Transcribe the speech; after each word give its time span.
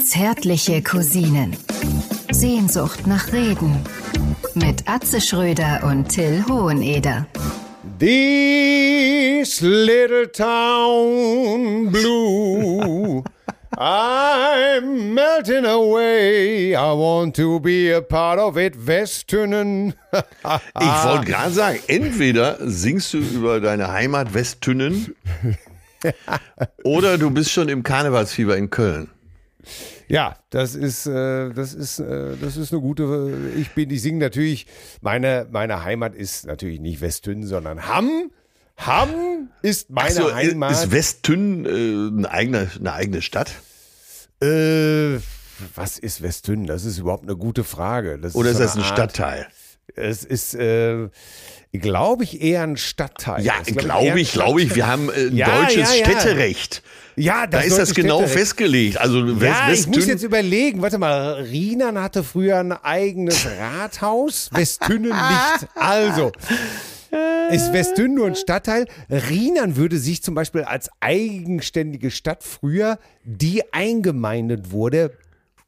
Zärtliche 0.00 0.82
Cousinen. 0.82 1.56
Sehnsucht 2.30 3.06
nach 3.06 3.32
Reden. 3.32 3.76
Mit 4.54 4.88
Atze 4.88 5.20
Schröder 5.20 5.82
und 5.84 6.08
Till 6.08 6.44
Hoheneder. 6.48 7.26
This 7.98 9.60
little 9.60 10.30
town 10.30 11.90
blue. 11.90 13.22
I'm 13.80 15.14
melting 15.14 15.64
away. 15.64 16.74
I 16.74 16.92
want 16.92 17.36
to 17.36 17.60
be 17.60 17.92
a 17.92 18.00
part 18.00 18.40
of 18.40 18.56
it. 18.56 18.74
Westtünnen. 18.86 19.94
Ich 20.12 21.04
wollte 21.04 21.26
gerade 21.26 21.52
sagen, 21.52 21.78
entweder 21.86 22.56
singst 22.60 23.14
du 23.14 23.18
über 23.18 23.60
deine 23.60 23.92
Heimat 23.92 24.34
Westtünnen 24.34 25.14
oder 26.84 27.18
du 27.18 27.30
bist 27.30 27.50
schon 27.50 27.68
im 27.68 27.82
Karnevalsfieber 27.82 28.56
in 28.56 28.70
Köln. 28.70 29.10
Ja, 30.08 30.36
das 30.50 30.74
ist, 30.74 31.06
äh, 31.06 31.50
das 31.52 31.74
ist, 31.74 31.98
äh, 31.98 32.36
das 32.40 32.56
ist 32.56 32.72
eine 32.72 32.80
gute. 32.80 33.36
Ich 33.56 33.70
bin, 33.70 33.90
ich 33.90 34.00
singe 34.00 34.18
natürlich. 34.18 34.66
Meine, 35.02 35.46
meine 35.50 35.84
Heimat 35.84 36.14
ist 36.14 36.46
natürlich 36.46 36.80
nicht 36.80 37.00
Westtünn, 37.00 37.46
sondern 37.46 37.86
Hamm. 37.86 38.30
Hamm 38.78 39.50
ist 39.60 39.90
meine 39.90 40.12
so, 40.12 40.32
Heimat. 40.34 40.72
Ist 40.72 40.92
Westtünn 40.92 41.66
äh, 41.66 41.68
eine, 42.16 42.30
eigene, 42.30 42.70
eine 42.78 42.92
eigene 42.92 43.20
Stadt? 43.22 43.50
Äh, 44.40 45.18
was 45.74 45.98
ist 45.98 46.22
Westtünn? 46.22 46.66
Das 46.66 46.84
ist 46.84 46.98
überhaupt 46.98 47.24
eine 47.24 47.36
gute 47.36 47.64
Frage. 47.64 48.18
Das 48.18 48.34
Oder 48.36 48.50
ist 48.50 48.58
so 48.58 48.62
das 48.62 48.76
ein 48.76 48.82
Art- 48.82 48.92
Stadtteil? 48.92 49.48
Es 49.94 50.24
ist, 50.24 50.54
äh, 50.54 51.08
glaube 51.72 52.24
ich, 52.24 52.40
eher 52.40 52.62
ein 52.62 52.76
Stadtteil. 52.76 53.44
Ja, 53.44 53.54
glaube 53.64 54.12
ein 54.12 54.18
ich, 54.18 54.32
glaube 54.32 54.62
ich. 54.62 54.74
Wir 54.74 54.86
haben 54.86 55.10
äh, 55.10 55.28
Ja, 55.28 55.60
deutsches 55.62 55.94
ja, 55.94 55.98
ja. 55.98 56.04
Städterecht. 56.04 56.82
Ja, 57.16 57.46
Da 57.48 57.60
ist 57.60 57.76
das 57.76 57.94
genau 57.94 58.26
festgelegt. 58.26 58.98
Also 58.98 59.24
Ja, 59.24 59.40
West, 59.68 59.80
ich 59.80 59.86
muss 59.88 60.06
jetzt 60.06 60.22
überlegen. 60.22 60.82
Warte 60.82 60.98
mal, 60.98 61.32
Rienan 61.42 61.98
hatte 62.00 62.22
früher 62.22 62.58
ein 62.58 62.72
eigenes 62.72 63.44
Rathaus, 63.46 64.50
Westtünnen 64.52 65.10
nicht. 65.10 65.68
Also, 65.74 66.32
ist 67.50 67.72
Westtünnen 67.72 68.14
nur 68.14 68.26
ein 68.26 68.36
Stadtteil? 68.36 68.86
Rienan 69.10 69.76
würde 69.76 69.98
sich 69.98 70.22
zum 70.22 70.34
Beispiel 70.34 70.62
als 70.62 70.90
eigenständige 71.00 72.10
Stadt 72.10 72.44
früher, 72.44 72.98
die 73.24 73.72
eingemeindet 73.72 74.70
wurde, 74.70 75.12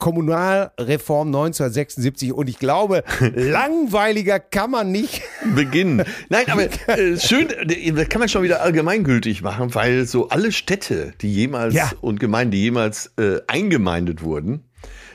Kommunalreform 0.01 1.29
1976 1.29 2.33
und 2.33 2.49
ich 2.49 2.59
glaube, 2.59 3.05
langweiliger 3.35 4.41
kann 4.41 4.73
man 4.73 4.91
nicht. 4.91 5.23
beginnen. 5.55 6.03
Nein, 6.29 6.45
aber 6.49 6.65
äh, 6.89 7.17
schön, 7.21 7.49
äh, 7.51 7.93
das 7.93 8.09
kann 8.09 8.19
man 8.19 8.29
schon 8.29 8.43
wieder 8.43 8.63
allgemeingültig 8.63 9.43
machen, 9.43 9.73
weil 9.75 10.07
so 10.07 10.29
alle 10.31 10.51
Städte, 10.51 11.13
die 11.21 11.33
jemals 11.33 11.75
Ja. 11.75 11.93
und 12.01 12.19
Gemeinden, 12.19 12.51
die 12.53 12.63
jemals 12.63 13.13
äh, 13.19 13.39
eingemeindet 13.47 14.23
wurden, 14.23 14.65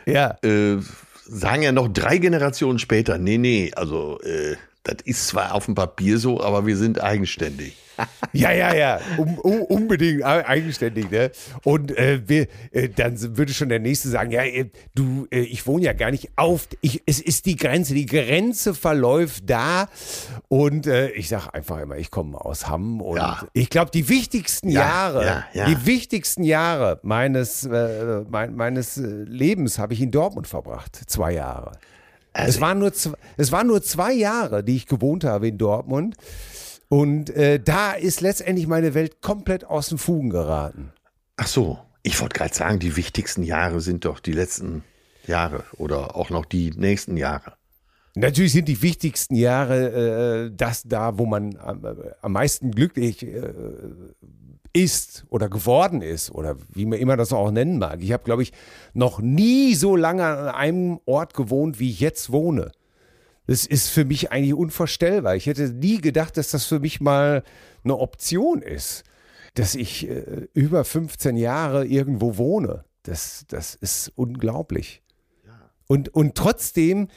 Ja. 0.06 0.38
äh, 0.44 0.78
sagen 1.28 1.63
ja 1.63 1.72
noch 1.72 1.88
drei 1.88 2.17
Generationen 2.19 2.80
später, 2.80 3.17
nee, 3.17 3.38
nee, 3.38 3.72
also 3.75 4.19
äh, 4.22 4.56
das 4.83 4.97
ist 5.03 5.28
zwar 5.28 5.53
auf 5.56 5.66
dem 5.66 5.73
Papier 5.75 6.19
so, 6.19 6.39
aber 6.41 6.67
wir 6.67 6.78
sind 6.78 7.02
eigenständig. 7.02 7.75
Ja, 8.33 8.51
ja, 8.51 8.73
ja, 8.75 8.99
um, 9.17 9.38
um, 9.39 9.61
unbedingt 9.61 10.21
e- 10.21 10.23
eigenständig, 10.23 11.09
ne? 11.09 11.31
Und 11.63 11.97
äh, 11.97 12.21
wir, 12.27 12.47
äh, 12.71 12.89
dann 12.89 13.38
würde 13.38 13.53
schon 13.53 13.69
der 13.69 13.79
Nächste 13.79 14.09
sagen, 14.09 14.31
ja, 14.31 14.43
äh, 14.43 14.69
du, 14.93 15.27
äh, 15.31 15.39
ich 15.39 15.65
wohne 15.67 15.85
ja 15.85 15.93
gar 15.93 16.11
nicht 16.11 16.31
auf, 16.35 16.67
ich, 16.81 17.01
es 17.05 17.19
ist 17.21 17.45
die 17.45 17.55
Grenze, 17.55 17.93
die 17.93 18.05
Grenze 18.05 18.73
verläuft 18.73 19.49
da. 19.49 19.88
Und 20.49 20.88
äh, 20.88 21.09
ich 21.11 21.29
sage 21.29 21.53
einfach 21.53 21.79
immer, 21.79 21.97
ich 21.97 22.11
komme 22.11 22.39
aus 22.43 22.67
Hamm 22.67 23.01
und 23.01 23.17
Ja. 23.17 23.43
ich 23.53 23.69
glaube, 23.69 23.91
die 23.91 24.09
wichtigsten 24.09 24.69
Ja, 24.69 24.81
Jahre, 24.81 25.43
ja, 25.53 25.66
die 25.69 25.85
wichtigsten 25.85 26.43
Jahre 26.43 26.99
meines, 27.03 27.66
äh, 27.66 28.23
mein, 28.29 28.55
meines 28.55 28.97
äh, 28.97 29.01
Lebens 29.05 29.79
habe 29.79 29.93
ich 29.93 30.01
in 30.01 30.11
Dortmund 30.11 30.47
verbracht, 30.47 30.99
zwei 31.07 31.31
Jahre. 31.33 31.71
es, 32.33 32.59
waren 32.59 32.79
nur 32.79 32.91
zwei, 32.93 33.16
es 33.38 33.51
waren 33.53 33.67
nur 33.67 33.81
zwei 33.81 34.11
Jahre, 34.11 34.63
die 34.63 34.75
ich 34.75 34.88
gewohnt 34.88 35.23
habe 35.23 35.47
in 35.47 35.57
Dortmund. 35.57 36.16
Und 36.90 37.29
äh, 37.31 37.59
da 37.59 37.94
ist 37.94 38.22
letztendlich 38.22 38.68
meine 38.68 38.94
Welt 38.94 39.22
komplett 39.22 39.66
aus 39.66 39.90
den 39.90 39.97
Fugen 39.97 40.29
geraten. 40.29 40.91
Ach 41.38 41.47
so, 41.47 41.79
ich 42.03 42.19
wollte 42.22 42.38
gerade 42.38 42.53
sagen, 42.53 42.79
die 42.79 42.96
wichtigsten 42.96 43.44
Jahre 43.44 43.81
sind 43.81 44.06
doch 44.06 44.19
die 44.19 44.31
letzten 44.31 44.84
Jahre 45.25 45.63
oder 45.78 46.16
auch 46.16 46.29
noch 46.29 46.45
die 46.45 46.72
nächsten 46.72 47.18
Jahre. 47.18 47.53
Natürlich 48.16 48.53
sind 48.53 48.68
die 48.69 48.81
wichtigsten 48.81 49.35
Jahre 49.35 50.45
äh, 50.45 50.51
das 50.56 50.84
da, 50.84 51.18
wo 51.18 51.25
man 51.25 51.57
am, 51.57 51.84
äh, 51.84 51.95
am 52.22 52.31
meisten 52.31 52.72
glücklich 52.72 53.24
äh, 53.24 53.51
ist 54.72 55.25
oder 55.29 55.50
geworden 55.50 56.01
ist 56.01 56.31
oder 56.31 56.56
wie 56.74 56.85
man 56.85 57.00
immer 57.00 57.18
das 57.18 57.34
auch 57.34 57.51
nennen 57.51 57.78
mag. 57.78 58.01
Ich 58.01 58.13
habe, 58.13 58.24
glaube 58.24 58.44
ich, 58.44 58.53
noch 58.94 59.19
nie 59.19 59.74
so 59.75 59.95
lange 59.95 60.25
an 60.25 60.47
einem 60.50 61.00
Ort 61.06 61.34
gewohnt, 61.34 61.79
wie 61.79 61.90
ich 61.90 62.00
jetzt 62.00 62.31
wohne. 62.31 62.72
Das 63.47 63.66
ist 63.66 63.89
für 63.89 64.06
mich 64.06 64.31
eigentlich 64.31 64.53
unvorstellbar. 64.53 65.35
Ich 65.35 65.45
hätte 65.45 65.69
nie 65.69 66.01
gedacht, 66.01 66.38
dass 66.38 66.51
das 66.51 66.66
für 66.66 66.79
mich 66.79 67.00
mal 67.00 67.44
eine 67.83 67.97
Option 67.97 68.61
ist, 68.61 69.03
dass 69.53 69.75
ich 69.75 70.09
äh, 70.09 70.47
über 70.53 70.83
15 70.83 71.38
Jahre 71.38 71.85
irgendwo 71.85 72.38
wohne. 72.38 72.85
Das, 73.03 73.45
das 73.47 73.75
ist 73.75 74.11
unglaublich. 74.16 75.03
Und, 75.88 76.09
und 76.09 76.35
trotzdem, 76.35 77.07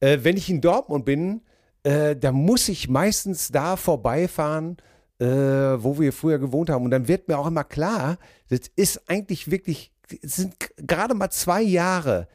äh, 0.00 0.18
wenn 0.22 0.36
ich 0.36 0.50
in 0.50 0.60
Dortmund 0.60 1.04
bin, 1.04 1.42
äh, 1.84 2.16
da 2.16 2.32
muss 2.32 2.68
ich 2.68 2.88
meistens 2.88 3.52
da 3.52 3.76
vorbeifahren, 3.76 4.76
äh, 5.18 5.26
wo 5.26 5.98
wir 5.98 6.12
früher 6.12 6.38
gewohnt 6.38 6.70
haben. 6.70 6.84
Und 6.84 6.90
dann 6.90 7.08
wird 7.08 7.28
mir 7.28 7.38
auch 7.38 7.46
immer 7.46 7.64
klar, 7.64 8.18
das 8.48 8.62
ist 8.74 9.08
eigentlich 9.08 9.50
wirklich, 9.50 9.92
es 10.22 10.36
sind 10.36 10.56
gerade 10.76 11.14
mal 11.14 11.30
zwei 11.30 11.62
Jahre. 11.62 12.28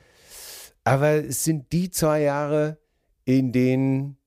Aber 0.84 1.10
es 1.10 1.44
sind 1.44 1.72
die 1.74 1.92
zwei 1.92 2.22
Jahre, 2.22 2.78
in 3.26 3.52
denen 3.52 4.18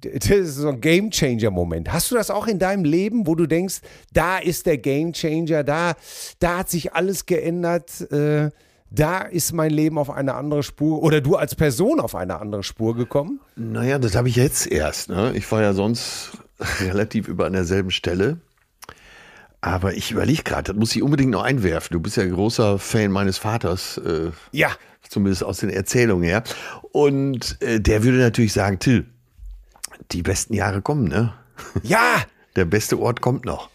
das 0.00 0.30
ist 0.30 0.56
so 0.56 0.68
ein 0.68 0.80
Game 0.80 1.10
Changer 1.10 1.50
Moment. 1.50 1.92
Hast 1.92 2.10
du 2.10 2.14
das 2.14 2.30
auch 2.30 2.46
in 2.46 2.58
deinem 2.58 2.84
Leben, 2.84 3.26
wo 3.26 3.34
du 3.34 3.46
denkst, 3.46 3.80
da 4.12 4.38
ist 4.38 4.66
der 4.66 4.78
Game 4.78 5.12
Changer, 5.12 5.64
da, 5.64 5.94
da 6.38 6.58
hat 6.58 6.70
sich 6.70 6.94
alles 6.94 7.26
geändert, 7.26 8.10
äh, 8.10 8.50
da 8.90 9.20
ist 9.20 9.52
mein 9.52 9.70
Leben 9.70 9.98
auf 9.98 10.10
eine 10.10 10.34
andere 10.34 10.62
Spur 10.62 11.02
oder 11.02 11.20
du 11.20 11.36
als 11.36 11.54
Person 11.54 12.00
auf 12.00 12.14
eine 12.14 12.40
andere 12.40 12.62
Spur 12.62 12.96
gekommen? 12.96 13.40
Naja, 13.54 13.98
das 13.98 14.16
habe 14.16 14.28
ich 14.28 14.36
jetzt 14.36 14.66
erst. 14.66 15.10
Ne? 15.10 15.32
Ich 15.36 15.50
war 15.52 15.62
ja 15.62 15.72
sonst 15.74 16.32
relativ 16.80 17.28
über 17.28 17.46
an 17.46 17.52
derselben 17.52 17.90
Stelle. 17.90 18.38
Aber 19.62 19.94
ich 19.94 20.10
überlege 20.10 20.42
gerade, 20.42 20.72
das 20.72 20.76
muss 20.76 20.96
ich 20.96 21.02
unbedingt 21.02 21.30
noch 21.32 21.42
einwerfen. 21.42 21.92
Du 21.92 22.00
bist 22.00 22.16
ja 22.16 22.26
großer 22.26 22.78
Fan 22.78 23.10
meines 23.10 23.36
Vaters, 23.38 23.98
äh, 23.98 24.30
Ja, 24.52 24.70
zumindest 25.08 25.44
aus 25.44 25.58
den 25.58 25.70
Erzählungen 25.70 26.24
her. 26.24 26.42
Und 26.92 27.60
äh, 27.60 27.80
der 27.80 28.02
würde 28.02 28.18
natürlich 28.18 28.52
sagen, 28.54 28.78
Till, 28.78 29.06
die 30.12 30.22
besten 30.22 30.54
Jahre 30.54 30.80
kommen, 30.82 31.08
ne? 31.08 31.34
ja, 31.82 32.22
Der 32.56 32.64
beste 32.64 32.98
Ort 32.98 33.20
kommt 33.20 33.44
noch. 33.44 33.70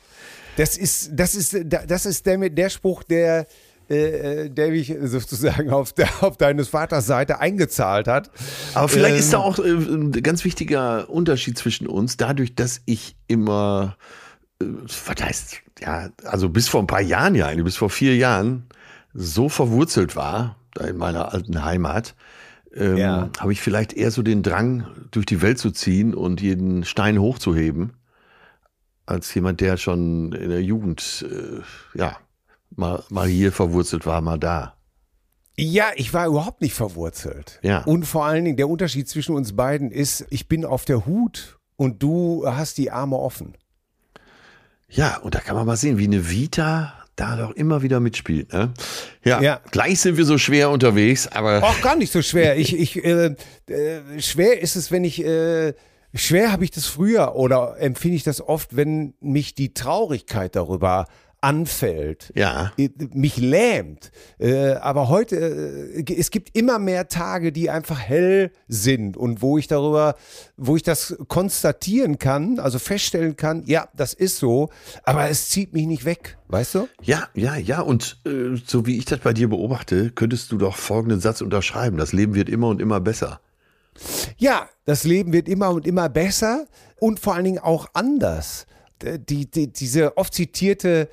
das 0.58 0.76
ist, 0.78 1.12
das 1.14 1.34
ist, 1.34 1.56
das 1.66 2.06
ist 2.06 2.26
der, 2.26 2.50
der 2.50 2.70
Spruch, 2.70 3.04
der, 3.04 3.48
äh, 3.88 4.50
der 4.50 4.70
mich 4.70 4.94
sozusagen 5.04 5.70
auf, 5.70 5.94
der, 5.94 6.10
auf 6.22 6.36
deines 6.36 6.68
Vaters 6.68 7.06
Seite 7.06 7.40
eingezahlt 7.40 8.08
hat. 8.08 8.32
Aber 8.74 8.90
vielleicht 8.90 9.14
Ähm, 9.14 9.20
ist 9.20 9.32
da 9.34 9.38
auch 9.38 9.60
äh, 9.60 9.70
ein 9.72 10.12
ganz 10.12 10.44
wichtiger 10.44 11.10
Unterschied 11.10 11.58
zwischen 11.58 11.88
uns, 11.88 12.18
dadurch, 12.18 12.54
dass 12.56 12.82
ich 12.86 13.16
immer, 13.28 13.96
äh, 14.62 14.66
was 14.66 15.24
heißt, 15.24 15.62
ja, 15.80 16.10
also 16.24 16.50
bis 16.50 16.68
vor 16.68 16.82
ein 16.82 16.88
paar 16.88 17.02
Jahren 17.02 17.36
ja, 17.36 17.48
eigentlich 17.48 17.66
bis 17.66 17.78
vor 17.78 17.90
vier 17.90 18.16
Jahren, 18.16 18.68
so 19.14 19.50
verwurzelt 19.50 20.16
war, 20.16 20.58
da 20.74 20.86
in 20.86 20.98
meiner 20.98 21.34
alten 21.34 21.64
Heimat, 21.64 22.16
ähm, 22.76 22.98
Ja. 22.98 23.30
habe 23.40 23.54
ich 23.54 23.62
vielleicht 23.62 23.94
eher 23.94 24.12
so 24.12 24.22
den 24.22 24.44
Drang, 24.44 24.86
durch 25.12 25.26
die 25.26 25.42
Welt 25.42 25.58
zu 25.60 25.72
ziehen 25.72 26.14
und 26.14 26.42
jeden 26.42 26.84
Stein 26.84 27.20
hochzuheben, 27.20 27.94
als 29.06 29.34
jemand, 29.34 29.62
der 29.62 29.78
schon 29.78 30.32
in 30.34 30.50
der 30.50 30.64
Jugend, 30.64 31.26
äh, 31.30 31.62
ja, 31.98 32.18
mal, 32.76 33.04
mal 33.10 33.28
hier 33.28 33.52
verwurzelt 33.52 34.06
war, 34.06 34.20
mal 34.22 34.38
da. 34.40 34.76
Ja, 35.58 35.86
ich 35.96 36.14
war 36.14 36.28
überhaupt 36.28 36.62
nicht 36.62 36.74
verwurzelt. 36.74 37.60
Ja. 37.64 37.84
Und 37.84 38.06
vor 38.06 38.26
allen 38.26 38.44
Dingen, 38.44 38.58
der 38.58 38.68
Unterschied 38.68 39.08
zwischen 39.08 39.36
uns 39.36 39.56
beiden 39.56 39.90
ist, 39.92 40.26
ich 40.30 40.50
bin 40.50 40.66
auf 40.66 40.84
der 40.84 41.06
Hut 41.06 41.58
und 41.78 42.04
du 42.04 42.44
hast 42.46 42.78
die 42.78 42.92
Arme 42.92 43.16
offen. 43.18 43.56
Ja, 44.90 45.18
und 45.18 45.36
da 45.36 45.40
kann 45.40 45.56
man 45.56 45.66
mal 45.66 45.78
sehen, 45.78 45.98
wie 45.98 46.06
eine 46.06 46.30
Vita 46.30 46.94
da 47.16 47.38
doch 47.38 47.52
immer 47.52 47.82
wieder 47.82 48.00
mitspielt. 48.00 48.52
Ne? 48.54 48.74
Ja, 49.24 49.42
Ja. 49.42 49.62
gleich 49.72 50.00
sind 50.02 50.18
wir 50.18 50.26
so 50.26 50.38
schwer 50.38 50.70
unterwegs, 50.70 51.28
aber 51.28 51.64
Auch 51.64 51.82
gar 51.82 51.96
nicht 51.96 52.12
so 52.12 52.22
schwer. 52.22 52.58
Ich, 52.58 52.78
ich, 52.78 53.04
äh, 53.04 53.36
äh, 53.68 54.22
schwer 54.22 54.62
ist 54.62 54.76
es, 54.76 54.92
wenn 54.92 55.04
ich, 55.06 55.24
äh, 55.24 55.74
schwer 56.14 56.52
habe 56.52 56.66
ich 56.66 56.72
das 56.72 56.86
früher 56.86 57.36
oder 57.36 57.78
empfinde 57.80 58.18
ich 58.18 58.24
das 58.24 58.42
oft, 58.42 58.76
wenn 58.76 59.14
mich 59.22 59.56
die 59.56 59.74
Traurigkeit 59.74 60.56
darüber 60.56 61.08
anfällt, 61.46 62.32
Ja. 62.36 62.72
mich 63.14 63.38
lähmt. 63.38 64.12
Äh, 64.40 64.74
aber 64.74 65.10
heute, 65.10 65.36
äh, 65.38 66.14
es 66.18 66.32
gibt 66.32 66.58
immer 66.58 66.80
mehr 66.80 67.08
Tage, 67.08 67.52
die 67.52 67.70
einfach 67.70 68.00
hell 68.00 68.52
sind 68.68 69.16
und 69.16 69.44
wo 69.44 69.60
ich 69.60 69.68
darüber, 69.68 70.16
wo 70.58 70.76
ich 70.76 70.82
das 70.82 71.16
konstatieren 71.28 72.18
kann, 72.18 72.58
also 72.60 72.80
feststellen 72.80 73.36
kann, 73.36 73.64
ja, 73.68 73.88
das 73.96 74.14
ist 74.16 74.38
so, 74.40 74.70
aber 75.04 75.30
es 75.30 75.50
zieht 75.50 75.72
mich 75.74 75.86
nicht 75.86 76.04
weg, 76.04 76.38
weißt 76.48 76.76
du? 76.76 76.88
Ja, 77.04 77.28
ja, 77.36 77.56
ja. 77.56 77.82
Und 77.82 78.18
äh, 78.26 78.58
so 78.66 78.88
wie 78.88 78.98
ich 78.98 79.06
das 79.06 79.20
bei 79.20 79.34
dir 79.34 79.48
beobachte, 79.48 80.10
könntest 80.10 80.52
du 80.52 80.58
doch 80.58 80.76
folgenden 80.76 81.20
Satz 81.20 81.42
unterschreiben. 81.42 81.98
Das 81.98 82.12
Leben 82.12 82.34
wird 82.34 82.50
immer 82.50 82.70
und 82.70 82.82
immer 82.82 83.00
besser. 83.00 83.40
Ja, 84.38 84.68
das 84.86 85.04
Leben 85.04 85.32
wird 85.32 85.48
immer 85.48 85.70
und 85.70 85.86
immer 85.88 86.10
besser 86.10 86.66
und 87.00 87.20
vor 87.20 87.36
allen 87.36 87.46
Dingen 87.46 87.60
auch 87.60 87.88
anders. 87.94 88.66
D- 89.02 89.18
Die, 89.20 89.50
die, 89.50 89.72
diese 89.72 90.18
oft 90.18 90.34
zitierte, 90.34 91.10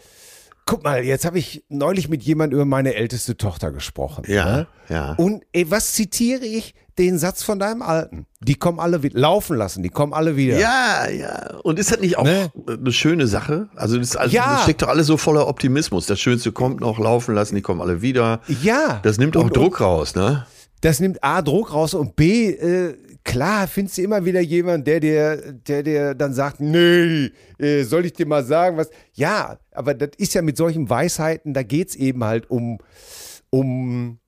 guck 0.67 0.85
mal, 0.85 1.03
jetzt 1.05 1.25
habe 1.25 1.39
ich 1.39 1.65
neulich 1.69 2.09
mit 2.09 2.23
jemand 2.23 2.53
über 2.53 2.65
meine 2.65 2.95
älteste 2.95 3.37
Tochter 3.37 3.73
gesprochen. 3.73 4.25
Ja, 4.29 4.45
ne? 4.57 4.67
ja. 4.89 5.13
Und 5.15 5.45
ey, 5.53 5.71
was 5.71 5.93
zitiere 5.95 6.45
ich? 6.45 6.75
Den 6.99 7.19
Satz 7.19 7.43
von 7.43 7.59
deinem 7.59 7.81
Alten. 7.81 8.27
Die 8.41 8.55
kommen 8.55 8.79
alle 8.79 9.03
wieder, 9.03 9.19
laufen 9.19 9.57
lassen, 9.57 9.83
die 9.83 9.89
kommen 9.89 10.13
alle 10.13 10.37
wieder. 10.37 10.59
Ja, 10.59 11.09
ja. 11.09 11.57
Und 11.63 11.79
ist 11.79 11.91
das 11.91 12.01
nicht 12.01 12.19
auch 12.19 12.25
Ne? 12.25 12.53
eine 12.69 12.93
schöne 12.93 13.27
Sache? 13.27 13.71
Also 13.75 13.97
das, 13.97 14.15
also 14.15 14.35
Ja. 14.37 14.57
das 14.57 14.65
steckt 14.65 14.83
doch 14.83 14.89
alles 14.89 15.07
so 15.07 15.17
voller 15.17 15.49
Optimismus. 15.49 16.05
Das 16.05 16.21
Schönste 16.21 16.53
kommt 16.53 16.81
noch, 16.81 16.99
laufen 16.99 17.35
lassen, 17.35 17.55
die 17.55 17.63
kommen 17.63 17.81
alle 17.81 18.03
wieder. 18.03 18.43
Ja. 18.63 19.01
Das 19.05 19.17
nimmt 19.17 19.39
auch 19.39 19.45
Und- 19.45 19.57
Druck 19.57 19.81
raus, 19.81 20.15
ne? 20.15 20.47
das 20.83 21.01
nimmt 21.01 21.25
A, 21.25 21.41
Druck 21.41 21.73
raus 21.73 21.95
und 21.95 22.15
B, 22.15 22.51
äh, 22.51 22.95
klar, 23.25 23.67
findest 23.69 23.99
du 23.99 24.03
immer 24.03 24.25
wieder 24.25 24.41
jemand, 24.41 24.87
der 24.87 25.01
dir, 25.01 25.53
der 25.53 25.83
dir 25.83 26.15
dann 26.15 26.35
sagt, 26.35 26.61
nee, 26.61 27.31
äh, 27.59 27.83
soll 27.85 28.07
ich 28.07 28.13
dir 28.13 28.27
mal 28.27 28.45
sagen, 28.45 28.77
was. 28.77 28.91
Ja, 29.15 29.59
aber 29.73 29.95
das 29.95 30.11
ist 30.19 30.35
ja 30.35 30.43
mit 30.43 30.57
solchen 30.57 30.89
Weisheiten, 30.89 31.55
da 31.55 31.63
geht's 31.63 31.95
eben 31.95 32.25
halt 32.25 32.51
um, 32.51 32.79
um 33.51 34.19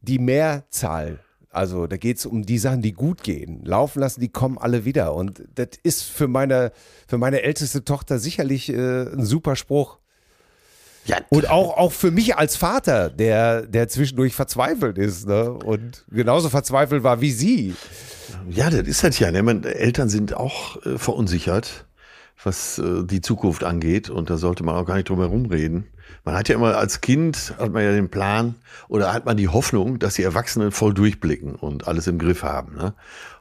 die 0.00 0.18
Mehrzahl. 0.18 1.20
Also 1.50 1.86
da 1.86 1.96
geht's 1.96 2.26
um 2.26 2.42
die 2.44 2.58
Sachen, 2.58 2.82
die 2.82 2.92
gut 2.92 3.22
gehen. 3.22 3.64
Laufen 3.64 4.00
lassen, 4.00 4.20
die 4.20 4.28
kommen 4.28 4.58
alle 4.58 4.84
wieder. 4.84 5.14
Und 5.14 5.42
das 5.54 5.68
ist 5.82 6.02
für 6.04 6.28
meine, 6.28 6.72
für 7.06 7.18
meine 7.18 7.42
älteste 7.42 7.84
Tochter 7.84 8.18
sicherlich 8.18 8.68
äh, 8.68 9.02
ein 9.12 9.24
super 9.24 9.56
Spruch. 9.56 9.98
Ja, 11.08 11.16
Und 11.30 11.48
auch, 11.50 11.76
auch 11.76 11.92
für 11.92 12.10
mich 12.10 12.36
als 12.36 12.56
Vater, 12.56 13.08
der, 13.10 13.62
der 13.62 13.88
zwischendurch 13.88 14.34
verzweifelt 14.34 14.98
ist 14.98 15.26
ne? 15.26 15.50
und 15.50 16.04
genauso 16.10 16.48
verzweifelt 16.50 17.02
war 17.02 17.20
wie 17.22 17.32
sie. 17.32 17.74
ja, 18.50 18.68
das 18.70 18.86
ist 18.86 19.02
halt 19.02 19.18
ja. 19.18 19.30
Ne? 19.30 19.42
Man, 19.42 19.64
Eltern 19.64 20.08
sind 20.10 20.34
auch 20.34 20.84
äh, 20.84 20.98
verunsichert, 20.98 21.86
was 22.44 22.78
äh, 22.78 23.04
die 23.04 23.22
Zukunft 23.22 23.64
angeht. 23.64 24.10
Und 24.10 24.28
da 24.28 24.36
sollte 24.36 24.64
man 24.64 24.74
auch 24.76 24.84
gar 24.84 24.96
nicht 24.96 25.08
drum 25.08 25.20
herum 25.20 25.46
reden. 25.46 25.86
Man 26.24 26.34
hat 26.34 26.48
ja 26.50 26.54
immer 26.56 26.76
als 26.76 27.00
Kind, 27.00 27.54
hat 27.58 27.72
man 27.72 27.82
ja 27.84 27.92
den 27.92 28.10
Plan 28.10 28.54
oder 28.88 29.12
hat 29.14 29.24
man 29.24 29.36
die 29.38 29.48
Hoffnung, 29.48 29.98
dass 29.98 30.14
die 30.14 30.22
Erwachsenen 30.24 30.72
voll 30.72 30.92
durchblicken 30.92 31.54
und 31.54 31.88
alles 31.88 32.06
im 32.06 32.18
Griff 32.18 32.42
haben. 32.42 32.76
Ne? 32.76 32.92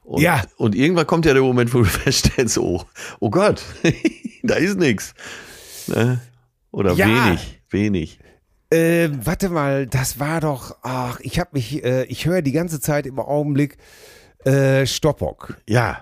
Und, 0.03 0.21
Ja. 0.21 0.41
Und 0.55 0.73
irgendwann 0.73 1.05
kommt 1.07 1.25
ja 1.25 1.33
der 1.33 1.43
Moment, 1.43 1.73
wo 1.73 1.79
du 1.79 1.83
feststellst, 1.85 2.57
oh, 2.59 2.83
oh 3.19 3.29
Gott, 3.29 3.61
da 4.43 4.55
ist 4.55 4.77
nichts. 4.77 5.13
Ne? 5.87 6.19
Oder 6.71 6.93
Ja. 6.93 7.07
wenig, 7.07 7.56
wenig. 7.69 8.19
Äh, 8.69 9.09
warte 9.23 9.49
mal, 9.49 9.87
das 9.87 10.19
war 10.19 10.41
doch, 10.41 10.77
ach, 10.81 11.19
ich 11.21 11.39
habe 11.39 11.51
mich, 11.53 11.83
äh, 11.83 12.03
ich 12.05 12.25
höre 12.25 12.41
die 12.41 12.51
ganze 12.51 12.81
Zeit 12.81 13.05
im 13.05 13.19
Augenblick 13.19 13.77
äh, 14.45 14.85
Stoppock. 14.85 15.57
Ja, 15.67 16.01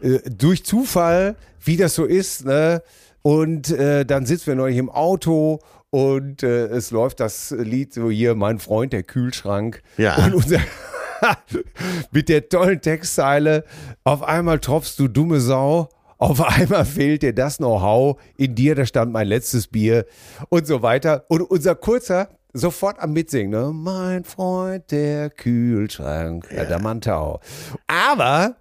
Äh, 0.00 0.18
durch 0.30 0.64
Zufall, 0.64 1.36
wie 1.60 1.76
das 1.76 1.94
so 1.94 2.04
ist, 2.04 2.44
ne? 2.44 2.82
Und 3.22 3.70
äh, 3.70 4.04
dann 4.04 4.24
sitzen 4.26 4.48
wir 4.48 4.54
neulich 4.54 4.76
im 4.76 4.90
Auto 4.90 5.58
und 5.90 6.42
äh, 6.42 6.66
es 6.66 6.90
läuft 6.90 7.18
das 7.18 7.50
Lied 7.50 7.92
so 7.94 8.10
hier, 8.10 8.34
mein 8.34 8.58
Freund, 8.58 8.92
der 8.92 9.02
Kühlschrank. 9.02 9.82
Ja. 9.96 10.14
Und 10.16 10.34
unser 10.34 10.60
mit 12.12 12.28
der 12.28 12.48
tollen 12.48 12.80
Textzeile, 12.80 13.64
auf 14.04 14.22
einmal 14.22 14.60
tropfst 14.60 14.96
du 14.98 15.08
dumme 15.08 15.40
Sau. 15.40 15.88
Auf 16.18 16.40
einmal 16.40 16.84
fehlt 16.84 17.22
dir 17.22 17.34
das 17.34 17.58
Know-how. 17.58 18.18
In 18.36 18.54
dir, 18.54 18.74
da 18.74 18.86
stand 18.86 19.12
mein 19.12 19.28
letztes 19.28 19.66
Bier 19.66 20.06
und 20.48 20.66
so 20.66 20.82
weiter. 20.82 21.24
Und 21.28 21.42
unser 21.42 21.74
kurzer 21.74 22.28
sofort 22.52 22.98
am 23.00 23.12
Mitsingen. 23.12 23.50
Ne? 23.50 23.72
Mein 23.72 24.24
Freund, 24.24 24.90
der 24.90 25.30
Kühlschrank, 25.30 26.48
ja. 26.54 26.64
der 26.64 26.80
Mantau. 26.80 27.40
Aber 27.86 28.56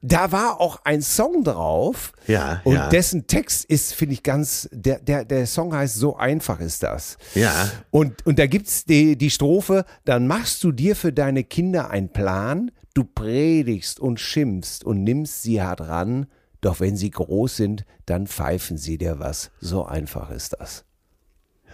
da 0.00 0.30
war 0.30 0.60
auch 0.60 0.80
ein 0.84 1.02
Song 1.02 1.44
drauf. 1.44 2.12
Ja, 2.26 2.60
Und 2.64 2.74
ja. 2.74 2.88
dessen 2.88 3.26
Text 3.26 3.64
ist, 3.64 3.94
finde 3.94 4.14
ich, 4.14 4.22
ganz, 4.22 4.68
der, 4.72 5.00
der, 5.00 5.24
der 5.24 5.46
Song 5.46 5.74
heißt 5.74 5.96
So 5.96 6.16
einfach 6.16 6.60
ist 6.60 6.82
das. 6.82 7.18
Ja. 7.34 7.70
Und, 7.90 8.24
und 8.26 8.38
da 8.38 8.46
gibt's 8.46 8.84
die, 8.84 9.16
die 9.16 9.30
Strophe, 9.30 9.84
dann 10.04 10.26
machst 10.26 10.62
du 10.62 10.72
dir 10.72 10.94
für 10.94 11.12
deine 11.12 11.44
Kinder 11.44 11.90
einen 11.90 12.10
Plan, 12.10 12.70
du 12.94 13.04
predigst 13.04 13.98
und 13.98 14.20
schimpfst 14.20 14.84
und 14.84 15.02
nimmst 15.02 15.42
sie 15.42 15.60
hart 15.62 15.80
ran, 15.80 16.26
doch 16.60 16.80
wenn 16.80 16.96
sie 16.96 17.10
groß 17.10 17.56
sind, 17.56 17.84
dann 18.06 18.26
pfeifen 18.26 18.76
sie 18.76 18.98
dir 18.98 19.18
was. 19.18 19.50
So 19.60 19.84
einfach 19.84 20.30
ist 20.30 20.56
das. 20.58 20.84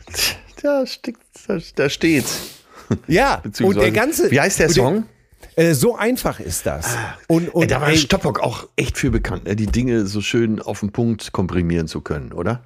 da, 0.63 0.87
steckt, 0.87 1.23
da, 1.47 1.59
da 1.77 1.89
steht's. 1.89 2.41
Ja, 3.07 3.43
und 3.63 3.77
der 3.77 3.93
ganze. 3.93 4.31
Wie 4.31 4.39
heißt 4.39 4.59
der 4.59 4.67
und 4.67 4.75
Song? 4.75 5.05
Äh, 5.57 5.73
so 5.73 5.97
einfach 5.97 6.39
ist 6.39 6.67
das. 6.67 6.97
Und, 7.29 7.49
und 7.49 7.63
Ey, 7.63 7.69
da 7.69 7.81
war 7.81 7.89
ey, 7.89 7.97
Stoppock 7.97 8.41
auch 8.41 8.69
echt 8.77 8.99
für 8.99 9.11
bekannt, 9.11 9.45
ne? 9.45 9.57
die 9.57 9.67
Dinge 9.67 10.07
so 10.07 10.21
schön 10.21 10.61
auf 10.61 10.81
den 10.81 10.93
Punkt 10.93 11.33
komprimieren 11.33 11.89
zu 11.89 12.01
können, 12.01 12.33
oder? 12.33 12.65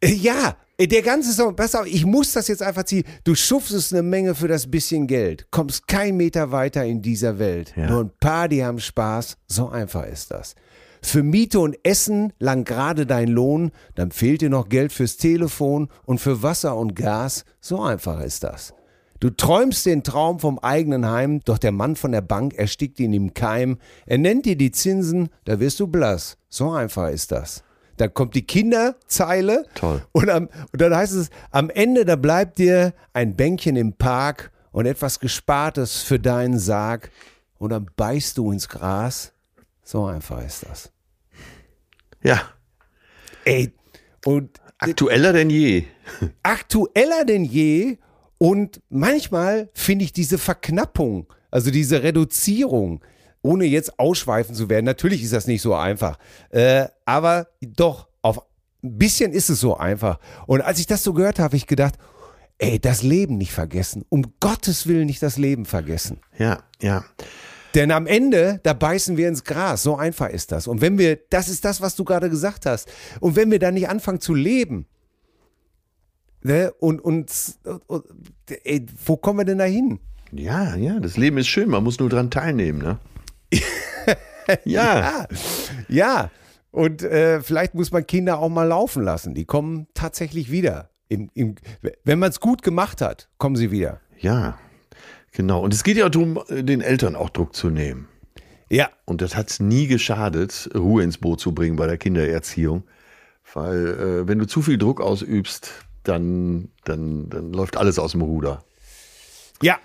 Äh, 0.00 0.12
Ja, 0.12 0.56
äh, 0.78 0.86
der 0.86 1.02
ganze 1.02 1.32
Song, 1.32 1.56
pass 1.56 1.74
auf, 1.74 1.86
ich 1.86 2.06
muss 2.06 2.32
das 2.32 2.48
jetzt 2.48 2.62
einfach 2.62 2.84
ziehen. 2.84 3.04
Du 3.24 3.34
schuftest 3.34 3.92
eine 3.92 4.02
Menge 4.02 4.34
für 4.34 4.48
das 4.48 4.70
bisschen 4.70 5.06
Geld, 5.06 5.46
kommst 5.50 5.88
kein 5.88 6.16
Meter 6.16 6.52
weiter 6.52 6.84
in 6.84 7.02
dieser 7.02 7.38
Welt. 7.38 7.74
Ja. 7.76 7.90
Nur 7.90 8.04
ein 8.04 8.10
paar, 8.18 8.48
die 8.48 8.64
haben 8.64 8.80
Spaß, 8.80 9.36
so 9.46 9.68
einfach 9.68 10.06
ist 10.06 10.30
das. 10.30 10.54
Für 11.02 11.22
Miete 11.22 11.60
und 11.60 11.76
Essen 11.82 12.32
lang 12.38 12.64
gerade 12.64 13.06
dein 13.06 13.28
Lohn, 13.28 13.70
dann 13.94 14.10
fehlt 14.10 14.42
dir 14.42 14.50
noch 14.50 14.68
Geld 14.68 14.92
fürs 14.92 15.16
Telefon 15.16 15.88
und 16.04 16.20
für 16.20 16.42
Wasser 16.42 16.76
und 16.76 16.94
Gas, 16.94 17.44
so 17.60 17.82
einfach 17.82 18.20
ist 18.20 18.44
das. 18.44 18.74
Du 19.20 19.28
träumst 19.28 19.84
den 19.84 20.02
Traum 20.02 20.40
vom 20.40 20.58
eigenen 20.58 21.10
Heim, 21.10 21.40
doch 21.44 21.58
der 21.58 21.72
Mann 21.72 21.94
von 21.94 22.12
der 22.12 22.22
Bank 22.22 22.54
erstickt 22.54 22.98
ihn 23.00 23.12
im 23.12 23.34
Keim. 23.34 23.76
Er 24.06 24.16
nennt 24.16 24.46
dir 24.46 24.56
die 24.56 24.72
Zinsen, 24.72 25.28
da 25.44 25.60
wirst 25.60 25.78
du 25.78 25.86
blass. 25.86 26.38
So 26.48 26.70
einfach 26.70 27.10
ist 27.10 27.30
das. 27.30 27.62
Dann 27.98 28.14
kommt 28.14 28.34
die 28.34 28.46
Kinderzeile. 28.46 29.66
Toll. 29.74 30.02
Und, 30.12 30.30
am, 30.30 30.48
und 30.72 30.80
dann 30.80 30.96
heißt 30.96 31.12
es, 31.12 31.28
am 31.50 31.68
Ende, 31.68 32.06
da 32.06 32.16
bleibt 32.16 32.58
dir 32.58 32.94
ein 33.12 33.36
Bänkchen 33.36 33.76
im 33.76 33.92
Park 33.92 34.52
und 34.72 34.86
etwas 34.86 35.20
Gespartes 35.20 36.00
für 36.00 36.18
deinen 36.18 36.58
Sarg. 36.58 37.10
Und 37.58 37.70
dann 37.70 37.90
beißt 37.94 38.38
du 38.38 38.52
ins 38.52 38.70
Gras. 38.70 39.34
So 39.82 40.06
einfach 40.06 40.44
ist 40.44 40.64
das. 40.68 40.92
Ja, 42.22 42.42
Ey, 43.44 43.72
und 44.24 44.60
aktueller 44.78 45.32
denn 45.32 45.50
je. 45.50 45.84
aktueller 46.42 47.24
denn 47.24 47.44
je 47.44 47.98
und 48.38 48.80
manchmal 48.88 49.70
finde 49.74 50.04
ich 50.04 50.12
diese 50.12 50.38
Verknappung, 50.38 51.26
also 51.50 51.70
diese 51.70 52.02
Reduzierung, 52.02 53.02
ohne 53.42 53.64
jetzt 53.64 53.98
ausschweifen 53.98 54.54
zu 54.54 54.68
werden, 54.68 54.84
natürlich 54.84 55.22
ist 55.22 55.32
das 55.32 55.46
nicht 55.46 55.62
so 55.62 55.74
einfach, 55.74 56.18
äh, 56.50 56.86
aber 57.04 57.48
doch, 57.60 58.08
auf 58.22 58.38
ein 58.82 58.98
bisschen 58.98 59.32
ist 59.32 59.50
es 59.50 59.60
so 59.60 59.76
einfach. 59.76 60.18
Und 60.46 60.62
als 60.62 60.78
ich 60.78 60.86
das 60.86 61.02
so 61.02 61.12
gehört 61.12 61.38
habe, 61.38 61.44
habe 61.44 61.56
ich 61.56 61.66
gedacht, 61.66 61.94
ey, 62.58 62.78
das 62.78 63.02
Leben 63.02 63.36
nicht 63.36 63.52
vergessen, 63.52 64.04
um 64.08 64.34
Gottes 64.40 64.86
Willen 64.86 65.06
nicht 65.06 65.22
das 65.22 65.36
Leben 65.38 65.64
vergessen. 65.66 66.20
Ja, 66.38 66.62
ja. 66.80 67.04
Denn 67.74 67.90
am 67.90 68.06
Ende, 68.06 68.60
da 68.62 68.72
beißen 68.72 69.16
wir 69.16 69.28
ins 69.28 69.44
Gras. 69.44 69.82
So 69.82 69.96
einfach 69.96 70.28
ist 70.28 70.52
das. 70.52 70.66
Und 70.66 70.80
wenn 70.80 70.98
wir, 70.98 71.18
das 71.30 71.48
ist 71.48 71.64
das, 71.64 71.80
was 71.80 71.94
du 71.96 72.04
gerade 72.04 72.30
gesagt 72.30 72.66
hast. 72.66 72.90
Und 73.20 73.36
wenn 73.36 73.50
wir 73.50 73.58
dann 73.58 73.74
nicht 73.74 73.88
anfangen 73.88 74.20
zu 74.20 74.34
leben, 74.34 74.86
ne, 76.42 76.72
und 76.80 77.00
uns, 77.00 77.58
und, 77.86 78.04
ey, 78.64 78.86
wo 79.04 79.16
kommen 79.16 79.40
wir 79.40 79.44
denn 79.44 79.58
da 79.58 79.64
hin? 79.64 80.00
Ja, 80.32 80.76
ja, 80.76 81.00
das 81.00 81.16
Leben 81.16 81.38
ist 81.38 81.48
schön, 81.48 81.68
man 81.68 81.82
muss 81.82 81.98
nur 81.98 82.08
dran 82.08 82.30
teilnehmen, 82.30 82.78
ne? 82.78 82.98
ja, 84.64 84.98
Ja, 84.98 85.28
ja. 85.88 86.30
Und 86.72 87.02
äh, 87.02 87.40
vielleicht 87.40 87.74
muss 87.74 87.90
man 87.90 88.06
Kinder 88.06 88.38
auch 88.38 88.48
mal 88.48 88.62
laufen 88.64 89.02
lassen. 89.02 89.34
Die 89.34 89.44
kommen 89.44 89.88
tatsächlich 89.92 90.52
wieder. 90.52 90.90
Im, 91.08 91.28
im, 91.34 91.56
wenn 92.04 92.20
man 92.20 92.30
es 92.30 92.38
gut 92.38 92.62
gemacht 92.62 93.00
hat, 93.00 93.28
kommen 93.38 93.56
sie 93.56 93.72
wieder. 93.72 94.00
ja, 94.18 94.56
genau. 95.32 95.60
Und 95.62 95.74
es 95.74 95.84
geht 95.84 95.96
ja 95.96 96.06
auch 96.06 96.10
darum, 96.10 96.40
den 96.48 96.80
Eltern 96.80 97.16
auch 97.16 97.30
Druck 97.30 97.54
zu 97.54 97.70
nehmen. 97.70 98.08
Ja, 98.68 98.88
Und 99.04 99.20
das 99.20 99.34
hat 99.34 99.56
nie 99.58 99.88
geschadet, 99.88 100.70
Ruhe 100.76 101.02
ins 101.02 101.18
Boot 101.18 101.40
zu 101.40 101.52
bringen 101.52 101.74
bei 101.76 101.86
der 101.88 101.98
Kindererziehung. 101.98 102.84
Weil 103.52 103.86
äh, 103.86 104.28
wenn 104.28 104.38
du 104.38 104.46
zu 104.46 104.62
viel 104.62 104.78
Druck 104.78 105.00
ausübst, 105.00 105.72
dann, 106.04 106.68
dann, 106.84 107.28
dann 107.30 107.52
läuft 107.52 107.76
alles 107.76 107.98
aus 107.98 108.12
dem 108.12 108.22
Ruder. 108.22 108.62
Ja. 109.60 109.78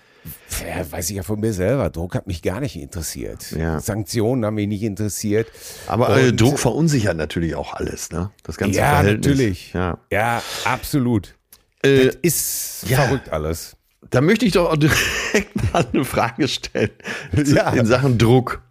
Ja, 0.61 0.91
weiß 0.91 1.09
ich 1.09 1.15
ja 1.17 1.23
von 1.23 1.39
mir 1.39 1.51
selber. 1.53 1.89
Druck 1.89 2.13
hat 2.15 2.27
mich 2.27 2.41
gar 2.43 2.59
nicht 2.59 2.75
interessiert. 2.75 3.51
Ja. 3.51 3.79
Sanktionen 3.79 4.45
haben 4.45 4.55
mich 4.55 4.67
nicht 4.67 4.83
interessiert. 4.83 5.47
Aber 5.87 6.15
äh, 6.17 6.31
Druck 6.33 6.57
verunsichert 6.59 7.17
natürlich 7.17 7.55
auch 7.55 7.73
alles, 7.73 8.11
ne? 8.11 8.31
Das 8.43 8.57
ganze 8.57 8.77
Ja, 8.79 8.89
Verhältnis. 8.99 9.27
natürlich. 9.27 9.73
Ja. 9.73 9.97
Ja, 10.11 10.41
absolut. 10.63 11.35
Äh, 11.83 12.05
Das 12.05 12.15
ist 12.21 12.85
ja. 12.87 13.01
verrückt 13.01 13.29
alles. 13.29 13.75
Da 14.09 14.21
möchte 14.21 14.45
ich 14.45 14.53
doch 14.53 14.71
auch 14.71 14.77
direkt 14.77 15.55
mal 15.74 15.85
eine 15.91 16.05
Frage 16.05 16.47
stellen. 16.47 16.91
Ja. 17.45 17.69
In 17.71 17.85
Sachen 17.85 18.17
Druck. 18.17 18.62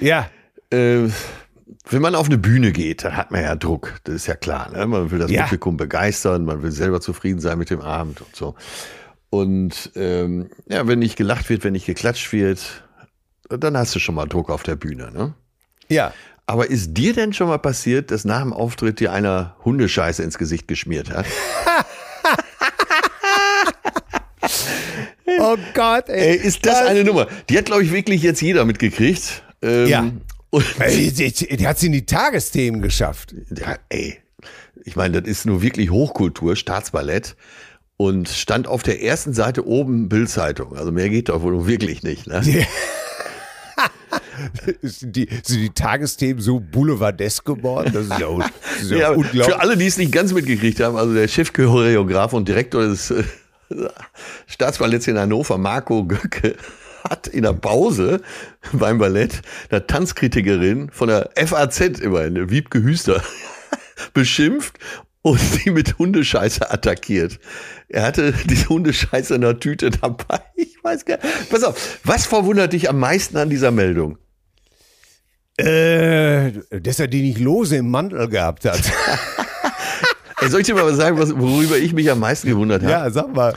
Ja, 0.00 0.30
Äh, 0.70 1.08
wenn 1.90 2.02
man 2.02 2.14
auf 2.14 2.26
eine 2.26 2.36
Bühne 2.38 2.72
geht, 2.72 3.04
dann 3.04 3.16
hat 3.16 3.30
man 3.30 3.42
ja 3.42 3.56
Druck. 3.56 3.94
Das 4.04 4.14
ist 4.14 4.26
ja 4.26 4.34
klar. 4.34 4.70
Ne? 4.70 4.86
Man 4.86 5.10
will 5.10 5.18
das 5.18 5.30
Ja. 5.30 5.42
Publikum 5.44 5.76
begeistern, 5.78 6.44
man 6.44 6.62
will 6.62 6.70
selber 6.72 7.00
zufrieden 7.00 7.40
sein 7.40 7.56
mit 7.58 7.70
dem 7.70 7.80
Abend 7.80 8.20
und 8.20 8.36
so. 8.36 8.54
Und 9.30 9.90
ähm, 9.94 10.50
ja, 10.68 10.86
wenn 10.86 10.98
nicht 10.98 11.16
gelacht 11.16 11.48
wird, 11.48 11.64
wenn 11.64 11.72
nicht 11.72 11.86
geklatscht 11.86 12.32
wird, 12.32 12.84
dann 13.48 13.76
hast 13.76 13.94
du 13.94 13.98
schon 13.98 14.14
mal 14.14 14.26
Druck 14.26 14.50
auf 14.50 14.62
der 14.62 14.76
Bühne. 14.76 15.10
Ne? 15.12 15.34
ja. 15.88 16.12
Aber 16.46 16.70
ist 16.70 16.94
dir 16.94 17.12
denn 17.12 17.34
schon 17.34 17.48
mal 17.48 17.58
passiert, 17.58 18.10
dass 18.10 18.24
nach 18.24 18.40
dem 18.40 18.54
Auftritt 18.54 19.00
dir 19.00 19.12
einer 19.12 19.54
Hundescheiße 19.66 20.22
ins 20.22 20.38
Gesicht 20.38 20.66
geschmiert 20.66 21.10
hat? 21.10 21.26
Oh 25.40 25.56
Gott, 25.74 26.08
Ey, 26.08 26.36
ist 26.36 26.64
das 26.64 26.82
eine 26.86 27.04
Nummer? 27.04 27.26
Die 27.48 27.58
hat, 27.58 27.66
glaube 27.66 27.82
ich, 27.84 27.92
wirklich 27.92 28.22
jetzt 28.22 28.40
jeder 28.40 28.64
mitgekriegt. 28.64 29.42
Ähm, 29.62 29.86
Ja. 29.86 30.10
Und, 30.50 30.64
Ey, 30.78 31.10
die, 31.12 31.30
die, 31.32 31.56
die 31.56 31.66
hat 31.66 31.78
sie 31.78 31.86
in 31.86 31.92
die 31.92 32.06
Tagesthemen 32.06 32.80
geschafft. 32.80 33.34
ja, 33.54 33.76
ey, 33.90 34.18
ich 34.84 34.96
meine, 34.96 35.20
das 35.20 35.30
ist 35.30 35.44
nur 35.46 35.60
wirklich 35.60 35.90
Hochkultur, 35.90 36.56
Staatsballett. 36.56 37.36
Und 38.00 38.28
stand 38.28 38.68
auf 38.68 38.84
der 38.84 39.02
ersten 39.02 39.34
Seite 39.34 39.66
oben 39.66 40.08
Bildzeitung. 40.08 40.76
Also 40.76 40.92
mehr 40.92 41.08
geht 41.10 41.28
doch 41.30 41.42
wohl 41.42 41.66
wirklich 41.66 42.04
nicht. 42.04 42.28
Ne? 42.28 42.42
Sind 44.82 45.16
die, 45.16 45.28
sind 45.42 45.60
die 45.60 45.70
Tagesthemen 45.70 46.40
so 46.40 46.60
boulevardesk 46.60 47.44
geworden? 47.44 47.90
Das 47.92 48.04
ist 48.06 48.18
ja, 48.20 48.28
das 48.38 48.82
ist 48.82 48.90
ja, 48.92 48.96
Ja, 48.98 49.10
unglaublich. 49.10 49.44
für 49.44 49.60
alle, 49.60 49.76
die 49.76 49.86
es 49.86 49.98
nicht 49.98 50.12
ganz 50.12 50.32
mitgekriegt 50.32 50.78
haben, 50.80 50.96
also 50.96 51.12
der 51.12 51.26
Chefchoreograf 51.28 52.32
und 52.32 52.46
Direktor 52.48 52.82
des 52.86 53.12
Staatsballetts 54.46 55.06
in 55.06 55.18
Hannover, 55.18 55.58
Marco 55.58 56.04
Göcke, 56.04 56.56
hat 57.08 57.26
in 57.26 57.42
der 57.42 57.52
Pause 57.52 58.20
beim 58.72 58.98
Ballett 58.98 59.42
eine 59.70 59.86
Tanzkritikerin 59.86 60.90
von 60.90 61.08
der 61.08 61.30
FAZ 61.36 61.80
immerhin, 62.00 62.50
Wiebke 62.50 62.82
Hüster, 62.82 63.22
beschimpft 64.14 64.78
und 65.22 65.38
sie 65.38 65.70
mit 65.70 65.98
Hundescheiße 65.98 66.70
attackiert. 66.70 67.38
Er 67.88 68.02
hatte 68.02 68.32
diese 68.44 68.68
Hundescheiße 68.68 69.34
in 69.34 69.42
der 69.42 69.58
Tüte 69.58 69.90
dabei. 69.90 70.40
Ich 70.56 70.82
weiß 70.82 71.04
gar 71.04 71.18
nicht. 71.22 71.50
Pass 71.50 71.64
auf, 71.64 72.00
was 72.04 72.26
verwundert 72.26 72.72
dich 72.72 72.88
am 72.88 72.98
meisten 72.98 73.36
an 73.36 73.50
dieser 73.50 73.70
Meldung? 73.70 74.18
Äh, 75.56 76.52
dass 76.70 77.00
er 77.00 77.08
die 77.08 77.22
nicht 77.22 77.40
lose 77.40 77.76
im 77.76 77.90
Mantel 77.90 78.28
gehabt 78.28 78.64
hat. 78.64 78.80
Ey, 80.40 80.48
soll 80.48 80.60
ich 80.60 80.66
dir 80.66 80.74
mal 80.74 80.84
was 80.86 80.96
sagen, 80.96 81.18
was, 81.18 81.36
worüber 81.36 81.76
ich 81.78 81.92
mich 81.92 82.10
am 82.10 82.20
meisten 82.20 82.48
gewundert 82.48 82.82
habe? 82.82 82.92
ja, 82.92 83.10
sag 83.10 83.34
mal. 83.34 83.54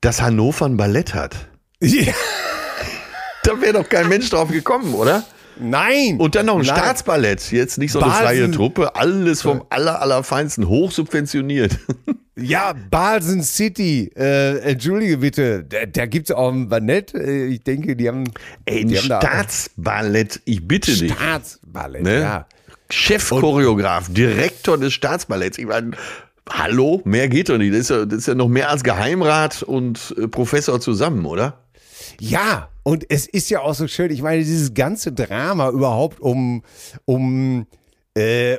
Dass 0.00 0.22
Hannover 0.22 0.66
ein 0.66 0.76
Ballett 0.76 1.14
hat. 1.14 1.36
Ja. 1.82 2.12
Da 3.42 3.60
wäre 3.60 3.74
doch 3.74 3.88
kein 3.88 4.08
Mensch 4.08 4.28
drauf 4.30 4.50
gekommen, 4.50 4.94
oder? 4.94 5.24
Nein. 5.58 6.16
Und 6.18 6.34
dann 6.34 6.46
noch 6.46 6.58
ein 6.58 6.66
Nein. 6.66 6.76
Staatsballett, 6.76 7.50
jetzt 7.52 7.78
nicht 7.78 7.92
so 7.92 8.00
eine 8.00 8.10
Balsen. 8.10 8.24
freie 8.26 8.50
Truppe, 8.50 8.94
alles 8.96 9.42
vom 9.42 9.64
aller, 9.70 10.00
allerfeinsten, 10.02 10.68
hochsubventioniert. 10.68 11.78
Ja, 12.38 12.74
Balsen 12.90 13.42
City. 13.42 14.10
Äh, 14.14 14.58
entschuldige 14.58 15.16
bitte. 15.16 15.64
Da, 15.64 15.86
da 15.86 16.04
gibt's 16.04 16.30
auch 16.30 16.52
ein 16.52 16.68
Ballett. 16.68 17.14
Äh, 17.14 17.46
Ich 17.46 17.62
denke, 17.62 17.96
die 17.96 18.08
haben. 18.08 18.24
Ey, 18.66 18.82
ein 18.82 18.94
Staatsballett, 18.94 20.42
ich 20.44 20.68
bitte 20.68 20.94
dich. 20.94 21.14
Staatsballett, 21.14 22.02
Ne? 22.02 22.20
ja. 22.20 22.46
Chefchoreograf, 22.90 24.08
Direktor 24.12 24.78
des 24.78 24.92
Staatsballetts. 24.92 25.58
Ich 25.58 25.66
meine, 25.66 25.92
hallo, 26.48 27.00
mehr 27.04 27.28
geht 27.28 27.48
doch 27.48 27.58
nicht. 27.58 27.72
Das 27.72 27.80
ist 27.80 27.90
ja, 27.90 28.04
das 28.04 28.18
ist 28.20 28.28
ja 28.28 28.34
noch 28.34 28.48
mehr 28.48 28.70
als 28.70 28.84
Geheimrat 28.84 29.62
und 29.62 30.14
äh, 30.18 30.28
Professor 30.28 30.80
zusammen, 30.80 31.26
oder? 31.26 31.64
Ja, 32.20 32.68
und 32.82 33.04
es 33.08 33.26
ist 33.26 33.50
ja 33.50 33.60
auch 33.60 33.74
so 33.74 33.88
schön, 33.88 34.10
ich 34.10 34.22
meine, 34.22 34.38
dieses 34.44 34.72
ganze 34.74 35.12
Drama 35.12 35.70
überhaupt 35.70 36.20
um, 36.20 36.62
um 37.04 37.66
äh, 38.16 38.54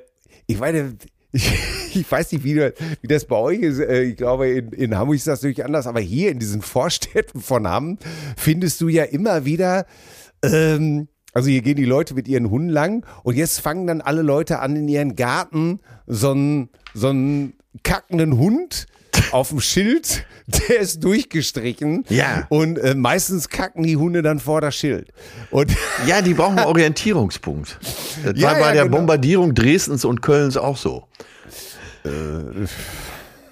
ich 0.47 0.59
meine, 0.59 0.95
ich, 1.31 1.51
ich 1.95 2.11
weiß 2.11 2.31
nicht, 2.33 2.43
wie, 2.43 2.55
das- 2.55 2.73
wie 3.01 3.07
das 3.07 3.25
bei 3.25 3.35
euch 3.37 3.59
ist. 3.59 3.79
Äh, 3.79 4.03
Ich 4.03 4.17
glaube, 4.17 4.49
in, 4.49 4.71
in 4.73 4.97
Hamburg 4.97 5.15
ist 5.15 5.27
das 5.27 5.41
natürlich 5.41 5.63
anders, 5.63 5.87
aber 5.87 5.99
hier 6.01 6.31
in 6.31 6.39
diesen 6.39 6.61
Vorstädten 6.61 7.39
von 7.41 7.67
Hamm 7.67 7.97
findest 8.35 8.81
du 8.81 8.89
ja 8.89 9.03
immer 9.05 9.45
wieder, 9.45 9.85
ähm, 10.43 11.07
also 11.37 11.51
hier 11.51 11.61
gehen 11.61 11.75
die 11.75 11.85
Leute 11.85 12.15
mit 12.15 12.27
ihren 12.27 12.49
Hunden 12.49 12.69
lang 12.69 13.05
und 13.21 13.35
jetzt 13.35 13.59
fangen 13.59 13.85
dann 13.85 14.01
alle 14.01 14.23
Leute 14.23 14.57
an 14.57 14.75
in 14.75 14.87
ihren 14.87 15.15
Garten 15.15 15.81
so 16.07 16.31
einen, 16.31 16.69
so 16.95 17.09
einen 17.09 17.53
kackenden 17.83 18.39
Hund 18.39 18.87
auf 19.31 19.49
dem 19.49 19.61
Schild, 19.61 20.25
der 20.47 20.79
ist 20.79 21.03
durchgestrichen. 21.03 22.05
Ja. 22.09 22.47
Und 22.49 22.79
äh, 22.79 22.95
meistens 22.95 23.49
kacken 23.49 23.83
die 23.83 23.97
Hunde 23.97 24.23
dann 24.23 24.39
vor 24.39 24.61
das 24.61 24.75
Schild. 24.75 25.09
Und 25.51 25.71
Ja, 26.07 26.23
die 26.23 26.33
brauchen 26.33 26.57
einen 26.57 26.67
Orientierungspunkt. 26.69 27.77
Das 28.25 28.33
Ja, 28.35 28.53
war 28.53 28.55
bei 28.55 28.67
ja, 28.69 28.73
der 28.73 28.83
genau. 28.85 28.97
Bombardierung 28.97 29.53
Dresdens 29.53 30.05
und 30.05 30.23
Kölns 30.23 30.57
auch 30.57 30.77
so. 30.77 31.07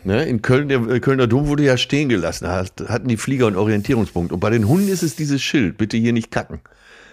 Ne, 0.03 0.25
in 0.25 0.41
Köln, 0.41 0.69
der 0.69 0.81
äh, 0.87 0.99
Kölner 0.99 1.27
Dom 1.27 1.47
wurde 1.47 1.63
ja 1.63 1.77
stehen 1.77 2.09
gelassen, 2.09 2.47
hatten 2.47 3.07
die 3.07 3.17
Flieger 3.17 3.45
einen 3.45 3.57
Orientierungspunkt. 3.57 4.31
Und 4.31 4.39
bei 4.39 4.49
den 4.49 4.67
Hunden 4.67 4.87
ist 4.87 5.03
es 5.03 5.15
dieses 5.15 5.43
Schild, 5.43 5.77
bitte 5.77 5.97
hier 5.97 6.13
nicht 6.13 6.31
kacken. 6.31 6.61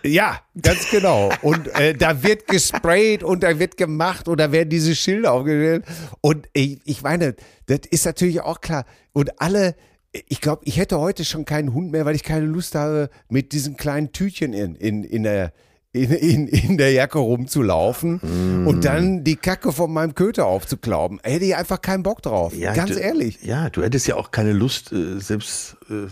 Ja, 0.04 0.40
ganz 0.60 0.90
genau. 0.90 1.30
Und 1.42 1.68
äh, 1.78 1.94
da 1.94 2.22
wird 2.22 2.46
gesprayt 2.48 3.22
und 3.22 3.42
da 3.42 3.58
wird 3.58 3.76
gemacht 3.76 4.28
und 4.28 4.38
da 4.38 4.52
werden 4.52 4.68
diese 4.68 4.94
Schilder 4.94 5.32
aufgestellt. 5.32 5.84
Und 6.20 6.48
ich, 6.52 6.80
ich 6.84 7.02
meine, 7.02 7.34
das 7.66 7.80
ist 7.90 8.04
natürlich 8.04 8.40
auch 8.40 8.60
klar. 8.60 8.84
Und 9.12 9.40
alle, 9.40 9.74
ich 10.12 10.40
glaube, 10.40 10.62
ich 10.64 10.76
hätte 10.78 10.98
heute 10.98 11.24
schon 11.24 11.44
keinen 11.44 11.72
Hund 11.74 11.92
mehr, 11.92 12.04
weil 12.04 12.14
ich 12.14 12.22
keine 12.22 12.46
Lust 12.46 12.74
habe, 12.74 13.10
mit 13.28 13.52
diesen 13.52 13.76
kleinen 13.76 14.12
Tütchen 14.12 14.52
in, 14.52 14.74
in, 14.76 15.04
in 15.04 15.22
der 15.22 15.52
in, 15.94 16.10
in, 16.10 16.48
in 16.48 16.78
der 16.78 16.90
Jacke 16.92 17.18
rumzulaufen 17.18 18.18
Mm. 18.22 18.66
und 18.66 18.84
dann 18.86 19.24
die 19.24 19.36
Kacke 19.36 19.72
von 19.72 19.92
meinem 19.92 20.14
Köter 20.14 20.46
aufzuklauben. 20.46 21.20
Hätte 21.22 21.44
ich 21.44 21.54
einfach 21.54 21.82
keinen 21.82 22.02
Bock 22.02 22.22
drauf. 22.22 22.54
Ganz 22.74 22.92
du, 22.92 22.98
ehrlich. 22.98 23.42
Ja, 23.42 23.68
du 23.68 23.82
hättest 23.82 24.06
ja 24.06 24.16
auch 24.16 24.30
keine 24.30 24.52
Lust, 24.54 24.90
äh, 24.92 25.20
selbst 25.20 25.76
äh, 25.90 26.06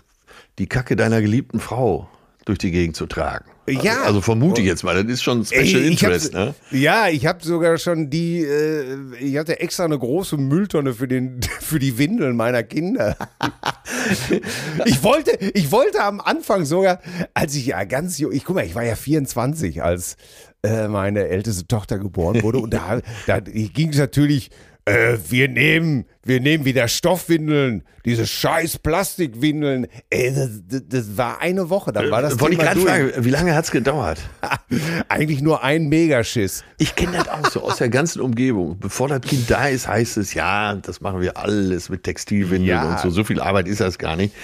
die 0.59 0.67
Kacke 0.67 0.97
deiner 0.97 1.23
geliebten 1.23 1.61
Frau 1.61 2.09
durch 2.45 2.59
die 2.59 2.71
Gegend 2.73 2.95
zu 2.95 3.07
tragen. 3.07 3.47
Ja. 3.69 3.93
Also, 3.93 4.05
also 4.05 4.21
vermute 4.23 4.61
ich 4.61 4.67
jetzt 4.67 4.83
mal, 4.83 4.95
das 4.95 5.13
ist 5.13 5.23
schon 5.23 5.45
Special 5.45 5.83
Ey, 5.83 5.89
Interest, 5.89 6.33
ne? 6.33 6.55
Ja, 6.71 7.09
ich 7.09 7.27
habe 7.27 7.45
sogar 7.45 7.79
schon 7.79 8.11
die, 8.11 8.43
äh, 8.43 8.97
ich 9.21 9.37
hatte 9.37 9.61
extra 9.61 9.85
eine 9.85 9.99
große 9.99 10.37
Mülltonne 10.37 10.95
für, 10.95 11.07
den, 11.07 11.41
für 11.61 11.79
die 11.79 11.99
Windeln 11.99 12.37
meiner 12.37 12.63
Kinder. 12.63 13.17
ich, 14.87 15.03
wollte, 15.03 15.33
ich 15.55 15.71
wollte 15.71 16.03
am 16.03 16.21
Anfang 16.21 16.65
sogar, 16.65 17.01
als 17.35 17.55
ich 17.55 17.67
ja 17.67 17.85
ganz 17.85 18.19
jung, 18.19 18.33
ich 18.33 18.45
guck 18.45 18.57
mal, 18.57 18.65
ich 18.65 18.75
war 18.75 18.85
ja 18.85 18.97
24, 18.97 19.83
als 19.83 20.17
äh, 20.63 20.89
meine 20.89 21.29
älteste 21.29 21.67
Tochter 21.67 21.99
geboren 21.99 22.43
wurde 22.43 22.59
und 22.59 22.75
da, 22.75 23.01
da 23.27 23.41
ging 23.41 23.91
es 23.91 23.99
natürlich, 23.99 24.51
äh, 24.91 25.19
wir 25.29 25.49
nehmen, 25.49 26.05
wir 26.25 26.41
nehmen 26.41 26.65
wieder 26.65 26.89
Stoffwindeln, 26.89 27.85
diese 28.05 28.27
scheiß 28.27 28.79
Plastikwindeln. 28.79 29.87
Ey, 30.11 30.35
das, 30.35 30.49
das, 30.69 30.83
das 30.89 31.17
war 31.17 31.41
eine 31.41 31.71
Woche, 31.71 31.93
dann 31.93 32.11
war 32.11 32.23
das 32.23 32.41
Wollte 32.41 32.57
ich 32.57 32.61
gerade 32.61 32.81
fragen, 32.81 33.13
wie 33.25 33.31
lange 33.31 33.55
hat's 33.55 33.71
gedauert? 33.71 34.19
Eigentlich 35.09 35.43
nur 35.43 35.63
ein 35.63 35.89
Megaschiss. 35.89 36.65
Ich 36.79 36.97
kenne 36.97 37.19
das 37.19 37.29
auch 37.29 37.51
so 37.51 37.63
aus 37.63 37.77
der 37.77 37.89
ganzen 37.89 38.21
Umgebung. 38.21 38.79
Bevor 38.81 39.09
das 39.09 39.21
Kind 39.21 39.49
da 39.51 39.69
ist, 39.69 39.87
heißt 39.87 40.17
es, 40.17 40.35
ja, 40.35 40.75
das 40.75 41.01
machen 41.01 41.21
wir 41.21 41.37
alles 41.37 41.89
mit 41.89 42.03
Textilwindeln 42.05 42.65
Ja. 42.65 42.91
und 42.91 42.99
so. 43.01 43.11
So 43.11 43.23
viel 43.25 43.41
Arbeit 43.41 43.69
ist 43.69 43.81
das 43.81 43.99
gar 43.99 44.17
nicht. 44.17 44.35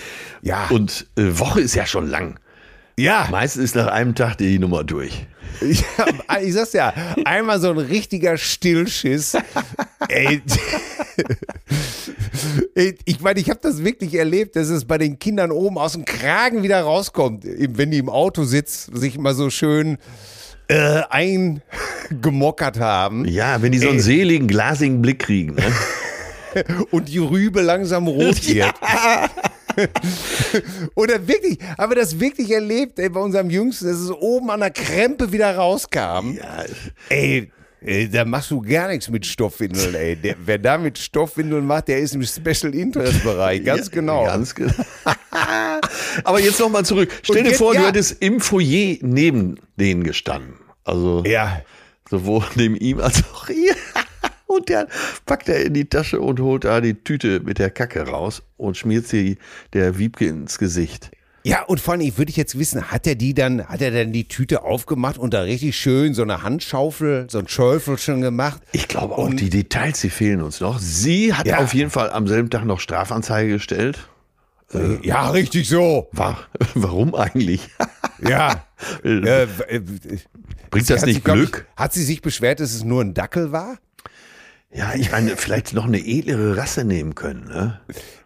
Ja. 0.42 0.68
Und 0.70 1.06
äh, 1.16 1.38
Woche 1.38 1.60
ist 1.60 1.74
ja 1.74 1.86
schon 1.86 2.08
lang. 2.08 2.38
Ja, 2.98 3.28
Meistens 3.30 3.62
ist 3.64 3.74
nach 3.76 3.88
einem 3.88 4.14
Tag 4.14 4.38
die 4.38 4.58
Nummer 4.58 4.82
durch. 4.84 5.26
ich, 5.60 5.84
ich 6.42 6.54
sag's 6.54 6.72
ja, 6.72 6.92
einmal 7.24 7.60
so 7.60 7.70
ein 7.70 7.78
richtiger 7.78 8.36
Stillschiss. 8.36 9.36
Ey. 10.08 10.42
Ich 13.06 13.20
meine, 13.20 13.40
ich 13.40 13.48
habe 13.48 13.60
das 13.62 13.82
wirklich 13.82 14.14
erlebt, 14.14 14.54
dass 14.54 14.68
es 14.68 14.84
bei 14.84 14.98
den 14.98 15.18
Kindern 15.18 15.50
oben 15.50 15.78
aus 15.78 15.92
dem 15.92 16.04
Kragen 16.04 16.62
wieder 16.62 16.82
rauskommt, 16.82 17.44
wenn 17.44 17.90
die 17.90 17.98
im 17.98 18.10
Auto 18.10 18.44
sitzen, 18.44 18.94
sich 18.96 19.18
mal 19.18 19.34
so 19.34 19.48
schön 19.48 19.96
äh, 20.68 21.02
eingemockert 21.08 22.78
haben 22.78 23.24
Ja, 23.24 23.62
wenn 23.62 23.72
die 23.72 23.78
so 23.78 23.88
einen 23.88 23.96
Ey. 23.96 24.02
seligen, 24.02 24.46
glasigen 24.48 25.00
Blick 25.00 25.20
kriegen. 25.20 25.54
Ne? 25.54 25.72
und 26.90 27.08
die 27.08 27.18
Rübe 27.18 27.62
langsam 27.62 28.06
rot 28.08 28.46
wird. 28.46 28.74
Oder 30.94 31.26
wirklich, 31.26 31.58
aber 31.76 31.94
das 31.94 32.18
wirklich 32.18 32.50
erlebt, 32.50 32.98
ey, 32.98 33.08
bei 33.08 33.20
unserem 33.20 33.50
Jüngsten, 33.50 33.86
dass 33.86 33.98
es 33.98 34.10
oben 34.10 34.50
an 34.50 34.60
der 34.60 34.70
Krempe 34.70 35.32
wieder 35.32 35.56
rauskam. 35.56 36.36
Ja, 36.36 36.64
Ey, 37.86 38.08
da 38.10 38.24
machst 38.24 38.50
du 38.50 38.60
gar 38.62 38.88
nichts 38.88 39.08
mit 39.10 39.24
Stoffwindeln, 39.24 39.94
ey. 39.94 40.16
Der, 40.16 40.34
wer 40.44 40.58
da 40.58 40.76
mit 40.76 40.98
Stoffwindeln 40.98 41.64
macht, 41.64 41.88
der 41.88 42.00
ist 42.00 42.14
im 42.14 42.22
Special 42.24 42.74
Interest 42.74 43.22
Bereich, 43.22 43.62
ganz 43.64 43.86
ja, 43.86 43.92
genau. 43.92 44.24
Ganz 44.24 44.54
genau. 44.54 44.72
Aber 46.24 46.40
jetzt 46.40 46.58
nochmal 46.58 46.84
zurück. 46.84 47.10
Stell 47.22 47.42
dir 47.44 47.50
jetzt- 47.50 47.58
vor, 47.58 47.74
du 47.74 47.80
ja. 47.80 47.88
hättest 47.88 48.20
im 48.22 48.40
Foyer 48.40 48.96
neben 49.02 49.60
denen 49.76 50.02
gestanden. 50.02 50.54
Also 50.84 51.22
ja. 51.26 51.60
sowohl 52.10 52.44
neben 52.56 52.76
ihm 52.76 52.98
als 53.00 53.22
auch 53.32 53.48
ihr. 53.50 53.76
Und 54.46 54.68
der 54.68 54.86
packt 55.26 55.48
er 55.48 55.64
in 55.64 55.74
die 55.74 55.86
Tasche 55.86 56.20
und 56.20 56.40
holt 56.40 56.64
da 56.64 56.80
die 56.80 56.94
Tüte 56.94 57.40
mit 57.40 57.58
der 57.58 57.70
Kacke 57.70 58.06
raus 58.06 58.42
und 58.56 58.76
schmiert 58.76 59.06
sie 59.08 59.38
der 59.72 59.98
Wiebke 59.98 60.26
ins 60.26 60.58
Gesicht. 60.58 61.10
Ja, 61.42 61.62
und 61.62 61.80
vor 61.80 61.94
allem, 61.94 62.18
würde 62.18 62.30
ich 62.30 62.36
jetzt 62.36 62.58
wissen, 62.58 62.90
hat 62.90 63.06
er 63.06 63.14
die 63.14 63.32
dann, 63.32 63.64
hat 63.68 63.80
er 63.80 63.92
dann 63.92 64.12
die 64.12 64.26
Tüte 64.26 64.62
aufgemacht 64.64 65.16
und 65.16 65.32
da 65.32 65.42
richtig 65.42 65.76
schön 65.76 66.12
so 66.12 66.22
eine 66.22 66.42
Handschaufel, 66.42 67.28
so 67.30 67.38
ein 67.38 67.46
Schäufel 67.46 67.98
schon 67.98 68.20
gemacht? 68.20 68.60
Ich 68.72 68.88
glaube 68.88 69.16
auch, 69.16 69.32
die 69.32 69.48
Details, 69.50 70.00
die 70.00 70.10
fehlen 70.10 70.42
uns 70.42 70.60
noch. 70.60 70.80
Sie 70.80 71.32
hat 71.34 71.46
Ja. 71.46 71.58
auf 71.58 71.72
jeden 71.72 71.90
Fall 71.90 72.10
am 72.10 72.26
selben 72.26 72.50
Tag 72.50 72.64
noch 72.64 72.80
Strafanzeige 72.80 73.52
gestellt. 73.52 74.08
Ja, 75.02 75.30
richtig 75.30 75.68
so. 75.68 76.08
War, 76.10 76.38
warum 76.74 77.14
eigentlich? 77.14 77.68
Ja. 78.20 78.64
äh, 79.04 79.44
äh, 79.44 79.80
Bringt 80.70 80.90
das 80.90 81.06
nicht 81.06 81.14
sich, 81.16 81.24
Glück? 81.24 81.66
Ich, 81.70 81.80
hat 81.80 81.92
sie 81.92 82.02
sich 82.02 82.22
beschwert, 82.22 82.58
dass 82.58 82.74
es 82.74 82.82
nur 82.82 83.02
ein 83.02 83.14
Dackel 83.14 83.52
war? 83.52 83.78
Ja, 84.70 84.94
ich 84.94 85.10
meine, 85.10 85.36
vielleicht 85.36 85.72
noch 85.72 85.86
eine 85.86 85.98
edlere 85.98 86.56
Rasse 86.56 86.84
nehmen 86.84 87.14
können, 87.14 87.44
ne? 87.44 87.80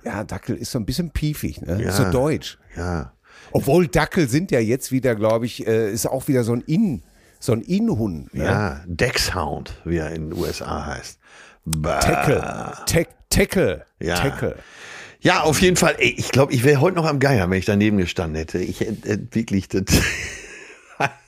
Ja, 0.05 0.25
Dackel 0.25 0.57
ist 0.57 0.73
so 0.73 0.79
ein 0.79 0.87
bisschen 0.87 1.11
piefig, 1.11 1.61
ne? 1.61 1.83
Ja. 1.83 1.93
So 1.93 2.11
deutsch. 2.11 2.59
Ja. 2.77 3.13
Obwohl 3.53 3.89
Dackel 3.89 4.29
sind 4.29 4.51
ja 4.51 4.61
jetzt 4.61 4.93
wieder, 4.93 5.15
glaube 5.15 5.47
ich, 5.47 5.67
äh, 5.67 5.91
ist 5.93 6.07
auch 6.07 6.29
wieder 6.29 6.45
so 6.45 6.53
ein 6.53 6.63
In, 6.63 7.03
so 7.39 7.53
ein 7.53 7.63
In-Hund. 7.63 8.33
Ne? 8.35 8.45
Ja, 8.45 8.81
Dexhound, 8.87 9.75
wie 9.85 9.99
er 9.99 10.11
in 10.11 10.31
den 10.31 10.39
USA 10.39 10.87
heißt. 10.87 11.19
Tackle. 11.83 12.73
Tack, 12.87 13.09
Tackle. 13.29 13.85
Ja. 13.99 14.15
Tackle. 14.15 14.57
Ja, 15.21 15.43
auf 15.43 15.61
jeden 15.61 15.77
Fall. 15.77 15.97
Ey, 15.99 16.15
ich 16.17 16.31
glaube, 16.31 16.53
ich 16.53 16.65
wäre 16.65 16.81
heute 16.81 16.97
noch 16.97 17.05
am 17.05 17.19
Geier, 17.19 17.49
wenn 17.51 17.59
ich 17.59 17.67
daneben 17.67 17.99
gestanden 17.99 18.37
hätte. 18.37 18.59
Ich 18.59 18.81
hätte 18.81 19.09
äh, 19.09 19.19
wirklich 19.33 19.69
das. 19.69 19.85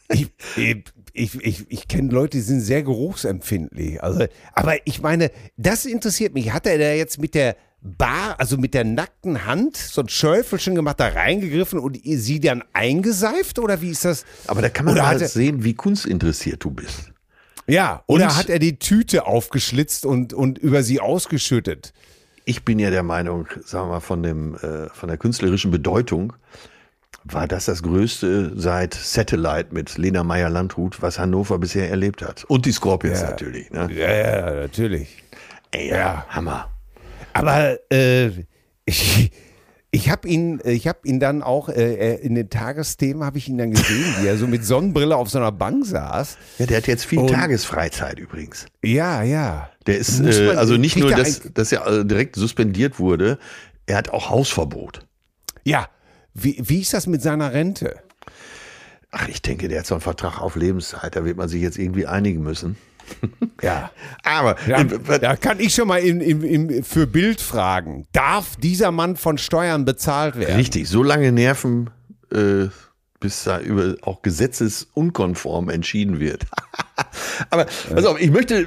Ich, 0.08 0.28
ich, 0.56 0.84
ich, 1.12 1.34
ich, 1.44 1.64
ich 1.68 1.88
kenne 1.88 2.10
Leute, 2.12 2.36
die 2.38 2.42
sind 2.42 2.60
sehr 2.60 2.82
geruchsempfindlich. 2.82 4.02
Also, 4.02 4.26
aber 4.54 4.74
ich 4.86 5.00
meine, 5.02 5.30
das 5.56 5.84
interessiert 5.84 6.34
mich. 6.34 6.52
Hat 6.52 6.66
er 6.66 6.78
da 6.78 6.92
jetzt 6.92 7.20
mit 7.20 7.34
der 7.34 7.56
Bar, 7.80 8.36
also 8.38 8.58
mit 8.58 8.74
der 8.74 8.84
nackten 8.84 9.44
Hand, 9.44 9.76
so 9.76 10.02
ein 10.02 10.08
Schäufelchen 10.08 10.74
gemacht, 10.76 11.00
da 11.00 11.08
reingegriffen 11.08 11.78
und 11.80 11.98
sie 12.04 12.38
dann 12.40 12.62
eingeseift? 12.72 13.58
Oder 13.58 13.80
wie 13.80 13.90
ist 13.90 14.04
das? 14.04 14.24
Aber 14.46 14.62
da 14.62 14.68
kann 14.68 14.86
man 14.86 14.96
er- 14.96 15.18
sehen, 15.18 15.64
wie 15.64 15.74
kunstinteressiert 15.74 16.62
du 16.62 16.70
bist. 16.70 17.10
Ja, 17.66 18.02
oder 18.06 18.26
Und- 18.26 18.36
hat 18.36 18.48
er 18.50 18.58
die 18.58 18.78
Tüte 18.78 19.26
aufgeschlitzt 19.26 20.06
und, 20.06 20.32
und 20.32 20.58
über 20.58 20.82
sie 20.82 21.00
ausgeschüttet? 21.00 21.92
Ich 22.44 22.64
bin 22.64 22.78
ja 22.80 22.90
der 22.90 23.04
Meinung, 23.04 23.46
sagen 23.64 23.86
wir 23.88 23.94
mal, 23.94 24.00
von, 24.00 24.22
dem, 24.22 24.56
äh, 24.56 24.88
von 24.92 25.08
der 25.08 25.16
künstlerischen 25.18 25.70
Bedeutung 25.70 26.32
war 27.24 27.46
das 27.46 27.66
das 27.66 27.82
Größte 27.82 28.52
seit 28.56 28.94
Satellite 28.94 29.68
mit 29.70 29.96
Lena 29.98 30.24
Meyer-Landrut, 30.24 31.00
was 31.02 31.18
Hannover 31.18 31.58
bisher 31.58 31.88
erlebt 31.90 32.22
hat. 32.22 32.44
Und 32.44 32.66
die 32.66 32.72
Scorpions 32.72 33.20
Ja. 33.20 33.30
natürlich. 33.30 33.70
Ne? 33.70 33.88
Ja, 33.92 34.12
ja, 34.12 34.50
natürlich. 34.62 35.22
Ey, 35.70 35.88
ja, 35.90 35.96
Ja. 35.96 36.26
Hammer. 36.28 36.68
Aber 37.32 37.78
äh, 37.92 38.30
ich, 38.84 39.30
ich 39.90 40.10
habe 40.10 40.28
ihn, 40.28 40.60
ich 40.64 40.88
habe 40.88 40.98
ihn 41.04 41.20
dann 41.20 41.42
auch 41.42 41.68
äh, 41.68 42.16
in 42.16 42.34
den 42.34 42.50
Tagesthemen 42.50 43.24
habe 43.24 43.38
ich 43.38 43.48
ihn 43.48 43.56
dann 43.58 43.70
gesehen, 43.70 44.04
wie 44.20 44.26
er 44.26 44.36
so 44.36 44.46
mit 44.46 44.64
Sonnenbrille 44.64 45.16
auf 45.16 45.30
so 45.30 45.38
einer 45.38 45.52
Bank 45.52 45.86
saß. 45.86 46.36
Ja, 46.58 46.66
der 46.66 46.76
hat 46.78 46.86
jetzt 46.88 47.04
viel 47.06 47.20
Und- 47.20 47.28
Tagesfreizeit 47.30 48.18
übrigens. 48.18 48.66
Ja, 48.82 49.22
ja. 49.22 49.70
Der 49.86 49.98
ist, 49.98 50.20
äh, 50.20 50.50
also 50.56 50.76
nicht 50.76 50.96
nur, 50.96 51.10
dass, 51.10 51.40
dass 51.54 51.72
er 51.72 51.86
äh, 51.86 52.04
direkt 52.04 52.36
suspendiert 52.36 52.98
wurde, 52.98 53.38
er 53.86 53.96
hat 53.96 54.10
auch 54.10 54.28
Hausverbot. 54.30 55.00
Ja. 55.64 55.88
Wie, 56.34 56.56
wie 56.62 56.80
ist 56.80 56.94
das 56.94 57.06
mit 57.06 57.22
seiner 57.22 57.52
Rente? 57.52 57.96
Ach, 59.10 59.28
ich 59.28 59.42
denke, 59.42 59.68
der 59.68 59.80
hat 59.80 59.86
so 59.86 59.94
einen 59.94 60.00
Vertrag 60.00 60.40
auf 60.40 60.56
Lebenszeit, 60.56 61.14
da 61.14 61.24
wird 61.24 61.36
man 61.36 61.48
sich 61.48 61.60
jetzt 61.60 61.78
irgendwie 61.78 62.06
einigen 62.06 62.42
müssen. 62.42 62.76
Ja. 63.62 63.92
Aber 64.24 64.56
Ja, 64.66 64.80
äh, 64.80 65.20
da 65.20 65.36
kann 65.36 65.60
ich 65.60 65.72
schon 65.72 65.86
mal 65.86 65.98
in, 66.00 66.20
in, 66.20 66.42
in, 66.42 66.82
für 66.82 67.06
Bild 67.06 67.40
fragen. 67.40 68.08
Darf 68.12 68.56
dieser 68.56 68.90
Mann 68.90 69.16
von 69.16 69.38
Steuern 69.38 69.84
bezahlt 69.84 70.36
werden? 70.36 70.56
Richtig, 70.56 70.88
so 70.88 71.04
lange 71.04 71.30
nerven, 71.30 71.90
äh, 72.32 72.66
bis 73.20 73.44
da 73.44 73.60
über 73.60 73.94
auch 74.02 74.22
gesetzesunkonform 74.22 75.68
entschieden 75.68 76.18
wird. 76.18 76.44
Aber 77.50 77.66
pass 77.94 78.04
auf, 78.04 78.20
ich 78.20 78.30
möchte, 78.30 78.66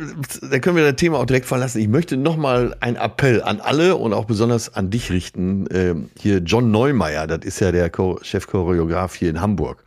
da 0.50 0.60
können 0.60 0.75
wir 0.75 0.84
das 0.86 0.96
Thema 0.96 1.20
auch 1.20 1.25
direkt 1.25 1.46
verlassen. 1.46 1.79
Ich 1.79 1.88
möchte 1.88 2.17
nochmal 2.17 2.75
einen 2.79 2.96
Appell 2.98 3.41
an 3.44 3.60
alle 3.62 3.96
und 3.96 4.13
auch 4.13 4.25
besonders 4.25 4.74
an 4.74 4.89
dich 4.89 5.12
richten. 5.12 5.67
Ähm, 5.72 6.10
hier 6.20 6.39
John 6.39 6.72
Neumeier, 6.72 7.27
das 7.27 7.39
ist 7.46 7.60
ja 7.60 7.72
der 7.72 7.89
Chor- 7.89 8.24
Chefchoreograf 8.24 9.15
hier 9.15 9.29
in 9.29 9.41
Hamburg. 9.41 9.84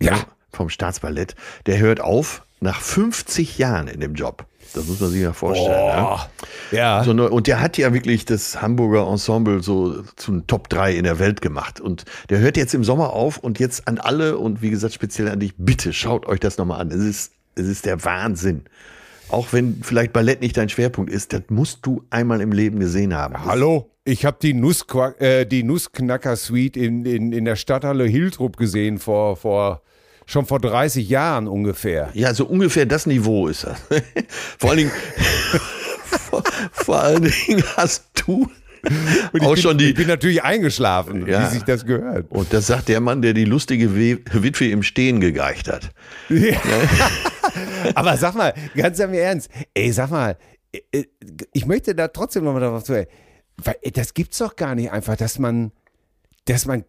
Ja. 0.00 0.18
Vom 0.52 0.68
Staatsballett. 0.70 1.34
Der 1.66 1.78
hört 1.78 2.00
auf 2.00 2.42
nach 2.60 2.80
50 2.80 3.58
Jahren 3.58 3.86
in 3.88 4.00
dem 4.00 4.14
Job. 4.14 4.44
Das 4.74 4.84
muss 4.86 5.00
man 5.00 5.08
sich 5.10 5.22
ja 5.22 5.32
vorstellen. 5.32 5.70
ne? 5.96 6.06
Oh, 6.10 6.18
ja. 6.72 7.02
So, 7.02 7.14
ne, 7.14 7.30
und 7.30 7.46
der 7.46 7.60
hat 7.60 7.78
ja 7.78 7.94
wirklich 7.94 8.26
das 8.26 8.60
Hamburger 8.60 9.06
Ensemble 9.10 9.62
so 9.62 10.02
zum 10.16 10.46
Top 10.46 10.68
3 10.68 10.92
in 10.94 11.04
der 11.04 11.18
Welt 11.18 11.40
gemacht. 11.40 11.80
Und 11.80 12.04
der 12.28 12.40
hört 12.40 12.58
jetzt 12.58 12.74
im 12.74 12.84
Sommer 12.84 13.14
auf 13.14 13.38
und 13.38 13.58
jetzt 13.58 13.88
an 13.88 13.96
alle 13.98 14.36
und 14.36 14.60
wie 14.60 14.68
gesagt 14.68 14.92
speziell 14.92 15.28
an 15.28 15.40
dich, 15.40 15.54
bitte 15.56 15.94
schaut 15.94 16.26
euch 16.26 16.40
das 16.40 16.58
nochmal 16.58 16.80
an. 16.82 16.90
Es 16.90 17.02
ist, 17.02 17.32
es 17.58 17.68
ist 17.68 17.84
der 17.86 18.04
Wahnsinn. 18.04 18.62
Auch 19.30 19.52
wenn 19.52 19.80
vielleicht 19.82 20.12
Ballett 20.14 20.40
nicht 20.40 20.56
dein 20.56 20.68
Schwerpunkt 20.70 21.10
ist, 21.12 21.32
das 21.32 21.42
musst 21.50 21.80
du 21.84 22.02
einmal 22.10 22.40
im 22.40 22.50
Leben 22.52 22.80
gesehen 22.80 23.14
haben. 23.14 23.44
Hallo, 23.44 23.90
ich 24.04 24.24
habe 24.24 24.38
die, 24.40 24.54
Nussqua 24.54 25.10
äh, 25.18 25.44
die 25.44 25.62
Nussknacker-Suite 25.64 26.76
in, 26.78 27.04
in, 27.04 27.32
in 27.32 27.44
der 27.44 27.56
Stadthalle 27.56 28.04
Hiltrup 28.04 28.56
gesehen, 28.56 28.98
vor, 28.98 29.36
vor, 29.36 29.82
schon 30.24 30.46
vor 30.46 30.60
30 30.60 31.06
Jahren 31.10 31.46
ungefähr. 31.46 32.08
Ja, 32.14 32.32
so 32.32 32.46
ungefähr 32.46 32.86
das 32.86 33.04
Niveau 33.04 33.48
ist 33.48 33.64
das. 33.64 33.78
vor 34.58 34.70
allen 34.70 34.78
Dingen, 34.78 34.92
vor, 36.30 36.42
vor 36.72 37.02
allen 37.02 37.22
Dingen 37.24 37.62
hast 37.76 38.04
du 38.26 38.50
Und 39.34 39.42
auch 39.42 39.56
ich, 39.56 39.60
schon 39.60 39.76
bin, 39.76 39.78
die, 39.78 39.90
ich 39.90 39.94
bin 39.96 40.06
natürlich 40.08 40.42
eingeschlafen, 40.42 41.26
Ja. 41.26 41.42
wie 41.42 41.54
sich 41.54 41.64
das 41.64 41.84
gehört. 41.84 42.30
und 42.30 42.50
das 42.54 42.66
sagt 42.68 42.88
der 42.88 43.00
Mann, 43.00 43.20
der 43.20 43.34
die 43.34 43.44
lustige 43.44 43.94
We- 43.94 44.20
Witwe 44.32 44.68
im 44.70 44.82
Stehen 44.82 45.20
gegeicht 45.20 45.68
hat. 45.68 45.90
Aber 47.94 48.16
sag 48.16 48.34
mal, 48.34 48.54
ganz 48.76 48.98
im 48.98 49.14
Ernst, 49.14 49.50
ey, 49.74 49.92
sag 49.92 50.10
mal, 50.10 50.36
äh, 50.92 51.04
ich 51.52 51.66
möchte 51.66 51.94
da 51.94 52.08
trotzdem 52.08 52.44
nochmal 52.44 52.60
darauf 52.60 52.84
zu, 52.84 52.92
weil 53.56 53.76
äh, 53.82 53.90
das 53.90 54.14
gibt's 54.14 54.38
doch 54.38 54.56
gar 54.56 54.74
nicht 54.74 54.90
einfach, 54.90 55.16
dass 55.16 55.38
man, 55.38 55.72
dass 56.44 56.66
man 56.66 56.84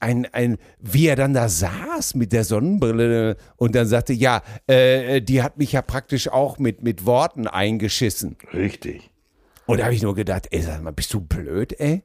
ein, 0.00 0.26
ein, 0.32 0.58
wie 0.78 1.06
er 1.06 1.16
dann 1.16 1.34
da 1.34 1.48
saß 1.48 2.14
mit 2.14 2.32
der 2.32 2.44
Sonnenbrille 2.44 3.36
und 3.56 3.74
dann 3.74 3.86
sagte, 3.86 4.12
ja, 4.12 4.42
äh, 4.66 5.20
die 5.20 5.42
hat 5.42 5.58
mich 5.58 5.72
ja 5.72 5.82
praktisch 5.82 6.28
auch 6.28 6.58
mit, 6.58 6.82
mit 6.82 7.06
Worten 7.06 7.46
eingeschissen. 7.46 8.36
Richtig. 8.52 9.10
Und 9.66 9.78
da 9.78 9.84
habe 9.84 9.94
ich 9.94 10.02
nur 10.02 10.14
gedacht, 10.14 10.48
ey, 10.50 10.60
sag 10.60 10.82
mal, 10.82 10.92
bist 10.92 11.12
du 11.14 11.20
blöd, 11.20 11.78
ey? 11.78 12.02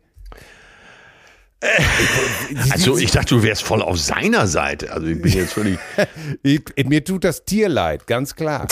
Also 2.71 2.97
ich 2.97 3.11
dachte, 3.11 3.35
du 3.35 3.43
wärst 3.43 3.63
voll 3.63 3.81
auf 3.81 3.99
seiner 3.99 4.47
Seite. 4.47 4.91
Also 4.93 5.07
ich 5.07 5.21
bin 5.21 5.31
jetzt 5.31 5.53
völlig. 5.53 5.77
Ich, 6.43 6.61
mir 6.85 7.03
tut 7.03 7.23
das 7.23 7.43
Tier 7.43 7.67
leid, 7.69 8.07
ganz 8.07 8.35
klar. 8.35 8.67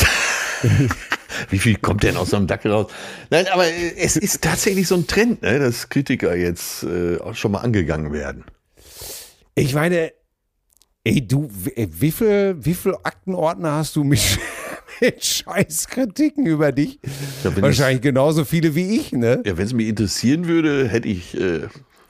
Wie 1.50 1.60
viel 1.60 1.78
kommt 1.78 2.04
denn 2.04 2.18
aus 2.18 2.32
so 2.32 2.38
einem 2.38 2.48
Dackel 2.48 2.72
raus? 2.72 2.92
Nein, 3.30 3.46
aber 3.52 3.68
äh, 3.68 3.94
es 3.98 4.16
ist 4.16 4.42
tatsächlich 4.42 4.88
so 4.88 4.96
ein 4.96 5.08
Trend, 5.08 5.42
ne, 5.42 5.60
dass 5.60 5.90
Kritiker 5.90 6.36
jetzt 6.36 6.84
äh, 6.84 7.18
auch 7.20 7.36
schon 7.36 7.52
mal 7.52 7.60
angegangen 7.60 8.14
werden. 8.14 8.46
Ich 9.56 9.74
meine, 9.74 10.14
ey, 11.04 11.28
du, 11.28 11.50
wie, 11.52 12.12
viel, 12.12 12.56
wie 12.60 12.74
viel 12.74 12.96
Aktenordner 13.04 13.74
hast 13.74 13.96
du 13.96 14.04
mit, 14.04 14.22
mit 15.02 15.24
Scheißkritiken 15.24 16.46
über 16.46 16.72
dich? 16.72 17.00
Ja, 17.44 17.62
Wahrscheinlich 17.62 18.02
genauso 18.02 18.46
viele 18.46 18.76
wie 18.76 18.98
ich, 18.98 19.12
ne? 19.12 19.42
Ja, 19.46 19.58
wenn 19.58 19.66
es 19.66 19.74
mich 19.74 19.88
interessieren 19.88 20.48
würde, 20.48 20.88
hätte 20.88 21.08
ich 21.08 21.40
äh, 21.40 21.68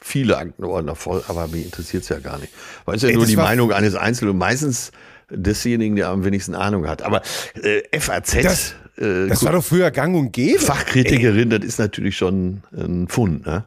viele 0.08 0.38
Aktenordner 0.38 0.96
voll, 0.96 1.24
aber 1.28 1.48
mich 1.48 1.66
interessiert 1.66 2.04
es 2.04 2.10
ja 2.10 2.20
gar 2.20 2.40
nicht. 2.40 2.54
Weil 2.86 2.96
es 2.96 3.02
ja 3.04 3.10
Ey, 3.10 3.16
nur 3.16 3.26
die 3.26 3.36
Meinung 3.36 3.72
eines 3.72 3.96
Einzelnen 3.96 4.32
und 4.32 4.38
meistens 4.40 4.92
desjenigen, 5.30 5.96
der 5.96 6.08
am 6.10 6.24
wenigsten 6.24 6.56
Ahnung 6.56 6.88
hat. 6.88 7.02
Aber 7.04 7.22
äh, 7.62 7.82
FAZ, 8.00 8.42
Das- 8.44 8.76
äh, 8.98 9.28
Das 9.28 9.44
war 9.44 9.52
doch 9.52 9.64
früher 9.64 9.92
gang 9.92 10.16
und 10.16 10.32
gäbe. 10.32 10.60
Fachkritikerin, 10.60 11.50
das 11.50 11.64
ist 11.66 11.80
natürlich 11.80 12.16
schon 12.18 12.64
ein 12.72 13.08
Fund, 13.08 13.46
ne? 13.46 13.66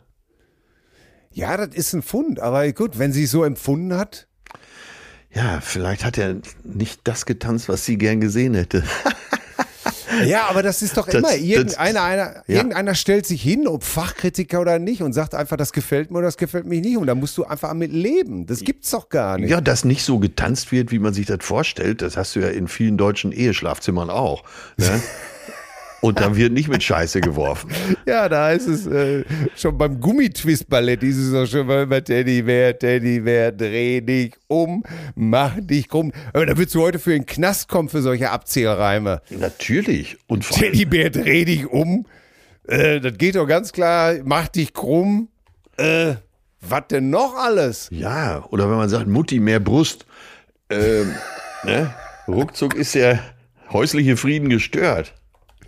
Ja, 1.33 1.57
das 1.57 1.75
ist 1.77 1.93
ein 1.93 2.03
Fund, 2.03 2.41
aber 2.41 2.71
gut, 2.73 2.99
wenn 2.99 3.13
sie 3.13 3.27
so 3.27 3.45
empfunden 3.45 3.95
hat. 3.97 4.27
Ja, 5.33 5.61
vielleicht 5.61 6.05
hat 6.05 6.19
er 6.19 6.37
nicht 6.65 7.03
das 7.05 7.25
getanzt, 7.25 7.69
was 7.69 7.85
sie 7.85 7.99
gern 7.99 8.21
gesehen 8.21 8.55
hätte. 8.55 8.83
Ja, 10.27 10.47
aber 10.49 10.63
das 10.63 10.83
ist 10.83 10.97
doch 10.97 11.07
Das- 11.07 11.15
immer, 11.17 11.35
irgendeiner, 11.35 12.03
einer, 12.03 12.35
ja. 12.47 12.57
irgendeiner 12.57 12.95
stellt 12.95 13.27
sich 13.27 13.43
hin, 13.43 13.67
ob 13.67 13.85
Fachkritiker 13.85 14.61
oder 14.61 14.79
nicht, 14.79 15.03
und 15.03 15.13
sagt 15.13 15.35
einfach, 15.35 15.57
das 15.57 15.73
gefällt 15.73 16.11
mir 16.11 16.19
oder 16.19 16.29
das 16.29 16.37
gefällt 16.37 16.67
mir 16.67 16.81
nicht. 16.81 16.97
Und 16.97 17.07
da 17.07 17.15
musst 17.15 17.37
du 17.39 17.45
einfach 17.45 17.73
mit 17.75 17.93
leben. 17.93 18.47
Das 18.47 18.61
gibt's 18.61 18.91
doch 18.91 19.09
gar 19.09 19.39
nicht. 19.39 19.51
Ja, 19.51 19.61
dass 19.61 19.85
nicht 19.85 20.05
so 20.05 20.19
getanzt 20.19 20.73
wird, 20.73 20.91
wie 20.93 20.99
man 20.99 21.15
sich 21.15 21.27
das 21.27 21.39
vorstellt, 21.43 22.03
das 22.03 22.17
hast 22.17 22.35
du 22.37 22.41
ja 22.41 22.49
in 22.49 22.69
vielen 22.69 22.97
deutschen 22.97 23.33
Eheschlafzimmern 23.33 24.11
auch. 24.11 24.45
Ne? 24.77 25.01
Und 26.01 26.21
dann 26.21 26.37
wird 26.37 26.53
nicht 26.53 26.69
mit 26.69 26.83
Scheiße 26.83 27.21
geworfen. 27.21 27.71
Ja, 28.07 28.29
da 28.29 28.51
ist 28.51 28.67
es 28.67 28.87
äh, 28.87 29.25
schon 29.57 29.79
beim 29.79 30.01
Gummitwist-Ballett, 30.01 31.03
ist 31.03 31.19
es 31.19 31.35
auch 31.35 31.47
schon 31.47 31.67
mal 31.67 31.85
immer 31.85 32.03
Teddybär, 32.03 32.77
Teddybär, 32.77 33.53
dreh 33.53 34.01
dich 34.01 34.33
um, 34.49 34.83
mach 35.15 35.61
dich 35.61 35.89
krumm. 35.89 36.11
Aber 36.33 36.47
da 36.47 36.57
würdest 36.57 36.75
du 36.75 36.83
heute 36.83 36.99
für 36.99 37.11
den 37.11 37.27
Knast 37.27 37.69
kommen 37.69 37.89
für 37.89 38.03
solche 38.03 38.31
Abzählreime. 38.31 39.23
Natürlich. 39.31 40.17
Und 40.27 40.49
Teddybär, 40.49 41.11
dreh 41.11 41.45
dich 41.45 41.67
um. 41.67 42.07
Äh, 42.67 43.01
das 43.01 43.17
geht 43.17 43.37
doch 43.37 43.47
ganz 43.47 43.73
klar, 43.73 44.15
mach 44.25 44.49
dich 44.49 44.73
krumm. 44.73 45.29
Äh, 45.77 46.15
was 46.61 46.89
denn 46.91 47.11
noch 47.11 47.37
alles? 47.37 47.89
ja, 47.91 48.45
oder 48.51 48.69
wenn 48.69 48.77
man 48.77 48.89
sagt, 48.89 49.07
Mutti, 49.07 49.39
mehr 49.41 49.61
Brust. 49.61 50.07
Ähm, 50.69 51.15
ne? 51.65 51.95
Ruckzuck 52.27 52.75
ist 52.75 52.95
der 52.95 53.21
häusliche 53.73 54.17
Frieden 54.17 54.49
gestört. 54.49 55.15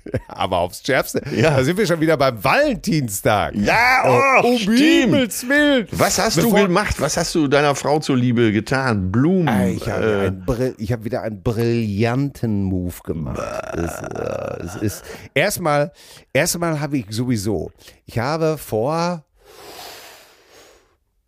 Aber 0.28 0.58
aufs 0.58 0.82
Schärfste. 0.84 1.22
Ja. 1.34 1.56
Da 1.56 1.64
sind 1.64 1.76
wir 1.78 1.86
schon 1.86 2.00
wieder 2.00 2.16
beim 2.16 2.42
Valentinstag. 2.42 3.54
Ja, 3.54 4.40
oh, 4.42 4.58
stimmt. 4.58 4.78
Himmels 4.78 5.48
Willen. 5.48 5.86
Was 5.92 6.18
hast 6.18 6.36
Bevor- 6.36 6.60
du 6.60 6.66
gemacht? 6.66 7.00
Was 7.00 7.16
hast 7.16 7.34
du 7.34 7.48
deiner 7.48 7.74
Frau 7.74 7.98
zuliebe 8.00 8.52
getan? 8.52 9.10
Blumen. 9.12 9.48
Ah, 9.48 9.66
Ich 9.66 9.88
habe, 9.88 10.32
äh, 10.78 10.86
habe 10.86 11.04
wieder 11.04 11.22
einen 11.22 11.42
brillanten 11.42 12.64
Move 12.64 12.94
gemacht. 13.04 13.40
Es, 13.74 13.92
äh, 14.02 14.64
es 14.64 14.76
ist 14.76 15.04
erstmal, 15.34 15.92
erstmal 16.32 16.80
habe 16.80 16.98
ich 16.98 17.06
sowieso. 17.10 17.70
Ich 18.06 18.18
habe 18.18 18.58
vor, 18.58 19.24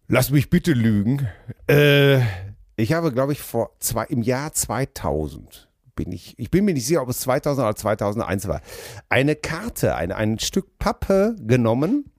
lass 0.08 0.30
mich 0.30 0.50
bitte 0.50 0.72
lügen. 0.72 1.28
Äh, 1.68 2.20
ich 2.76 2.92
habe, 2.92 3.12
glaube 3.12 3.32
ich, 3.32 3.40
vor 3.40 3.70
zwei 3.78 4.04
im 4.06 4.22
Jahr 4.22 4.52
2000 4.52 5.68
bin 5.94 6.12
ich, 6.12 6.38
ich 6.38 6.50
bin 6.50 6.64
mir 6.64 6.74
nicht 6.74 6.86
sicher, 6.86 7.02
ob 7.02 7.08
es 7.08 7.20
2000 7.20 7.64
oder 7.64 7.76
2001 7.76 8.48
war, 8.48 8.60
eine 9.08 9.36
Karte, 9.36 9.94
ein, 9.94 10.12
ein 10.12 10.38
Stück 10.38 10.78
Pappe 10.78 11.36
genommen 11.40 12.10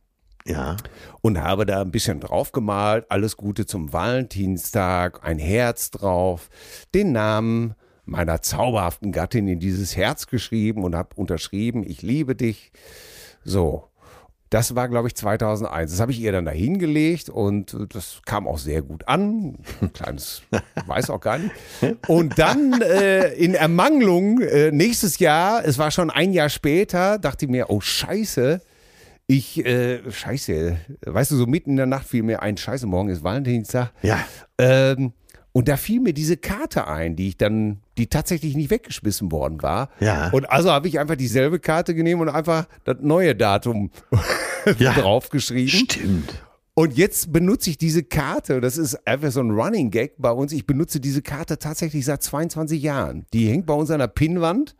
ja. 0.45 0.77
und 1.21 1.41
habe 1.41 1.65
da 1.65 1.81
ein 1.81 1.91
bisschen 1.91 2.19
drauf 2.19 2.51
gemalt. 2.51 3.05
Alles 3.09 3.37
Gute 3.37 3.65
zum 3.65 3.91
Valentinstag, 3.91 5.23
ein 5.23 5.39
Herz 5.39 5.91
drauf, 5.91 6.49
den 6.93 7.11
Namen 7.11 7.75
meiner 8.05 8.41
zauberhaften 8.41 9.11
Gattin 9.11 9.47
in 9.47 9.59
dieses 9.59 9.95
Herz 9.97 10.27
geschrieben 10.27 10.83
und 10.83 10.95
habe 10.95 11.15
unterschrieben, 11.15 11.83
ich 11.83 12.01
liebe 12.01 12.35
dich. 12.35 12.71
So. 13.43 13.89
Das 14.49 14.75
war, 14.75 14.87
glaube 14.87 15.07
ich, 15.07 15.15
2001. 15.15 15.91
Das 15.91 15.99
habe 15.99 16.11
ich 16.11 16.19
ihr 16.19 16.31
dann 16.31 16.45
da 16.45 16.51
hingelegt 16.51 17.29
und 17.29 17.73
äh, 17.73 17.87
das 17.89 18.21
kam 18.25 18.47
auch 18.47 18.57
sehr 18.57 18.81
gut 18.81 19.07
an. 19.07 19.57
Ein 19.81 19.93
kleines, 19.93 20.43
weiß 20.85 21.09
auch 21.09 21.19
gar 21.19 21.39
nicht. 21.39 21.51
Und 22.07 22.37
dann 22.37 22.81
äh, 22.81 23.33
in 23.33 23.55
Ermangelung 23.55 24.41
äh, 24.41 24.71
nächstes 24.71 25.19
Jahr, 25.19 25.65
es 25.65 25.77
war 25.77 25.91
schon 25.91 26.09
ein 26.09 26.31
Jahr 26.33 26.49
später, 26.49 27.17
dachte 27.17 27.45
ich 27.45 27.51
mir, 27.51 27.69
oh 27.69 27.81
Scheiße, 27.81 28.61
ich, 29.27 29.65
äh, 29.65 29.99
scheiße, 30.09 30.77
weißt 31.03 31.31
du, 31.31 31.35
so 31.35 31.47
mitten 31.47 31.71
in 31.71 31.77
der 31.77 31.87
Nacht 31.87 32.07
fiel 32.07 32.21
mir 32.21 32.43
ein, 32.43 32.57
scheiße, 32.57 32.85
morgen 32.85 33.09
ist 33.09 33.23
Valentinstag. 33.23 33.91
Ja. 34.03 34.19
Ähm, 34.59 35.13
und 35.55 35.69
da 35.69 35.77
fiel 35.77 36.01
mir 36.01 36.11
diese 36.11 36.35
Karte 36.35 36.85
ein, 36.85 37.15
die 37.15 37.29
ich 37.29 37.37
dann, 37.37 37.79
die 37.97 38.07
tatsächlich 38.07 38.57
nicht 38.57 38.69
weggeschmissen 38.71 39.31
worden 39.31 39.63
war. 39.63 39.87
Ja. 40.01 40.29
Und 40.31 40.49
also 40.49 40.69
habe 40.69 40.89
ich 40.89 40.99
einfach 40.99 41.15
dieselbe 41.15 41.59
Karte 41.59 41.95
genommen 41.95 42.23
und 42.27 42.29
einfach 42.35 42.67
das 42.83 42.97
neue 42.99 43.35
Datum 43.35 43.89
Ja. 44.79 44.91
draufgeschrieben. 44.91 45.69
Stimmt. 45.69 46.33
Und 46.73 46.97
jetzt 46.97 47.31
benutze 47.31 47.69
ich 47.69 47.77
diese 47.77 48.03
Karte, 48.03 48.59
das 48.59 48.77
ist 48.77 49.07
einfach 49.07 49.31
so 49.31 49.39
ein 49.39 49.51
Running 49.51 49.91
Gag 49.91 50.15
bei 50.17 50.29
uns. 50.31 50.51
Ich 50.51 50.65
benutze 50.67 50.99
diese 50.99 51.21
Karte 51.21 51.57
tatsächlich 51.57 52.03
seit 52.03 52.21
22 52.21 52.83
Jahren. 52.83 53.25
Die 53.31 53.47
hängt 53.47 53.65
bei 53.65 53.73
uns 53.75 53.89
an 53.91 53.99
der 53.99 54.07
Pinnwand 54.07 54.75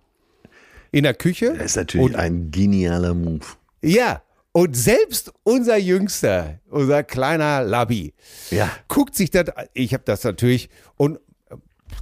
in 0.91 1.03
der 1.03 1.13
Küche. 1.13 1.53
Das 1.53 1.67
ist 1.67 1.75
natürlich 1.77 2.07
Und- 2.07 2.15
ein 2.17 2.51
genialer 2.51 3.13
Move. 3.13 3.45
Ja, 3.81 4.21
und 4.55 4.73
selbst 4.73 5.33
unser 5.43 5.75
Jüngster, 5.75 6.59
unser 6.69 7.03
kleiner 7.03 7.61
Labi, 7.61 8.13
Ja. 8.51 8.69
guckt 8.87 9.13
sich 9.13 9.29
das, 9.29 9.47
ich 9.73 9.93
habe 9.93 10.03
das 10.05 10.23
natürlich 10.23 10.69
und 10.95 11.17
äh, 11.49 11.55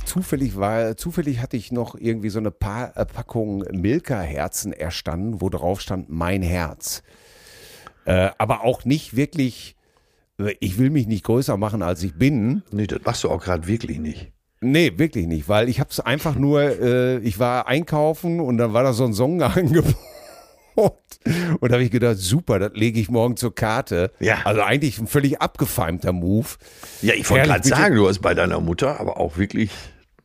zufällig 0.05 0.55
war, 0.55 0.95
zufällig 0.95 1.39
hatte 1.39 1.57
ich 1.57 1.71
noch 1.71 1.95
irgendwie 1.95 2.29
so 2.29 2.37
eine 2.37 2.51
pa 2.51 2.93
äh, 2.95 3.05
Packung 3.07 3.63
Milka-Herzen 3.71 4.71
erstanden, 4.71 5.41
wo 5.41 5.49
drauf 5.49 5.81
stand 5.81 6.09
mein 6.11 6.43
Herz. 6.43 7.01
Äh, 8.05 8.29
aber 8.37 8.63
auch 8.63 8.85
nicht 8.85 9.15
wirklich, 9.15 9.75
äh, 10.37 10.53
ich 10.59 10.77
will 10.77 10.91
mich 10.91 11.07
nicht 11.07 11.23
größer 11.25 11.57
machen, 11.57 11.81
als 11.81 12.03
ich 12.03 12.13
bin. 12.13 12.61
Nee, 12.69 12.85
das 12.85 12.99
machst 13.03 13.23
du 13.23 13.31
auch 13.31 13.41
gerade 13.43 13.65
wirklich 13.65 13.97
nicht. 13.97 14.31
Nee, 14.61 14.93
wirklich 14.97 15.25
nicht, 15.25 15.49
weil 15.49 15.69
ich 15.69 15.79
habe 15.79 15.89
es 15.89 15.99
einfach 16.01 16.35
nur, 16.35 16.61
äh, 16.61 17.17
ich 17.17 17.39
war 17.39 17.65
einkaufen 17.67 18.39
und 18.39 18.59
dann 18.59 18.73
war 18.73 18.83
da 18.83 18.93
so 18.93 19.05
ein 19.05 19.13
Songangebot. 19.13 19.95
Und 20.75 21.69
da 21.69 21.73
habe 21.73 21.83
ich 21.83 21.91
gedacht, 21.91 22.17
super, 22.17 22.59
das 22.59 22.71
lege 22.73 22.99
ich 22.99 23.09
morgen 23.09 23.37
zur 23.37 23.55
Karte. 23.55 24.11
Ja. 24.19 24.39
Also 24.43 24.61
eigentlich 24.61 24.99
ein 24.99 25.07
völlig 25.07 25.41
abgefeimter 25.41 26.11
Move. 26.11 26.47
Ja, 27.01 27.13
ich 27.13 27.29
wollte 27.29 27.47
gerade 27.47 27.67
sagen, 27.67 27.95
du 27.95 28.07
hast 28.07 28.19
bei 28.19 28.33
deiner 28.33 28.59
Mutter 28.59 28.99
aber 28.99 29.17
auch 29.17 29.37
wirklich 29.37 29.71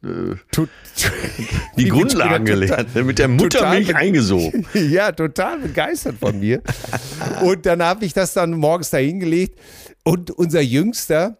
äh, 0.04 0.36
Tut, 0.52 0.68
die 1.76 1.84
bin 1.84 1.88
Grundlagen 1.88 2.44
gelernt, 2.44 2.94
mit 2.94 3.18
der 3.18 3.28
Muttermilch 3.28 3.88
total- 3.88 4.00
eingesogen. 4.02 4.66
ja, 4.74 5.12
total 5.12 5.58
begeistert 5.60 6.16
von 6.20 6.38
mir. 6.38 6.62
Und 7.42 7.66
dann 7.66 7.82
habe 7.82 8.04
ich 8.04 8.12
das 8.12 8.32
dann 8.34 8.52
morgens 8.52 8.90
da 8.90 8.98
hingelegt. 8.98 9.58
Und 10.04 10.30
unser 10.30 10.60
Jüngster 10.60 11.38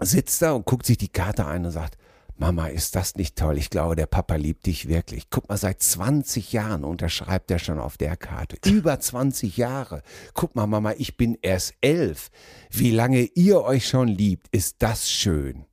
sitzt 0.00 0.42
da 0.42 0.52
und 0.52 0.64
guckt 0.64 0.86
sich 0.86 0.98
die 0.98 1.08
Karte 1.08 1.46
ein 1.46 1.64
und 1.64 1.70
sagt, 1.72 1.97
Mama, 2.40 2.68
ist 2.68 2.94
das 2.94 3.16
nicht 3.16 3.36
toll? 3.36 3.58
Ich 3.58 3.68
glaube, 3.68 3.96
der 3.96 4.06
Papa 4.06 4.36
liebt 4.36 4.66
dich 4.66 4.86
wirklich. 4.86 5.28
Guck 5.28 5.48
mal, 5.48 5.56
seit 5.56 5.82
20 5.82 6.52
Jahren 6.52 6.84
unterschreibt 6.84 7.50
er 7.50 7.58
schon 7.58 7.80
auf 7.80 7.96
der 7.96 8.16
Karte. 8.16 8.56
Über 8.70 9.00
20 9.00 9.56
Jahre. 9.56 10.02
Guck 10.34 10.54
mal, 10.54 10.68
Mama, 10.68 10.94
ich 10.96 11.16
bin 11.16 11.36
erst 11.42 11.74
elf. 11.80 12.30
Wie 12.70 12.92
lange 12.92 13.22
ihr 13.34 13.62
euch 13.62 13.88
schon 13.88 14.06
liebt, 14.06 14.46
ist 14.52 14.76
das 14.78 15.10
schön. 15.10 15.64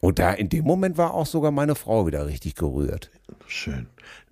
Und 0.00 0.18
da 0.18 0.32
in 0.32 0.48
dem 0.48 0.64
Moment 0.64 0.98
war 0.98 1.14
auch 1.14 1.26
sogar 1.26 1.52
meine 1.52 1.76
Frau 1.76 2.06
wieder 2.08 2.26
richtig 2.26 2.56
gerührt. 2.56 3.12
Schön. 3.46 3.86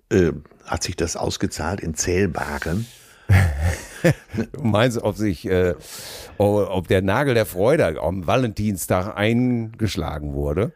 Äh, 0.09 0.33
hat 0.65 0.83
sich 0.83 0.97
das 0.97 1.15
ausgezahlt 1.15 1.79
in 1.79 1.93
zählbaren? 1.93 2.85
Du 4.53 4.63
meinst, 4.63 4.97
ob 4.99 5.17
sich, 5.17 5.45
äh, 5.45 5.75
ob 6.37 6.69
ob 6.69 6.87
der 6.87 7.01
Nagel 7.01 7.33
der 7.33 7.45
Freude 7.45 8.01
am 8.01 8.25
Valentinstag 8.27 9.15
eingeschlagen 9.17 10.33
wurde? 10.33 10.71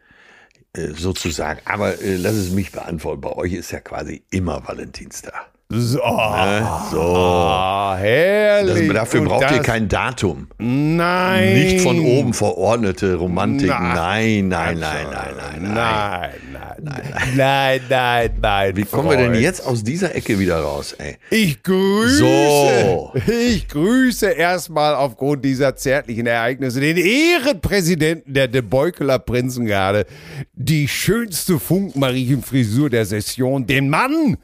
Äh, 0.74 0.88
sozusagen. 0.88 1.60
Aber 1.64 2.00
äh, 2.02 2.16
lass 2.16 2.34
es 2.34 2.50
mich 2.50 2.72
beantworten. 2.72 3.20
Bei 3.20 3.32
euch 3.32 3.52
ist 3.52 3.70
ja 3.70 3.80
quasi 3.80 4.22
immer 4.30 4.66
Valentinstag. 4.66 5.53
So, 5.76 5.98
So. 5.98 6.02
ah, 6.04 7.96
herrlich. 7.98 8.86
Das, 8.88 8.94
dafür 8.96 9.22
braucht 9.22 9.50
ihr 9.50 9.58
kein 9.58 9.88
Datum. 9.88 10.46
Nein. 10.58 11.54
Nicht 11.54 11.80
von 11.80 11.98
oben 12.00 12.32
verordnete 12.32 13.14
Romantik. 13.16 13.68
Nein, 13.68 14.48
nein, 14.48 14.78
nein, 14.78 15.06
nein, 15.10 15.34
nein, 15.36 15.62
nein. 15.62 15.74
Nein, 15.74 16.30
nein, 16.52 16.76
nein, 16.82 17.02
nein, 17.36 17.80
nein, 17.88 18.30
nein. 18.40 18.76
Wie 18.76 18.84
kommen 18.84 19.10
wir 19.10 19.16
denn 19.16 19.34
jetzt 19.34 19.66
aus 19.66 19.82
dieser 19.82 20.14
Ecke 20.14 20.38
wieder 20.38 20.58
raus, 20.60 20.94
ey? 20.98 21.16
Ich 21.30 21.62
grüße, 21.62 22.18
So. 22.18 23.12
ich 23.26 23.66
grüße 23.68 24.30
erstmal 24.30 24.94
aufgrund 24.94 25.44
dieser 25.44 25.74
zärtlichen 25.76 26.26
Ereignisse 26.26 26.80
den 26.80 26.96
Ehrenpräsidenten 26.96 28.32
der 28.32 28.48
De 28.48 28.60
Beukeler 28.62 29.18
Prinzengarde, 29.18 30.06
die 30.54 30.86
schönste 30.88 31.58
Funkenmarienfrisur 31.58 32.90
der 32.90 33.04
Session, 33.06 33.66
den 33.66 33.88
Mann, 33.88 34.36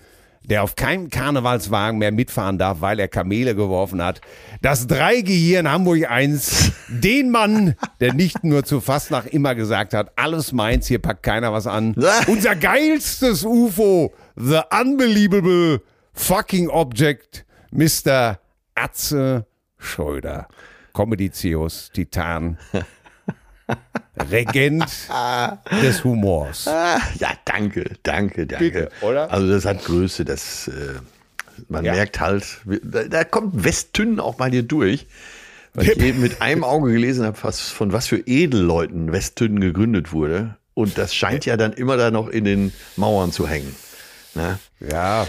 der 0.43 0.63
auf 0.63 0.75
keinem 0.75 1.11
Karnevalswagen 1.11 1.99
mehr 1.99 2.13
mitfahren 2.13 2.59
darf, 2.59 2.81
weil 2.81 2.99
er 2.99 3.09
Kamele 3.09 3.55
geworfen 3.55 4.03
hat. 4.03 4.21
Das 4.63 4.87
Dreigehirn 4.87 5.71
Hamburg 5.71 6.11
1, 6.11 6.73
den 6.89 7.31
Mann, 7.31 7.75
der 8.01 8.15
nicht 8.15 8.43
nur 8.43 8.65
zu 8.65 8.81
Fastnacht 8.81 9.29
immer 9.29 9.55
gesagt 9.55 9.95
hat, 9.95 10.13
alles 10.17 10.53
meins, 10.53 10.87
hier 10.87 10.99
packt 10.99 11.23
keiner 11.23 11.53
was 11.53 11.67
an. 11.67 11.95
Unser 12.27 12.57
geilstes 12.57 13.45
UFO, 13.45 14.13
the 14.37 14.61
unbelievable 14.73 15.83
fucking 16.13 16.69
object, 16.69 17.45
Mr. 17.71 18.41
Atze 18.75 19.47
Schröder. 19.79 20.49
Comedy-Zeus, 20.93 21.91
Titan. 21.93 22.59
Regent 24.31 24.85
des 25.83 26.05
Humors. 26.05 26.65
Ja, 26.67 27.31
danke, 27.45 27.85
danke, 28.03 28.47
danke. 28.47 28.65
Bitte, 28.65 28.91
oder? 29.01 29.31
Also 29.31 29.49
das 29.51 29.65
hat 29.65 29.85
Größe, 29.85 30.25
das 30.25 30.69
äh, 30.69 30.73
man 31.69 31.85
Ja. 31.85 31.93
merkt 31.93 32.21
halt, 32.21 32.45
da, 32.83 33.05
da 33.05 33.25
kommt 33.25 33.65
Westtünn 33.65 34.21
auch 34.21 34.35
bei 34.35 34.51
dir 34.51 34.63
durch. 34.63 35.07
Weil 35.75 35.89
ich 35.89 35.99
eben 36.03 36.21
mit 36.21 36.43
einem 36.43 36.65
Auge 36.65 36.93
gelesen 36.93 37.25
habe, 37.25 37.39
was, 37.43 37.61
von 37.71 37.93
was 37.93 38.07
für 38.09 38.19
Edelleuten 38.19 39.13
Westtünn 39.13 39.61
gegründet 39.61 40.13
wurde. 40.13 40.57
Und 40.75 40.99
das 40.99 41.15
scheint 41.15 41.47
ja 41.47 41.57
dann 41.57 41.73
immer 41.73 41.97
da 41.97 42.11
noch 42.11 42.29
in 42.29 42.45
den 42.45 42.73
Mauern 42.97 43.33
zu 43.33 43.47
hängen. 43.49 43.75
Ne? 44.35 44.59
Ja, 44.81 45.27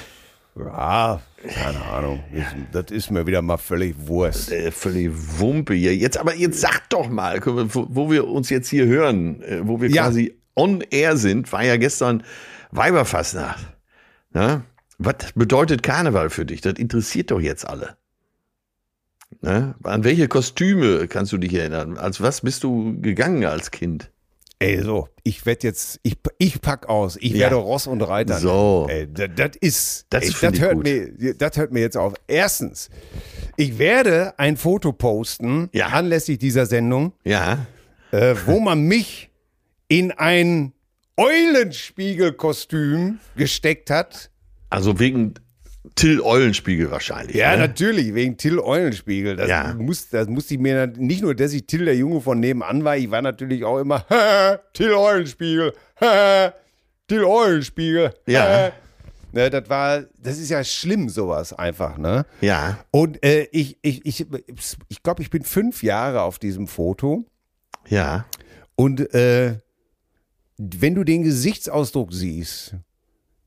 ja, 0.56 1.21
keine 1.47 1.82
Ahnung. 1.86 2.23
Das 2.71 2.86
ist 2.91 3.12
mir 3.12 3.25
wieder 3.27 3.41
mal 3.41 3.58
völlig 3.58 3.95
Wurst. 4.08 4.51
Äh, 4.51 4.71
völlig 4.71 5.12
Wumpe 5.39 5.73
hier. 5.73 5.95
Jetzt, 5.95 6.17
aber 6.17 6.36
jetzt 6.36 6.60
sag 6.62 6.89
doch 6.89 7.10
mal, 7.10 7.39
wo, 7.45 8.12
wir 8.12 8.27
uns 8.27 8.49
jetzt 8.49 8.69
hier 8.69 8.86
hören, 8.86 9.41
äh, 9.41 9.62
wo 9.63 9.82
wir 9.82 9.89
Ja. 9.89 10.04
quasi 10.04 10.36
on 10.56 10.82
air 10.91 11.17
sind, 11.17 11.51
war 11.51 11.63
ja 11.63 11.77
gestern 11.77 12.23
Weiberfastnacht. 12.71 13.65
Ja? 14.34 14.63
Was 14.97 15.32
bedeutet 15.34 15.82
Karneval 15.84 16.30
für 16.30 16.45
dich? 16.45 16.62
Das 16.62 16.73
interessiert 16.73 17.32
doch 17.32 17.39
jetzt 17.39 17.67
alle. 17.67 17.97
Ne? 19.41 19.75
An 19.84 20.04
welche 20.04 20.27
Kostüme 20.27 21.08
kannst 21.08 21.32
du 21.32 21.38
dich 21.38 21.54
erinnern? 21.54 21.97
Als 21.97 22.21
was 22.21 22.41
bist 22.41 22.63
du 22.63 22.99
gegangen 23.01 23.45
als 23.45 23.71
Kind? 23.71 24.12
Ey, 24.62 24.80
so, 24.84 25.08
ich 25.24 25.43
werde 25.47 25.65
jetzt, 25.67 26.00
ich, 26.04 26.17
ich 26.38 26.62
pack 26.62 26.88
aus, 26.88 27.17
ich 27.19 27.32
Ja. 27.32 27.39
werde 27.39 27.56
Ross 27.56 27.88
und 27.88 28.00
Reiter. 28.02 28.38
So. 28.38 28.86
Ey, 28.89 29.08
das, 29.12 29.56
ist, 29.60 30.06
Das 30.12 30.24
ey, 30.24 30.52
das, 30.52 30.60
hört 30.60 30.74
gut. 30.76 30.84
mir, 30.84 31.34
das 31.36 31.58
hört 31.58 31.71
mir 31.71 31.80
jetzt 31.80 31.97
auf. 31.97 32.13
Erstens, 32.28 32.91
ich 33.58 33.80
werde 33.80 34.38
ein 34.38 34.58
Foto 34.58 34.93
posten, 34.93 35.67
Ja. 35.74 35.88
anlässlich 35.88 36.38
dieser 36.38 36.67
Sendung, 36.67 37.13
Ja. 37.24 37.65
äh, 38.12 38.36
wo 38.45 38.60
man 38.60 38.84
mich 38.84 39.32
in 39.88 40.12
ein 40.12 40.74
Eulenspiegelkostüm 41.17 43.17
gesteckt 43.36 43.89
hat. 43.89 44.30
Also 44.69 45.00
wegen 45.00 45.34
Till 45.96 46.22
Eulenspiegel 46.22 46.91
wahrscheinlich. 46.91 47.36
Ja, 47.36 47.52
ne? 47.54 47.58
natürlich, 47.60 48.13
wegen 48.13 48.38
Till 48.38 48.60
Eulenspiegel. 48.60 49.36
Das, 49.36 49.50
Ja. 49.50 49.74
muss, 49.74 50.10
das 50.10 50.28
musste 50.28 50.54
ich 50.54 50.60
mir 50.60 50.88
nicht 50.88 51.22
nur, 51.24 51.34
dass 51.34 51.54
ich 51.54 51.65
Till 51.65 51.86
der 51.86 51.96
Junge 51.96 52.22
von 52.22 52.39
nebenan 52.39 52.84
war, 52.84 52.98
ich 52.98 53.10
war 53.10 53.22
natürlich 53.24 53.63
auch 53.65 53.80
immer 53.80 54.06
Till 54.74 54.94
Eulenspiegel, 54.94 55.74
Till 57.08 57.24
Eulenspiegel. 57.24 58.13
Ja. 58.28 58.72
Ne, 59.34 59.50
das 59.50 59.70
war, 59.70 60.04
das 60.17 60.38
ist 60.39 60.50
ja 60.50 60.62
schlimm, 60.62 61.08
sowas 61.08 61.54
einfach, 61.54 61.98
ne? 61.98 62.26
Ja. 62.41 62.80
Und 62.91 63.24
äh, 63.24 63.48
ich, 63.54 63.78
ich, 63.82 64.06
ich, 64.06 64.26
ich 64.89 65.04
glaube, 65.04 65.22
ich 65.22 65.30
bin 65.30 65.44
fünf 65.44 65.84
Jahre 65.84 66.22
auf 66.24 66.38
diesem 66.38 66.67
Foto 66.67 67.24
Ja. 67.88 68.26
und 68.76 69.00
äh, 69.15 69.56
wenn 70.58 70.96
du 70.96 71.06
den 71.06 71.24
Gesichtsausdruck 71.24 72.12
siehst, 72.13 72.76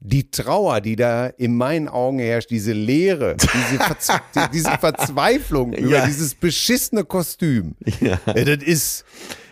die 0.01 0.31
Trauer, 0.31 0.81
die 0.81 0.97
da 0.97 1.27
in 1.27 1.57
meinen 1.57 1.89
Augen 1.89 2.19
herrscht, 2.19 2.51
diese 2.51 2.73
Leere, 2.73 3.37
diese, 3.39 3.79
Verz 3.85 4.09
diese 4.53 4.71
Verzweiflung 4.79 5.73
über 5.73 5.97
Ja. 5.99 6.07
dieses 6.07 6.35
beschissene 6.35 7.05
Kostüm, 7.05 7.75
Ja. 8.01 8.21
äh, 8.27 8.45
das 8.45 8.63
ist, 8.65 9.05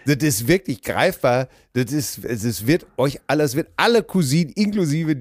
das 0.04 0.16
ist 0.18 0.48
wirklich 0.48 0.82
greifbar. 0.82 1.48
Das 1.74 1.90
ist, 1.92 2.24
es 2.24 2.66
wird 2.66 2.86
euch 2.98 3.18
alles, 3.26 3.54
wird 3.56 3.68
alle 3.76 4.02
Cousinen 4.02 4.52
inklusive 4.52 5.16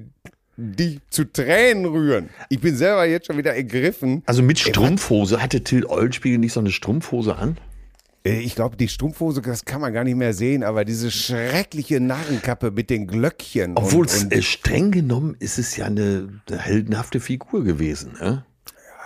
dich 0.58 1.00
zu 1.08 1.24
Tränen 1.24 1.86
rühren. 1.86 2.28
Ich 2.50 2.60
bin 2.60 2.76
selber 2.76 3.06
jetzt 3.06 3.26
schon 3.26 3.38
wieder 3.38 3.54
ergriffen. 3.54 4.22
Also 4.26 4.42
mit 4.42 4.58
Strumpfhose. 4.58 5.40
Hatte 5.42 5.64
Till 5.64 5.86
Eulenspiegel 5.86 6.38
nicht 6.38 6.52
so 6.52 6.60
eine 6.60 6.70
Strumpfhose 6.70 7.36
an? 7.36 7.56
Äh, 8.24 8.40
Ich 8.40 8.54
glaube, 8.54 8.76
die 8.76 8.88
Strumpfhose, 8.88 9.42
das 9.42 9.64
kann 9.64 9.80
man 9.80 9.92
gar 9.92 10.04
nicht 10.04 10.16
mehr 10.16 10.32
sehen, 10.34 10.62
aber 10.64 10.84
diese 10.84 11.10
schreckliche 11.10 12.00
Narrenkappe 12.00 12.70
mit 12.70 12.90
den 12.90 13.06
Glöckchen. 13.06 13.72
Obwohl 13.76 14.02
und, 14.02 14.10
es 14.10 14.24
und, 14.24 14.32
äh, 14.32 14.42
streng 14.42 14.90
genommen 14.90 15.36
ist 15.38 15.58
es 15.58 15.76
ja 15.76 15.86
eine, 15.86 16.40
eine 16.48 16.58
heldenhafte 16.58 17.20
Figur 17.20 17.64
gewesen. 17.64 18.12
Ne? 18.20 18.44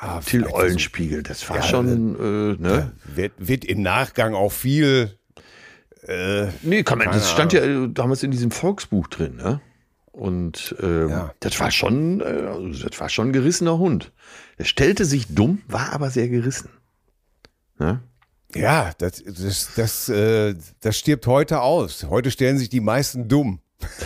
ja, 0.02 0.20
Till 0.20 0.44
Eulenspiegel, 0.46 1.22
das 1.22 1.48
war 1.48 1.57
Ja, 1.57 1.62
schon, 1.62 2.16
äh, 2.16 2.62
ne? 2.62 2.92
Wird, 3.14 3.33
wird 3.38 3.64
im 3.64 3.83
Nachgang 3.83 4.35
auch 4.35 4.52
viel. 4.52 5.16
Äh, 6.07 6.48
Nee, 6.62 6.83
kann 6.83 6.98
man, 6.98 7.09
das 7.09 7.31
stand 7.31 7.52
ja 7.52 7.62
äh, 7.62 7.88
damals 7.88 8.22
in 8.22 8.31
diesem 8.31 8.50
Volksbuch 8.50 9.09
drin, 9.09 9.37
ne? 9.37 9.61
Und 10.12 10.74
ähm, 10.83 11.09
Ja. 11.11 11.35
das 11.40 11.59
war 11.61 11.70
schon, 11.70 12.20
äh, 12.20 12.79
das 12.88 13.00
war 13.00 13.09
schon 13.09 13.29
ein 13.29 13.33
gerissener 13.33 13.79
Hund. 13.79 14.12
Er 14.57 14.64
stellte 14.64 15.05
sich 15.05 15.26
dumm, 15.35 15.61
war 15.68 15.92
aber 15.92 16.09
sehr 16.11 16.29
gerissen. 16.29 16.70
Ne? 17.79 18.00
Ja, 18.54 18.92
das, 18.98 19.22
das, 19.26 19.70
das, 19.76 20.09
äh, 20.09 20.54
das 20.80 20.98
stirbt 20.98 21.26
heute 21.26 21.61
aus. 21.61 22.06
Heute 22.09 22.30
stellen 22.30 22.59
sich 22.59 22.68
die 22.68 22.80
meisten 22.80 23.28
dumm. 23.28 23.61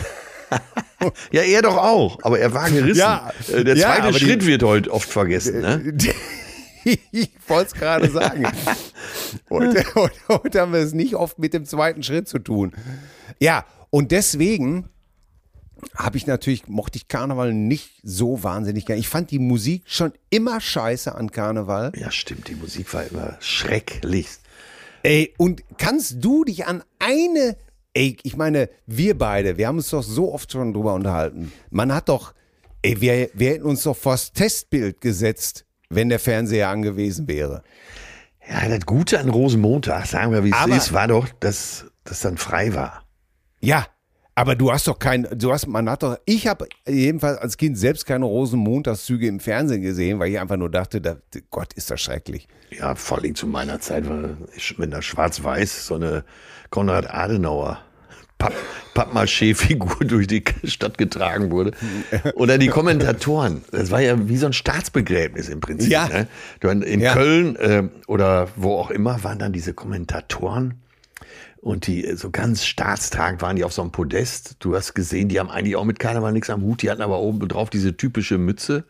Ja, 1.32 1.40
er 1.42 1.62
doch 1.62 1.76
auch, 1.78 2.18
aber 2.24 2.40
er 2.40 2.52
war 2.52 2.68
gerissen. 2.70 2.98
Ja, 2.98 3.30
Äh, 3.50 3.64
Der 3.64 3.74
ja, 3.76 3.94
zweite 3.96 4.12
die- 4.12 4.18
Schritt 4.24 4.44
wird 4.46 4.62
heute 4.64 4.90
oft 4.92 5.08
vergessen. 5.08 5.60
Ne? 5.60 5.96
ich 7.12 7.30
wollte 7.48 7.68
es 7.68 7.80
gerade 7.80 8.10
sagen. 8.10 8.44
Heute, 9.48 9.84
heute, 9.94 10.14
heute 10.28 10.60
haben 10.60 10.72
wir 10.72 10.80
es 10.80 10.92
nicht 10.92 11.14
oft 11.14 11.38
mit 11.38 11.54
dem 11.54 11.64
zweiten 11.64 12.02
Schritt 12.02 12.26
zu 12.28 12.38
tun. 12.40 12.72
Ja, 13.38 13.64
und 13.90 14.10
deswegen 14.10 14.88
habe 15.96 16.16
ich 16.16 16.26
natürlich, 16.26 16.68
mochte 16.68 16.96
ich 16.96 17.08
Karneval 17.08 17.52
nicht 17.52 17.90
so 18.02 18.42
wahnsinnig 18.42 18.86
gern. 18.86 18.98
Ich 18.98 19.08
fand 19.08 19.30
die 19.30 19.38
Musik 19.38 19.82
schon 19.86 20.12
immer 20.30 20.60
scheiße 20.60 21.14
an 21.14 21.30
Karneval. 21.30 21.92
Ja, 21.96 22.10
stimmt, 22.10 22.48
die 22.48 22.54
Musik 22.54 22.92
war 22.94 23.04
immer 23.04 23.36
schrecklich. 23.40 24.28
Ey, 25.02 25.34
und 25.38 25.62
kannst 25.78 26.16
du 26.24 26.44
dich 26.44 26.66
an 26.66 26.82
eine, 26.98 27.56
ey, 27.94 28.16
ich 28.22 28.36
meine, 28.36 28.68
wir 28.86 29.16
beide, 29.16 29.56
wir 29.56 29.66
haben 29.66 29.78
uns 29.78 29.90
doch 29.90 30.02
so 30.02 30.32
oft 30.32 30.52
schon 30.52 30.72
drüber 30.72 30.94
unterhalten. 30.94 31.52
Man 31.70 31.94
hat 31.94 32.08
doch, 32.08 32.34
ey, 32.82 33.00
wir, 33.00 33.30
wir 33.34 33.50
hätten 33.50 33.64
uns 33.64 33.82
doch 33.82 33.96
vors 33.96 34.32
Testbild 34.32 35.00
gesetzt, 35.00 35.64
wenn 35.88 36.08
der 36.08 36.18
Fernseher 36.18 36.68
angewiesen 36.68 37.28
wäre. 37.28 37.62
Ja, 38.48 38.68
das 38.68 38.84
Gute 38.84 39.20
an 39.20 39.28
Rosenmontag, 39.28 40.06
sagen 40.06 40.32
wir 40.32 40.44
wie 40.44 40.50
es 40.50 40.84
ist, 40.84 40.92
war 40.92 41.08
doch, 41.08 41.28
dass 41.40 41.86
das 42.04 42.20
dann 42.20 42.36
frei 42.36 42.74
war. 42.74 43.04
Ja, 43.60 43.86
aber 44.40 44.54
du 44.54 44.72
hast 44.72 44.88
doch 44.88 44.98
kein, 44.98 45.28
du 45.36 45.52
hast, 45.52 45.66
man 45.66 45.90
hat 45.90 46.02
doch, 46.02 46.16
ich 46.24 46.46
habe 46.46 46.66
jedenfalls 46.88 47.36
als 47.36 47.58
Kind 47.58 47.76
selbst 47.76 48.06
keine 48.06 48.24
Rosenmontagszüge 48.24 49.26
im 49.26 49.38
Fernsehen 49.38 49.82
gesehen, 49.82 50.18
weil 50.18 50.30
ich 50.30 50.40
einfach 50.40 50.56
nur 50.56 50.70
dachte, 50.70 51.02
da, 51.02 51.16
Gott, 51.50 51.74
ist 51.74 51.90
das 51.90 52.00
schrecklich. 52.00 52.48
Ja, 52.70 52.94
vor 52.94 53.18
allem 53.18 53.34
zu 53.34 53.46
meiner 53.46 53.80
Zeit 53.80 54.08
war, 54.08 54.30
wenn 54.78 54.90
da 54.90 55.02
schwarz-weiß 55.02 55.86
so 55.86 55.96
eine 55.96 56.24
Konrad 56.70 57.12
Adenauer 57.12 57.80
Papp, 58.38 58.54
Pappmaché-Figur 58.94 59.98
durch 60.06 60.26
die 60.26 60.42
Stadt 60.64 60.96
getragen 60.96 61.50
wurde. 61.50 61.72
Oder 62.34 62.56
die 62.56 62.68
Kommentatoren. 62.68 63.62
Das 63.70 63.90
war 63.90 64.00
ja 64.00 64.26
wie 64.30 64.38
so 64.38 64.46
ein 64.46 64.54
Staatsbegräbnis 64.54 65.50
im 65.50 65.60
Prinzip. 65.60 65.90
Ja. 65.90 66.08
Ne? 66.08 66.84
In 66.86 67.00
Ja. 67.00 67.12
Köln 67.12 67.56
äh, 67.56 67.82
oder 68.06 68.48
wo 68.56 68.76
auch 68.76 68.90
immer 68.90 69.22
waren 69.22 69.38
dann 69.38 69.52
diese 69.52 69.74
Kommentatoren. 69.74 70.80
Und 71.60 71.86
die 71.86 72.04
äh, 72.04 72.16
so 72.16 72.30
ganz 72.30 72.64
staatstragend 72.64 73.42
waren 73.42 73.56
die 73.56 73.64
auf 73.64 73.72
so 73.72 73.82
einem 73.82 73.92
Podest. 73.92 74.56
Du 74.60 74.74
hast 74.74 74.94
gesehen, 74.94 75.28
die 75.28 75.38
haben 75.38 75.50
eigentlich 75.50 75.76
auch 75.76 75.84
mit 75.84 75.98
Karneval 75.98 76.32
nichts 76.32 76.50
am 76.50 76.62
Hut. 76.62 76.82
Die 76.82 76.90
hatten 76.90 77.02
aber 77.02 77.20
oben 77.20 77.46
drauf 77.48 77.70
diese 77.70 77.96
typische 77.96 78.38
Mütze. 78.38 78.84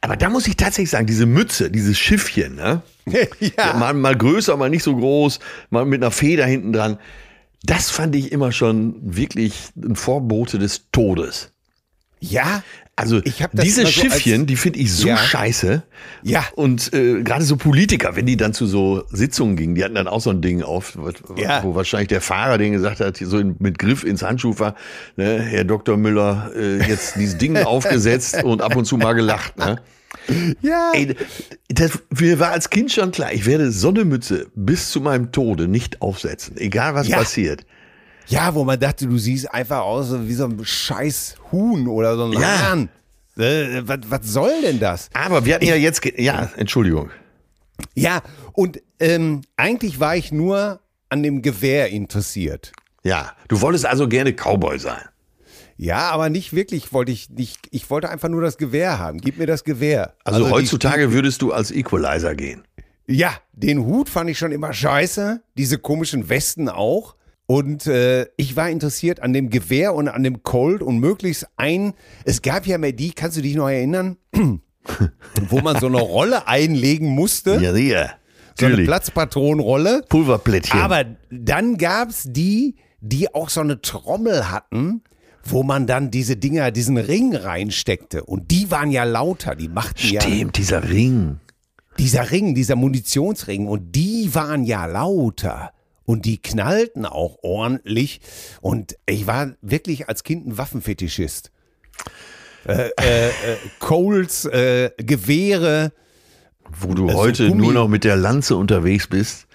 Aber 0.00 0.16
da 0.16 0.30
muss 0.30 0.46
ich 0.46 0.56
tatsächlich 0.56 0.90
sagen, 0.90 1.06
diese 1.06 1.26
Mütze, 1.26 1.70
dieses 1.70 1.98
Schiffchen, 1.98 2.54
ne? 2.54 2.82
Ja, 3.40 3.74
mal, 3.74 3.92
mal 3.92 4.16
größer, 4.16 4.56
mal 4.56 4.70
nicht 4.70 4.82
so 4.82 4.96
groß, 4.96 5.40
mal 5.68 5.84
mit 5.84 6.02
einer 6.02 6.10
Feder 6.10 6.46
hinten 6.46 6.72
dran. 6.72 6.98
Das 7.64 7.90
fand 7.90 8.16
ich 8.16 8.32
immer 8.32 8.52
schon 8.52 8.96
wirklich 9.02 9.68
ein 9.76 9.96
Vorbote 9.96 10.58
des 10.58 10.90
Todes. 10.92 11.52
Ja, 12.22 12.62
Also 12.96 13.20
diese 13.22 13.46
so 13.54 13.80
als- 13.86 13.90
Schiffchen, 13.92 14.44
die 14.46 14.56
finde 14.56 14.78
ich 14.78 14.92
so 14.92 15.08
Ja. 15.08 15.16
scheiße. 15.16 15.82
Ja. 16.22 16.44
Und 16.54 16.92
äh, 16.92 17.22
gerade 17.22 17.42
so 17.44 17.56
Politiker, 17.56 18.14
wenn 18.14 18.26
die 18.26 18.36
dann 18.36 18.52
zu 18.52 18.66
so 18.66 19.04
Sitzungen 19.10 19.56
gingen, 19.56 19.74
die 19.74 19.82
hatten 19.82 19.94
dann 19.94 20.06
auch 20.06 20.20
so 20.20 20.28
ein 20.28 20.42
Ding 20.42 20.62
auf, 20.62 20.98
wo, 20.98 21.10
Ja. 21.40 21.64
wo 21.64 21.74
wahrscheinlich 21.74 22.08
der 22.08 22.20
Fahrer 22.20 22.58
den 22.58 22.72
gesagt 22.72 23.00
hat, 23.00 23.16
so 23.16 23.42
mit 23.58 23.78
Griff 23.78 24.04
ins 24.04 24.22
Handschuh 24.22 24.54
ne, 25.16 25.40
Herr 25.40 25.64
Dr. 25.64 25.96
Müller, 25.96 26.50
äh, 26.54 26.86
jetzt 26.86 27.16
dieses 27.16 27.38
Ding 27.38 27.56
aufgesetzt 27.64 28.44
und 28.44 28.60
ab 28.60 28.76
und 28.76 28.84
zu 28.84 28.98
mal 28.98 29.14
gelacht. 29.14 29.56
Ne? 29.56 29.76
ja. 30.60 30.92
Ey, 30.94 31.14
das, 31.68 31.92
mir 32.18 32.38
war 32.38 32.50
als 32.50 32.68
Kind 32.68 32.92
schon 32.92 33.12
klar, 33.12 33.32
ich 33.32 33.46
werde 33.46 33.72
so 33.72 33.88
eine 33.88 34.04
Mütze 34.04 34.48
bis 34.54 34.90
zu 34.90 35.00
meinem 35.00 35.32
Tode 35.32 35.68
nicht 35.68 36.02
aufsetzen, 36.02 36.58
egal 36.58 36.94
was 36.94 37.08
Ja. 37.08 37.16
passiert. 37.16 37.64
Ja, 38.30 38.54
wo 38.54 38.64
man 38.64 38.78
dachte, 38.78 39.06
du 39.06 39.18
siehst 39.18 39.52
einfach 39.52 39.80
aus 39.80 40.12
wie 40.26 40.34
so 40.34 40.44
ein 40.46 40.64
scheiß 40.64 41.36
Huhn 41.52 41.88
oder 41.88 42.16
so 42.16 42.24
ein 42.26 42.32
Ja. 42.32 42.70
Hahn. 42.70 42.88
Äh, 43.36 43.82
was, 43.86 43.98
was 44.08 44.20
soll 44.26 44.52
denn 44.62 44.78
das? 44.80 45.08
Aber 45.14 45.44
wir 45.44 45.54
hatten 45.54 45.64
ja 45.66 45.74
jetzt, 45.76 46.00
ja, 46.16 46.50
Entschuldigung. 46.56 47.10
Ja, 47.94 48.22
und 48.52 48.80
ähm, 48.98 49.40
eigentlich 49.56 49.98
war 50.00 50.14
ich 50.16 50.30
nur 50.32 50.80
an 51.08 51.22
dem 51.22 51.42
Gewehr 51.42 51.88
interessiert. 51.90 52.72
Ja, 53.02 53.32
du 53.48 53.60
wolltest 53.62 53.86
also 53.86 54.06
gerne 54.08 54.32
Cowboy 54.32 54.78
sein. 54.78 55.02
Ja, 55.76 56.10
aber 56.10 56.28
nicht 56.28 56.52
wirklich 56.52 56.92
wollte 56.92 57.10
ich 57.10 57.30
nicht, 57.30 57.66
ich 57.70 57.88
wollte 57.88 58.10
einfach 58.10 58.28
nur 58.28 58.42
das 58.42 58.58
Gewehr 58.58 58.98
haben. 58.98 59.18
Gib 59.20 59.38
mir 59.38 59.46
das 59.46 59.64
Gewehr. 59.64 60.14
Also, 60.24 60.44
die- 60.44 60.50
heutzutage 60.50 61.12
würdest 61.12 61.40
du 61.40 61.52
als 61.52 61.70
Equalizer 61.70 62.34
gehen. 62.34 62.62
Ja, 63.06 63.32
den 63.52 63.80
Hut 63.86 64.08
fand 64.10 64.28
ich 64.30 64.38
schon 64.38 64.52
immer 64.52 64.72
scheiße, 64.74 65.42
diese 65.56 65.78
komischen 65.78 66.28
Westen 66.28 66.68
auch. 66.68 67.16
Und 67.50 67.88
äh, 67.88 68.26
ich 68.36 68.54
war 68.54 68.70
interessiert 68.70 69.18
an 69.24 69.32
dem 69.32 69.50
Gewehr 69.50 69.92
und 69.96 70.06
an 70.06 70.22
dem 70.22 70.44
Colt 70.44 70.84
und 70.84 71.00
möglichst 71.00 71.48
ein. 71.56 71.94
Es 72.24 72.42
gab 72.42 72.64
ja 72.64 72.78
mehr 72.78 72.92
die, 72.92 73.10
kannst 73.10 73.36
du 73.38 73.40
dich 73.42 73.56
noch 73.56 73.68
erinnern, 73.68 74.18
wo 75.48 75.58
man 75.60 75.80
so 75.80 75.88
eine 75.88 76.00
Rolle 76.00 76.46
einlegen 76.46 77.08
musste, 77.08 77.58
Ja, 77.60 77.74
ja. 77.74 78.10
so 78.56 78.66
eine. 78.66 78.84
Platzpatronenrolle. 78.84 80.04
Pulverplättchen. 80.08 80.78
Aber 80.80 81.04
dann 81.28 81.76
gab's 81.76 82.22
die, 82.28 82.76
die 83.00 83.34
auch 83.34 83.48
so 83.48 83.62
eine 83.62 83.82
Trommel 83.82 84.52
hatten, 84.52 85.02
wo 85.42 85.64
man 85.64 85.88
dann 85.88 86.12
diese 86.12 86.36
Dinger, 86.36 86.70
diesen 86.70 86.98
Ring 86.98 87.34
reinsteckte. 87.34 88.22
Und 88.22 88.52
die 88.52 88.70
waren 88.70 88.92
ja 88.92 89.02
lauter, 89.02 89.56
die 89.56 89.68
machten 89.68 90.06
ja 90.08 90.20
Stimmt, 90.20 90.56
dieser 90.56 90.88
Ring. 90.88 91.40
dieser 91.98 92.30
Ring, 92.30 92.54
dieser 92.54 92.76
Munitionsring, 92.76 93.66
und 93.66 93.90
die 93.96 94.32
waren 94.36 94.62
ja 94.62 94.86
lauter. 94.86 95.72
Und 96.10 96.24
die 96.24 96.38
knallten 96.42 97.06
auch 97.06 97.38
ordentlich. 97.42 98.20
Und 98.60 98.96
ich 99.06 99.28
war 99.28 99.52
wirklich 99.62 100.08
als 100.08 100.24
Kind 100.24 100.44
ein 100.48 100.58
Waffenfetischist. 100.58 101.52
äh, 102.66 102.88
äh, 103.00 103.28
äh, 103.28 103.30
Coles, 103.78 104.44
äh, 104.46 104.90
Gewehre. 104.96 105.92
Wo 106.80 106.94
du 106.94 107.06
Also 107.08 107.18
heute 107.20 107.46
Gummi- 107.46 107.56
nur 107.62 107.72
noch 107.72 107.88
mit 107.88 108.02
der 108.02 108.16
Lanze 108.16 108.56
unterwegs 108.56 109.06
bist. 109.06 109.46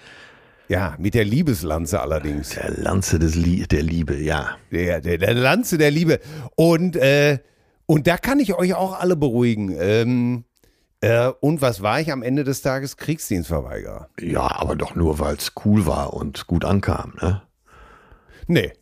Ja, 0.68 0.96
mit 0.98 1.12
der 1.12 1.24
Liebeslanze 1.26 2.00
allerdings. 2.00 2.50
Der 2.54 2.70
Lanze 2.70 3.18
des 3.18 3.34
Lie 3.34 3.66
der 3.66 3.82
Liebe, 3.82 4.16
ja. 4.16 4.56
Der, 4.72 5.02
der, 5.02 5.18
der 5.18 5.34
Lanze 5.34 5.76
der 5.76 5.90
Liebe. 5.90 6.20
Und, 6.54 6.96
äh, 6.96 7.38
und 7.84 8.06
da 8.06 8.16
kann 8.16 8.40
ich 8.40 8.54
euch 8.54 8.72
auch 8.74 8.98
alle 8.98 9.14
beruhigen. 9.16 9.76
Ähm, 9.78 10.44
äh, 11.00 11.28
und 11.40 11.60
was 11.62 11.82
war 11.82 12.00
ich 12.00 12.10
am 12.12 12.22
Ende 12.22 12.44
des 12.44 12.62
Tages? 12.62 12.96
Kriegsdienstverweigerer. 12.96 14.08
Ja, 14.20 14.50
aber 14.60 14.76
doch 14.76 14.94
nur, 14.94 15.18
weil 15.18 15.36
es 15.36 15.52
cool 15.64 15.86
war 15.86 16.14
und 16.14 16.46
gut 16.46 16.64
ankam, 16.64 17.14
ne? 17.20 17.42
Nee, 18.46 18.72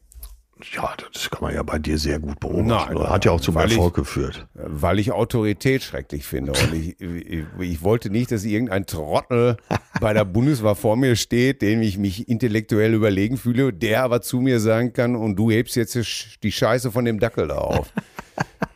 Ja, 0.72 0.94
das 1.12 1.28
kann 1.30 1.42
man 1.42 1.52
ja 1.54 1.62
bei 1.62 1.78
dir 1.78 1.98
sehr 1.98 2.18
gut 2.20 2.38
beobachten. 2.40 2.94
Nein, 2.94 3.08
Hat 3.10 3.24
ja 3.24 3.32
auch 3.32 3.40
zum 3.40 3.54
weil 3.54 3.66
ich- 3.66 3.76
Erfolg 3.76 3.94
geführt. 3.94 4.46
weil 4.54 4.98
ich 4.98 5.10
Autorität 5.12 5.82
schrecklich 5.82 6.24
finde. 6.24 6.52
Und 6.52 6.72
ich, 6.74 6.98
ich, 7.00 7.44
ich 7.58 7.82
wollte 7.82 8.08
nicht, 8.08 8.30
dass 8.30 8.44
irgendein 8.44 8.86
Trottel 8.86 9.56
bei 10.00 10.12
der 10.14 10.24
Bundeswehr 10.24 10.74
vor 10.74 10.96
mir 10.96 11.16
steht, 11.16 11.60
dem 11.60 11.82
ich 11.82 11.98
mich 11.98 12.28
intellektuell 12.28 12.94
überlegen 12.94 13.36
fühle, 13.36 13.72
der 13.72 14.04
aber 14.04 14.22
zu 14.22 14.40
mir 14.40 14.60
sagen 14.60 14.92
kann, 14.92 15.16
und 15.16 15.36
du 15.36 15.50
hebst 15.50 15.76
jetzt 15.76 15.98
die 16.42 16.52
Scheiße 16.52 16.92
von 16.92 17.04
dem 17.04 17.18
Dackel 17.20 17.48
da 17.48 17.56
auf. 17.58 17.90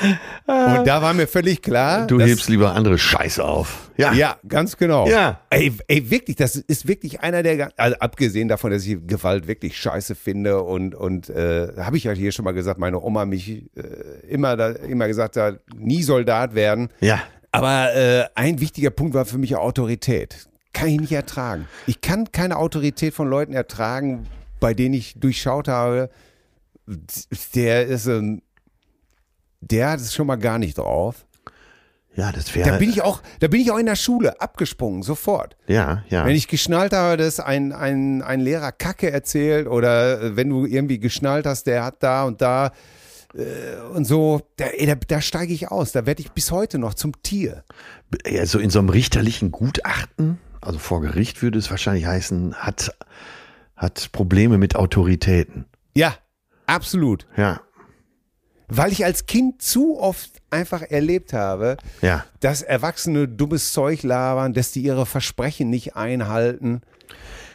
Und 0.00 0.86
da 0.86 1.02
war 1.02 1.12
mir 1.12 1.26
völlig 1.26 1.60
klar. 1.60 2.06
Du 2.06 2.18
hebst 2.20 2.48
lieber 2.48 2.74
andere 2.74 2.98
Scheiße 2.98 3.44
auf. 3.44 3.90
Ja. 3.96 4.12
Ja, 4.14 4.36
ganz 4.48 4.76
genau. 4.76 5.06
Ja. 5.06 5.40
Ey, 5.50 5.72
ey, 5.86 6.10
wirklich, 6.10 6.36
das 6.36 6.56
ist 6.56 6.88
wirklich 6.88 7.20
einer 7.20 7.42
der, 7.42 7.70
also 7.76 7.96
abgesehen 7.98 8.48
davon, 8.48 8.70
dass 8.70 8.86
ich 8.86 9.06
Gewalt 9.06 9.46
wirklich 9.46 9.76
scheiße 9.76 10.14
finde 10.14 10.62
und, 10.62 10.94
und 10.94 11.28
äh, 11.28 11.68
habe 11.76 11.98
ich 11.98 12.04
ja 12.04 12.12
hier 12.12 12.32
schon 12.32 12.44
mal 12.44 12.52
gesagt, 12.52 12.78
meine 12.78 13.00
Oma 13.00 13.26
mich 13.26 13.66
äh, 13.76 14.26
immer, 14.28 14.56
da, 14.56 14.70
immer 14.70 15.08
gesagt 15.08 15.36
hat, 15.36 15.60
nie 15.76 16.02
Soldat 16.02 16.54
werden. 16.54 16.88
Ja. 17.00 17.22
Aber 17.52 17.94
äh, 17.94 18.24
ein 18.34 18.60
wichtiger 18.60 18.90
Punkt 18.90 19.14
war 19.14 19.26
für 19.26 19.38
mich 19.38 19.56
Autorität. 19.56 20.48
Kann 20.72 20.88
ich 20.88 21.00
nicht 21.00 21.12
ertragen. 21.12 21.68
Ich 21.86 22.00
kann 22.00 22.32
keine 22.32 22.56
Autorität 22.56 23.12
von 23.12 23.28
Leuten 23.28 23.52
ertragen, 23.52 24.26
bei 24.58 24.72
denen 24.72 24.94
ich 24.94 25.14
durchschaut 25.20 25.68
habe, 25.68 26.08
der 27.54 27.86
ist 27.86 28.08
ein, 28.08 28.42
der 29.62 29.90
hat 29.90 30.00
es 30.00 30.14
schon 30.14 30.26
mal 30.26 30.36
gar 30.36 30.58
nicht 30.58 30.76
drauf. 30.78 31.24
Ja, 32.14 32.30
das 32.30 32.44
Da 32.46 32.54
wäre. 32.56 32.78
bin 32.78 32.90
ich 32.90 33.00
auch, 33.00 33.22
da 33.40 33.48
bin 33.48 33.62
ich 33.62 33.70
auch 33.70 33.78
in 33.78 33.86
der 33.86 33.96
Schule 33.96 34.38
abgesprungen, 34.38 35.02
sofort. 35.02 35.56
Ja, 35.66 36.04
ja. 36.10 36.26
Wenn 36.26 36.36
ich 36.36 36.46
geschnallt 36.46 36.92
habe, 36.92 37.16
dass 37.16 37.40
ein, 37.40 37.72
ein, 37.72 38.20
ein 38.20 38.40
Lehrer 38.40 38.70
Kacke 38.70 39.10
erzählt 39.10 39.66
oder 39.66 40.20
äh, 40.20 40.36
wenn 40.36 40.50
du 40.50 40.66
irgendwie 40.66 40.98
geschnallt 40.98 41.46
hast, 41.46 41.66
der 41.66 41.84
hat 41.84 42.02
da 42.02 42.24
und 42.24 42.42
da 42.42 42.72
äh, 43.34 43.80
und 43.94 44.04
so, 44.04 44.42
da, 44.56 44.66
da, 44.84 44.94
da 44.94 45.20
steige 45.22 45.54
ich 45.54 45.70
aus. 45.70 45.92
Da 45.92 46.04
werde 46.04 46.20
ich 46.20 46.32
bis 46.32 46.50
heute 46.50 46.78
noch 46.78 46.92
zum 46.92 47.12
Tier. 47.22 47.64
ja, 48.26 48.44
so 48.44 48.58
in 48.58 48.68
so 48.68 48.78
einem 48.80 48.90
richterlichen 48.90 49.50
Gutachten, 49.50 50.38
also 50.60 50.78
vor 50.78 51.00
Gericht 51.00 51.40
würde 51.40 51.58
es 51.58 51.70
wahrscheinlich 51.70 52.04
heißen, 52.04 52.56
hat, 52.56 52.94
hat 53.74 54.10
Probleme 54.12 54.58
mit 54.58 54.76
Autoritäten. 54.76 55.64
Ja, 55.94 56.14
absolut. 56.66 57.26
Ja. 57.38 57.62
Weil 58.76 58.92
ich 58.92 59.04
als 59.04 59.26
Kind 59.26 59.60
zu 59.62 59.98
oft 59.98 60.30
einfach 60.50 60.82
erlebt 60.82 61.32
habe, 61.32 61.76
Ja. 62.00 62.24
dass 62.40 62.62
Erwachsene 62.62 63.28
dummes 63.28 63.72
Zeug 63.72 64.02
labern, 64.02 64.52
dass 64.54 64.72
die 64.72 64.82
ihre 64.82 65.06
Versprechen 65.06 65.70
nicht 65.70 65.96
einhalten. 65.96 66.82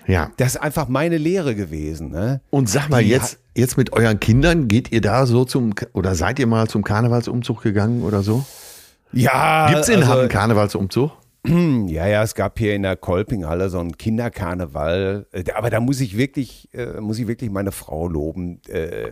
Ja. 0.07 0.31
Das 0.37 0.55
ist 0.55 0.57
einfach 0.61 0.87
meine 0.87 1.17
Lehre 1.17 1.53
gewesen. 1.55 2.09
Ne? 2.11 2.41
Und 2.49 2.69
sag 2.69 2.89
mal, 2.89 3.03
Die 3.03 3.09
jetzt, 3.09 3.39
jetzt 3.55 3.77
mit 3.77 3.93
euren 3.93 4.19
Kindern, 4.19 4.67
geht 4.67 4.91
ihr 4.91 5.01
da 5.01 5.25
so 5.25 5.43
zum, 5.45 5.73
oder 5.93 6.15
seid 6.15 6.39
ihr 6.39 6.47
mal 6.47 6.67
zum 6.67 6.83
Karnevalsumzug 6.83 7.61
gegangen 7.61 8.03
oder 8.03 8.23
so? 8.23 8.45
Ja, 9.11 9.69
Gibt's 9.71 9.89
in 9.89 10.01
also- 10.03 10.13
Hamm 10.21 10.29
Karnevalsumzug? 10.29 11.11
Ja, 11.47 12.05
ja, 12.07 12.23
es 12.23 12.35
gab 12.35 12.59
hier 12.59 12.75
in 12.75 12.83
der 12.83 12.97
Kolpinghalle 12.97 13.69
so 13.69 13.79
einen 13.79 13.97
Kinderkarneval. 13.97 15.27
Äh, 15.31 15.43
Aber 15.55 15.69
da 15.69 15.79
muss 15.79 16.01
ich 16.01 16.17
wirklich, 16.17 16.67
äh, 16.73 16.99
muss 16.99 17.19
ich 17.19 17.27
wirklich 17.27 17.49
meine 17.51 17.71
Frau 17.71 18.07
loben. 18.09 18.59
Äh, 18.67 19.11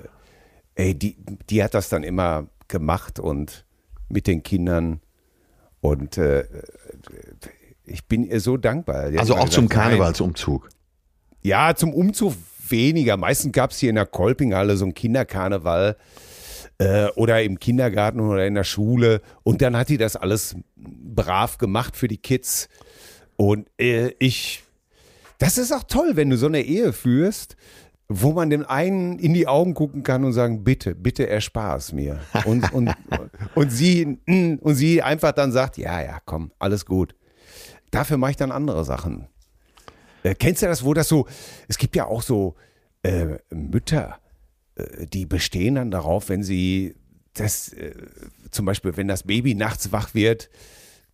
ey, 0.75 0.93
die, 0.93 1.17
die 1.49 1.63
hat 1.63 1.73
das 1.73 1.89
dann 1.89 2.03
immer 2.03 2.47
gemacht 2.67 3.19
und 3.19 3.65
mit 4.09 4.27
den 4.27 4.43
Kindern. 4.43 5.01
Und 5.81 6.17
äh, 6.17 6.45
ich 7.85 8.05
bin 8.07 8.23
ihr 8.23 8.39
so 8.39 8.57
dankbar. 8.57 9.11
Die 9.11 9.19
Also 9.19 9.35
auch 9.35 9.49
zum 9.49 9.67
gesagt, 9.67 9.85
nein. 9.85 9.97
Karnevalsumzug. 9.97 10.69
Ja, 11.41 11.75
zum 11.75 11.93
Umzug 11.93 12.33
weniger. 12.69 13.17
Meistens 13.17 13.51
gab 13.53 13.71
es 13.71 13.79
hier 13.79 13.89
in 13.89 13.95
der 13.95 14.05
Kolpinghalle 14.05 14.77
so 14.77 14.85
einen 14.85 14.93
Kinderkarneval 14.93 15.97
äh, 16.79 17.07
oder 17.15 17.43
im 17.43 17.59
Kindergarten 17.59 18.19
oder 18.19 18.45
in 18.47 18.55
der 18.55 18.63
Schule. 18.63 19.21
Und 19.43 19.61
dann 19.61 19.77
hat 19.77 19.89
die 19.89 19.97
das 19.97 20.15
alles 20.15 20.55
brav 20.75 21.57
gemacht 21.57 21.95
für 21.95 22.07
die 22.07 22.17
Kids. 22.17 22.67
Und 23.37 23.69
äh, 23.79 24.13
ich, 24.19 24.63
das 25.37 25.57
ist 25.57 25.71
auch 25.71 25.83
toll, 25.83 26.15
wenn 26.15 26.29
du 26.29 26.37
so 26.37 26.47
eine 26.47 26.61
Ehe 26.61 26.93
führst, 26.93 27.55
wo 28.07 28.33
man 28.33 28.49
dem 28.49 28.65
einen 28.65 29.17
in 29.17 29.33
die 29.33 29.47
Augen 29.47 29.73
gucken 29.73 30.03
kann 30.03 30.23
und 30.23 30.33
sagen, 30.33 30.63
bitte, 30.63 30.93
bitte 30.93 31.27
erspar 31.27 31.77
es 31.77 31.91
mir. 31.91 32.19
Und, 32.45 32.71
und, 32.71 32.93
und, 33.55 33.69
sie, 33.71 34.19
mm, 34.25 34.59
und 34.61 34.75
sie 34.75 35.01
einfach 35.01 35.31
dann 35.31 35.51
sagt, 35.51 35.77
ja, 35.77 36.01
ja, 36.01 36.19
komm, 36.25 36.51
alles 36.59 36.85
gut. 36.85 37.15
Dafür 37.89 38.17
mache 38.17 38.31
ich 38.31 38.37
dann 38.37 38.51
andere 38.51 38.85
Sachen. 38.85 39.27
Äh, 40.23 40.35
kennst 40.35 40.61
du 40.61 40.67
das, 40.67 40.83
wo 40.83 40.93
das 40.93 41.07
so, 41.07 41.27
es 41.67 41.77
gibt 41.77 41.95
ja 41.95 42.05
auch 42.05 42.21
so 42.21 42.55
äh, 43.01 43.37
Mütter, 43.49 44.19
äh, 44.75 45.07
die 45.07 45.25
bestehen 45.25 45.75
dann 45.75 45.91
darauf, 45.91 46.29
wenn 46.29 46.43
sie 46.43 46.95
das, 47.33 47.73
äh, 47.73 47.93
zum 48.51 48.65
Beispiel, 48.65 48.97
wenn 48.97 49.07
das 49.07 49.23
Baby 49.23 49.55
nachts 49.55 49.91
wach 49.91 50.13
wird, 50.13 50.49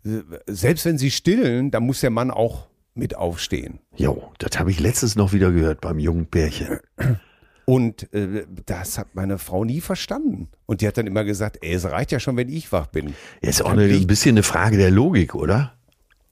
äh, 0.05 0.21
selbst 0.47 0.85
wenn 0.85 0.97
sie 0.97 1.11
stillen, 1.11 1.71
dann 1.71 1.83
muss 1.83 2.01
der 2.01 2.09
Mann 2.09 2.31
auch 2.31 2.67
mit 2.93 3.15
aufstehen. 3.15 3.79
Jo, 3.95 4.31
das 4.37 4.59
habe 4.59 4.71
ich 4.71 4.79
letztens 4.79 5.15
noch 5.15 5.33
wieder 5.33 5.51
gehört 5.51 5.81
beim 5.81 5.99
jungen 5.99 6.27
Pärchen. 6.27 6.79
Und 7.65 8.11
äh, 8.13 8.45
das 8.65 8.97
hat 8.97 9.15
meine 9.15 9.37
Frau 9.37 9.63
nie 9.63 9.81
verstanden. 9.81 10.49
Und 10.65 10.81
die 10.81 10.87
hat 10.87 10.97
dann 10.97 11.07
immer 11.07 11.23
gesagt, 11.23 11.59
ey, 11.61 11.73
es 11.73 11.85
reicht 11.85 12.11
ja 12.11 12.19
schon, 12.19 12.35
wenn 12.35 12.49
ich 12.49 12.71
wach 12.71 12.87
bin. 12.87 13.13
Ja, 13.41 13.49
ist 13.49 13.63
auch 13.63 13.71
eine, 13.71 13.83
ein 13.83 14.07
bisschen 14.07 14.33
eine 14.33 14.43
Frage 14.43 14.77
der 14.77 14.91
Logik, 14.91 15.35
oder? 15.35 15.73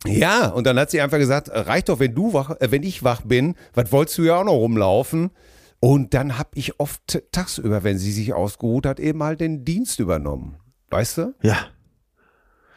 Ja, 0.05 0.47
und 0.47 0.65
dann 0.65 0.79
hat 0.79 0.91
sie 0.91 1.01
einfach 1.01 1.17
gesagt, 1.17 1.49
reicht 1.51 1.89
doch, 1.89 1.99
wenn 1.99 2.15
du 2.15 2.33
wach, 2.33 2.51
äh, 2.59 2.71
wenn 2.71 2.83
ich 2.83 3.03
wach 3.03 3.21
bin, 3.21 3.55
was 3.73 3.91
wolltest 3.91 4.17
du 4.17 4.23
ja 4.23 4.37
auch 4.37 4.45
noch 4.45 4.53
rumlaufen? 4.53 5.31
Und 5.79 6.13
dann 6.13 6.37
habe 6.37 6.49
ich 6.55 6.79
oft 6.79 7.21
tagsüber, 7.31 7.83
wenn 7.83 7.97
sie 7.97 8.11
sich 8.11 8.33
ausgeruht 8.33 8.85
hat, 8.85 8.99
eben 8.99 9.23
halt 9.23 9.39
den 9.39 9.63
Dienst 9.63 9.99
übernommen. 9.99 10.57
Weißt 10.89 11.19
du? 11.19 11.35
Ja. 11.41 11.67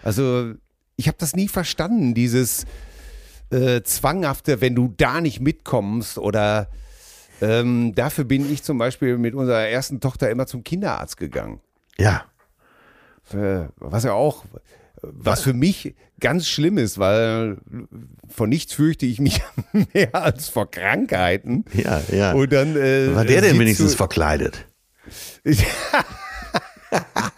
Also 0.02 0.52
ich 0.96 1.08
habe 1.08 1.16
das 1.18 1.34
nie 1.34 1.48
verstanden, 1.48 2.14
dieses 2.14 2.64
äh, 3.52 3.82
zwanghafte, 3.82 4.60
wenn 4.60 4.74
du 4.74 4.92
da 4.96 5.20
nicht 5.20 5.40
mitkommst 5.40 6.18
oder 6.18 6.68
ähm, 7.40 7.94
dafür 7.94 8.24
bin 8.24 8.50
ich 8.52 8.62
zum 8.62 8.78
Beispiel 8.78 9.18
mit 9.18 9.34
unserer 9.34 9.66
ersten 9.68 10.00
Tochter 10.00 10.30
immer 10.30 10.46
zum 10.46 10.62
Kinderarzt 10.64 11.16
gegangen. 11.16 11.60
Ja. 11.98 12.24
Äh, 13.32 13.68
was 13.76 14.04
ja 14.04 14.12
auch, 14.12 14.44
was 15.02 15.42
für 15.42 15.52
mich 15.54 15.94
ganz 16.20 16.46
schlimm 16.46 16.78
ist, 16.78 16.98
weil 16.98 17.58
von 18.28 18.48
nichts 18.48 18.72
fürchte 18.74 19.06
ich 19.06 19.20
mich 19.20 19.40
mehr 19.92 20.14
als 20.14 20.48
vor 20.48 20.70
Krankheiten. 20.70 21.64
Ja, 21.72 22.00
ja. 22.12 22.32
Und 22.32 22.52
dann 22.52 22.76
äh, 22.76 23.14
War 23.14 23.24
der 23.24 23.40
denn 23.42 23.58
wenigstens 23.58 23.92
du- 23.92 23.96
verkleidet? 23.96 24.66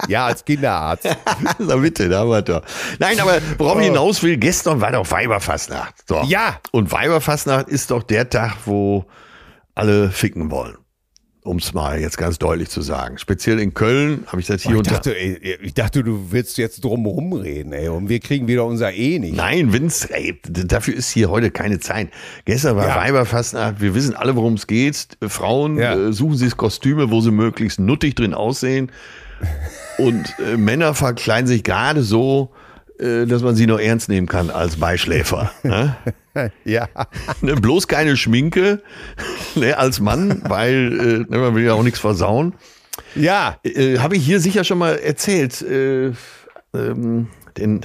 ja, 0.09 0.27
als 0.27 0.45
Kinderarzt. 0.45 1.09
Na 1.59 1.77
bitte, 1.77 2.09
da 2.09 2.21
haben 2.21 2.31
wir 2.31 2.43
doch. 2.43 2.62
Nein, 2.99 3.19
aber 3.21 3.38
worauf 3.59 3.79
ich 3.81 3.87
hinaus 3.87 4.23
will, 4.23 4.37
gestern 4.37 4.81
war 4.81 4.93
doch 4.93 5.11
Weiberfastnacht. 5.11 5.95
So. 6.09 6.23
Ja. 6.27 6.61
Und 6.73 6.93
Weiberfastnacht 6.93 7.69
ist 7.69 7.90
doch 7.90 8.03
der 8.03 8.29
Tag, 8.29 8.57
wo 8.67 9.05
alle 9.75 10.11
ficken 10.11 10.51
wollen. 10.51 10.77
Um 11.47 11.59
es 11.59 11.75
mal 11.75 12.01
jetzt 12.01 12.17
ganz 12.17 12.38
deutlich 12.38 12.71
zu 12.71 12.81
sagen. 12.81 13.19
Speziell 13.19 13.61
in 13.61 13.75
Köln 13.75 14.25
habe 14.29 14.40
ich 14.40 14.47
das 14.47 14.62
hier 14.62 14.73
Ich 14.73 14.79
und 14.79 14.87
da. 14.87 14.93
dachte, 14.93 15.14
ey, 15.14 15.59
ich 15.61 15.75
dachte, 15.75 16.03
du 16.03 16.33
willst 16.33 16.57
jetzt 16.57 16.83
drum 16.83 17.05
rumreden, 17.05 17.75
ey, 17.75 17.88
und 17.88 18.09
wir 18.09 18.19
kriegen 18.21 18.49
wieder 18.49 18.64
unser 18.64 18.95
E 18.95 19.19
nicht. 19.19 19.37
Nein, 19.37 19.71
Vince, 19.71 20.09
ey, 20.11 20.40
dafür 20.43 20.95
ist 20.95 21.11
hier 21.11 21.29
heute 21.29 21.51
keine 21.51 21.81
Zeit. 21.81 22.09
Gestern 22.47 22.77
war 22.77 22.88
Ja. 22.88 22.97
Weiberfastnacht, 22.97 23.79
wir 23.83 23.95
wissen 23.95 24.14
alle, 24.17 24.37
worum 24.37 24.55
es 24.55 24.67
geht. 24.67 25.19
Frauen 25.29 25.77
Ja. 25.77 25.93
äh, 25.95 26.12
suchen 26.14 26.38
sich 26.38 26.57
Kostüme, 26.57 27.11
wo 27.11 27.21
sie 27.21 27.31
möglichst 27.31 27.79
nuttig 27.79 28.14
drin 28.17 28.33
aussehen. 28.33 28.90
Und 29.99 30.35
äh, 30.38 30.57
Männer 30.57 30.94
verkleiden 30.94 31.47
sich 31.47 31.62
gerade 31.62 32.03
so, 32.03 32.53
äh, 32.99 33.27
dass 33.27 33.42
man 33.42 33.55
sie 33.55 33.66
noch 33.66 33.79
ernst 33.79 34.09
nehmen 34.09 34.27
kann 34.27 34.51
als 34.51 34.77
Beischläfer. 34.77 35.51
ne? 35.62 35.97
Ja. 36.64 36.88
ne, 37.42 37.55
bloß 37.55 37.87
keine 37.87 38.16
Schminke 38.16 38.83
ne, 39.55 39.79
als 39.79 40.01
Mann, 40.01 40.42
weil 40.49 41.25
äh, 41.29 41.33
ne, 41.33 41.38
man 41.38 41.55
will 41.55 41.62
ja 41.62 41.75
auch 41.75 41.85
nichts 41.85 42.01
versauen. 42.01 42.55
Ja. 43.14 43.59
Äh, 43.62 43.99
Habe 43.99 44.16
ich 44.16 44.27
hier 44.27 44.40
sicher 44.40 44.64
schon 44.64 44.79
mal 44.79 44.97
erzählt. 44.97 45.62
Äh, 45.62 46.11
ähm, 46.75 47.29
den 47.56 47.83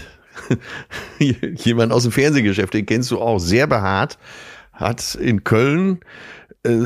jemand 1.20 1.92
aus 1.92 2.04
dem 2.04 2.12
Fernsehgeschäft, 2.12 2.74
den 2.74 2.88
kennst 2.88 3.12
du 3.12 3.20
auch, 3.22 3.38
sehr 3.38 3.68
behaart, 3.68 4.18
hat 4.74 5.16
in 5.16 5.44
Köln 5.44 6.00
äh, 6.64 6.86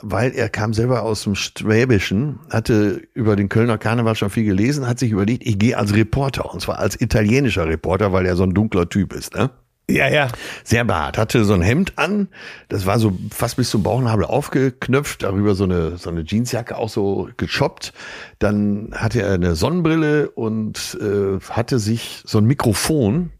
weil 0.00 0.32
er 0.32 0.48
kam 0.48 0.74
selber 0.74 1.02
aus 1.02 1.24
dem 1.24 1.34
Schwäbischen, 1.34 2.40
hatte 2.50 3.02
über 3.14 3.36
den 3.36 3.48
Kölner 3.48 3.78
Karneval 3.78 4.14
schon 4.14 4.30
viel 4.30 4.44
gelesen, 4.44 4.86
hat 4.86 4.98
sich 4.98 5.10
überlegt, 5.10 5.46
ich 5.46 5.58
gehe 5.58 5.76
als 5.76 5.94
Reporter 5.94 6.52
und 6.52 6.60
zwar 6.60 6.78
als 6.78 7.00
italienischer 7.00 7.66
Reporter, 7.66 8.12
weil 8.12 8.26
er 8.26 8.36
so 8.36 8.44
ein 8.44 8.54
dunkler 8.54 8.88
Typ 8.88 9.12
ist. 9.12 9.34
Ne? 9.34 9.50
Ja, 9.90 10.06
ja. 10.08 10.28
Sehr 10.64 10.84
behaart. 10.84 11.16
Hatte 11.16 11.44
so 11.44 11.54
ein 11.54 11.62
Hemd 11.62 11.94
an, 11.96 12.28
das 12.68 12.84
war 12.84 12.98
so 12.98 13.16
fast 13.30 13.56
bis 13.56 13.70
zum 13.70 13.82
Bauchnabel 13.82 14.26
aufgeknöpft, 14.26 15.22
darüber 15.22 15.54
so 15.54 15.64
eine, 15.64 15.96
so 15.96 16.10
eine 16.10 16.24
Jeansjacke 16.24 16.76
auch 16.76 16.90
so 16.90 17.30
gechoppt. 17.38 17.94
Dann 18.38 18.90
hatte 18.92 19.22
er 19.22 19.32
eine 19.32 19.56
Sonnenbrille 19.56 20.30
und 20.30 20.98
äh, 21.00 21.40
hatte 21.50 21.78
sich 21.78 22.22
so 22.26 22.36
ein 22.36 22.44
Mikrofon 22.44 23.30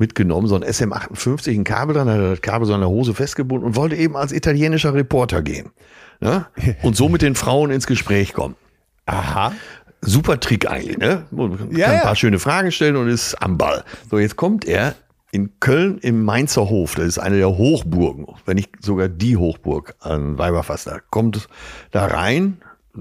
mitgenommen, 0.00 0.48
so 0.48 0.56
ein 0.56 0.64
SM58, 0.64 1.52
ein 1.54 1.64
Kabel 1.64 1.94
dran, 1.94 2.08
hat 2.08 2.18
das 2.18 2.40
Kabel 2.40 2.66
so 2.66 2.74
an 2.74 2.80
der 2.80 2.88
Hose 2.88 3.14
festgebunden 3.14 3.66
und 3.66 3.76
wollte 3.76 3.94
eben 3.96 4.16
als 4.16 4.32
italienischer 4.32 4.94
Reporter 4.94 5.42
gehen. 5.42 5.70
Ne? 6.20 6.46
Und 6.82 6.96
so 6.96 7.08
mit 7.08 7.22
den 7.22 7.34
Frauen 7.34 7.70
ins 7.70 7.86
Gespräch 7.86 8.34
kommen. 8.34 8.54
Aha. 9.06 9.52
Super 10.02 10.38
Trick 10.40 10.70
eigentlich, 10.70 10.98
ne? 10.98 11.24
Man 11.30 11.56
kann 11.56 11.76
Ja, 11.76 11.86
ein 11.88 11.94
ja. 11.94 12.00
paar 12.00 12.16
schöne 12.16 12.38
Fragen 12.38 12.72
stellen 12.72 12.96
und 12.96 13.08
ist 13.08 13.34
am 13.42 13.56
Ball. 13.58 13.84
So, 14.10 14.18
jetzt 14.18 14.36
kommt 14.36 14.64
er 14.66 14.94
in 15.30 15.50
Köln 15.60 15.98
im 15.98 16.24
Mainzer 16.24 16.68
Hof. 16.68 16.94
Das 16.94 17.06
ist 17.06 17.18
eine 17.18 17.36
der 17.36 17.56
Hochburgen, 17.56 18.26
wenn 18.46 18.56
nicht 18.56 18.70
sogar 18.80 19.08
die 19.08 19.36
Hochburg 19.36 19.94
an 20.00 20.38
Weiberfaster. 20.38 21.00
Kommt 21.10 21.48
da 21.90 22.06
rein, 22.06 22.58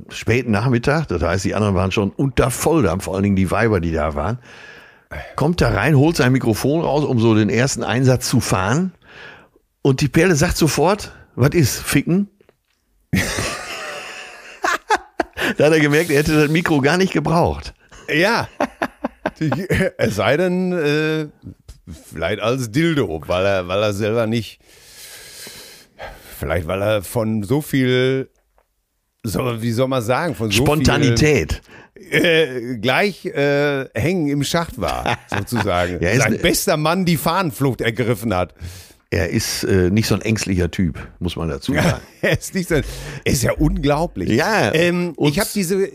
späten 0.09 0.51
Nachmittag, 0.51 1.07
das 1.07 1.21
heißt, 1.21 1.45
die 1.45 1.55
anderen 1.55 1.75
waren 1.75 1.91
schon 1.91 2.11
unter 2.11 2.51
Volldampf, 2.51 3.05
vor 3.05 3.15
allen 3.15 3.23
Dingen 3.23 3.35
die 3.35 3.51
Weiber, 3.51 3.79
die 3.79 3.91
da 3.91 4.15
waren. 4.15 4.39
Kommt 5.35 5.59
da 5.61 5.69
rein, 5.69 5.95
holt 5.97 6.17
sein 6.17 6.31
Mikrofon 6.31 6.81
raus, 6.81 7.03
um 7.03 7.19
so 7.19 7.33
den 7.33 7.49
ersten 7.49 7.83
Einsatz 7.83 8.29
zu 8.29 8.39
fahren. 8.39 8.93
Und 9.81 10.01
die 10.01 10.07
Perle 10.07 10.35
sagt 10.35 10.57
sofort, 10.57 11.11
was 11.35 11.49
ist, 11.51 11.79
ficken? 11.79 12.29
da 15.57 15.65
hat 15.65 15.73
er 15.73 15.79
gemerkt, 15.79 16.11
er 16.11 16.17
hätte 16.19 16.39
das 16.41 16.51
Mikro 16.51 16.81
gar 16.81 16.97
nicht 16.97 17.13
gebraucht. 17.13 17.73
Ja. 18.13 18.47
Die- 19.39 19.67
es 19.97 20.15
sei 20.15 20.37
denn, 20.37 20.73
äh, 20.73 21.27
vielleicht 22.13 22.41
als 22.41 22.71
Dildo, 22.71 23.21
weil 23.27 23.45
er, 23.45 23.67
weil 23.67 23.81
er 23.81 23.93
selber 23.93 24.27
nicht, 24.27 24.59
vielleicht 26.37 26.67
weil 26.67 26.81
er 26.81 27.01
von 27.03 27.43
so 27.43 27.61
viel, 27.61 28.29
so, 29.23 29.61
wie 29.61 29.71
soll 29.71 29.87
man 29.87 30.01
sagen, 30.01 30.35
von 30.35 30.49
so 30.51 30.63
Spontanität. 30.63 31.61
viel, 31.95 32.13
äh, 32.23 32.77
gleich 32.77 33.25
äh, 33.25 33.85
hängen 33.93 34.27
im 34.29 34.43
Schacht 34.43 34.79
war, 34.79 35.17
sozusagen. 35.29 36.01
Ja, 36.01 36.15
Sein 36.17 36.33
ne- 36.33 36.37
bester 36.39 36.77
Mann 36.77 37.05
die 37.05 37.17
Fahnenflucht 37.17 37.81
ergriffen 37.81 38.33
hat. 38.33 38.53
Er 39.11 39.29
ist 39.29 39.63
äh, 39.63 39.89
nicht 39.89 40.07
so 40.07 40.13
ein 40.15 40.21
ängstlicher 40.21 40.69
Typ, 40.69 40.99
muss 41.19 41.35
man 41.35 41.49
dazu 41.49 41.73
sagen. 41.73 41.99
er 42.21 42.37
ist 42.37 42.53
nicht 42.53 42.69
so, 42.69 42.75
er 42.75 42.83
ist 43.25 43.41
ja 43.43 43.53
unglaublich. 43.53 44.29
Ja, 44.29 44.71
Ähm, 44.73 45.15
ich 45.19 45.39
habe 45.39 45.49
diese, 45.53 45.89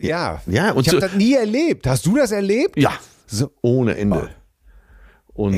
ja, 0.00 0.42
Ja, 0.46 0.72
und 0.72 0.82
ich 0.86 0.88
habe 0.92 1.00
so- 1.00 1.06
das 1.06 1.14
nie 1.14 1.34
erlebt. 1.34 1.86
Hast 1.86 2.04
du 2.06 2.16
das 2.16 2.32
erlebt? 2.32 2.76
Ja, 2.76 2.92
So, 3.26 3.52
ohne 3.62 3.96
Ende. 3.96 4.28
Und 5.36 5.54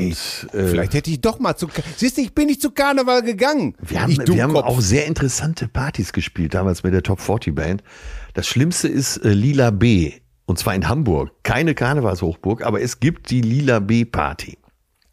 äh, 0.53 0.67
Vielleicht 0.67 0.93
hätte 0.93 1.09
ich 1.09 1.21
doch 1.21 1.39
mal 1.39 1.55
zu. 1.55 1.67
Siehst 1.95 2.17
du, 2.17 2.21
ich 2.21 2.33
bin 2.35 2.47
nicht 2.47 2.61
zu 2.61 2.71
Karneval 2.71 3.21
gegangen. 3.23 3.75
wir 3.79 4.01
haben, 4.01 4.17
wir 4.17 4.43
haben 4.43 4.55
auch 4.57 4.81
sehr 4.81 5.05
interessante 5.05 5.67
Partys 5.67 6.11
gespielt, 6.13 6.53
damals 6.53 6.83
mit 6.83 6.93
der 6.93 7.03
Top 7.03 7.21
40 7.21 7.55
Band. 7.55 7.83
Das 8.33 8.45
Schlimmste 8.47 8.87
ist 8.87 9.17
äh, 9.17 9.29
Lila 9.29 9.71
B. 9.71 10.13
Und 10.45 10.57
zwar 10.59 10.75
in 10.75 10.89
Hamburg. 10.89 11.31
Keine 11.43 11.75
Karnevalshochburg, 11.75 12.65
aber 12.65 12.81
es 12.81 12.99
gibt 12.99 13.29
die 13.29 13.41
Lila 13.41 13.79
B 13.79 14.03
Party. 14.03 14.57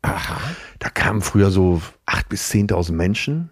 Aha. 0.02 0.38
Da 0.78 0.88
kamen 0.88 1.20
früher 1.20 1.50
so 1.50 1.82
8.000 2.06 2.28
bis 2.28 2.50
10.000 2.50 2.92
Menschen. 2.92 3.50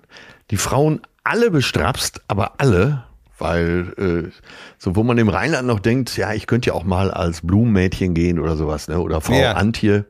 Die 0.50 0.56
Frauen 0.56 1.00
alle 1.24 1.50
bestrapst, 1.50 2.22
aber 2.28 2.60
alle, 2.60 3.04
weil 3.38 3.92
äh, 3.98 4.30
so 4.78 4.96
wo 4.96 5.02
man 5.02 5.18
im 5.18 5.28
Rheinland 5.28 5.66
noch 5.66 5.80
denkt, 5.80 6.16
ja, 6.16 6.32
ich 6.32 6.46
könnte 6.46 6.68
ja 6.68 6.74
auch 6.74 6.84
mal 6.84 7.10
als 7.10 7.40
Blumenmädchen 7.42 8.14
gehen 8.14 8.38
oder 8.38 8.56
sowas, 8.56 8.88
ne? 8.88 9.00
oder 9.00 9.20
Frau 9.20 9.34
Ja. 9.34 9.52
Antje. 9.52 10.06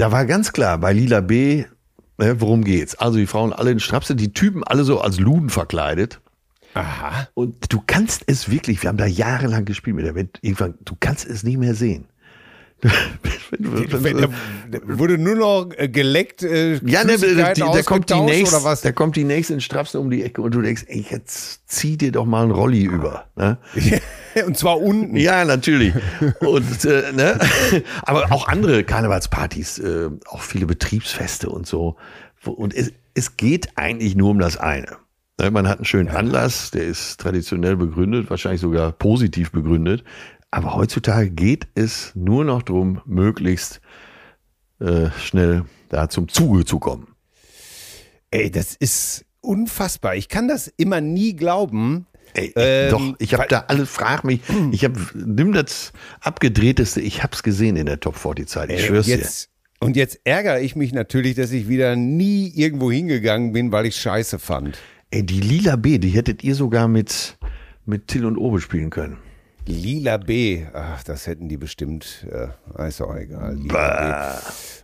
Da 0.00 0.10
war 0.10 0.24
ganz 0.24 0.54
klar, 0.54 0.78
bei 0.78 0.94
Lila 0.94 1.20
B, 1.20 1.66
ne, 2.16 2.40
worum 2.40 2.64
geht's? 2.64 2.94
Also 2.94 3.18
die 3.18 3.26
Frauen 3.26 3.52
alle 3.52 3.70
in 3.70 3.80
Strapse, 3.80 4.16
die 4.16 4.32
Typen 4.32 4.64
alle 4.64 4.82
so 4.84 4.98
als 4.98 5.20
Luden 5.20 5.50
verkleidet. 5.50 6.22
Aha. 6.72 7.28
Und 7.34 7.70
du 7.70 7.82
kannst 7.86 8.22
es 8.26 8.50
wirklich, 8.50 8.82
wir 8.82 8.88
haben 8.88 8.96
da 8.96 9.04
jahrelang 9.04 9.66
gespielt 9.66 9.96
mit 9.96 10.06
der 10.06 10.14
Band, 10.14 10.38
irgendwann, 10.40 10.78
du 10.86 10.96
kannst 10.98 11.26
es 11.26 11.42
nicht 11.42 11.58
mehr 11.58 11.74
sehen. 11.74 12.06
Der, 13.58 14.28
der 14.68 14.98
wurde 14.98 15.18
nur 15.18 15.34
noch 15.34 15.70
äh, 15.76 15.88
geleckt. 15.88 16.42
Äh, 16.42 16.74
Ja, 16.84 17.04
ne, 17.04 17.18
Flüssigkeiten 17.18 17.64
da 17.72 17.82
kommt 17.82 18.10
die 18.10 18.20
nächste, 18.20 18.56
oder 18.56 18.64
was? 18.64 18.80
da 18.82 18.92
kommt 18.92 19.16
die 19.16 19.24
nächste 19.24 19.54
in 19.54 19.60
Strapsen 19.60 20.00
um 20.00 20.10
die 20.10 20.22
Ecke 20.22 20.40
und 20.42 20.54
du 20.54 20.62
denkst, 20.62 20.84
ey, 20.86 21.04
jetzt 21.10 21.68
zieh 21.68 21.96
dir 21.96 22.12
doch 22.12 22.26
mal 22.26 22.42
einen 22.42 22.52
Rolli 22.52 22.84
über. 22.84 23.26
Ne? 23.36 23.58
Und 24.46 24.56
zwar 24.56 24.80
unten. 24.80 25.16
Ja, 25.16 25.44
natürlich. 25.44 25.92
Und 26.38 26.84
äh, 26.84 27.12
ne? 27.12 27.38
aber 28.02 28.30
auch 28.30 28.46
andere 28.46 28.84
Karnevalspartys, 28.84 29.78
äh, 29.80 30.08
auch 30.28 30.42
viele 30.42 30.66
Betriebsfeste 30.66 31.50
und 31.50 31.66
so. 31.66 31.96
Und 32.44 32.72
es, 32.72 32.92
es 33.14 33.36
geht 33.36 33.70
eigentlich 33.74 34.14
nur 34.14 34.30
um 34.30 34.38
das 34.38 34.56
eine. 34.56 34.96
Ne, 35.40 35.50
Man 35.50 35.68
hat 35.68 35.78
einen 35.78 35.84
schönen 35.84 36.08
Anlass, 36.08 36.70
der 36.70 36.84
ist 36.84 37.18
traditionell 37.20 37.76
begründet, 37.76 38.30
wahrscheinlich 38.30 38.60
sogar 38.60 38.92
positiv 38.92 39.50
begründet. 39.50 40.04
Aber 40.50 40.74
heutzutage 40.74 41.30
geht 41.30 41.68
es 41.74 42.12
nur 42.14 42.44
noch 42.44 42.62
darum, 42.62 43.00
möglichst 43.04 43.80
äh, 44.80 45.10
schnell 45.20 45.64
da 45.88 46.08
zum 46.08 46.28
Zuge 46.28 46.64
zu 46.64 46.78
kommen. 46.78 47.08
Ey, 48.30 48.50
das 48.50 48.74
ist 48.74 49.24
unfassbar. 49.40 50.16
Ich 50.16 50.28
kann 50.28 50.48
das 50.48 50.68
immer 50.76 51.00
nie 51.00 51.34
glauben. 51.36 52.06
Ey, 52.34 52.52
Ähm, 52.56 52.90
doch, 52.90 53.14
ich 53.18 53.34
habe 53.34 53.46
da 53.48 53.64
alle, 53.66 53.86
frag 53.86 54.22
mich, 54.24 54.40
ich 54.70 54.84
habe, 54.84 55.00
nimm 55.14 55.52
das 55.52 55.92
abgedrehteste, 56.20 57.00
ich 57.00 57.22
hab's 57.24 57.42
gesehen 57.42 57.76
in 57.76 57.86
der 57.86 57.98
Top 57.98 58.16
40 58.16 58.48
Zeit, 58.48 58.70
ich 58.70 58.86
schwör's 58.86 59.08
jetzt, 59.08 59.50
Und 59.80 59.96
jetzt 59.96 60.20
ärgere 60.22 60.60
ich 60.60 60.76
mich 60.76 60.92
natürlich, 60.92 61.34
dass 61.34 61.50
ich 61.50 61.68
wieder 61.68 61.96
nie 61.96 62.48
irgendwo 62.54 62.92
hingegangen 62.92 63.52
bin, 63.52 63.72
weil 63.72 63.86
ich 63.86 63.96
scheiße 63.96 64.38
fand. 64.38 64.76
dir. 64.76 64.80
Ey, 65.10 65.26
die 65.26 65.40
Lila 65.40 65.74
B, 65.74 65.98
die 65.98 66.10
hättet 66.10 66.44
ihr 66.44 66.54
sogar 66.54 66.86
mit, 66.86 67.36
mit 67.84 68.06
Till 68.06 68.24
und 68.24 68.36
Obe 68.36 68.60
spielen 68.60 68.90
können. 68.90 69.18
Lila 69.66 70.16
B, 70.16 70.64
ach, 70.72 71.02
das 71.04 71.26
hätten 71.26 71.48
die 71.48 71.56
bestimmt, 71.56 72.26
äh, 72.30 72.88
ist 72.88 73.00
auch 73.00 73.14
egal. 73.14 73.54
Lila 73.56 74.38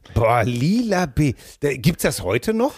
B. 0.05 0.12
Boah, 0.14 0.43
Lila 0.45 1.07
B. 1.07 1.35
Da, 1.61 1.74
gibt's 1.74 2.03
das 2.03 2.22
heute 2.22 2.55
noch? 2.55 2.74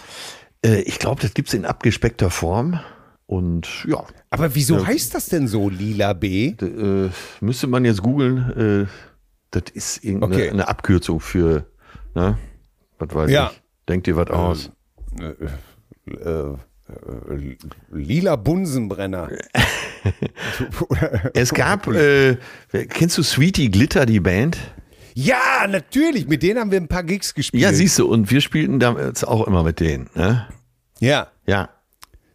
Äh, 0.65 0.81
ich 0.83 0.99
glaube, 0.99 1.21
das 1.23 1.35
gibt's 1.35 1.55
in 1.55 1.65
abgespeckter 1.67 2.31
Form. 2.31 2.81
Und 3.27 3.85
ja, 3.87 4.05
Aber 4.31 4.55
wieso 4.55 4.87
heißt 4.87 5.15
das 5.15 5.27
denn 5.27 5.49
so, 5.49 5.69
Lila 5.69 6.15
B? 6.15 6.55
äh, 6.63 7.11
müsste 7.41 7.67
man 7.67 7.85
jetzt 7.85 8.03
googeln. 8.03 8.87
Äh, 8.87 8.87
das 9.51 9.65
ist 9.75 10.03
irgendeine 10.05 10.35
Okay. 10.35 10.51
eine 10.51 10.69
Abkürzung 10.69 11.21
für, 11.21 11.67
ne? 12.15 12.39
Was 12.99 13.15
weiß 13.15 13.31
Ja. 13.31 13.51
ich. 13.53 13.63
Denkt 13.89 14.07
dir 14.07 14.17
was 14.17 14.29
aus? 14.31 14.71
Äh, 15.21 16.13
äh, 16.15 16.57
Lila 17.93 18.37
Bunsenbrenner. 18.37 19.31
Es 21.35 21.53
gab, 21.53 21.87
äh, 21.89 22.37
kennst 22.89 23.19
du 23.19 23.23
Sweetie 23.23 23.71
Glitter, 23.71 24.07
die 24.07 24.21
Band? 24.21 24.57
ja, 25.15 25.67
natürlich. 25.69 26.29
Mit 26.29 26.43
denen 26.45 26.61
haben 26.61 26.71
wir 26.71 26.81
ein 26.81 26.87
paar 26.89 27.03
Gigs 27.03 27.35
gespielt. 27.35 27.63
Ja, 27.63 27.73
siehst 27.73 27.99
du, 27.99 28.07
und 28.07 28.31
wir 28.31 28.41
spielten 28.41 28.79
damals 28.79 29.25
auch 29.25 29.47
immer 29.47 29.65
mit 29.65 29.81
denen. 29.81 30.09
Ne? 30.15 30.47
Ja. 31.01 31.27
Ja. 31.47 31.71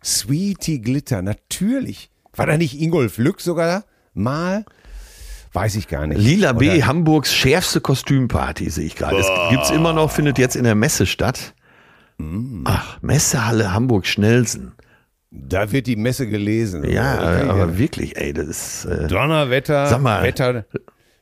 Sweetie 0.04 0.82
Glitter, 0.82 1.22
natürlich. 1.22 2.10
War 2.36 2.46
da 2.46 2.58
nicht 2.58 2.80
Ingolf 2.80 3.18
Lück 3.18 3.40
sogar 3.40 3.86
mal? 4.14 4.66
Weiß 5.54 5.76
ich 5.76 5.88
gar 5.88 6.06
nicht. 6.08 6.20
Lila 6.20 6.52
B, 6.54 6.70
Oder- 6.72 6.88
Hamburgs 6.88 7.34
schärfste 7.34 7.80
Kostümparty, 7.80 8.70
sehe 8.70 8.86
ich 8.86 8.96
gerade. 8.96 9.18
Es 9.18 9.28
gibt's 9.50 9.70
immer 9.72 9.94
noch, 9.94 10.12
findet 10.12 10.38
jetzt 10.38 10.56
in 10.58 10.66
der 10.66 10.76
Messe 10.76 11.06
statt. 11.06 11.54
Mm. 12.18 12.64
Ach, 12.66 13.02
Messehalle 13.02 13.74
Hamburg-Schnelsen. 13.74 14.74
Da 15.32 15.72
wird 15.72 15.88
die 15.88 15.96
Messe 15.96 16.28
gelesen. 16.28 16.84
Ja, 16.88 17.16
Okay. 17.16 17.50
aber 17.50 17.78
wirklich, 17.78 18.16
ey, 18.18 18.34
das 18.34 18.48
ist, 18.48 18.86
äh, 18.86 19.08
Donnerwetter, 19.08 19.88
Sag 19.88 20.02
mal. 20.02 20.22
Wetter. 20.24 20.66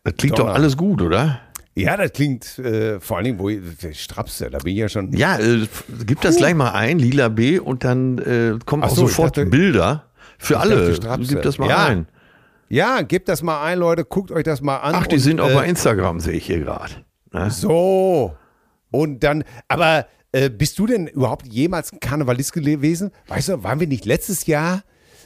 das 0.04 0.16
klingt 0.18 0.38
Donner. 0.38 0.50
doch 0.50 0.56
alles 0.56 0.76
gut, 0.76 1.02
oder? 1.02 1.40
Ja, 1.76 1.96
das 1.96 2.12
klingt 2.12 2.60
äh, 2.60 3.00
vor 3.00 3.16
allen 3.18 3.24
Dingen, 3.24 3.40
wo 3.40 3.48
ich, 3.48 3.62
Strapse, 3.94 4.50
da 4.50 4.58
bin 4.58 4.74
ich 4.74 4.80
ja 4.80 4.90
schon. 4.90 5.14
Ja, 5.14 5.40
äh, 5.40 5.66
gib 6.06 6.20
das 6.20 6.36
gleich 6.36 6.54
mal 6.56 6.72
ein, 6.72 7.00
Lila 7.00 7.30
B, 7.30 7.60
und 7.60 7.86
dann 7.86 8.18
äh, 8.18 8.60
kommen 8.66 8.84
Ach 8.84 8.90
auch 8.90 8.96
so, 8.96 9.08
sofort 9.08 9.38
dachte- 9.38 9.50
Bilder 9.50 10.08
für 10.38 10.56
dachte 10.56 10.70
alle. 10.76 10.96
Strapse. 10.96 11.34
Gib 11.34 11.42
das 11.44 11.58
mal 11.58 11.70
Ja. 11.70 11.86
ein. 11.86 12.08
Ja, 12.68 13.02
gebt 13.02 13.30
das 13.30 13.42
mal 13.44 13.64
ein, 13.64 13.80
Leute, 13.80 14.04
guckt 14.04 14.32
euch 14.32 14.44
das 14.44 14.62
mal 14.62 14.78
an. 14.78 14.96
Ach, 14.96 15.08
die 15.08 15.16
und, 15.16 15.22
sind 15.22 15.40
auch 15.42 15.50
äh, 15.50 15.54
bei 15.54 15.66
Instagram, 15.68 16.20
sehe 16.20 16.34
ich 16.34 16.46
hier 16.46 16.60
gerade. 16.60 16.94
Ne? 17.32 17.50
So. 17.50 18.36
Und 18.92 19.24
dann, 19.24 19.46
aber 19.70 20.06
äh, 20.32 20.50
bist 20.50 20.80
du 20.80 20.88
denn 20.88 21.08
überhaupt 21.08 21.48
jemals 21.48 21.92
ein 21.92 22.00
Karnevalist 22.00 22.54
gewesen? 22.54 23.12
Weißt 23.28 23.50
du, 23.50 23.64
waren 23.64 23.80
wir 23.80 23.88
nicht 23.88 24.06
letztes 24.06 24.46
Jahr, 24.46 24.84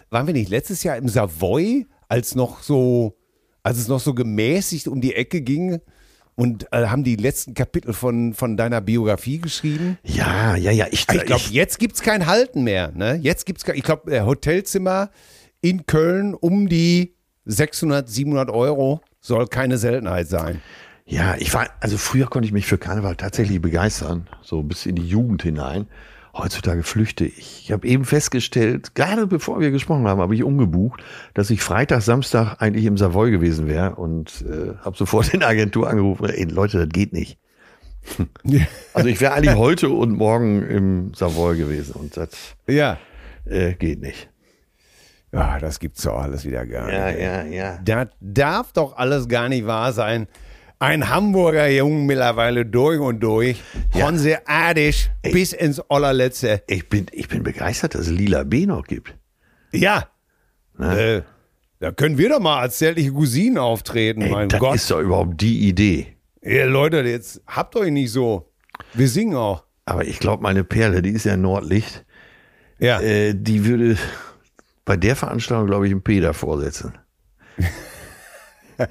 waren 0.10 0.28
wir 0.28 0.34
nicht 0.34 0.50
letztes 0.50 0.84
Jahr 0.84 0.98
im 0.98 1.08
Savoy, 1.08 1.86
als 2.08 2.36
noch 2.36 2.62
so, 2.62 3.18
als 3.64 3.78
es 3.78 3.88
noch 3.88 4.00
so 4.00 4.14
gemäßigt 4.14 4.88
um 4.88 5.02
die 5.02 5.16
Ecke 5.16 5.42
ging? 5.42 5.80
und 6.36 6.72
äh, 6.72 6.88
haben 6.88 7.04
die 7.04 7.16
letzten 7.16 7.54
Kapitel 7.54 7.94
von, 7.94 8.34
von 8.34 8.58
deiner 8.58 8.82
Biografie 8.82 9.40
geschrieben. 9.40 9.98
Ja, 10.04 10.56
ja, 10.56 10.72
ja. 10.72 10.88
Ich, 10.92 11.08
Ich 11.10 11.26
glaube, 11.26 11.44
jetzt 11.50 11.80
gibt's 11.80 12.02
kein 12.02 12.28
Halten 12.28 12.64
mehr. 12.64 12.92
Ne? 12.94 13.18
Jetzt 13.22 13.46
gibt's 13.46 13.64
kein, 13.64 13.76
ich 13.76 13.84
glaube, 13.84 14.26
Hotelzimmer 14.26 15.12
in 15.62 15.86
Köln 15.86 16.34
um 16.34 16.68
die 16.68 17.16
600, 17.46 18.10
700 18.10 18.50
Euro 18.50 19.02
soll 19.22 19.48
keine 19.48 19.78
Seltenheit 19.78 20.28
sein. 20.28 20.62
Ja, 21.08 21.36
ich 21.38 21.54
war, 21.54 21.68
also 21.82 21.98
früher 21.98 22.26
konnte 22.28 22.48
ich 22.48 22.52
mich 22.52 22.66
für 22.66 22.80
Karneval 22.80 23.16
tatsächlich 23.16 23.62
begeistern, 23.62 24.28
so 24.42 24.64
bis 24.64 24.86
in 24.88 24.96
die 24.96 25.08
Jugend 25.08 25.44
hinein. 25.44 25.88
Heutzutage 26.34 26.84
flüchte 26.84 27.26
ich. 27.26 27.62
Ich 27.64 27.72
habe 27.72 27.88
eben 27.88 28.04
festgestellt, 28.04 28.94
gerade 28.96 29.26
bevor 29.28 29.60
wir 29.62 29.72
gesprochen 29.72 30.08
haben, 30.08 30.20
habe 30.20 30.36
ich 30.36 30.44
umgebucht, 30.44 31.02
dass 31.34 31.50
ich 31.50 31.62
Freitag, 31.62 32.02
Samstag 32.02 32.56
eigentlich 32.60 32.86
im 32.86 32.98
Savoy 32.98 33.32
gewesen 33.32 33.68
wäre 33.68 33.96
und 33.96 34.44
äh, 34.50 34.74
habe 34.84 34.98
sofort 34.98 35.34
in 35.34 35.42
der 35.42 35.50
Agentur 35.50 35.88
angerufen, 35.90 36.26
ey 36.26 36.44
Leute, 36.46 36.80
das 36.80 36.90
geht 36.90 37.14
nicht. 37.14 37.38
Also 38.94 39.08
ich 39.10 39.20
wäre 39.22 39.34
eigentlich 39.34 39.56
heute 39.56 39.90
und 39.90 40.12
morgen 40.12 40.62
im 40.68 41.14
Savoy 41.14 41.56
gewesen 41.58 41.94
und 41.96 42.18
das 42.18 42.30
Ja. 42.68 42.98
äh, 43.46 43.74
geht 43.74 44.02
nicht. 44.02 44.30
Ja, 45.32 45.58
das 45.60 45.80
gibt's 45.80 46.04
doch 46.04 46.18
alles 46.18 46.46
wieder 46.46 46.66
gar 46.66 46.92
Ja, 46.92 47.08
nicht. 47.12 47.20
ja, 47.22 47.44
ja. 47.44 47.80
Das 47.84 48.08
darf 48.22 48.72
doch 48.74 48.96
alles 48.98 49.28
gar 49.28 49.50
nicht 49.50 49.66
wahr 49.66 49.92
sein. 49.94 50.28
Ein 50.80 51.10
Hamburger 51.10 51.68
Jungen 51.70 52.06
mittlerweile 52.06 52.66
durch 52.66 53.00
und 53.00 53.22
durch. 53.22 53.62
Ja. 53.94 54.06
Von 54.06 54.18
sehr 54.18 54.42
adisch 54.46 55.10
bis 55.22 55.54
ins 55.54 55.80
allerletzte. 55.90 56.64
Ich 56.68 56.90
bin, 56.90 57.06
ich 57.12 57.28
bin 57.30 57.44
begeistert, 57.44 57.96
dass 57.96 58.02
es 58.08 58.10
Lila 58.12 58.44
B 58.44 58.66
noch 58.66 58.84
gibt. 58.84 59.16
Ja. 59.72 60.10
Ne? 60.78 61.00
Äh, 61.00 61.22
da 61.80 61.92
können 61.92 62.18
wir 62.18 62.30
doch 62.30 62.40
mal 62.40 62.60
als 62.60 62.78
zärtliche 62.78 63.12
Cousinen 63.14 63.58
auftreten. 63.58 64.22
Ey, 64.22 64.32
mein 64.32 64.50
das 64.50 64.60
Gott. 64.60 64.76
ist 64.76 64.92
doch 64.92 65.00
überhaupt 65.00 65.40
die 65.42 65.68
Idee. 65.68 66.18
Ey, 66.42 66.64
Leute, 66.64 66.98
jetzt 67.02 67.42
habt 67.48 67.76
euch 67.76 67.92
nicht 67.92 68.12
so. 68.12 68.52
Wir 68.94 69.08
singen 69.08 69.36
auch. 69.36 69.64
Aber 69.86 70.06
ich 70.06 70.20
glaube, 70.20 70.44
meine 70.44 70.64
Perle, 70.64 71.02
die 71.02 71.12
ist 71.12 71.26
ja 71.26 71.38
Nordlicht, 71.38 72.06
Ja. 72.80 73.00
äh, 73.02 73.34
die 73.36 73.66
würde 73.66 73.98
bei 74.84 74.98
der 74.98 75.16
Veranstaltung, 75.16 75.68
glaube 75.68 75.86
ich, 75.88 75.92
einen 75.92 76.02
P 76.04 76.20
davor 76.20 76.60
setzen. 76.60 76.98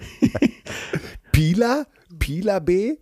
Pila? 1.34 1.84
Pila 2.18 2.60
B? 2.60 2.94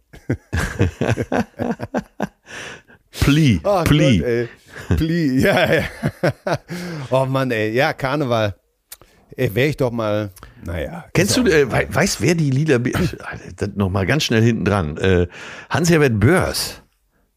Pli, 3.11 3.61
Ach 3.63 3.85
Pli. 3.89 4.19
Gott, 4.19 4.27
ey. 4.27 4.49
Pli, 4.97 5.41
ja, 5.43 5.75
ja. 5.75 5.83
Oh 7.11 7.27
Mann, 7.27 7.51
ey. 7.51 7.73
Ja, 7.75 7.93
Karneval. 7.93 8.57
Wäre 9.37 9.69
ich 9.69 9.77
doch 9.79 9.91
mal, 9.91 10.31
naja. 10.65 11.07
Kennst 11.15 11.37
du, 11.39 11.45
äh, 11.47 11.71
wei- 11.71 11.89
weißt 11.91 12.21
wer 12.21 12.35
die 12.35 12.51
Lila 12.51 12.79
B, 12.79 12.93
das 13.57 13.71
noch 13.75 13.89
mal 13.89 14.05
ganz 14.07 14.25
schnell 14.25 14.43
hinten 14.43 14.65
dran. 14.67 14.97
Äh, 14.99 15.27
Hans-Herbert 15.71 16.21
Börs, 16.21 16.83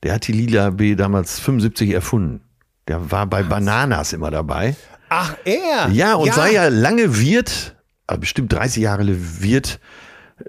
der 0.04 0.16
hat 0.16 0.28
die 0.28 0.34
Lila 0.34 0.72
B 0.72 0.96
damals 0.96 1.40
75 1.40 1.92
erfunden. 1.94 2.42
Der 2.90 3.12
war 3.12 3.26
bei 3.28 3.44
Bananas 3.44 4.12
immer 4.14 4.30
dabei. 4.30 4.76
Ach, 5.10 5.36
er? 5.46 5.90
Ja, 5.94 6.16
und 6.16 6.36
war 6.36 6.50
ja 6.52 6.68
lange 6.68 7.18
Wirt, 7.18 7.76
äh, 8.08 8.18
bestimmt 8.18 8.52
30 8.52 8.84
Jahre 8.84 9.06
Wirt 9.42 9.80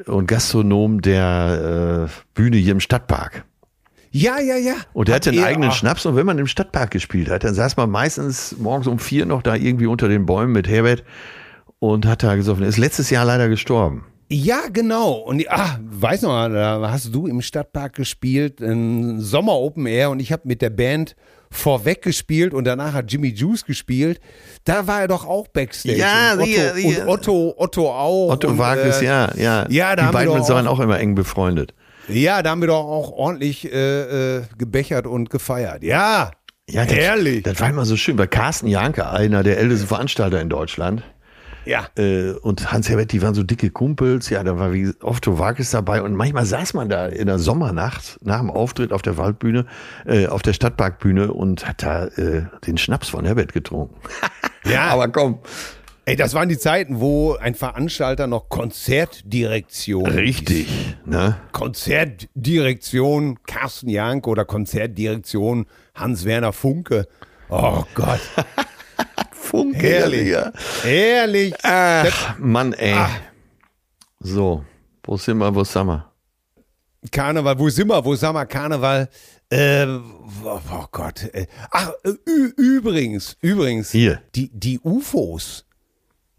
und 0.06 0.26
Gastronom 0.26 1.00
der 1.00 2.08
äh, 2.08 2.12
Bühne 2.34 2.56
hier 2.56 2.72
im 2.72 2.80
Stadtpark. 2.80 3.44
Ja, 4.10 4.38
ja, 4.40 4.56
ja. 4.56 4.74
Und 4.94 5.08
der 5.08 5.16
Hat 5.16 5.26
er- 5.26 5.44
eigenen 5.44 5.70
ach, 5.70 5.74
Schnaps 5.74 6.06
und 6.06 6.16
wenn 6.16 6.26
man 6.26 6.38
im 6.38 6.46
Stadtpark 6.46 6.90
gespielt 6.90 7.28
hat, 7.28 7.44
dann 7.44 7.54
saß 7.54 7.76
man 7.76 7.90
meistens 7.90 8.56
morgens 8.58 8.86
um 8.86 8.98
vier 8.98 9.26
noch 9.26 9.42
da 9.42 9.54
irgendwie 9.54 9.86
unter 9.86 10.08
den 10.08 10.24
Bäumen 10.26 10.52
mit 10.52 10.68
Herbert 10.68 11.04
und 11.78 12.06
hat 12.06 12.22
da 12.22 12.34
gesoffen. 12.36 12.62
Er 12.62 12.68
ist 12.68 12.78
letztes 12.78 13.10
Jahr 13.10 13.24
leider 13.24 13.48
gestorben. 13.48 14.04
Ja, 14.28 14.62
genau. 14.72 15.12
Und 15.12 15.44
ah, 15.50 15.78
weiß 15.84 16.22
noch, 16.22 16.48
da 16.48 16.90
hast 16.90 17.14
du 17.14 17.26
im 17.26 17.40
Stadtpark 17.42 17.94
gespielt, 17.94 18.60
ein 18.60 19.20
Sommer 19.20 19.52
Open 19.54 19.86
Air 19.86 20.10
und 20.10 20.20
ich 20.20 20.32
habe 20.32 20.42
mit 20.46 20.62
der 20.62 20.70
Band 20.70 21.14
vorweg 21.50 22.02
gespielt 22.02 22.52
und 22.52 22.64
danach 22.64 22.92
hat 22.92 23.10
Jimmy 23.12 23.28
Juice 23.28 23.64
gespielt. 23.64 24.20
Da 24.64 24.86
war 24.88 25.02
er 25.02 25.08
doch 25.08 25.24
auch 25.24 25.46
Backstage. 25.46 25.96
Ja, 25.96 26.32
und 26.34 26.40
Otto, 26.40 26.46
sicher, 26.50 26.74
sicher. 26.74 27.02
und 27.02 27.08
Otto, 27.08 27.54
Otto 27.56 27.90
auch. 27.92 28.30
Otto 28.32 28.48
und, 28.48 28.58
äh, 28.58 29.04
ja, 29.04 29.30
ja. 29.36 29.66
ja, 29.68 29.94
da 29.96 30.06
Die 30.08 30.12
beiden 30.12 30.32
waren 30.48 30.66
auch- 30.66 30.80
immer 30.80 30.98
eng 30.98 31.14
befreundet. 31.14 31.72
Ja, 32.08 32.42
da 32.42 32.50
haben 32.50 32.60
wir 32.60 32.68
doch 32.68 32.84
auch 32.84 33.10
ordentlich 33.12 33.72
äh, 33.72 34.36
äh, 34.38 34.42
gebechert 34.58 35.06
und 35.06 35.30
gefeiert. 35.30 35.82
Ja, 35.84 36.32
Ja, 36.68 36.84
das, 36.84 36.94
herrlich. 36.94 37.44
Das 37.44 37.60
war 37.60 37.70
immer 37.70 37.84
so 37.84 37.96
schön. 37.96 38.16
Bei 38.16 38.26
Carsten 38.26 38.66
Janke, 38.66 39.08
einer 39.08 39.44
der 39.44 39.58
ältesten 39.58 39.86
Veranstalter 39.86 40.40
in 40.40 40.48
Deutschland, 40.48 41.02
ja. 41.66 41.86
äh, 41.96 42.30
und 42.30 42.72
Hans 42.72 42.88
Herbert, 42.88 43.12
die 43.12 43.22
waren 43.22 43.34
so 43.34 43.42
dicke 43.42 43.70
Kumpels. 43.70 44.30
Ja, 44.30 44.42
da 44.42 44.58
war 44.58 44.72
wie 44.72 44.92
Otto 45.02 45.38
Wagnis 45.38 45.70
dabei. 45.70 46.02
Und 46.02 46.14
manchmal 46.14 46.46
saß 46.46 46.74
man 46.74 46.88
da 46.88 47.06
in 47.06 47.26
der 47.26 47.38
Sommernacht 47.38 48.18
nach 48.22 48.40
dem 48.40 48.50
Auftritt 48.50 48.92
auf 48.92 49.02
der 49.02 49.16
Waldbühne, 49.16 49.66
äh, 50.06 50.26
auf 50.26 50.42
der 50.42 50.52
Stadtparkbühne 50.52 51.32
und 51.32 51.66
hat 51.66 51.82
da 51.82 52.06
äh, 52.06 52.44
den 52.66 52.78
Schnaps 52.78 53.08
von 53.08 53.24
Herbert 53.24 53.52
getrunken. 53.52 53.96
Ja. 54.64 54.88
Aber 54.88 55.06
komm. 55.06 55.38
Ey, 56.06 56.14
das 56.14 56.34
waren 56.34 56.48
die 56.48 56.58
Zeiten, 56.58 57.00
wo 57.00 57.34
ein 57.34 57.56
Veranstalter 57.56 58.28
noch 58.28 58.48
Konzertdirektion 58.48 60.06
hieß. 60.06 60.16
Richtig, 60.16 60.96
ne? 61.04 61.36
Konzertdirektion 61.52 63.38
Carsten 63.44 63.88
Jank 63.88 64.28
oder 64.28 64.44
Konzertdirektion 64.44 65.66
Hans-Werner 65.96 66.52
Funke. 66.52 67.08
Oh 67.48 67.82
Gott, 67.94 68.20
Funke. 69.56 69.78
herrlich. 69.78 70.28
Ja. 70.28 70.52
Herrlich. 70.82 71.54
Ach, 71.62 72.38
Mann, 72.38 72.72
ey. 72.74 72.92
Ah. 72.92 73.10
So, 74.20 74.64
wo 75.04 75.16
sind 75.16 75.38
wir, 75.38 75.54
wo 75.54 75.64
sind 75.64 75.86
wir? 75.86 76.12
Karneval, 77.10 77.58
wo 77.58 77.68
sind 77.68 77.88
wir? 77.88 78.04
Wo 78.04 78.14
sind 78.14 78.32
wir? 78.32 78.46
Karneval. 78.46 79.08
Äh, 79.48 79.86
oh, 79.86 80.60
oh 80.72 80.84
Gott. 80.90 81.22
äh, 81.32 81.46
Ach, 81.70 81.92
äh, 82.04 82.10
übrigens, 82.56 83.36
übrigens. 83.40 83.92
Hier. 83.92 84.22
Die, 84.34 84.50
die 84.52 84.80
UFOs. 84.80 85.64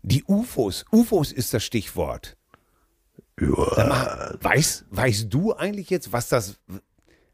Die 0.01 0.23
UFOs. 0.27 0.85
UFOs 0.91 1.31
ist 1.31 1.53
das 1.53 1.63
Stichwort. 1.63 2.35
Ja. 3.39 4.35
Weißt, 4.41 4.85
weißt 4.89 5.33
du 5.33 5.53
eigentlich 5.53 5.89
jetzt, 5.89 6.11
was 6.11 6.29
das. 6.29 6.57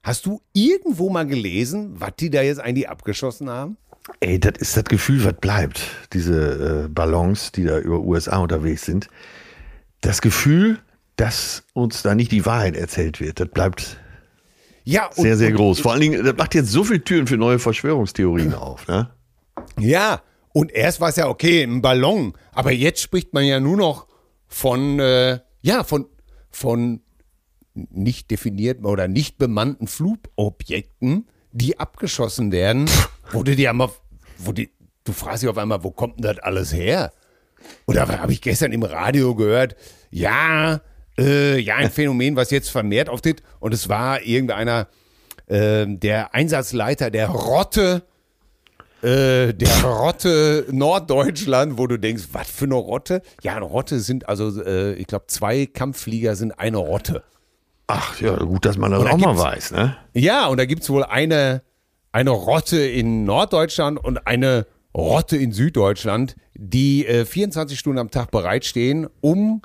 Hast 0.04 0.26
du 0.26 0.42
irgendwo 0.52 1.10
mal 1.10 1.26
gelesen, 1.26 2.00
was 2.00 2.12
die 2.20 2.30
da 2.30 2.42
jetzt 2.42 2.60
eigentlich 2.60 2.90
abgeschossen 2.90 3.50
haben? 3.50 3.78
Ey, 4.20 4.40
das 4.40 4.54
ist 4.60 4.76
das 4.76 4.84
Gefühl, 4.86 5.24
was 5.24 5.34
bleibt. 5.34 5.82
Diese 6.12 6.86
äh, 6.86 6.88
Ballons, 6.90 7.52
die 7.52 7.64
da 7.64 7.80
über 7.80 8.00
USA 8.00 8.38
unterwegs 8.38 8.84
sind. 8.86 9.08
Das 10.02 10.22
Gefühl, 10.22 10.80
dass 11.16 11.64
uns 11.74 12.02
da 12.02 12.16
nicht 12.16 12.32
die 12.32 12.46
Wahrheit 12.46 12.76
erzählt 12.76 13.22
wird, 13.22 13.40
das 13.40 13.50
bleibt 13.50 13.98
Ja, 14.84 15.08
und, 15.08 15.24
sehr, 15.24 15.38
sehr 15.38 15.52
groß. 15.52 15.80
Vor 15.80 15.94
allen 15.94 16.02
Dingen, 16.02 16.26
das 16.26 16.36
macht 16.36 16.56
jetzt 16.56 16.72
so 16.72 16.84
viele 16.84 17.04
Türen 17.04 17.28
für 17.28 17.38
neue 17.38 17.60
Verschwörungstheorien 17.60 18.54
auf. 18.56 18.88
Ne? 18.88 19.10
Ja, 19.80 20.22
und 20.52 20.72
erst 20.72 21.00
war 21.00 21.10
es 21.10 21.16
ja 21.16 21.28
okay, 21.28 21.64
ein 21.64 21.82
Ballon, 21.82 22.34
aber 22.52 22.72
jetzt 22.72 23.02
spricht 23.02 23.34
man 23.34 23.46
ja 23.46 23.60
nur 23.60 23.78
noch 23.78 24.08
von, 24.48 25.00
äh, 25.00 25.40
ja, 25.62 25.84
von, 25.84 26.08
von 26.52 27.02
nicht 27.74 28.30
definierten 28.30 28.86
oder 28.86 29.08
nicht 29.08 29.38
bemannten 29.38 29.88
Flugobjekten, 29.88 31.28
die 31.52 31.80
abgeschossen 31.80 32.52
werden, 32.52 32.90
wo 33.32 33.44
du 33.44 33.56
dir 33.56 33.70
einmal, 33.70 33.90
wo 34.38 34.52
die, 34.52 34.72
du 35.04 35.14
fragst 35.14 35.44
dich 35.44 35.50
auf 35.50 35.58
einmal, 35.58 35.84
wo 35.84 35.92
kommt 35.92 36.18
denn 36.18 36.36
das 36.36 36.40
alles 36.40 36.74
her? 36.74 37.14
Oder 37.86 38.08
habe 38.08 38.32
ich 38.32 38.42
gestern 38.42 38.72
im 38.72 38.84
Radio 38.84 39.36
gehört, 39.36 39.76
ja, 40.12 40.82
äh, 41.18 41.60
ja, 41.60 41.76
ein 41.76 41.92
Phänomen, 41.92 42.36
was 42.36 42.52
jetzt 42.52 42.70
vermehrt 42.70 43.10
auftritt. 43.10 43.44
Und 43.60 43.74
es 43.74 43.90
war 43.90 44.22
irgendeiner, 44.22 44.88
äh, 45.48 45.86
der 45.88 46.34
Einsatzleiter 46.34 47.12
der 47.12 47.30
Rotte, 47.30 48.04
äh, 49.02 49.54
der 49.54 49.84
Rotte 49.84 50.66
Norddeutschland, 50.72 51.78
wo 51.78 51.88
du 51.88 51.98
denkst, 51.98 52.30
was 52.32 52.50
für 52.50 52.66
eine 52.66 52.76
Rotte? 52.76 53.22
Ja, 53.42 53.56
eine 53.56 53.66
Rotte 53.66 54.00
sind 54.00 54.30
also, 54.30 54.62
äh, 54.64 54.94
ich 54.94 55.08
glaube, 55.08 55.28
zwei 55.28 55.66
Kampfflieger 55.66 56.36
sind 56.36 56.58
eine 56.58 56.78
Rotte. 56.78 57.24
Ach 57.88 58.20
ja, 58.22 58.38
gut, 58.38 58.66
dass 58.66 58.78
man 58.78 58.92
das 58.92 59.06
auch 59.06 59.18
mal 59.18 59.38
weiß. 59.38 59.72
Ne? 59.72 59.98
Ja, 60.14 60.48
und 60.48 60.58
da 60.58 60.66
gibt 60.66 60.84
es 60.84 60.90
wohl 60.90 61.04
eine, 61.04 61.64
eine 62.14 62.30
Rotte 62.30 62.80
in 62.80 63.26
Norddeutschland 63.26 64.02
und 64.02 64.26
eine 64.28 64.68
Rotte 64.96 65.36
in 65.36 65.52
Süddeutschland, 65.52 66.36
die 66.54 67.06
äh, 67.06 67.26
24 67.26 67.78
Stunden 67.78 68.00
am 68.00 68.12
Tag 68.12 68.32
bereitstehen, 68.32 69.08
um 69.20 69.62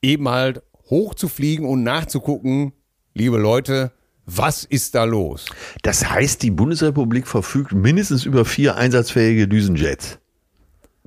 eben 0.00 0.28
halt 0.28 0.62
hochzufliegen 0.88 1.66
und 1.66 1.82
nachzugucken, 1.82 2.72
liebe 3.14 3.36
Leute, 3.36 3.92
was 4.26 4.64
ist 4.64 4.94
da 4.94 5.04
los? 5.04 5.46
Das 5.82 6.08
heißt, 6.08 6.42
die 6.42 6.50
Bundesrepublik 6.50 7.26
verfügt 7.26 7.72
mindestens 7.72 8.24
über 8.24 8.44
vier 8.44 8.76
einsatzfähige 8.76 9.48
Düsenjets. 9.48 10.18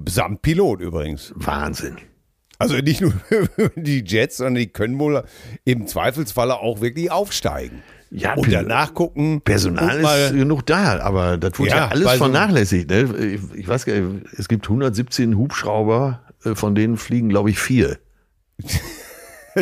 Samt 0.05 0.41
Pilot 0.41 0.81
übrigens. 0.81 1.31
Wahnsinn. 1.35 1.97
Also 2.59 2.75
nicht 2.77 3.01
nur 3.01 3.13
die 3.75 4.03
Jets, 4.05 4.37
sondern 4.37 4.55
die 4.55 4.67
können 4.67 4.99
wohl 4.99 5.23
im 5.63 5.87
Zweifelsfalle 5.87 6.59
auch 6.59 6.81
wirklich 6.81 7.09
aufsteigen. 7.09 7.81
Ja, 8.09 8.35
und 8.35 8.51
danach 8.51 8.93
gucken. 8.93 9.41
Personal 9.41 9.99
ist 9.99 10.33
genug 10.33 10.65
da, 10.65 10.99
aber 10.99 11.37
das 11.37 11.59
wurde 11.59 11.71
ja, 11.71 11.77
Ja, 11.77 11.87
alles 11.89 12.11
vernachlässigt. 12.13 12.89
Ne? 12.89 13.03
Ich, 13.17 13.41
ich 13.59 13.67
weiß 13.67 13.85
gar 13.85 13.93
nicht, 13.95 14.25
es 14.37 14.47
gibt 14.47 14.65
117 14.65 15.37
Hubschrauber, 15.37 16.21
äh, 16.43 16.55
von 16.55 16.75
denen 16.75 16.97
fliegen, 16.97 17.29
glaube 17.29 17.49
ich, 17.49 17.59
vier. 17.59 17.97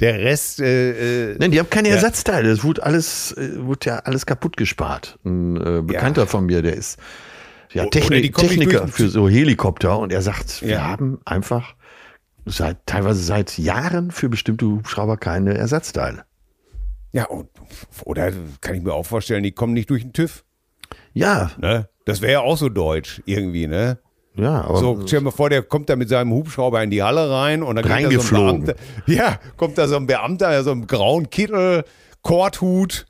der 0.00 0.18
Rest. 0.18 0.60
Äh, 0.60 1.36
Nein, 1.38 1.50
die 1.50 1.58
haben 1.58 1.70
keine 1.70 1.88
ja. 1.88 1.94
Ersatzteile. 1.94 2.48
Das 2.48 2.64
wurde 2.64 2.82
alles, 2.82 3.32
äh, 3.32 3.64
wurde 3.64 3.86
ja 3.86 3.98
alles 4.00 4.26
kaputt 4.26 4.56
gespart. 4.56 5.18
Ein 5.24 5.56
äh, 5.56 5.82
Bekannter 5.82 6.22
ja. 6.22 6.26
von 6.26 6.46
mir, 6.46 6.62
der 6.62 6.74
ist 6.74 6.98
ja, 7.72 7.86
Technik, 7.86 8.34
Techniker 8.34 8.88
für 8.88 9.08
so 9.08 9.28
Helikopter 9.28 9.98
und 9.98 10.12
er 10.12 10.22
sagt, 10.22 10.62
wir 10.62 10.82
haben 10.82 11.20
einfach 11.24 11.74
seit 12.46 12.86
teilweise 12.86 13.22
seit 13.22 13.58
Jahren 13.58 14.10
für 14.10 14.28
bestimmte 14.30 14.66
Hubschrauber 14.66 15.18
keine 15.18 15.54
Ersatzteile. 15.54 16.24
Ja, 17.12 17.26
und, 17.26 17.48
oder 18.04 18.32
kann 18.60 18.74
ich 18.74 18.82
mir 18.82 18.92
auch 18.92 19.06
vorstellen, 19.06 19.42
die 19.42 19.52
kommen 19.52 19.72
nicht 19.72 19.90
durch 19.90 20.02
den 20.02 20.12
TÜV. 20.12 20.44
Ja. 21.14 21.50
Ne? 21.58 21.88
Das 22.04 22.20
wäre 22.20 22.32
ja 22.32 22.40
auch 22.40 22.56
so 22.56 22.68
deutsch 22.68 23.22
irgendwie, 23.26 23.66
ne? 23.66 23.98
Ja, 24.34 24.62
aber 24.62 24.78
so, 24.78 25.00
stell 25.04 25.18
dir 25.18 25.24
mal 25.24 25.30
vor, 25.32 25.50
der 25.50 25.62
kommt 25.62 25.88
da 25.88 25.96
mit 25.96 26.08
seinem 26.08 26.32
Hubschrauber 26.32 26.82
in 26.82 26.90
die 26.90 27.02
Halle 27.02 27.28
rein 27.28 27.62
und 27.62 27.74
dann 27.76 27.84
reingeflogen. 27.84 28.66
Da 28.66 28.74
so 29.06 29.12
ja, 29.12 29.40
kommt 29.56 29.78
da 29.78 29.88
so 29.88 29.96
ein 29.96 30.06
Beamter, 30.06 30.62
so 30.62 30.70
einem 30.70 30.86
grauen 30.86 31.28
Kittel, 31.28 31.84
Korthut, 32.22 33.06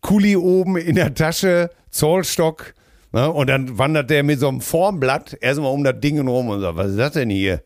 Kuli 0.00 0.34
oben 0.34 0.78
in 0.78 0.94
der 0.94 1.12
Tasche, 1.14 1.70
Zollstock, 1.90 2.74
ne? 3.12 3.30
und 3.30 3.48
dann 3.48 3.76
wandert 3.76 4.08
der 4.08 4.22
mit 4.22 4.40
so 4.40 4.48
einem 4.48 4.62
Formblatt 4.62 5.36
erstmal 5.40 5.72
um 5.72 5.84
das 5.84 6.00
Ding 6.00 6.26
rum 6.26 6.48
und 6.48 6.62
sagt, 6.62 6.76
was 6.76 6.92
ist 6.92 6.98
das 6.98 7.12
denn 7.12 7.28
hier? 7.28 7.62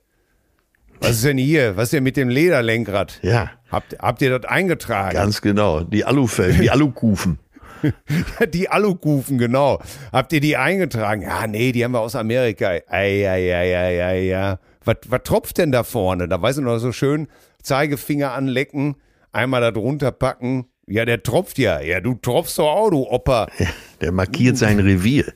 Was 1.01 1.11
ist 1.11 1.25
denn 1.25 1.39
hier? 1.39 1.77
Was 1.77 1.85
ist 1.85 1.93
denn 1.95 2.03
mit 2.03 2.17
dem 2.17 2.29
Lederlenkrad? 2.29 3.19
Ja. 3.23 3.51
Habt, 3.71 3.99
habt 3.99 4.23
ihr 4.23 4.39
das 4.39 4.51
eingetragen? 4.51 5.15
Ganz 5.15 5.41
genau. 5.41 5.81
Die 5.81 6.05
Alufelgen, 6.05 6.61
die 6.63 6.71
Alukufen. 6.71 7.39
die 8.53 8.69
Alukufen, 8.69 9.39
genau. 9.39 9.81
Habt 10.13 10.33
ihr 10.33 10.41
die 10.41 10.57
eingetragen? 10.57 11.23
Ja, 11.23 11.47
nee, 11.47 11.73
die 11.73 11.85
haben 11.85 11.93
wir 11.93 12.01
aus 12.01 12.17
Amerika. 12.17 12.69
Ei, 12.69 12.83
ei, 12.89 13.55
ei, 13.55 13.77
ei, 13.77 14.05
ei, 14.05 14.23
ja. 14.25 14.59
Was, 14.85 14.97
was 15.09 15.23
tropft 15.25 15.59
denn 15.59 15.73
da 15.73 15.83
vorne? 15.83 16.29
Da 16.29 16.41
weiß 16.41 16.59
ich 16.59 16.65
noch 16.65 16.79
so 16.79 16.93
schön, 16.93 17.29
Zeigefinger 17.63 18.33
anlecken, 18.33 18.97
einmal 19.33 19.61
da 19.61 19.73
drunter 19.73 20.13
packen. 20.13 20.67
Ja, 20.87 21.05
der 21.05 21.23
tropft 21.23 21.59
ja. 21.59 21.81
Ja, 21.81 22.01
du 22.01 22.15
tropfst 22.15 22.59
doch 22.59 22.69
auch, 22.69 22.91
du 22.91 23.03
Opa. 23.03 23.49
Ja, 23.59 23.67
der 24.01 24.13
markiert 24.13 24.57
sein 24.57 24.79
Revier. 24.79 25.33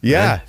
Ja. 0.00 0.24
ja. 0.24 0.42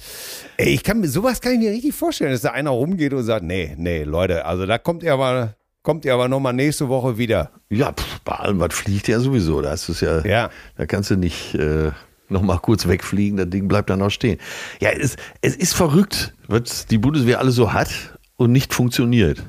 Ey, 0.57 0.73
ich 0.73 0.83
kann 0.83 0.99
mir, 0.99 1.07
sowas 1.07 1.41
kann 1.41 1.53
ich 1.53 1.59
mir 1.59 1.71
richtig 1.71 1.93
vorstellen, 1.93 2.31
dass 2.31 2.41
da 2.41 2.51
einer 2.51 2.71
rumgeht 2.71 3.13
und 3.13 3.23
sagt, 3.23 3.43
nee, 3.43 3.75
nee, 3.77 4.03
Leute, 4.03 4.45
also 4.45 4.65
da 4.65 4.77
kommt 4.77 5.03
ihr 5.03 5.13
aber, 5.13 5.55
kommt 5.83 6.05
ihr 6.05 6.13
aber 6.13 6.27
nochmal 6.27 6.53
nächste 6.53 6.89
Woche 6.89 7.17
wieder. 7.17 7.51
Ja, 7.69 7.91
pff, 7.91 8.19
bei 8.21 8.33
allem, 8.33 8.59
was 8.59 8.73
fliegt 8.73 9.07
ja 9.07 9.19
sowieso, 9.19 9.61
da 9.61 9.73
ist 9.73 9.89
es 9.89 10.01
ja, 10.01 10.25
ja. 10.25 10.49
da 10.77 10.85
kannst 10.85 11.09
du 11.09 11.15
nicht 11.15 11.55
äh, 11.55 11.91
nochmal 12.29 12.59
kurz 12.59 12.87
wegfliegen, 12.87 13.37
das 13.37 13.49
Ding 13.49 13.67
bleibt 13.67 13.89
dann 13.89 13.99
noch 13.99 14.09
stehen. 14.09 14.39
Ja, 14.79 14.89
es, 14.89 15.15
es 15.41 15.55
ist 15.55 15.73
verrückt, 15.73 16.33
was 16.47 16.85
die 16.85 16.97
Bundeswehr 16.97 17.39
alles 17.39 17.55
so 17.55 17.73
hat 17.73 18.17
und 18.37 18.51
nicht 18.51 18.73
funktioniert. 18.73 19.43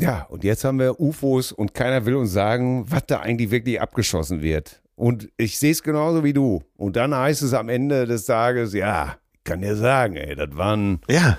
Ja, 0.00 0.26
und 0.30 0.44
jetzt 0.44 0.64
haben 0.64 0.78
wir 0.78 1.00
UFOs 1.00 1.50
und 1.50 1.74
keiner 1.74 2.06
will 2.06 2.14
uns 2.14 2.32
sagen, 2.32 2.84
was 2.88 3.06
da 3.06 3.20
eigentlich 3.20 3.50
wirklich 3.50 3.80
abgeschossen 3.80 4.42
wird. 4.42 4.80
Und 4.94 5.28
ich 5.36 5.58
sehe 5.58 5.72
es 5.72 5.82
genauso 5.82 6.22
wie 6.24 6.32
du. 6.32 6.62
Und 6.76 6.96
dann 6.96 7.14
heißt 7.14 7.42
es 7.42 7.52
am 7.52 7.68
Ende 7.68 8.06
des 8.06 8.24
Tages, 8.24 8.74
ja, 8.74 9.16
kann 9.48 9.62
dir 9.62 9.76
sagen, 9.76 10.16
ey, 10.16 10.36
das 10.36 10.56
waren 10.56 11.00
ja. 11.08 11.38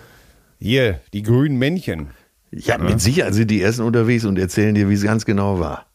hier 0.60 1.00
die 1.14 1.22
grünen 1.22 1.60
Männchen. 1.60 2.10
Ja, 2.52 2.78
ja, 2.78 2.84
mit 2.84 3.00
Sicherheit 3.00 3.36
sind 3.36 3.52
die 3.52 3.62
ersten 3.62 3.84
unterwegs 3.84 4.26
und 4.26 4.40
erzählen 4.40 4.74
dir, 4.74 4.90
wie 4.90 4.96
es 4.96 5.04
ganz 5.04 5.26
genau 5.26 5.60
war. 5.60 5.86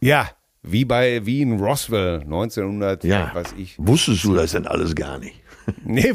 Ja, 0.00 0.30
wie 0.62 0.84
bei 0.84 1.26
wie 1.26 1.42
in 1.42 1.58
Roswell 1.58 2.20
1900, 2.20 3.02
ja. 3.02 3.32
weiß 3.34 3.54
ich. 3.58 3.74
Wusstest 3.78 4.22
du 4.22 4.34
das 4.34 4.52
denn 4.52 4.66
alles 4.66 4.94
gar 4.94 5.18
nicht? 5.18 5.34
Nee. 5.84 6.14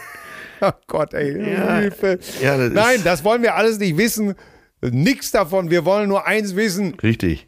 oh 0.62 0.72
Gott, 0.88 1.14
ey, 1.14 1.52
ja. 1.52 1.78
Hilfe. 1.78 2.18
Ja, 2.42 2.56
das 2.56 2.72
Nein, 2.72 3.02
das 3.04 3.22
wollen 3.22 3.42
wir 3.42 3.54
alles 3.54 3.78
nicht 3.78 3.96
wissen. 3.96 4.34
Nichts 4.80 5.30
davon. 5.30 5.70
Wir 5.70 5.84
wollen 5.84 6.08
nur 6.08 6.26
eins 6.26 6.56
wissen. 6.56 6.94
Richtig. 7.00 7.46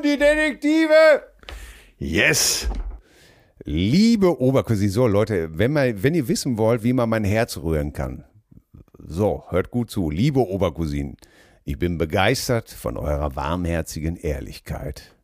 Die 0.00 0.16
Detektive. 0.16 1.22
Yes. 1.98 2.68
Liebe 3.64 4.40
Obercousine, 4.40 4.90
so 4.90 5.06
Leute, 5.06 5.56
wenn, 5.56 5.72
man, 5.72 6.02
wenn 6.02 6.14
ihr 6.14 6.26
wissen 6.28 6.58
wollt, 6.58 6.82
wie 6.82 6.92
man 6.92 7.08
mein 7.08 7.24
Herz 7.24 7.58
rühren 7.58 7.92
kann, 7.92 8.24
so, 8.98 9.44
hört 9.48 9.70
gut 9.70 9.90
zu. 9.90 10.10
Liebe 10.10 10.40
Obercousinen, 10.40 11.16
ich 11.64 11.78
bin 11.78 11.98
begeistert 11.98 12.70
von 12.70 12.96
eurer 12.96 13.36
warmherzigen 13.36 14.16
Ehrlichkeit. 14.16 15.14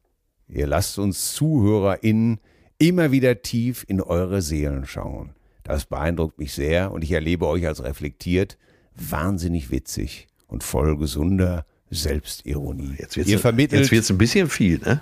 Ihr 0.49 0.67
lasst 0.67 0.99
uns 0.99 1.35
ZuhörerInnen 1.35 2.41
immer 2.79 3.13
wieder 3.13 3.43
tief 3.43 3.85
in 3.89 4.01
eure 4.01 4.43
Seelen 4.43 4.87
schauen. 4.87 5.35
Das 5.65 5.87
beeindruckt 5.87 6.39
mich 6.39 6.53
sehr 6.53 6.93
und 6.93 7.03
ich 7.03 7.13
erlebe 7.13 7.47
euch 7.47 7.67
als 7.67 7.83
reflektiert, 7.83 8.57
wahnsinnig 8.95 9.71
witzig 9.71 10.29
und 10.47 10.65
voll 10.65 10.97
gesunder, 10.97 11.67
Selbstironie. 11.91 12.97
Jetzt 12.99 13.17
wird 13.17 14.05
es 14.05 14.11
ein 14.11 14.19
bisschen 14.19 14.49
viel, 14.49 14.79
ne? 14.79 15.01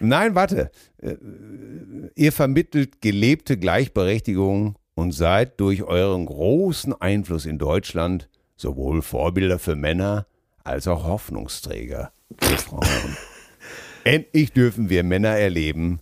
Nein, 0.00 0.34
warte. 0.34 0.70
Äh, 1.02 1.16
ihr 2.14 2.32
vermittelt 2.32 3.00
gelebte 3.00 3.56
Gleichberechtigung 3.56 4.76
und 4.94 5.12
seid 5.12 5.60
durch 5.60 5.82
euren 5.82 6.26
großen 6.26 6.92
Einfluss 7.00 7.46
in 7.46 7.58
Deutschland 7.58 8.28
sowohl 8.56 9.02
Vorbilder 9.02 9.58
für 9.58 9.76
Männer 9.76 10.26
als 10.64 10.86
auch 10.86 11.04
Hoffnungsträger 11.04 12.12
für 12.40 12.58
Frauen. 12.58 13.16
Endlich 14.04 14.52
dürfen 14.52 14.90
wir 14.90 15.02
Männer 15.04 15.36
erleben, 15.36 16.00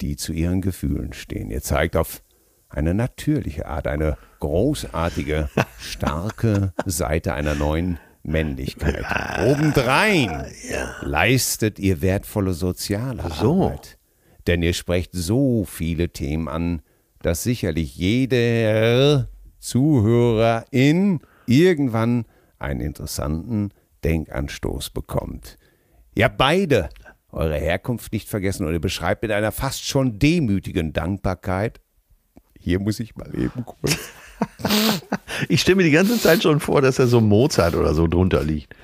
die 0.00 0.16
zu 0.16 0.32
ihren 0.32 0.60
Gefühlen 0.60 1.12
stehen. 1.12 1.50
Ihr 1.50 1.62
zeigt 1.62 1.96
auf 1.96 2.22
eine 2.68 2.94
natürliche 2.94 3.66
Art, 3.66 3.86
eine 3.86 4.18
großartige, 4.40 5.48
starke 5.78 6.72
Seite 6.84 7.34
einer 7.34 7.54
neuen 7.54 7.98
Männlichkeit. 8.26 9.04
Obendrein 9.44 10.46
ja. 10.70 10.96
leistet 11.02 11.78
ihr 11.78 12.02
wertvolle 12.02 12.52
soziale 12.52 13.22
so. 13.40 13.64
Arbeit. 13.64 13.98
Denn 14.46 14.62
ihr 14.62 14.74
sprecht 14.74 15.10
so 15.12 15.64
viele 15.64 16.08
Themen 16.10 16.48
an, 16.48 16.82
dass 17.22 17.42
sicherlich 17.42 17.96
jeder 17.96 19.28
Zuhörerin 19.58 21.20
irgendwann 21.46 22.26
einen 22.58 22.80
interessanten 22.80 23.70
Denkanstoß 24.04 24.90
bekommt. 24.90 25.56
Ja, 26.16 26.28
beide 26.28 26.88
eure 27.30 27.58
Herkunft 27.58 28.12
nicht 28.12 28.28
vergessen 28.28 28.66
und 28.66 28.72
ihr 28.72 28.80
beschreibt 28.80 29.22
mit 29.22 29.32
einer 29.32 29.52
fast 29.52 29.84
schon 29.84 30.18
demütigen 30.18 30.92
Dankbarkeit. 30.92 31.80
Hier 32.58 32.80
muss 32.80 33.00
ich 33.00 33.16
mal 33.16 33.34
eben 33.38 33.64
kurz. 33.64 34.10
Ich 35.48 35.60
stelle 35.60 35.76
mir 35.76 35.82
die 35.82 35.90
ganze 35.90 36.18
Zeit 36.18 36.42
schon 36.42 36.60
vor, 36.60 36.80
dass 36.80 36.98
er 36.98 37.06
so 37.06 37.20
Mozart 37.20 37.74
oder 37.74 37.94
so 37.94 38.06
drunter 38.06 38.42
liegt. 38.42 38.74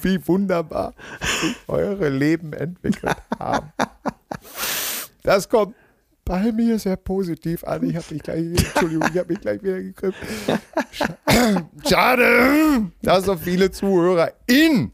Wie 0.00 0.26
wunderbar 0.26 0.94
sich 1.20 1.56
eure 1.68 2.08
Leben 2.08 2.52
entwickelt 2.54 3.16
haben. 3.38 3.72
Das 5.22 5.48
kommt 5.48 5.74
bei 6.24 6.50
mir 6.52 6.78
sehr 6.78 6.96
positiv 6.96 7.64
an. 7.64 7.82
Ich 7.84 7.96
habe 7.96 8.06
mich 8.10 8.22
gleich, 8.22 8.38
Entschuldigung, 8.38 9.08
ich 9.12 9.18
habe 9.18 9.32
mich 9.32 9.40
gleich 9.40 9.62
wieder 9.62 9.82
gegriffen. 9.82 10.28
Schade, 11.88 12.90
dass 13.02 13.24
so 13.26 13.36
viele 13.36 13.70
Zuhörer 13.70 14.32
in 14.46 14.92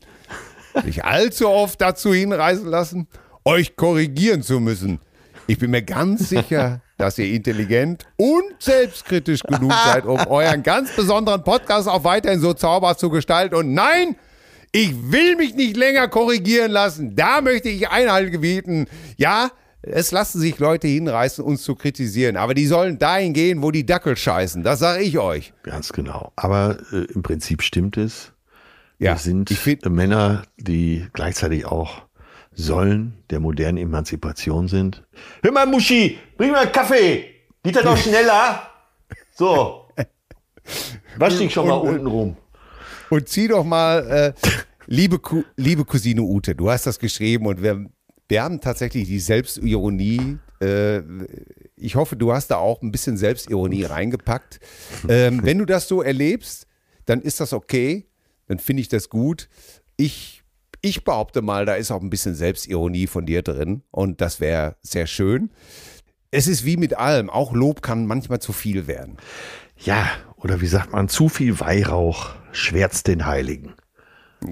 sich 0.85 1.05
allzu 1.05 1.49
oft 1.49 1.81
dazu 1.81 2.13
hinreißen 2.13 2.67
lassen, 2.67 3.09
euch 3.45 3.77
korrigieren 3.77 4.43
zu 4.43 4.61
müssen. 4.61 5.01
Ich 5.47 5.59
bin 5.59 5.71
mir 5.71 5.83
ganz 5.83 6.29
sicher, 6.29 6.83
dass 6.99 7.17
ihr 7.19 7.33
intelligent 7.33 8.07
und 8.17 8.45
selbstkritisch 8.59 9.43
genug 9.43 9.73
seid, 9.85 10.05
um 10.05 10.19
euren 10.27 10.63
ganz 10.63 10.95
besonderen 10.95 11.43
Podcast 11.43 11.89
auch 11.89 12.05
weiterhin 12.05 12.41
so 12.41 12.53
zauberhaft 12.53 13.01
zu 13.01 13.09
gestalten. 13.09 13.55
Und 13.55 13.73
nein, 13.73 14.17
ich 14.73 14.93
will 15.11 15.37
mich 15.37 15.55
nicht 15.55 15.77
länger 15.77 16.09
korrigieren 16.09 16.71
lassen. 16.71 17.17
Da 17.17 17.41
möchte 17.41 17.71
ich 17.71 17.89
Einhalt 17.89 18.33
gebieten. 18.33 18.87
Ja, 19.17 19.51
es 19.81 20.11
lassen 20.11 20.41
sich 20.41 20.59
Leute 20.59 20.89
hinreißen, 20.89 21.43
uns 21.43 21.63
zu 21.63 21.77
kritisieren, 21.77 22.37
aber 22.37 22.53
die 22.53 22.67
sollen 22.67 22.99
dahin 22.99 23.33
gehen, 23.33 23.63
wo 23.63 23.71
die 23.71 23.87
Dackel 23.87 24.17
scheißen. 24.17 24.65
Das 24.65 24.81
sage 24.81 25.03
ich 25.03 25.19
euch. 25.19 25.53
Ganz 25.63 25.93
genau. 25.93 26.33
Aber 26.37 26.79
äh, 26.93 27.05
im 27.15 27.23
Prinzip 27.23 27.63
stimmt 27.63 27.97
es. 27.97 28.33
Ja, 28.99 29.13
Wir 29.13 29.19
sind 29.19 29.89
Männer, 29.89 30.43
die 30.57 31.07
gleichzeitig 31.13 31.67
auch 31.67 32.03
sollen 32.59 33.15
der 33.31 33.39
modernen 33.39 33.79
Emanzipation 33.79 34.67
sind. 34.67 35.05
Hör 35.43 35.53
mal, 35.53 35.67
Muschi, 35.67 36.19
bring 36.37 36.51
mal 36.51 36.63
einen 36.63 36.73
Kaffee. 36.73 37.25
Geht 37.63 37.77
das 37.77 37.85
noch 37.85 37.97
schneller? 37.97 38.69
So. 39.33 39.87
Wasch 41.17 41.39
dich 41.39 41.53
schon 41.53 41.69
mal 41.69 41.75
unten 41.75 42.07
rum. 42.07 42.37
Und 43.11 43.29
zieh 43.29 43.47
doch 43.47 43.65
mal, 43.65 44.35
äh, 44.37 44.49
liebe, 44.87 45.21
liebe 45.57 45.85
Cousine 45.85 46.21
Ute, 46.23 46.55
du 46.57 46.69
hast 46.69 46.87
das 46.87 46.99
geschrieben 46.99 47.47
und 47.47 47.63
wir, 47.63 47.87
wir 48.29 48.43
haben 48.43 48.61
tatsächlich 48.61 49.07
die 49.07 49.21
Selbstironie. 49.21 50.39
Äh, 50.61 51.03
ich 51.77 51.95
hoffe, 51.95 52.17
du 52.17 52.33
hast 52.33 52.49
da 52.49 52.57
auch 52.57 52.83
ein 52.83 52.91
bisschen 52.91 53.17
Selbstironie 53.17 53.85
reingepackt. 53.85 54.59
Ähm, 55.09 55.41
wenn 55.45 55.59
du 55.59 55.65
das 55.65 55.87
so 55.87 56.03
erlebst, 56.03 56.67
dann 57.07 57.21
ist 57.21 57.39
das 57.39 57.53
okay. 57.53 58.09
Dann 58.49 58.59
finde 58.59 58.81
ich 58.81 58.89
das 58.89 59.09
gut. 59.09 59.49
Ich 59.97 60.38
ich 60.89 61.05
behaupte 61.05 61.43
mal, 61.43 61.67
da 61.67 61.75
ist 61.75 61.91
auch 61.91 62.01
ein 62.03 62.11
bisschen 62.11 62.35
Selbstironie 62.35 63.07
von 63.07 63.27
dir 63.27 63.43
drin 63.43 63.83
und 63.91 64.21
das 64.21 64.41
wäre 64.41 64.77
sehr 64.83 65.07
schön. 65.07 65.51
Es 66.31 66.47
ist 66.47 66.65
wie 66.65 66.77
mit 66.77 66.97
allem, 66.99 67.31
auch 67.31 67.53
Lob 67.53 67.83
kann 67.83 68.07
manchmal 68.07 68.41
zu 68.41 68.53
viel 68.53 68.87
werden. 68.87 69.17
Ja, 69.79 70.07
oder 70.37 70.61
wie 70.61 70.67
sagt 70.67 70.93
man, 70.93 71.09
zu 71.09 71.29
viel 71.29 71.59
Weihrauch 71.61 72.31
schwärzt 72.53 73.07
den 73.07 73.27
Heiligen. 73.27 73.75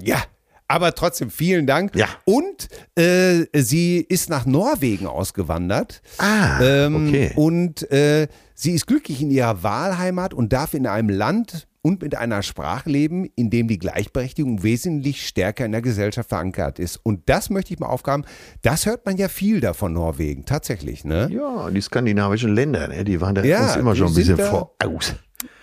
Ja, 0.01 0.23
aber 0.67 0.93
trotzdem 0.95 1.29
vielen 1.29 1.65
Dank. 1.65 1.95
Ja. 1.95 2.07
Und 2.25 2.67
äh, 2.95 3.45
sie 3.53 3.97
ist 3.99 4.29
nach 4.29 4.45
Norwegen 4.45 5.07
ausgewandert. 5.07 6.01
Ah, 6.17 6.59
Ähm, 6.61 7.07
okay. 7.07 7.31
Und 7.35 7.89
äh, 7.91 8.27
sie 8.53 8.73
ist 8.73 8.85
glücklich 8.87 9.21
in 9.21 9.31
ihrer 9.31 9.63
Wahlheimat 9.63 10.33
und 10.33 10.51
darf 10.51 10.73
in 10.73 10.87
einem 10.87 11.09
Land 11.09 11.67
und 11.87 12.01
mit 12.01 12.15
einer 12.17 12.43
Sprache 12.43 12.89
leben, 12.89 13.29
in 13.37 13.49
dem 13.49 13.69
die 13.69 13.79
Gleichberechtigung 13.79 14.61
wesentlich 14.61 15.25
stärker 15.25 15.63
in 15.65 15.71
der 15.71 15.81
Gesellschaft 15.81 16.27
verankert 16.27 16.79
ist. 16.79 16.99
Und 17.01 17.29
das 17.29 17.49
möchte 17.49 17.73
ich 17.73 17.79
mal 17.79 17.87
aufgraben. 17.87 18.25
Das 18.61 18.85
hört 18.85 19.05
man 19.05 19.15
ja 19.15 19.29
viel 19.29 19.61
da 19.61 19.71
von 19.71 19.93
Norwegen, 19.93 20.43
tatsächlich. 20.45 21.05
Ne? 21.05 21.29
Ja, 21.31 21.69
die 21.69 21.79
skandinavischen 21.79 22.53
Länder, 22.53 22.89
ne, 22.89 23.05
die 23.05 23.21
waren 23.21 23.35
da 23.35 23.43
Ja, 23.43 23.75
immer 23.75 23.95
schon 23.95 24.07
ein 24.07 24.15
bisschen 24.15 24.37
voraus. 24.37 25.15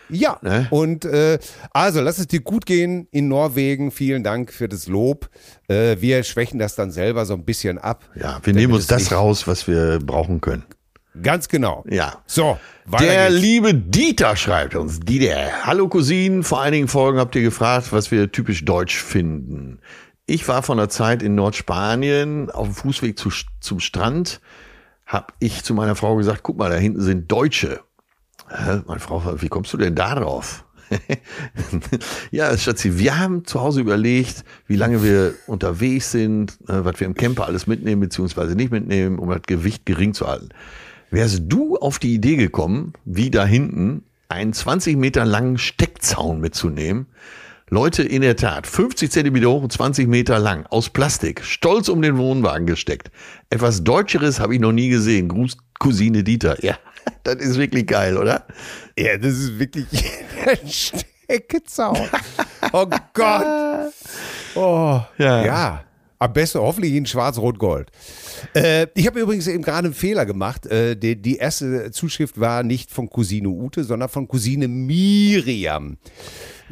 Ja, 0.08 0.38
Ne? 0.42 0.66
und 0.70 1.04
äh, 1.04 1.38
also 1.72 2.00
lass 2.00 2.18
es 2.18 2.26
dir 2.26 2.40
gut 2.40 2.64
gehen 2.66 3.06
in 3.10 3.28
Norwegen. 3.28 3.90
Vielen 3.90 4.22
Dank 4.22 4.50
für 4.52 4.68
das 4.68 4.86
Lob. 4.86 5.28
Äh, 5.68 5.96
wir 6.00 6.22
schwächen 6.24 6.58
das 6.58 6.74
dann 6.74 6.90
selber 6.90 7.26
so 7.26 7.34
ein 7.34 7.44
bisschen 7.44 7.76
ab. 7.78 8.04
Ja, 8.14 8.38
wir 8.42 8.54
nehmen 8.54 8.72
uns 8.72 8.86
das 8.86 9.12
raus, 9.12 9.46
was 9.46 9.66
wir 9.66 9.98
brauchen 9.98 10.40
können. 10.40 10.64
Ganz 11.22 11.48
genau. 11.48 11.84
Ja. 11.88 12.22
So, 12.26 12.58
weiter 12.86 13.04
Der 13.04 13.28
geht's. 13.28 13.40
liebe 13.40 13.74
Dieter 13.74 14.36
schreibt 14.36 14.74
uns, 14.74 15.00
Dieter, 15.00 15.64
hallo 15.64 15.88
Cousinen, 15.88 16.42
vor 16.42 16.60
einigen 16.60 16.88
Folgen 16.88 17.18
habt 17.18 17.36
ihr 17.36 17.42
gefragt, 17.42 17.92
was 17.92 18.10
wir 18.10 18.32
typisch 18.32 18.64
deutsch 18.64 18.96
finden. 18.96 19.78
Ich 20.26 20.48
war 20.48 20.62
von 20.62 20.78
der 20.78 20.88
Zeit 20.88 21.22
in 21.22 21.34
Nordspanien 21.34 22.50
auf 22.50 22.66
dem 22.66 22.74
Fußweg 22.74 23.18
zu, 23.18 23.30
zum 23.60 23.78
Strand, 23.78 24.40
hab 25.06 25.34
ich 25.38 25.62
zu 25.62 25.74
meiner 25.74 25.94
Frau 25.94 26.16
gesagt, 26.16 26.42
guck 26.42 26.56
mal, 26.56 26.70
da 26.70 26.76
hinten 26.76 27.00
sind 27.00 27.30
Deutsche. 27.30 27.80
Hä? 28.48 28.82
Meine 28.86 29.00
Frau, 29.00 29.40
wie 29.40 29.48
kommst 29.48 29.72
du 29.72 29.76
denn 29.76 29.94
da 29.94 30.14
drauf? 30.14 30.64
ja, 32.30 32.56
Schatzi, 32.56 32.98
wir 32.98 33.18
haben 33.18 33.44
zu 33.44 33.60
Hause 33.60 33.80
überlegt, 33.80 34.44
wie 34.66 34.76
lange 34.76 35.02
wir 35.02 35.34
unterwegs 35.46 36.10
sind, 36.10 36.58
äh, 36.68 36.84
was 36.84 37.00
wir 37.00 37.06
im 37.06 37.14
Camper 37.14 37.46
alles 37.46 37.66
mitnehmen, 37.66 38.00
beziehungsweise 38.00 38.54
nicht 38.54 38.70
mitnehmen, 38.70 39.18
um 39.18 39.30
das 39.30 39.42
Gewicht 39.42 39.86
gering 39.86 40.14
zu 40.14 40.26
halten. 40.26 40.50
Wärst 41.14 41.42
du 41.44 41.76
auf 41.76 42.00
die 42.00 42.12
Idee 42.12 42.34
gekommen, 42.34 42.92
wie 43.04 43.30
da 43.30 43.46
hinten 43.46 44.02
einen 44.28 44.52
20 44.52 44.96
Meter 44.96 45.24
langen 45.24 45.58
Steckzaun 45.58 46.40
mitzunehmen? 46.40 47.06
Leute, 47.70 48.02
in 48.02 48.22
der 48.22 48.34
Tat, 48.34 48.66
50 48.66 49.12
Zentimeter 49.12 49.48
hoch 49.48 49.62
und 49.62 49.72
20 49.72 50.08
Meter 50.08 50.40
lang, 50.40 50.66
aus 50.66 50.90
Plastik, 50.90 51.44
stolz 51.44 51.88
um 51.88 52.02
den 52.02 52.18
Wohnwagen 52.18 52.66
gesteckt. 52.66 53.12
Etwas 53.48 53.84
Deutscheres 53.84 54.40
habe 54.40 54.56
ich 54.56 54.60
noch 54.60 54.72
nie 54.72 54.88
gesehen. 54.88 55.28
Gruß, 55.28 55.56
Cousine 55.78 56.24
Dieter. 56.24 56.62
Ja, 56.64 56.78
das 57.22 57.36
ist 57.36 57.58
wirklich 57.58 57.86
geil, 57.86 58.16
oder? 58.16 58.44
Ja, 58.98 59.16
das 59.16 59.34
ist 59.34 59.56
wirklich 59.56 59.86
ein 60.48 60.68
Steckezaun. 60.68 62.08
Oh 62.72 62.86
Gott. 63.12 63.46
Oh, 64.56 65.00
Ja. 65.18 65.44
ja. 65.44 65.84
Am 66.24 66.32
besten 66.32 66.58
hoffentlich 66.58 66.94
in 66.94 67.04
Schwarz-Rot-Gold. 67.04 67.90
Äh, 68.54 68.86
ich 68.94 69.06
habe 69.06 69.20
übrigens 69.20 69.46
eben 69.46 69.62
gerade 69.62 69.88
einen 69.88 69.94
Fehler 69.94 70.24
gemacht. 70.24 70.64
Äh, 70.64 70.96
die, 70.96 71.20
die 71.20 71.36
erste 71.36 71.90
Zuschrift 71.90 72.40
war 72.40 72.62
nicht 72.62 72.90
von 72.90 73.10
Cousine 73.10 73.46
Ute, 73.50 73.84
sondern 73.84 74.08
von 74.08 74.26
Cousine 74.26 74.66
Miriam. 74.66 75.98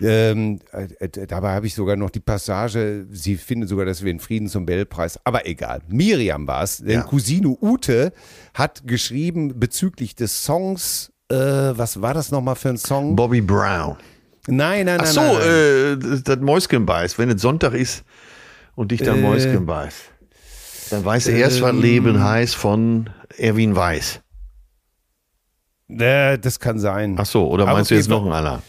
Ähm, 0.01 0.61
äh, 0.73 1.05
äh, 1.05 1.27
dabei 1.27 1.53
habe 1.53 1.67
ich 1.67 1.75
sogar 1.75 1.97
noch 1.97 2.09
die 2.09 2.21
Passage, 2.21 3.07
sie 3.11 3.37
findet 3.37 3.69
sogar, 3.69 3.85
dass 3.85 4.03
wir 4.03 4.11
den 4.11 4.21
Frieden 4.21 4.49
zum 4.49 4.65
Bellpreis, 4.65 5.21
aber 5.23 5.47
egal. 5.47 5.83
Miriam 5.87 6.47
war 6.47 6.63
es, 6.63 6.79
denn 6.79 7.01
Ja. 7.01 7.03
Cousine 7.03 7.55
Ute 7.61 8.15
hat 8.55 8.87
geschrieben 8.87 9.61
bezüglich 9.61 10.15
des 10.15 10.45
Songs, 10.45 11.13
äh, 11.29 11.37
was 11.37 12.01
war 12.01 12.15
das 12.15 12.31
nochmal 12.31 12.57
für 12.57 12.71
ein 12.71 12.79
Song? 12.79 13.15
Bobby 13.17 13.43
Brown. 13.43 13.99
Nein, 14.47 14.87
nein, 14.87 14.97
nein. 14.97 15.01
Ach 15.03 15.07
so, 15.07 15.21
nein, 15.21 15.37
nein. 15.37 15.45
äh, 15.45 15.99
das, 15.99 16.23
das 16.23 16.39
Mäuschen 16.39 16.87
beißt. 16.87 17.19
Wenn 17.19 17.29
es 17.29 17.43
Sonntag 17.43 17.75
ist 17.75 18.03
und 18.75 18.93
dich 18.93 19.03
dann 19.03 19.19
Äh. 19.19 19.23
Mäuschen 19.23 19.67
beißt, 19.67 20.11
dann 20.91 21.05
weißt 21.05 21.29
du 21.29 21.33
erst, 21.33 21.61
was 21.61 21.71
Ähm. 21.71 21.81
Leben 21.81 22.23
heißt 22.23 22.55
von 22.55 23.11
Erwin 23.37 23.75
Weiß. 23.77 24.21
Äh, 25.89 26.39
das 26.39 26.59
kann 26.59 26.79
sein. 26.79 27.17
Ach 27.19 27.27
so, 27.27 27.49
oder 27.49 27.65
Aber 27.65 27.75
meinst 27.75 27.91
du 27.91 27.95
jetzt 27.95 28.09
noch 28.09 28.23
einen 28.23 28.33
anderen? 28.33 28.63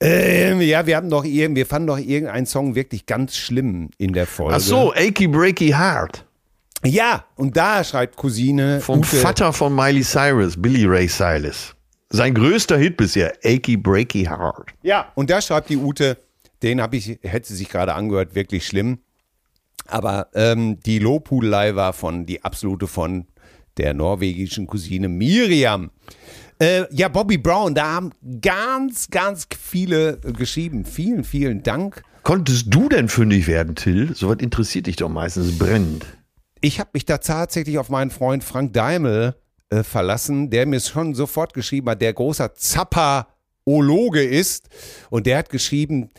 Ähm, 0.00 0.60
ja, 0.62 0.84
wir 0.86 0.96
haben 0.96 1.10
doch 1.10 1.24
irgend, 1.24 1.56
wir 1.56 1.66
fanden 1.66 1.86
doch 1.88 1.98
irgendeinen 1.98 2.46
Song 2.46 2.74
wirklich 2.74 3.06
ganz 3.06 3.36
schlimm 3.36 3.90
in 3.98 4.12
der 4.12 4.26
Folge. 4.26 4.56
Ach 4.56 4.60
so, 4.60 4.92
Achy 4.94 5.28
Breaky 5.28 5.68
Heart. 5.68 6.24
Ja, 6.84 7.24
und 7.36 7.56
da 7.56 7.84
schreibt 7.84 8.16
Cousine 8.16 8.80
Vom 8.80 8.98
Ute, 8.98 9.16
Vater 9.16 9.52
von 9.52 9.72
Miley 9.74 10.02
Cyrus, 10.02 10.60
Billy 10.60 10.84
Ray 10.86 11.06
Cyrus. 11.06 11.76
Sein 12.10 12.34
größter 12.34 12.76
Hit 12.76 12.96
bisher, 12.96 13.32
Achy 13.44 13.76
Breaky 13.76 14.24
Heart. 14.24 14.70
Ja, 14.82 15.12
und 15.14 15.30
da 15.30 15.40
schreibt 15.40 15.68
die 15.70 15.76
Ute, 15.76 16.18
den 16.64 16.80
habe 16.82 16.96
ich, 16.96 17.20
hätte 17.22 17.46
sie 17.48 17.56
sich 17.56 17.68
gerade 17.68 17.94
angehört, 17.94 18.34
wirklich 18.34 18.66
schlimm. 18.66 18.98
Aber 19.86 20.28
ähm, 20.34 20.80
die 20.80 20.98
Lobhudelei 20.98 21.74
war 21.74 21.92
von, 21.92 22.26
die 22.26 22.44
absolute 22.44 22.86
von 22.86 23.26
der 23.76 23.94
norwegischen 23.94 24.66
Cousine 24.66 25.08
Miriam. 25.08 25.90
Äh, 26.60 26.84
ja, 26.94 27.08
Bobby 27.08 27.38
Brown, 27.38 27.74
da 27.74 27.92
haben 27.94 28.10
ganz, 28.40 29.08
ganz 29.10 29.48
viele 29.58 30.18
geschrieben. 30.18 30.84
Vielen, 30.84 31.24
vielen 31.24 31.62
Dank. 31.62 32.02
Konntest 32.22 32.66
du 32.68 32.88
denn 32.88 33.08
fündig 33.08 33.48
werden, 33.48 33.74
Till? 33.74 34.14
Sowas 34.14 34.36
interessiert 34.38 34.86
dich 34.86 34.96
doch 34.96 35.08
meistens 35.08 35.58
brennend. 35.58 36.06
Ich 36.60 36.78
habe 36.78 36.90
mich 36.92 37.04
da 37.04 37.18
tatsächlich 37.18 37.78
auf 37.78 37.88
meinen 37.88 38.12
Freund 38.12 38.44
Frank 38.44 38.72
Daimel 38.74 39.34
äh, 39.70 39.82
verlassen, 39.82 40.50
der 40.50 40.66
mir 40.66 40.78
schon 40.78 41.14
sofort 41.14 41.54
geschrieben 41.54 41.90
hat, 41.90 42.00
der 42.00 42.12
großer 42.12 42.54
Zappaologe 42.54 44.22
ist. 44.22 44.68
Und 45.10 45.26
der 45.26 45.38
hat 45.38 45.48
geschrieben, 45.48 46.10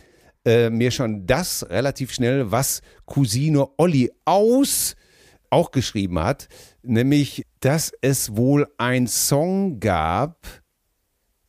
äh, 0.45 0.69
mir 0.69 0.91
schon 0.91 1.25
das 1.25 1.65
relativ 1.69 2.11
schnell, 2.13 2.51
was 2.51 2.81
Cousine 3.05 3.67
Olli 3.77 4.11
aus 4.25 4.95
auch 5.49 5.71
geschrieben 5.71 6.19
hat, 6.19 6.47
nämlich, 6.81 7.45
dass 7.59 7.91
es 8.01 8.35
wohl 8.35 8.67
ein 8.77 9.07
Song 9.07 9.79
gab. 9.79 10.47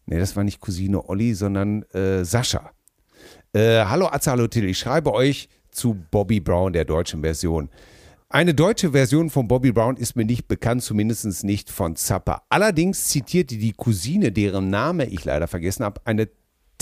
Nee, 0.06 0.18
das 0.18 0.36
war 0.36 0.44
nicht 0.44 0.60
Cousine 0.60 1.08
Olli, 1.08 1.34
sondern 1.34 1.82
äh, 1.94 2.24
Sascha. 2.24 2.70
Äh, 3.52 3.84
hallo 3.84 4.06
Atze, 4.06 4.30
hallo 4.30 4.46
Till, 4.46 4.68
ich 4.68 4.78
schreibe 4.78 5.12
euch 5.12 5.48
zu 5.70 5.94
Bobby 6.10 6.40
Brown, 6.40 6.72
der 6.72 6.84
deutschen 6.84 7.22
Version. 7.22 7.70
Eine 8.28 8.52
deutsche 8.52 8.90
Version 8.90 9.30
von 9.30 9.46
Bobby 9.48 9.72
Brown 9.72 9.96
ist 9.96 10.16
mir 10.16 10.24
nicht 10.24 10.48
bekannt, 10.48 10.82
zumindest 10.82 11.44
nicht 11.44 11.70
von 11.70 11.94
Zappa. 11.94 12.42
Allerdings 12.48 13.06
zitierte 13.06 13.56
die 13.56 13.72
Cousine, 13.72 14.32
deren 14.32 14.70
Name 14.70 15.06
ich 15.06 15.24
leider 15.24 15.46
vergessen 15.46 15.84
habe, 15.84 16.00
eine 16.04 16.28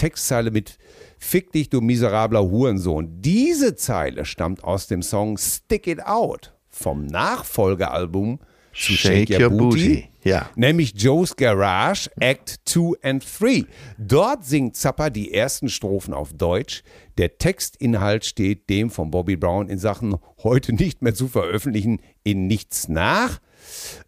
Textzeile 0.02 0.50
mit 0.50 0.78
Fick 1.16 1.52
dich, 1.52 1.70
du 1.70 1.80
miserabler 1.80 2.42
Hurensohn. 2.42 3.22
Diese 3.22 3.76
Zeile 3.76 4.24
stammt 4.24 4.64
aus 4.64 4.88
dem 4.88 5.00
Song 5.00 5.38
Stick 5.38 5.86
It 5.86 6.04
Out 6.04 6.52
vom 6.70 7.06
Nachfolgealbum 7.06 8.40
zu 8.74 8.94
Shake, 8.94 9.30
Your, 9.30 9.50
Booty. 9.50 10.08
Ja. 10.24 10.50
Nämlich 10.56 10.94
Joe's 10.96 11.36
Garage, 11.36 12.10
Act 12.18 12.62
2 12.64 12.96
and 13.02 13.24
3. 13.40 13.64
Dort 13.96 14.44
singt 14.44 14.74
Zappa 14.74 15.08
die 15.08 15.32
ersten 15.32 15.68
Strophen 15.68 16.14
auf 16.14 16.32
Deutsch. 16.32 16.82
Der 17.16 17.38
Textinhalt 17.38 18.24
steht 18.24 18.68
dem 18.70 18.90
von 18.90 19.12
Bobby 19.12 19.36
Brown 19.36 19.68
in 19.68 19.78
Sachen 19.78 20.16
heute 20.42 20.72
nicht 20.72 21.02
mehr 21.02 21.14
zu 21.14 21.28
veröffentlichen 21.28 22.00
in 22.24 22.48
nichts 22.48 22.88
nach. 22.88 23.38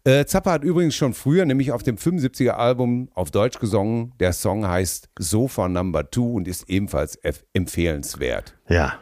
Äh, 0.03 0.25
Zappa 0.25 0.51
hat 0.51 0.63
übrigens 0.63 0.95
schon 0.95 1.13
früher, 1.13 1.45
nämlich 1.45 1.71
auf 1.71 1.83
dem 1.83 1.97
75er 1.97 2.51
Album 2.51 3.09
auf 3.13 3.31
Deutsch 3.31 3.59
gesungen. 3.59 4.13
Der 4.19 4.33
Song 4.33 4.67
heißt 4.67 5.09
Sofa 5.19 5.67
Number 5.67 6.09
2 6.09 6.21
und 6.21 6.47
ist 6.47 6.69
ebenfalls 6.69 7.19
empfehlenswert. 7.53 8.55
Ja. 8.69 8.99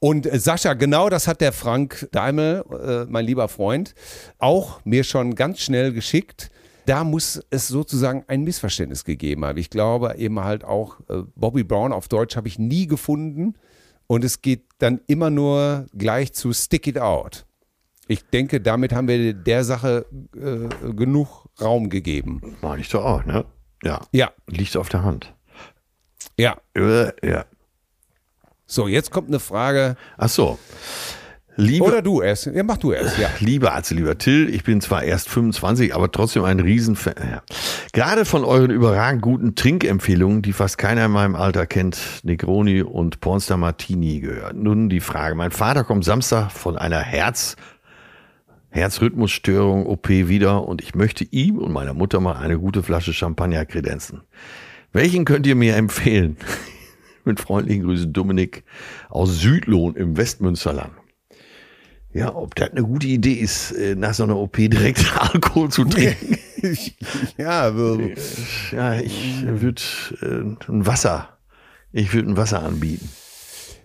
Und 0.00 0.26
äh, 0.26 0.38
Sascha, 0.38 0.74
genau 0.74 1.08
das 1.08 1.26
hat 1.26 1.40
der 1.40 1.52
Frank 1.52 2.08
Daimel, 2.12 2.64
äh, 2.70 3.10
mein 3.10 3.24
lieber 3.24 3.48
Freund, 3.48 3.94
auch 4.38 4.80
mir 4.84 5.04
schon 5.04 5.34
ganz 5.34 5.60
schnell 5.60 5.92
geschickt. 5.92 6.50
Da 6.86 7.04
muss 7.04 7.42
es 7.50 7.68
sozusagen 7.68 8.24
ein 8.28 8.44
Missverständnis 8.44 9.04
gegeben 9.04 9.44
haben. 9.44 9.58
Ich 9.58 9.68
glaube 9.68 10.14
eben 10.16 10.40
halt 10.40 10.64
auch, 10.64 11.00
äh, 11.10 11.22
Bobby 11.34 11.64
Brown 11.64 11.92
auf 11.92 12.08
Deutsch 12.08 12.36
habe 12.36 12.48
ich 12.48 12.58
nie 12.58 12.86
gefunden. 12.86 13.54
Und 14.06 14.24
es 14.24 14.40
geht 14.40 14.62
dann 14.78 15.00
immer 15.06 15.28
nur 15.28 15.86
gleich 15.92 16.32
zu 16.32 16.52
Stick 16.54 16.86
It 16.86 16.98
Out. 16.98 17.44
Ich 18.08 18.24
denke, 18.30 18.60
damit 18.60 18.92
haben 18.92 19.06
wir 19.06 19.34
der 19.34 19.62
Sache 19.64 20.06
äh, 20.34 20.92
genug 20.94 21.46
Raum 21.60 21.90
gegeben. 21.90 22.56
Meine 22.62 22.80
ich 22.80 22.88
doch 22.88 23.04
auch, 23.04 23.24
ne? 23.24 23.44
Ja. 23.84 24.00
Ja, 24.12 24.30
Liegt 24.48 24.76
auf 24.76 24.88
der 24.88 25.04
Hand. 25.04 25.34
ja. 26.36 26.56
Äh, 26.74 27.12
Ja. 27.26 27.44
So, 28.70 28.86
jetzt 28.86 29.10
kommt 29.10 29.28
eine 29.28 29.40
Frage. 29.40 29.96
Ach 30.18 30.28
so. 30.28 30.58
Liebe, 31.56 31.84
Oder 31.84 32.02
du 32.02 32.20
erst. 32.22 32.46
Ja, 32.46 32.62
mach 32.62 32.76
du 32.76 32.92
erst, 32.92 33.18
ja. 33.18 33.28
Lieber 33.40 33.72
Arzt, 33.72 33.90
lieber 33.90 34.16
Till, 34.16 34.48
ich 34.54 34.62
bin 34.62 34.80
zwar 34.80 35.02
erst 35.02 35.28
25, 35.28 35.94
aber 35.94 36.12
trotzdem 36.12 36.44
ein 36.44 36.60
Riesenfan. 36.60 37.14
Ja. 37.18 37.42
Gerade 37.92 38.24
von 38.24 38.44
euren 38.44 38.70
überragend 38.70 39.22
guten 39.22 39.54
Trinkempfehlungen, 39.56 40.42
die 40.42 40.52
fast 40.52 40.78
keiner 40.78 41.06
in 41.06 41.10
meinem 41.10 41.34
Alter 41.34 41.66
kennt, 41.66 41.98
Negroni 42.22 42.82
und 42.82 43.20
Pornstar 43.20 43.56
Martini 43.56 44.20
gehört. 44.20 44.54
Nun 44.54 44.88
die 44.88 45.00
Frage. 45.00 45.34
Mein 45.34 45.50
Vater 45.50 45.82
kommt 45.82 46.04
Samstag 46.04 46.52
von 46.52 46.76
einer 46.78 47.00
Herz, 47.00 47.56
Herzrhythmusstörung 48.70 49.86
OP 49.86 50.08
wieder 50.08 50.66
und 50.66 50.82
ich 50.82 50.94
möchte 50.94 51.24
ihm 51.24 51.58
und 51.58 51.72
meiner 51.72 51.94
Mutter 51.94 52.20
mal 52.20 52.36
eine 52.36 52.58
gute 52.58 52.82
Flasche 52.82 53.12
Champagner 53.12 53.64
kredenzen. 53.64 54.22
Welchen 54.92 55.24
könnt 55.24 55.46
ihr 55.46 55.54
mir 55.54 55.76
empfehlen? 55.76 56.36
Mit 57.24 57.40
freundlichen 57.40 57.84
Grüßen 57.84 58.12
Dominik 58.12 58.64
aus 59.08 59.40
Südlohn 59.40 59.96
im 59.96 60.16
Westmünsterland. 60.16 60.92
Ja, 62.12 62.34
ob 62.34 62.54
das 62.54 62.70
eine 62.70 62.82
gute 62.82 63.06
Idee 63.06 63.34
ist, 63.34 63.72
äh, 63.72 63.94
nach 63.94 64.14
so 64.14 64.22
einer 64.24 64.36
OP 64.36 64.56
direkt 64.56 65.04
Alkohol 65.34 65.68
zu 65.70 65.84
trinken. 65.84 66.38
ja, 67.36 67.68
Ja, 68.72 68.94
ich 69.00 69.44
würde 69.46 69.82
äh, 70.22 70.70
ein 70.72 70.86
Wasser. 70.86 71.38
Ich 71.92 72.12
würde 72.14 72.30
ein 72.30 72.36
Wasser 72.36 72.62
anbieten. 72.62 73.08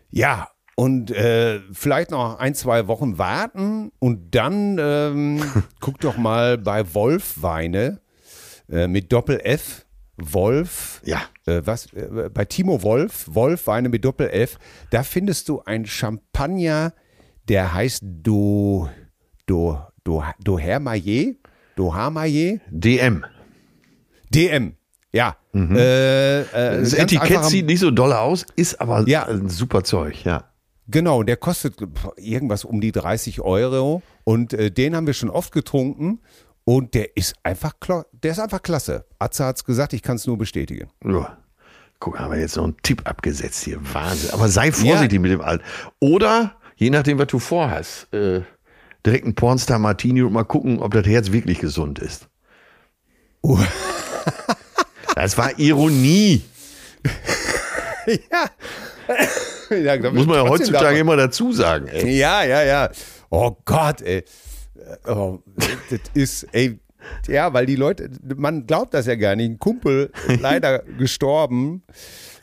ja. 0.10 0.48
Und 0.76 1.12
äh, 1.12 1.60
vielleicht 1.72 2.10
noch 2.12 2.40
ein, 2.40 2.56
zwei 2.56 2.88
Wochen 2.88 3.18
warten 3.20 3.92
und 4.00 4.34
dann 4.34 4.78
ähm, 4.80 5.42
guck 5.80 6.00
doch 6.00 6.18
mal 6.18 6.58
bei 6.58 6.94
Wolf 6.96 7.42
Weine 7.42 8.02
äh, 8.72 8.88
mit 8.88 9.12
Doppel 9.14 9.40
F. 9.44 9.86
Wolf. 10.18 11.02
Ja. 11.06 11.22
Äh, 11.46 11.62
was? 11.66 11.92
Äh, 11.94 12.30
bei 12.34 12.46
Timo 12.46 12.82
Wolf, 12.84 13.26
Wolf 13.32 13.68
Weine 13.68 13.90
mit 13.90 14.04
Doppel 14.06 14.30
F. 14.30 14.58
Da 14.90 15.04
findest 15.04 15.48
du 15.50 15.62
ein 15.64 15.86
Champagner, 15.86 16.94
der 17.50 17.74
heißt 17.74 18.02
Do, 18.04 18.90
Do, 19.46 19.80
Do, 20.04 20.24
Dohermayer. 20.44 21.34
Dohermayer. 21.76 22.60
DM. 22.70 23.26
DM. 24.34 24.76
Ja. 25.12 25.36
Äh, 25.54 26.42
äh, 26.42 26.46
Das 26.80 26.94
Etikett 26.94 27.46
sieht 27.46 27.68
nicht 27.68 27.80
so 27.80 27.92
doll 27.92 28.14
aus, 28.14 28.46
ist 28.56 28.80
aber 28.82 29.08
Ja. 29.08 29.28
ein 29.28 29.50
super 29.50 29.84
Zeug, 29.84 30.24
ja. 30.26 30.46
Genau, 30.88 31.24
der 31.24 31.38
kostet 31.38 31.76
irgendwas 32.18 32.66
um 32.66 32.82
die 32.82 32.92
30 32.92 33.42
Euro 33.42 34.02
und 34.24 34.54
äh, 34.54 34.70
den 34.70 34.96
haben 34.96 35.08
wir 35.08 35.14
schon 35.14 35.30
oft 35.30 35.54
getrunken 35.54 36.20
und 36.66 36.94
der 36.94 37.16
ist 37.16 37.36
einfach, 37.44 37.74
der 38.12 38.32
ist 38.32 38.40
einfach 38.40 38.62
klasse. 38.62 39.06
Atze 39.20 39.46
hat's 39.46 39.64
gesagt, 39.64 39.94
ich 39.94 40.02
kann 40.02 40.18
es 40.18 40.28
nur 40.28 40.38
bestätigen. 40.38 40.90
Ja. 41.06 41.38
Guck, 42.00 42.20
haben 42.20 42.34
wir 42.34 42.40
jetzt 42.40 42.58
noch 42.58 42.66
einen 42.66 42.76
Tipp 42.84 43.04
abgesetzt 43.06 43.64
hier. 43.64 43.80
Wahnsinn. 43.94 44.32
Aber 44.32 44.50
sei 44.50 44.74
vorsichtig 44.74 45.22
mit 45.22 45.32
dem 45.32 45.40
Alten. 45.40 45.64
Oder, 46.00 46.58
je 46.76 46.90
nachdem, 46.90 47.18
was 47.18 47.28
du 47.28 47.40
vorhast, 47.40 48.14
äh, 48.14 48.42
direkt 49.06 49.24
einen 49.24 49.36
Pornstar 49.36 49.80
Martini 49.80 50.22
und 50.22 50.34
mal 50.34 50.44
gucken, 50.44 50.80
ob 50.80 50.94
das 50.94 51.06
Herz 51.06 51.32
wirklich 51.32 51.60
gesund 51.60 52.00
ist. 52.00 52.28
Oh. 53.42 53.58
Das 55.16 55.38
war 55.38 55.58
Ironie. 55.60 56.44
ja. 58.08 58.50
ja 59.84 59.98
da 59.98 60.12
Muss 60.12 60.26
man 60.26 60.36
ja 60.44 60.50
heutzutage 60.50 60.98
immer 61.00 61.16
dazu 61.18 61.52
sagen. 61.54 61.88
Ey. 61.88 62.18
Ja, 62.18 62.44
ja, 62.44 62.64
ja. 62.64 62.90
Oh 63.30 63.56
Gott, 63.66 64.02
ey. 64.02 64.24
Oh, 65.08 65.40
das 65.90 66.00
ist, 66.14 66.44
ey. 66.52 66.80
Ja, 67.28 67.54
weil 67.54 67.66
die 67.66 67.76
Leute, 67.76 68.10
man 68.36 68.66
glaubt 68.66 68.94
das 68.94 69.06
ja 69.08 69.16
gar 69.16 69.36
nicht. 69.36 69.50
Ein 69.52 69.60
Kumpel 69.60 70.12
leider 70.42 70.80
gestorben. 70.80 71.84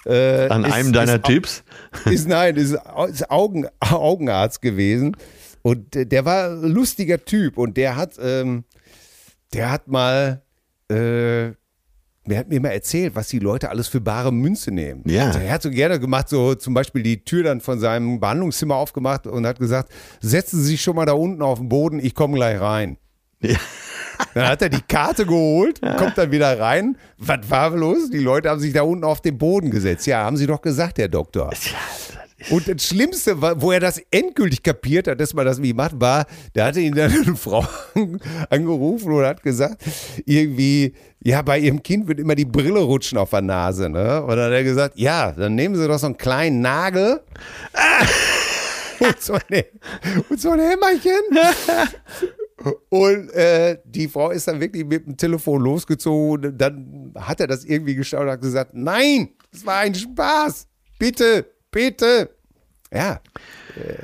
Äh, 0.07 0.49
An 0.49 0.65
ist- 0.65 0.73
einem 0.73 0.93
deiner 0.93 1.17
ist, 1.17 1.25
Tipps. 1.25 1.63
ist 2.07 2.29
nein, 2.29 2.57
ist, 2.57 2.77
ist 3.09 3.31
Augen, 3.31 3.67
Augenarzt 3.81 4.63
gewesen 4.63 5.17
und 5.63 5.95
der- 5.95 6.07
der 6.07 6.25
war 6.25 6.51
ein 6.51 6.63
lustiger 6.63 7.23
Typ 7.25 7.59
und 7.59 7.77
der 7.77 7.97
hat, 7.97 8.13
ähm, 8.23 8.65
der 9.53 9.71
hat 9.71 9.89
mal, 9.89 10.43
äh, 10.91 11.51
der 12.27 12.39
hat 12.39 12.49
mir 12.49 12.61
mal 12.61 12.69
erzählt, 12.69 13.15
was 13.15 13.29
die 13.29 13.39
Leute 13.39 13.71
alles 13.71 13.89
für 13.89 14.01
bare 14.01 14.33
Münze 14.33 14.71
nehmen. 14.71 15.03
Ja. 15.07 15.29
Also 15.29 15.39
er 15.39 15.53
hat 15.53 15.63
so 15.63 15.71
gerne 15.71 15.99
gemacht, 15.99 16.29
so 16.29 16.55
zum 16.55 16.75
Beispiel 16.75 17.03
die 17.03 17.25
Tür 17.25 17.45
dann 17.45 17.61
von 17.61 17.81
seinem 17.81 18.21
Behandlungszimmer 18.21 18.77
aufgemacht 18.77 19.27
und 19.27 19.47
hat 19.47 19.59
gesagt, 19.59 19.91
setzen 20.21 20.61
Sie 20.61 20.73
sich 20.73 20.83
schon 20.83 20.97
mal 20.97 21.07
da 21.07 21.13
unten 21.13 21.43
auf 21.43 21.59
den 21.59 21.69
Boden, 21.69 21.99
ich 21.99 22.15
komme 22.15 22.35
gleich 22.35 22.61
rein. 22.61 22.99
Ja. 23.41 23.57
Dann 24.35 24.49
hat 24.49 24.61
er 24.61 24.69
die 24.69 24.83
Karte 24.83 25.25
geholt, 25.25 25.81
kommt 25.81 26.19
dann 26.19 26.31
wieder 26.31 26.61
rein. 26.61 26.99
Was 27.17 27.49
war 27.49 27.71
los? 27.71 28.11
Die 28.11 28.19
Leute 28.19 28.51
haben 28.51 28.61
sich 28.61 28.75
da 28.75 28.83
unten 28.83 29.03
auf 29.03 29.23
den 29.23 29.39
Boden 29.39 29.71
gesetzt. 29.71 30.07
Ja, 30.07 30.25
haben 30.25 30.37
Sie 30.37 30.47
doch 30.47 30.61
gesagt, 30.61 30.99
Herr 30.99 31.09
Doktor. 31.09 31.51
Und 32.49 32.69
das 32.69 32.87
Schlimmste, 32.87 33.41
war, 33.41 33.61
wo 33.61 33.71
er 33.73 33.81
das 33.81 34.01
endgültig 34.11 34.63
kapiert 34.63 35.07
hat, 35.09 35.21
dass 35.21 35.35
man 35.35 35.45
das 35.45 35.61
wie 35.63 35.75
macht, 35.75 36.01
war, 36.01 36.27
da 36.55 36.67
hatte 36.67 36.81
ihn 36.81 36.95
dann 36.95 37.13
eine 37.27 37.37
Frau 37.37 37.65
angerufen 38.49 39.13
und 39.13 39.25
hat 39.25 39.43
gesagt, 39.43 39.83
irgendwie, 40.25 40.95
ja, 41.23 41.43
bei 41.43 41.59
ihrem 41.59 41.83
Kind 41.83 42.09
wird 42.09 42.19
immer 42.19 42.35
die 42.35 42.47
Brille 42.47 42.81
rutschen 42.81 43.19
auf 43.19 43.31
der 43.31 43.43
Nase. 43.43 43.91
Ne? 43.91 44.23
Und 44.23 44.31
dann 44.31 44.47
hat 44.47 44.53
er 44.53 44.65
gesagt, 44.65 44.99
ja, 44.99 45.33
dann 45.33 45.55
nehmen 45.55 45.77
Sie 45.77 45.87
doch 45.87 45.99
so 45.99 46.07
einen 46.07 46.17
kleinen 46.17 46.61
Nagel. 46.61 47.21
und, 49.01 49.21
so 49.21 49.35
ein, 49.35 49.65
und 50.29 50.41
so 50.41 50.51
ein 50.51 50.61
Hämmerchen. 50.61 51.13
Und 52.91 53.31
äh, 53.31 53.79
die 53.85 54.09
Frau 54.09 54.31
ist 54.31 54.47
dann 54.49 54.61
wirklich 54.61 54.85
mit 54.85 55.07
dem 55.07 55.17
Telefon 55.17 55.63
losgezogen. 55.63 56.57
Dann 56.57 57.13
hat 57.19 57.41
er 57.41 57.47
das 57.47 57.65
irgendwie 57.65 57.95
geschaut 57.95 58.23
und 58.23 58.31
hat 58.31 58.41
gesagt, 58.41 58.73
nein, 58.75 59.31
es 59.53 59.65
war 59.65 59.79
ein 59.79 59.95
Spaß. 59.95 60.67
Bitte, 60.99 61.47
bitte. 61.71 62.31
Ja, 62.93 63.21
äh, 63.77 64.03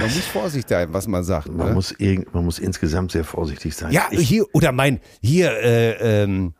man 0.00 0.02
muss 0.02 0.26
vorsichtig 0.26 0.68
sein, 0.68 0.88
was 0.92 1.06
man 1.06 1.22
sagt. 1.24 1.48
Man, 1.48 1.68
ne? 1.68 1.74
muss 1.74 1.94
man 2.32 2.44
muss 2.44 2.58
insgesamt 2.58 3.12
sehr 3.12 3.24
vorsichtig 3.24 3.74
sein. 3.74 3.92
Ja, 3.92 4.08
ich, 4.10 4.28
hier, 4.28 4.44
oder 4.52 4.72
mein, 4.72 5.00
hier, 5.22 5.52
äh, 5.52 6.22
ähm, 6.22 6.54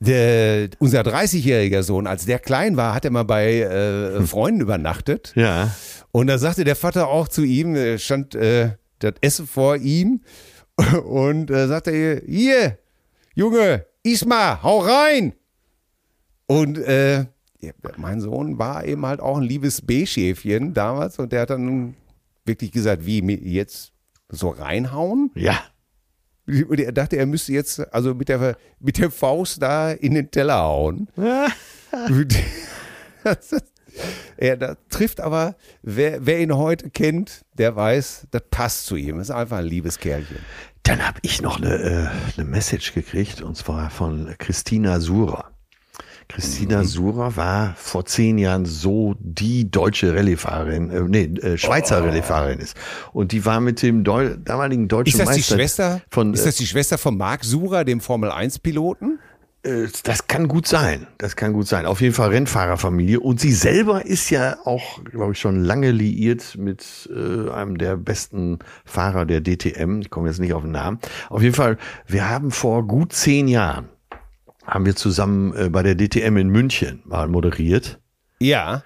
der, 0.00 0.68
unser 0.78 1.00
30-jähriger 1.00 1.82
Sohn, 1.82 2.06
als 2.06 2.26
der 2.26 2.38
klein 2.38 2.76
war, 2.76 2.94
hat 2.94 3.04
er 3.04 3.10
mal 3.10 3.24
bei 3.24 3.60
äh, 3.60 4.20
Freunden 4.26 4.60
übernachtet. 4.60 5.32
ja. 5.34 5.74
Und 6.10 6.28
da 6.28 6.38
sagte 6.38 6.64
der 6.64 6.76
Vater 6.76 7.08
auch 7.08 7.28
zu 7.28 7.42
ihm, 7.42 7.74
äh, 7.74 7.98
stand 7.98 8.34
äh, 8.34 8.70
das 8.98 9.14
Essen 9.20 9.46
vor 9.46 9.76
ihm 9.76 10.22
und 11.04 11.50
äh, 11.50 11.66
sagte 11.66 11.90
er, 11.90 12.22
hier, 12.26 12.78
Junge, 13.34 13.86
iss 14.02 14.24
mal, 14.24 14.62
hau 14.62 14.80
rein. 14.80 15.34
Und 16.46 16.78
äh, 16.78 17.26
mein 17.96 18.20
Sohn 18.20 18.58
war 18.58 18.84
eben 18.84 19.04
halt 19.04 19.20
auch 19.20 19.38
ein 19.38 19.42
liebes 19.42 19.82
B-Schäfchen 19.82 20.74
damals 20.74 21.18
und 21.18 21.32
der 21.32 21.42
hat 21.42 21.50
dann 21.50 21.94
wirklich 22.44 22.72
gesagt, 22.72 23.04
wie, 23.04 23.20
jetzt 23.34 23.92
so 24.28 24.50
reinhauen? 24.50 25.30
Ja. 25.34 25.58
Und 26.46 26.80
er 26.80 26.92
dachte, 26.92 27.16
er 27.16 27.26
müsste 27.26 27.52
jetzt 27.52 27.92
also 27.92 28.14
mit 28.14 28.28
der, 28.28 28.56
mit 28.80 28.98
der 28.98 29.10
Faust 29.10 29.60
da 29.60 29.92
in 29.92 30.14
den 30.14 30.30
Teller 30.30 30.60
hauen. 30.62 31.08
Er 34.36 34.56
das 34.56 34.76
trifft 34.88 35.20
aber, 35.20 35.56
wer, 35.82 36.24
wer 36.24 36.40
ihn 36.40 36.56
heute 36.56 36.90
kennt, 36.90 37.44
der 37.54 37.74
weiß, 37.74 38.28
das 38.30 38.42
passt 38.48 38.86
zu 38.86 38.94
ihm. 38.94 39.18
Das 39.18 39.30
ist 39.30 39.34
einfach 39.34 39.58
ein 39.58 39.64
liebes 39.64 39.98
Kerlchen. 39.98 40.38
Dann 40.84 41.04
habe 41.04 41.18
ich 41.22 41.42
noch 41.42 41.60
eine, 41.60 41.74
äh, 41.74 42.08
eine 42.36 42.48
Message 42.48 42.94
gekriegt 42.94 43.42
und 43.42 43.56
zwar 43.56 43.90
von 43.90 44.34
Christina 44.38 45.00
Sura. 45.00 45.50
Christina 46.28 46.84
Sura 46.84 47.36
war 47.36 47.74
vor 47.76 48.04
zehn 48.04 48.36
Jahren 48.38 48.66
so 48.66 49.14
die 49.18 49.70
deutsche 49.70 50.14
Rallyefahrerin, 50.14 50.90
äh, 50.90 51.00
nee, 51.02 51.24
äh, 51.40 51.56
Schweizer 51.56 52.04
Rallyefahrerin 52.04 52.58
ist. 52.58 52.76
Und 53.12 53.32
die 53.32 53.44
war 53.46 53.60
mit 53.60 53.80
dem 53.82 54.04
Deu 54.04 54.36
damaligen 54.36 54.88
deutschen 54.88 55.18
Ist 55.18 55.26
das 55.26 55.34
die 55.34 55.40
Meister 55.40 55.54
Schwester? 55.56 56.00
von, 56.10 56.34
ist 56.34 56.44
das 56.46 56.56
die 56.56 56.66
Schwester 56.66 56.98
von 56.98 57.16
Marc 57.16 57.44
Sura, 57.44 57.84
dem 57.84 58.00
Formel 58.00 58.30
1 58.30 58.58
Piloten? 58.58 59.18
Äh, 59.62 59.86
Das 60.04 60.26
kann 60.28 60.48
gut 60.48 60.66
sein. 60.68 61.06
Das 61.16 61.34
kann 61.34 61.52
gut 61.54 61.66
sein. 61.66 61.86
Auf 61.86 62.00
jeden 62.00 62.14
Fall 62.14 62.28
Rennfahrerfamilie. 62.28 63.18
Und 63.20 63.40
sie 63.40 63.52
selber 63.52 64.04
ist 64.06 64.30
ja 64.30 64.58
auch, 64.64 65.02
glaube 65.04 65.32
ich, 65.32 65.40
schon 65.40 65.64
lange 65.64 65.90
liiert 65.90 66.56
mit 66.58 67.08
äh, 67.12 67.50
einem 67.50 67.78
der 67.78 67.96
besten 67.96 68.58
Fahrer 68.84 69.24
der 69.26 69.40
DTM. 69.40 70.00
Ich 70.02 70.10
komme 70.10 70.28
jetzt 70.28 70.38
nicht 70.40 70.52
auf 70.52 70.62
den 70.62 70.72
Namen. 70.72 70.98
Auf 71.30 71.42
jeden 71.42 71.54
Fall, 71.54 71.78
wir 72.06 72.28
haben 72.28 72.50
vor 72.50 72.86
gut 72.86 73.12
zehn 73.12 73.48
Jahren, 73.48 73.88
haben 74.68 74.84
wir 74.84 74.94
zusammen 74.94 75.56
äh, 75.56 75.70
bei 75.70 75.82
der 75.82 75.96
DTM 75.96 76.36
in 76.36 76.48
München 76.50 77.00
mal 77.04 77.26
moderiert. 77.26 77.98
Ja. 78.38 78.82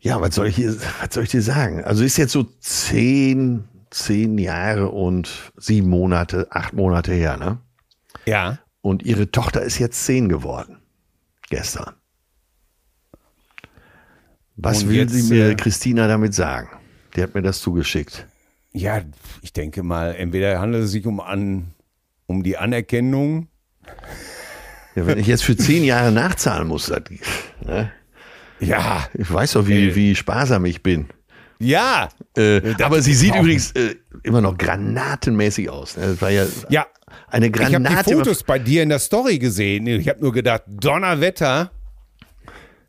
Ja, 0.00 0.20
was 0.20 0.34
soll 0.34 0.48
ich 0.48 0.56
hier, 0.56 0.74
was 1.00 1.14
soll 1.14 1.24
ich 1.24 1.30
dir 1.30 1.42
sagen? 1.42 1.84
Also 1.84 2.02
ist 2.02 2.16
jetzt 2.16 2.32
so 2.32 2.44
zehn, 2.60 3.64
zehn 3.90 4.38
Jahre 4.38 4.88
und 4.88 5.52
sieben 5.56 5.88
Monate, 5.88 6.48
acht 6.50 6.72
Monate 6.72 7.12
her, 7.12 7.36
ne? 7.36 7.58
Ja. 8.24 8.58
Und 8.80 9.02
ihre 9.02 9.30
Tochter 9.30 9.62
ist 9.62 9.78
jetzt 9.78 10.04
zehn 10.04 10.28
geworden. 10.28 10.78
Gestern. 11.50 11.94
Was 14.56 14.82
Und 14.82 14.88
will 14.88 14.96
jetzt, 14.96 15.12
sie 15.12 15.34
mir 15.34 15.50
äh, 15.50 15.54
Christina 15.54 16.08
damit 16.08 16.34
sagen? 16.34 16.68
Die 17.14 17.22
hat 17.22 17.34
mir 17.34 17.42
das 17.42 17.60
zugeschickt. 17.60 18.26
Ja, 18.72 19.02
ich 19.42 19.52
denke 19.52 19.82
mal, 19.82 20.14
entweder 20.14 20.58
handelt 20.60 20.84
es 20.84 20.90
sich 20.90 21.06
um, 21.06 21.20
an, 21.20 21.74
um 22.26 22.42
die 22.42 22.56
Anerkennung. 22.56 23.48
Ja, 24.96 25.06
wenn 25.06 25.18
ich 25.18 25.26
jetzt 25.26 25.44
für 25.44 25.56
zehn 25.56 25.84
Jahre 25.84 26.10
nachzahlen 26.10 26.66
muss, 26.66 26.86
das, 26.86 27.02
ne? 27.64 27.92
Ja. 28.58 29.06
ich 29.14 29.30
weiß 29.32 29.52
doch, 29.52 29.68
wie, 29.68 29.94
wie 29.94 30.14
sparsam 30.16 30.64
ich 30.64 30.82
bin. 30.82 31.06
Ja. 31.58 32.08
Äh, 32.36 32.74
aber 32.82 33.00
sie 33.02 33.14
sieht 33.14 33.34
übrigens 33.34 33.72
äh, 33.72 33.94
immer 34.22 34.40
noch 34.40 34.56
granatenmäßig 34.58 35.68
aus. 35.70 35.96
ne? 35.96 36.06
Das 36.08 36.22
war 36.22 36.30
ja, 36.30 36.46
Ja. 36.70 36.86
eine 37.28 37.46
Ich 37.48 37.52
habe 37.60 37.70
Granate. 37.72 38.10
die 38.10 38.14
Fotos 38.16 38.42
bei 38.42 38.58
dir 38.58 38.82
in 38.82 38.88
der 38.88 38.98
Story 38.98 39.38
gesehen. 39.38 39.86
Ich 39.86 40.08
habe 40.08 40.20
nur 40.20 40.32
gedacht, 40.32 40.62
Donnerwetter. 40.66 41.70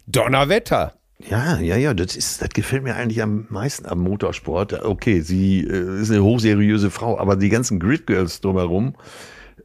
Donnerwetter. 0.05 0.93
Ja, 1.29 1.57
ja, 1.59 1.75
ja, 1.75 1.93
das, 1.93 2.15
ist, 2.15 2.41
das 2.41 2.49
gefällt 2.49 2.83
mir 2.83 2.95
eigentlich 2.95 3.21
am 3.21 3.47
meisten 3.49 3.85
am 3.87 3.99
Motorsport. 3.99 4.83
Okay, 4.85 5.21
sie 5.21 5.61
äh, 5.61 6.01
ist 6.01 6.11
eine 6.11 6.23
hochseriöse 6.23 6.91
Frau, 6.91 7.17
aber 7.19 7.35
die 7.35 7.49
ganzen 7.49 7.79
Grid 7.79 8.05
Girls 8.07 8.39
drumherum, 8.39 8.95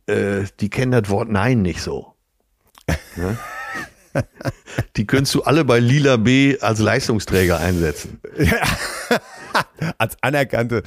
äh, 0.07 0.45
die 0.61 0.71
kennen 0.71 0.93
das 0.93 1.09
Wort 1.11 1.29
Nein 1.29 1.63
nicht 1.63 1.81
so. 1.83 2.12
Ne? 3.17 3.37
die 4.97 5.07
könntest 5.07 5.35
du 5.35 5.43
alle 5.43 5.65
bei 5.65 5.79
Lila 5.79 6.17
B 6.17 6.59
als 6.61 6.79
Leistungsträger 6.81 7.59
einsetzen. 7.59 8.21
Als 9.99 10.17
anerkannte, 10.23 10.83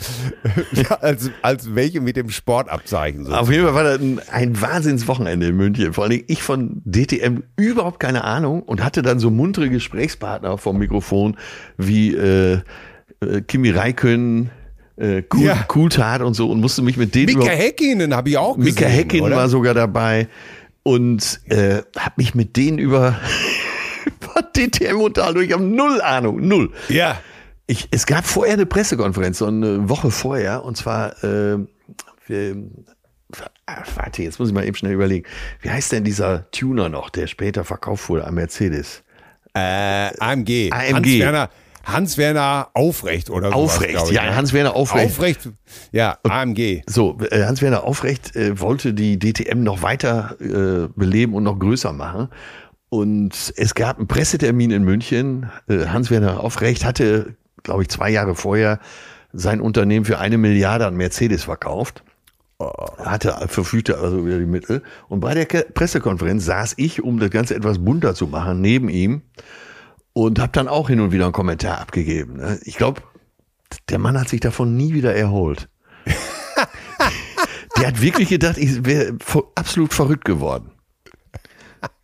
ja, 0.71 0.95
als, 0.95 1.29
als 1.43 1.75
welche 1.75 2.01
mit 2.01 2.15
dem 2.17 2.31
Sportabzeichen. 2.31 3.25
So. 3.25 3.33
Auf 3.33 3.51
jeden 3.51 3.63
Fall 3.63 3.75
war 3.75 3.83
das 3.83 3.99
ein, 3.99 4.19
ein 4.31 4.59
Wahnsinnswochenende 4.59 5.47
in 5.47 5.55
München. 5.55 5.93
Vor 5.93 6.09
Dingen 6.09 6.23
ich 6.27 6.41
von 6.41 6.81
DTM 6.83 7.43
überhaupt 7.57 7.99
keine 7.99 8.23
Ahnung 8.23 8.63
und 8.63 8.83
hatte 8.83 9.03
dann 9.03 9.19
so 9.19 9.29
muntere 9.29 9.69
Gesprächspartner 9.69 10.57
vom 10.57 10.79
Mikrofon 10.79 11.37
wie 11.77 12.15
äh, 12.15 12.61
äh, 13.21 13.41
Kimi 13.47 13.69
Räikkönen, 13.69 14.49
äh, 14.97 15.21
cool, 15.31 15.43
Ja. 15.43 15.63
Cooltat 15.67 16.21
und 16.21 16.33
so 16.33 16.49
und 16.49 16.59
musste 16.59 16.81
mich 16.81 16.97
mit 16.97 17.13
denen 17.13 17.37
Mika 17.37 17.51
Häkkinen 17.51 18.15
habe 18.15 18.29
ich 18.29 18.37
auch 18.37 18.57
gesehen. 18.57 18.73
Mika 18.73 18.87
Häkkinen 18.87 19.31
war 19.31 19.47
sogar 19.49 19.75
dabei 19.75 20.27
und 20.86 21.41
äh, 21.45 21.81
habe 21.97 22.13
mich 22.17 22.36
mit 22.36 22.55
denen 22.55 22.77
über, 22.77 23.19
über 24.05 24.43
DTM 24.43 25.01
unterhalten. 25.01 25.41
Ich 25.41 25.51
habe 25.51 25.63
null 25.63 25.99
Ahnung, 25.99 26.47
null. 26.47 26.71
Ja. 26.89 27.19
Ich, 27.65 27.88
es 27.89 28.05
gab 28.05 28.27
vorher 28.27 28.53
eine 28.53 28.67
Pressekonferenz, 28.67 29.39
so 29.39 29.47
eine 29.47 29.89
Woche 29.89 30.11
vorher, 30.11 30.63
und 30.63 30.77
zwar, 30.77 31.23
äh, 31.23 31.57
wir, 32.27 32.55
warte, 33.95 34.21
jetzt 34.21 34.38
muss 34.38 34.49
ich 34.49 34.53
mal 34.53 34.63
eben 34.63 34.75
schnell 34.75 34.93
überlegen. 34.93 35.25
Wie 35.61 35.71
heißt 35.71 35.91
denn 35.91 36.03
dieser 36.03 36.51
Tuner 36.51 36.88
noch, 36.88 37.09
der 37.09 37.25
später 37.25 37.63
verkauft 37.63 38.07
wurde 38.07 38.25
an 38.25 38.36
Mercedes? 38.36 39.01
Äh, 39.55 40.11
AMG. 40.19 40.69
AMG. 40.71 40.93
Hans-Werner 40.93 41.49
Hans 41.86 42.17
-Werner 42.17 42.67
Aufrecht 42.73 43.29
oder 43.29 43.51
sowas, 43.51 43.75
Aufrecht, 43.75 44.03
ich, 44.05 44.11
ja, 44.11 44.23
ne? 44.23 44.36
Hans-Werner 44.36 44.75
Aufrecht. 44.75 45.05
Aufrecht, 45.05 45.49
ja, 45.91 46.17
AMG. 46.23 46.81
So, 46.88 47.17
äh, 47.29 47.43
Hans-Werner 47.45 47.83
Aufrecht 47.83 48.36
äh, 48.36 48.59
wollte 48.59 48.93
die 48.93 49.19
DTM 49.19 49.61
noch 49.61 49.83
weiter 49.83 50.36
äh, 50.39 50.89
beleben 50.95 51.36
und 51.36 51.43
noch 51.43 51.59
größer 51.59 51.93
machen. 51.93 52.29
Und 52.89 53.53
es 53.55 53.75
gab 53.75 53.97
einen 53.97 54.07
Pressetermin 54.07 54.71
in 54.71 54.83
München. 54.83 55.49
Äh, 55.67 55.86
Hans-Werner 55.86 56.43
Aufrecht 56.43 56.86
hatte, 56.86 57.36
glaube 57.63 57.83
ich, 57.83 57.89
zwei 57.89 58.09
Jahre 58.09 58.36
vorher 58.36 58.79
sein 59.31 59.61
Unternehmen 59.61 60.05
für 60.05 60.17
eine 60.17 60.38
Milliarde 60.38 60.88
an 60.88 60.95
Mercedes 60.95 61.43
verkauft. 61.43 62.03
Hatte, 62.97 63.36
verfügte 63.47 63.97
also 63.99 64.19
über 64.19 64.39
die 64.39 64.45
Mittel. 64.45 64.81
Und 65.09 65.19
bei 65.19 65.33
der 65.33 65.45
Pressekonferenz 65.45 66.45
saß 66.45 66.75
ich, 66.77 67.03
um 67.03 67.19
das 67.19 67.29
Ganze 67.29 67.53
etwas 67.53 67.79
bunter 67.79 68.15
zu 68.15 68.27
machen, 68.27 68.61
neben 68.61 68.88
ihm 68.88 69.23
und 70.16 70.39
habe 70.39 70.53
dann 70.53 70.70
auch 70.70 70.88
hin 70.88 71.01
und 71.01 71.11
wieder 71.11 71.26
einen 71.26 71.34
Kommentar 71.34 71.80
abgegeben. 71.82 72.38
ne? 72.38 72.57
Ich 72.63 72.78
glaube, 72.78 73.01
der 73.89 73.99
Mann 73.99 74.18
hat 74.18 74.30
sich 74.30 74.39
davon 74.39 74.78
nie 74.78 74.93
wieder 74.93 75.13
erholt. 75.13 75.68
Der 77.78 77.88
hat 77.88 78.01
wirklich 78.01 78.30
gedacht, 78.30 78.57
ich 78.57 78.86
wäre 78.86 79.18
absolut 79.55 79.93
verrückt 79.93 80.24
geworden. 80.24 80.72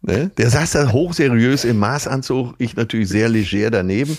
Ne? 0.03 0.31
Der 0.37 0.49
saß 0.49 0.71
da 0.71 0.91
hochseriös 0.91 1.63
im 1.63 1.77
Maßanzug, 1.77 2.55
ich 2.57 2.75
natürlich 2.75 3.07
sehr 3.09 3.29
leger 3.29 3.69
daneben. 3.69 4.17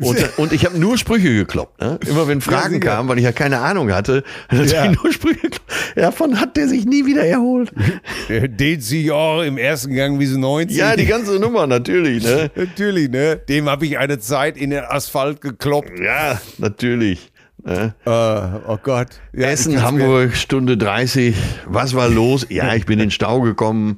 Und, 0.00 0.38
und 0.38 0.52
ich 0.54 0.64
habe 0.64 0.78
nur 0.78 0.96
Sprüche 0.96 1.34
gekloppt. 1.34 1.80
Ne? 1.82 1.98
Immer 2.06 2.26
wenn 2.28 2.40
Fragen 2.40 2.74
sicher. 2.76 2.86
kamen, 2.94 3.08
weil 3.10 3.18
ich 3.18 3.24
ja 3.24 3.32
keine 3.32 3.58
Ahnung 3.58 3.92
hatte, 3.92 4.24
hat 4.48 4.70
Ja. 4.72 4.90
nur 4.90 5.12
Sprüche 5.12 5.40
gekloppt. 5.40 5.62
Davon 5.96 6.40
hat 6.40 6.56
der 6.56 6.68
sich 6.68 6.86
nie 6.86 7.04
wieder 7.06 7.24
erholt. 7.26 7.70
Der 8.28 8.48
dehnt 8.48 8.82
sich 8.82 9.10
auch 9.10 9.42
im 9.42 9.58
ersten 9.58 9.94
Gang 9.94 10.18
wie 10.18 10.26
so 10.26 10.38
90. 10.38 10.76
Ja, 10.76 10.96
die 10.96 11.06
ganze 11.06 11.38
Nummer 11.38 11.66
natürlich. 11.66 12.24
Ne? 12.24 12.50
Natürlich, 12.56 13.10
ne? 13.10 13.36
Dem 13.48 13.68
habe 13.68 13.84
ich 13.86 13.98
eine 13.98 14.18
Zeit 14.18 14.56
in 14.56 14.70
den 14.70 14.84
Asphalt 14.84 15.40
gekloppt. 15.40 15.90
Ja, 16.02 16.40
natürlich. 16.58 17.30
Äh, 17.68 17.90
oh 18.06 18.78
Gott. 18.82 19.20
Ja, 19.34 19.48
Essen, 19.48 19.82
Hamburg, 19.82 20.34
Stunde 20.34 20.78
30. 20.78 21.36
Was 21.66 21.94
war 21.94 22.08
los? 22.08 22.46
Ja, 22.48 22.74
ich 22.74 22.86
bin 22.86 22.94
in 22.94 23.06
den 23.06 23.10
Stau 23.10 23.42
gekommen. 23.42 23.96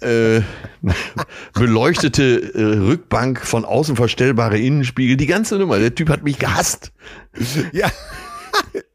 Äh, 0.00 0.40
beleuchtete 1.52 2.54
äh, 2.54 2.62
Rückbank, 2.78 3.44
von 3.44 3.66
außen 3.66 3.94
verstellbare 3.96 4.58
Innenspiegel. 4.58 5.18
Die 5.18 5.26
ganze 5.26 5.58
Nummer. 5.58 5.78
Der 5.78 5.94
Typ 5.94 6.08
hat 6.08 6.22
mich 6.22 6.38
gehasst. 6.38 6.92
Ja. 7.72 7.90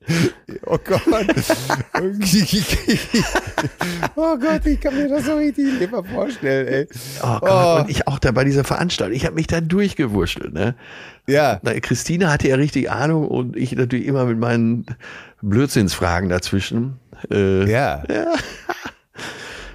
Oh 0.65 0.77
Gott. 0.83 1.03
oh 4.15 4.37
Gott, 4.37 4.65
ich 4.65 4.79
kann 4.79 4.95
mir 4.95 5.09
das 5.09 5.25
so 5.25 5.35
richtig 5.35 5.79
nicht 5.79 5.91
mehr 5.91 6.03
vorstellen, 6.03 6.67
ey. 6.67 6.87
Oh 7.23 7.39
Gott. 7.39 7.81
Und 7.81 7.89
ich 7.89 8.07
auch 8.07 8.19
da 8.19 8.31
bei 8.31 8.43
dieser 8.43 8.63
Veranstaltung. 8.63 9.15
Ich 9.15 9.25
habe 9.25 9.35
mich 9.35 9.47
da 9.47 9.61
durchgewurschtelt. 9.61 10.53
Ne? 10.53 10.75
Ja. 11.27 11.59
Na, 11.63 11.73
Christine 11.79 12.31
hatte 12.31 12.47
ja 12.47 12.55
richtig 12.55 12.91
Ahnung 12.91 13.27
und 13.27 13.55
ich 13.55 13.71
natürlich 13.75 14.05
immer 14.05 14.25
mit 14.25 14.37
meinen 14.39 14.85
Blödsinnsfragen 15.41 16.29
dazwischen. 16.29 16.99
Äh, 17.31 17.69
Ja. 18.09 18.33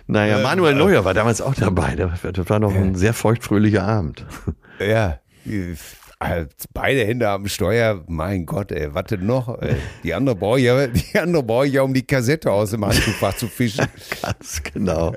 Naja, 0.07 0.39
Manuel 0.39 0.75
Neuer 0.75 1.05
war 1.05 1.15
damals 1.15 1.41
auch 1.41 1.55
dabei. 1.55 1.95
Das 1.95 2.11
das 2.33 2.51
war 2.51 2.59
noch 2.59 2.75
ein 2.75 2.97
sehr 2.97 3.15
feuchtfröhlicher 3.15 3.85
Abend. 3.85 4.27
Ja. 4.81 5.21
Als 6.23 6.67
Beide 6.75 7.07
Hände 7.07 7.27
am 7.31 7.49
Steuer, 7.49 8.05
mein 8.07 8.45
Gott, 8.45 8.73
ey, 8.73 8.91
denn 9.11 9.25
noch? 9.25 9.59
Ey? 9.63 9.77
Die 10.05 10.13
andere 10.13 10.37
brauche 10.37 10.59
ich 10.59 10.67
ja, 10.67 10.87
die 10.87 11.19
andere 11.19 11.43
brauche 11.43 11.67
ich 11.67 11.73
ja, 11.73 11.81
um 11.81 11.95
die 11.95 12.03
Kassette 12.07 12.53
aus 12.53 12.73
dem 12.73 12.85
Handschuhfach 12.85 13.35
zu 13.39 13.49
fischen. 13.49 13.87
Ganz 14.23 14.63
genau. 14.63 15.15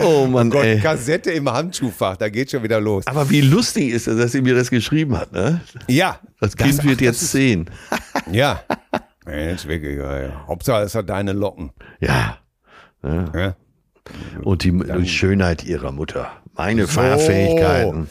Oh 0.00 0.26
Mann, 0.26 0.48
Gott, 0.48 0.64
ey. 0.64 0.80
Kassette 0.80 1.30
im 1.32 1.52
Handschuhfach, 1.52 2.16
da 2.16 2.30
geht 2.30 2.50
schon 2.50 2.62
wieder 2.62 2.80
los. 2.80 3.06
Aber 3.06 3.28
wie 3.28 3.42
lustig 3.42 3.90
ist 3.92 4.08
es, 4.08 4.16
dass 4.16 4.32
sie 4.32 4.40
mir 4.40 4.54
das 4.54 4.70
geschrieben 4.70 5.14
hat, 5.14 5.32
ne? 5.32 5.60
Ja. 5.88 6.18
Das 6.40 6.56
Kind 6.56 6.76
ach, 6.80 6.84
wird 6.84 7.00
das 7.00 7.04
jetzt 7.04 7.22
ist- 7.22 7.32
sehen. 7.32 7.70
Ja. 8.32 8.62
Mensch, 9.26 9.66
wirklich, 9.66 9.98
ja, 9.98 10.22
ja. 10.22 10.46
Hauptsache, 10.46 10.84
es 10.84 10.94
hat 10.94 11.10
deine 11.10 11.34
Locken. 11.34 11.70
Ja. 12.00 12.38
Ja. 13.04 13.56
Und 14.42 14.64
die, 14.64 14.72
die 14.72 15.06
Schönheit 15.06 15.64
ihrer 15.64 15.92
Mutter. 15.92 16.30
Meine 16.54 16.86
Fahrfähigkeiten. 16.86 18.08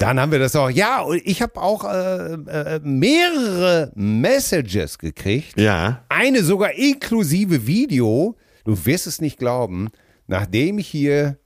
Dann 0.00 0.18
haben 0.18 0.32
wir 0.32 0.38
das 0.38 0.56
auch. 0.56 0.70
Ja, 0.70 1.02
und 1.02 1.20
ich 1.26 1.42
habe 1.42 1.60
auch 1.60 1.84
äh, 1.84 2.32
äh, 2.32 2.80
mehrere 2.82 3.92
Messages 3.94 4.98
gekriegt. 4.98 5.60
Ja. 5.60 6.04
Eine 6.08 6.42
sogar 6.42 6.72
inklusive 6.72 7.66
Video. 7.66 8.34
Du 8.64 8.86
wirst 8.86 9.06
es 9.06 9.20
nicht 9.20 9.38
glauben. 9.38 9.88
Nachdem 10.26 10.78
ich 10.78 10.88
hier 10.88 11.36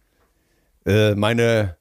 äh, 0.87 1.15
meine, 1.17 1.77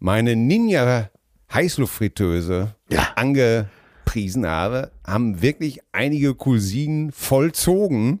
meine 0.00 0.36
Ninja 0.36 1.08
Heißluftfritteuse 1.50 2.74
Ja. 2.90 3.08
angepriesen 3.16 4.46
habe, 4.46 4.90
haben 5.06 5.40
wirklich 5.40 5.80
einige 5.92 6.34
Cousinen 6.34 7.10
vollzogen 7.10 8.20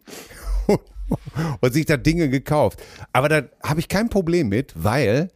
und 1.60 1.72
sich 1.74 1.84
da 1.84 1.98
Dinge 1.98 2.30
gekauft. 2.30 2.82
Aber 3.12 3.28
da 3.28 3.42
habe 3.62 3.80
ich 3.80 3.88
kein 3.88 4.08
Problem 4.08 4.48
mit, 4.48 4.72
weil 4.76 5.28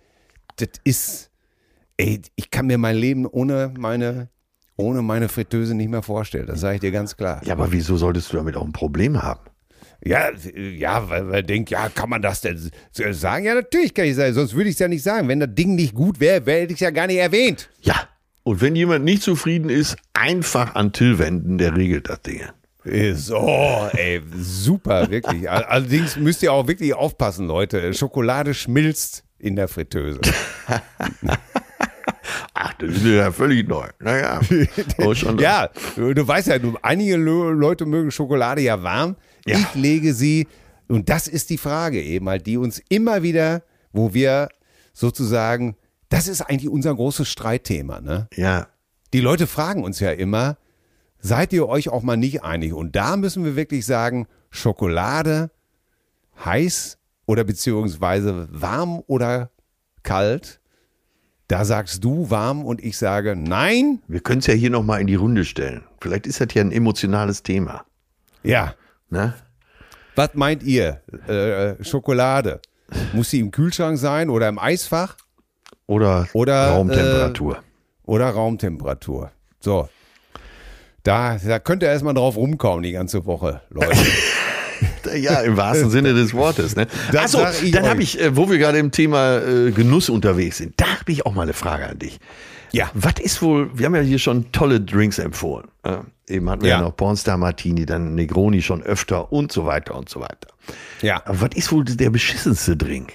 das 0.57 0.68
ist, 0.85 1.31
ey, 1.97 2.20
ich 2.36 2.51
kann 2.51 2.66
mir 2.66 2.78
mein 2.78 2.97
Leben 2.97 3.26
ohne 3.26 3.72
meine, 3.78 4.28
ohne 4.76 5.03
meine 5.03 5.28
Fritteuse 5.28 5.74
nicht 5.74 5.90
mehr 5.90 6.03
vorstellen. 6.03 6.47
Das 6.47 6.61
sage 6.61 6.76
ich 6.76 6.80
dir 6.80 6.90
ganz 6.93 7.16
klar. 7.16 7.40
Ja, 7.45 7.55
aber 7.55 7.72
wieso 7.72 7.97
solltest 7.97 8.32
du 8.32 8.36
damit 8.36 8.57
auch 8.57 8.64
ein 8.64 8.72
Problem 8.72 9.22
haben? 9.22 9.40
Ja, 10.05 10.30
ja, 10.57 11.09
weil 11.09 11.22
man 11.24 11.47
denkt, 11.47 11.70
ja, 11.70 11.88
kann 11.88 12.11
man 12.11 12.22
das 12.22 12.40
denn 12.40 12.59
sagen? 13.12 13.45
Ja, 13.45 13.55
natürlich 13.55 13.95
kann 13.95 14.07
ich 14.07 14.16
sagen, 14.16 14.34
sonst 14.34 14.55
würde 14.55 14.68
ich 14.68 14.74
es 14.74 14.80
ja 14.80 14.88
nicht 14.88 15.05
sagen. 15.05 15.28
Wenn 15.28 15.38
das 15.38 15.51
Ding 15.55 15.76
nicht 15.76 15.95
gut 15.95 16.18
wäre, 16.18 16.45
wäre 16.45 16.62
hätte 16.62 16.72
ich 16.72 16.78
es 16.78 16.80
ja 16.80 16.90
gar 16.90 17.07
nicht 17.07 17.18
erwähnt. 17.18 17.70
Ja. 17.82 18.09
Und 18.43 18.61
wenn 18.61 18.74
jemand 18.74 19.05
nicht 19.05 19.22
zufrieden 19.22 19.70
ist, 19.70 19.97
einfach 20.14 20.74
an 20.74 20.93
Till 20.93 21.20
wenden, 21.20 21.59
der 21.59 21.76
regelt 21.76 22.09
das 22.09 22.20
Ding. 22.22 22.40
So, 23.14 23.88
ey, 23.93 24.20
super, 24.36 25.09
wirklich. 25.09 25.49
All- 25.49 25.62
Allerdings 25.66 26.16
müsst 26.16 26.43
ihr 26.43 26.53
auch 26.53 26.66
wirklich 26.66 26.95
aufpassen, 26.95 27.47
Leute. 27.47 27.95
Schokolade 27.95 28.55
schmilzt 28.55 29.22
in 29.38 29.55
der 29.55 29.68
Fritteuse. 29.68 30.18
Ach, 32.55 32.72
das 32.74 32.97
ist 32.97 33.05
ja 33.05 33.33
völlig 33.33 33.68
neu. 33.68 33.89
Naja. 34.01 34.41
Oh, 34.99 35.12
Ja, 35.12 35.68
du, 35.97 36.26
weißt 36.26 36.49
ja, 36.49 36.59
du, 36.59 36.76
einige 36.83 37.16
Leute 37.16 37.87
mögen 37.87 38.11
Schokolade 38.11 38.61
ja 38.61 38.83
warm. 38.83 39.16
Ja. 39.47 39.59
Ich 39.59 39.74
lege 39.74 40.14
sie, 40.14 40.47
und 40.89 41.09
das 41.09 41.26
ist 41.26 41.51
die 41.51 41.59
Frage 41.59 42.03
eben 42.03 42.28
halt, 42.28 42.47
die 42.47 42.57
uns 42.57 42.80
immer 42.89 43.22
wieder, 43.22 43.62
wo 43.93 44.14
wir 44.14 44.49
sozusagen, 44.93 45.76
das 46.09 46.28
ist 46.28 46.43
eigentlich 46.43 46.68
unser 46.68 46.95
großes 46.95 47.28
Streitthema, 47.28 48.01
ne? 48.01 48.28
Ja. 48.35 48.68
Die 49.12 49.20
Leute 49.20 49.47
fragen 49.47 49.85
uns 49.85 50.01
ja 50.01 50.11
immer, 50.11 50.57
seid 51.18 51.53
ihr 51.53 51.68
euch 51.68 51.89
auch 51.89 52.03
mal 52.03 52.16
nicht 52.16 52.43
einig? 52.45 52.72
Und 52.72 52.97
da 52.97 53.16
müssen 53.16 53.45
wir 53.45 53.57
wirklich 53.57 53.87
sagen, 53.87 54.26
Schokolade 54.51 55.51
heiß 56.45 56.99
oder 57.26 57.45
beziehungsweise 57.45 58.49
warm 58.51 59.03
oder 59.07 59.51
kalt, 60.03 60.61
Da 61.53 61.66
sagst 61.66 62.03
du 62.03 62.30
warm 62.30 62.64
und 62.64 62.82
ich 62.82 62.96
sage 62.96 63.36
nein. 63.36 64.00
Wir 64.09 64.20
können 64.20 64.38
es 64.38 64.46
ja 64.46 64.55
hier 64.55 64.70
nochmal 64.70 65.03
in 65.03 65.07
die 65.07 65.16
Runde 65.16 65.44
stellen. 65.44 65.84
Vielleicht 66.00 66.26
ist 66.26 66.40
das 66.40 66.48
ja 66.55 66.62
ein 66.62 66.72
emotionales 66.72 67.42
Thema. 67.42 67.84
Ja. 68.42 68.74
Ne? 69.11 69.34
Was 70.16 70.30
meint 70.32 70.62
ihr? 70.62 71.03
Äh, 71.28 71.84
Schokolade. 71.84 72.62
Muss 73.12 73.28
sie 73.28 73.40
im 73.40 73.50
Kühlschrank 73.50 73.98
sein 73.98 74.30
oder 74.30 74.48
im 74.48 74.59
Eisfach? 74.59 75.18
Oder, 75.86 76.26
Oder, 76.32 76.68
Raumtemperatur. 76.68 77.62
Oder 78.05 78.30
Raumtemperatur. 78.30 79.30
So. 79.61 79.90
Da, 81.03 81.36
da 81.36 81.59
könnt 81.59 81.82
ihr 81.82 81.90
erstmal 81.90 82.14
drauf 82.14 82.34
rumkommen 82.34 82.82
die 82.82 82.92
ganze 82.92 83.26
Woche, 83.26 83.61
Leute. 83.68 83.90
Ja, 85.16 85.40
im 85.40 85.56
wahrsten 85.56 85.90
Sinne 85.90 86.14
des 86.14 86.34
Wortes. 86.34 86.76
Ne? 86.76 86.86
Das 87.10 87.34
Achso, 87.34 87.38
sag 87.38 87.62
ich 87.62 87.70
dann 87.70 87.86
habe 87.86 88.02
ich, 88.02 88.20
äh, 88.20 88.36
wo 88.36 88.50
wir 88.50 88.58
gerade 88.58 88.78
im 88.78 88.90
Thema 88.90 89.38
äh, 89.38 89.70
Genuss 89.70 90.08
unterwegs 90.08 90.58
sind, 90.58 90.74
da 90.76 90.86
habe 91.00 91.12
ich 91.12 91.26
auch 91.26 91.34
mal 91.34 91.42
eine 91.42 91.52
Frage 91.52 91.88
an 91.88 91.98
dich. 91.98 92.18
Ja. 92.72 92.90
Was 92.94 93.14
ist 93.20 93.42
wohl, 93.42 93.70
wir 93.78 93.86
haben 93.86 93.94
ja 93.94 94.00
hier 94.00 94.18
schon 94.18 94.50
tolle 94.50 94.80
Drinks 94.80 95.18
empfohlen. 95.18 95.68
Äh, 95.82 95.98
eben 96.26 96.48
hatten 96.48 96.62
wir 96.62 96.70
ja. 96.70 96.76
Ja. 96.76 96.82
noch 96.82 96.96
Pornstar 96.96 97.36
Martini, 97.36 97.86
dann 97.86 98.14
Negroni 98.14 98.62
schon 98.62 98.82
öfter 98.82 99.32
und 99.32 99.52
so 99.52 99.66
weiter 99.66 99.94
und 99.94 100.08
so 100.08 100.20
weiter. 100.20 100.48
Ja. 101.02 101.22
Aber 101.26 101.42
was 101.42 101.50
ist 101.54 101.70
wohl 101.70 101.84
der 101.84 102.10
beschissenste 102.10 102.76
Drink? 102.76 103.12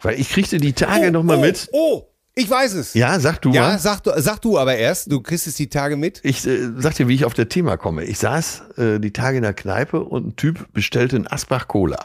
Weil 0.00 0.18
ich 0.18 0.30
kriegte 0.30 0.58
die 0.58 0.72
Tage 0.72 1.10
noch 1.10 1.22
mal 1.22 1.38
oh, 1.38 1.40
mit. 1.40 1.68
Oh, 1.72 2.06
ich 2.38 2.48
weiß 2.48 2.74
es. 2.74 2.94
Ja, 2.94 3.18
sag 3.20 3.42
du 3.42 3.52
Ja, 3.52 3.62
mal. 3.62 3.78
sag 3.78 4.00
du, 4.04 4.12
sag 4.16 4.40
du 4.40 4.58
aber 4.58 4.76
erst. 4.76 5.10
Du 5.10 5.20
kriegst 5.20 5.46
es 5.46 5.54
die 5.54 5.68
Tage 5.68 5.96
mit. 5.96 6.20
Ich 6.22 6.46
äh, 6.46 6.70
sag 6.78 6.94
dir, 6.94 7.08
wie 7.08 7.14
ich 7.14 7.24
auf 7.24 7.34
das 7.34 7.48
Thema 7.48 7.76
komme. 7.76 8.04
Ich 8.04 8.18
saß 8.18 8.62
äh, 8.78 8.98
die 9.00 9.12
Tage 9.12 9.38
in 9.38 9.42
der 9.42 9.54
Kneipe 9.54 10.00
und 10.04 10.26
ein 10.28 10.36
Typ 10.36 10.72
bestellte 10.72 11.16
einen 11.16 11.26
Asbach 11.26 11.66
Cola. 11.68 11.98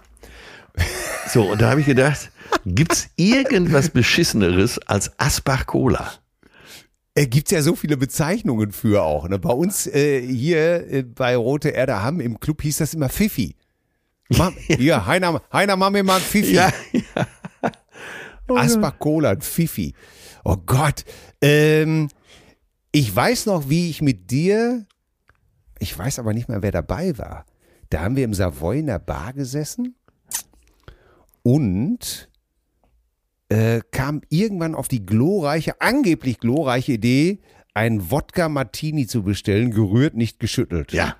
So, 1.31 1.43
und 1.51 1.61
da 1.61 1.69
habe 1.69 1.81
ich 1.81 1.85
gedacht, 1.85 2.31
gibt's 2.65 3.09
irgendwas 3.15 3.89
Beschisseneres 3.89 4.79
als 4.79 5.11
Asbach 5.19 5.67
Cola? 5.67 6.11
Äh, 7.15 7.27
gibt's 7.27 7.51
ja 7.51 7.61
so 7.61 7.75
viele 7.75 7.95
Bezeichnungen 7.95 8.71
für 8.71 9.03
auch. 9.03 9.29
Ne? 9.29 9.37
Bei 9.37 9.53
uns 9.53 9.85
äh, 9.85 10.19
hier 10.19 10.91
äh, 10.91 11.03
bei 11.03 11.35
Rote 11.35 11.69
Erde 11.69 12.01
haben 12.01 12.19
im 12.19 12.39
Club 12.39 12.63
hieß 12.63 12.77
das 12.77 12.95
immer 12.95 13.09
Pfiffi. 13.09 13.55
Ma, 14.29 14.51
hier, 14.67 15.05
Heiner, 15.05 15.43
Heiner, 15.53 15.75
mach 15.75 15.91
mir 15.91 16.03
mal 16.03 16.15
ein 16.15 16.21
Pfiffi. 16.23 16.55
ja. 16.55 16.71
Asbach 18.47 18.97
Cola, 18.99 19.29
ein 19.31 19.41
Pfiffi. 19.41 19.93
Oh 20.43 20.57
Gott. 20.65 21.03
Ähm, 21.41 22.09
ich 22.91 23.15
weiß 23.15 23.45
noch, 23.47 23.69
wie 23.69 23.89
ich 23.89 24.01
mit 24.01 24.29
dir, 24.31 24.85
ich 25.79 25.97
weiß 25.97 26.19
aber 26.19 26.33
nicht 26.33 26.49
mehr, 26.49 26.61
wer 26.61 26.71
dabei 26.71 27.17
war. 27.17 27.45
Da 27.89 28.01
haben 28.01 28.15
wir 28.15 28.23
im 28.25 28.33
Savoy 28.33 28.79
in 28.79 28.87
der 28.87 28.99
Bar 28.99 29.33
gesessen 29.33 29.95
und 31.43 32.29
äh, 33.49 33.81
kam 33.91 34.21
irgendwann 34.29 34.75
auf 34.75 34.87
die 34.87 35.05
glorreiche, 35.05 35.79
angeblich 35.81 36.39
glorreiche 36.39 36.93
Idee, 36.93 37.39
einen 37.73 38.11
Wodka 38.11 38.49
Martini 38.49 39.07
zu 39.07 39.23
bestellen, 39.23 39.71
gerührt, 39.71 40.15
nicht 40.15 40.39
geschüttelt. 40.39 40.91
Ja. 40.93 41.15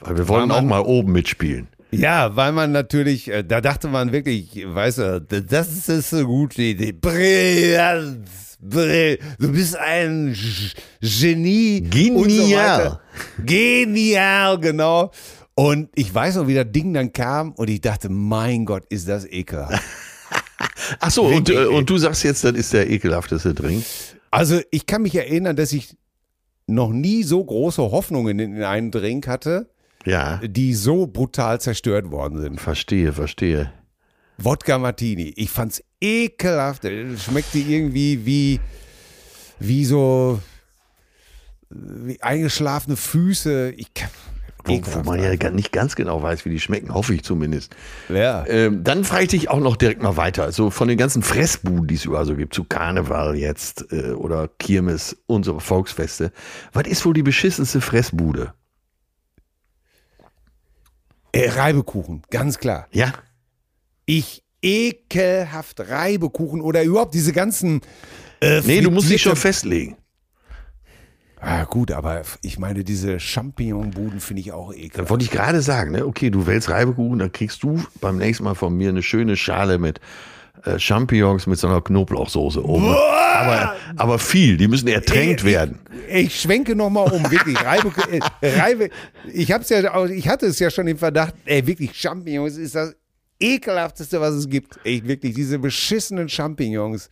Weil 0.00 0.16
wir 0.16 0.28
wollen 0.28 0.48
War 0.48 0.56
auch 0.58 0.62
man- 0.62 0.68
mal 0.68 0.80
oben 0.88 1.12
mitspielen. 1.12 1.68
Ja, 1.92 2.36
weil 2.36 2.52
man 2.52 2.70
natürlich, 2.70 3.28
äh, 3.28 3.42
da 3.42 3.60
dachte 3.60 3.88
man 3.88 4.12
wirklich, 4.12 4.64
weißt 4.64 4.98
du, 4.98 5.20
das 5.20 5.88
ist 5.88 6.14
eine 6.14 6.24
gute 6.24 6.62
Idee. 6.62 6.92
Brillant. 6.92 8.28
Du 8.62 9.52
bist 9.52 9.76
ein 9.76 10.36
Genie. 11.00 11.80
Genial. 11.82 13.00
so. 13.38 13.42
Genial, 13.44 14.58
genau. 14.58 15.10
Und 15.54 15.88
ich 15.94 16.14
weiß 16.14 16.36
noch, 16.36 16.46
wie 16.46 16.54
das 16.54 16.66
Ding 16.70 16.94
dann 16.94 17.12
kam 17.12 17.52
und 17.52 17.68
ich 17.70 17.80
dachte, 17.80 18.08
mein 18.08 18.64
Gott, 18.64 18.84
ist 18.88 19.08
das 19.08 19.26
ekelhaft. 19.26 19.82
Ach 21.00 21.10
so, 21.10 21.24
und, 21.24 21.48
äh, 21.50 21.66
und 21.66 21.88
du 21.88 21.98
sagst 21.98 22.22
jetzt, 22.24 22.44
das 22.44 22.52
ist 22.52 22.72
der 22.72 22.88
ekelhafteste 22.90 23.54
Drink. 23.54 23.84
Also 24.30 24.60
ich 24.70 24.86
kann 24.86 25.02
mich 25.02 25.14
erinnern, 25.14 25.56
dass 25.56 25.72
ich 25.72 25.96
noch 26.66 26.90
nie 26.90 27.22
so 27.24 27.44
große 27.44 27.82
Hoffnungen 27.82 28.38
in 28.38 28.62
einen 28.62 28.90
Drink 28.90 29.26
hatte, 29.26 29.68
Ja, 30.04 30.38
die 30.46 30.74
so 30.74 31.06
brutal 31.06 31.60
zerstört 31.60 32.10
worden 32.10 32.40
sind. 32.40 32.60
verstehe, 32.60 33.12
verstehe. 33.12 33.72
Wodka 34.40 34.78
Martini. 34.78 35.32
Ich 35.36 35.50
fand's 35.50 35.82
ekelhaft. 36.00 36.84
Schmeckte 36.84 37.58
irgendwie 37.58 38.24
wie, 38.24 38.60
wie 39.58 39.84
so 39.84 40.40
wie 41.70 42.20
eingeschlafene 42.22 42.96
Füße. 42.96 43.72
Ich 43.76 43.94
kann, 43.94 44.10
Wo, 44.64 44.80
man 45.04 45.22
ja 45.22 45.50
nicht 45.50 45.72
ganz 45.72 45.94
genau 45.94 46.22
weiß, 46.22 46.44
wie 46.44 46.50
die 46.50 46.60
schmecken, 46.60 46.92
hoffe 46.92 47.14
ich 47.14 47.22
zumindest. 47.22 47.74
ja. 48.08 48.44
Ähm, 48.46 48.82
dann 48.82 49.04
frage 49.04 49.24
ich 49.24 49.28
dich 49.30 49.50
auch 49.50 49.60
noch 49.60 49.76
direkt 49.76 50.02
mal 50.02 50.16
weiter. 50.16 50.42
Also 50.42 50.70
von 50.70 50.88
den 50.88 50.98
ganzen 50.98 51.22
Fressbuden, 51.22 51.86
die 51.86 51.94
es 51.94 52.04
überall 52.04 52.26
so 52.26 52.34
gibt, 52.34 52.54
zu 52.54 52.64
Karneval 52.64 53.36
jetzt 53.36 53.92
äh, 53.92 54.10
oder 54.10 54.48
Kirmes, 54.58 55.16
unsere 55.26 55.60
Volksfeste. 55.60 56.32
Was 56.72 56.86
ist 56.88 57.04
wohl 57.06 57.14
die 57.14 57.22
beschissenste 57.22 57.80
Fressbude? 57.80 58.52
Äh, 61.32 61.50
Reibekuchen, 61.50 62.22
ganz 62.30 62.58
klar. 62.58 62.88
Ja? 62.90 63.12
Ich 64.12 64.42
ekelhaft 64.62 65.80
Reibekuchen 65.88 66.60
oder 66.60 66.82
überhaupt 66.82 67.14
diese 67.14 67.32
ganzen. 67.32 67.80
Äh, 68.40 68.60
Nee, 68.64 68.80
du 68.80 68.90
musst 68.90 69.08
dich 69.08 69.22
schon 69.22 69.36
festlegen. 69.36 69.96
Ah, 71.42 71.64
gut, 71.64 71.90
aber 71.90 72.22
ich 72.42 72.58
meine, 72.58 72.84
diese 72.84 73.18
Champignonbuden 73.18 74.20
finde 74.20 74.40
ich 74.42 74.52
auch 74.52 74.72
Da 74.72 74.78
ekelhaft. 74.78 75.10
wollte 75.10 75.24
ich 75.24 75.30
gerade 75.30 75.62
sagen, 75.62 75.92
ne? 75.92 76.04
okay, 76.06 76.28
du 76.28 76.46
wählst 76.46 76.68
Reibekuchen, 76.68 77.18
dann 77.18 77.32
kriegst 77.32 77.62
du 77.62 77.82
beim 78.00 78.18
nächsten 78.18 78.44
Mal 78.44 78.54
von 78.54 78.76
mir 78.76 78.90
eine 78.90 79.02
schöne 79.02 79.36
Schale 79.38 79.78
mit 79.78 80.00
äh, 80.64 80.78
Champignons 80.78 81.46
mit 81.46 81.58
so 81.58 81.68
einer 81.68 81.80
Knoblauchsoße 81.80 82.62
oben. 82.62 82.88
Aber, 82.94 83.74
aber 83.96 84.18
viel, 84.18 84.58
die 84.58 84.68
müssen 84.68 84.88
ertränkt 84.88 85.40
Ich- 85.40 85.46
werden. 85.46 85.78
Ich, 86.08 86.26
ich 86.26 86.40
schwenke 86.42 86.74
nochmal 86.76 87.10
um, 87.10 87.30
wirklich. 87.30 87.58
Reibe, 87.64 87.90
äh, 88.42 88.60
Reibe, 88.60 88.90
ich 89.32 89.50
hab's 89.50 89.70
ja, 89.70 90.04
ich 90.08 90.28
hatte 90.28 90.44
es 90.46 90.58
ja 90.58 90.68
schon 90.68 90.88
im 90.88 90.98
Verdacht, 90.98 91.32
ey, 91.46 91.66
wirklich, 91.66 91.94
Champignons 91.98 92.58
ist 92.58 92.74
das 92.74 92.94
ekelhafteste, 93.40 94.20
was 94.20 94.34
es 94.34 94.48
gibt. 94.48 94.78
Ey, 94.84 95.02
wirklich, 95.06 95.34
diese 95.34 95.58
beschissenen 95.58 96.28
Champignons. 96.28 97.10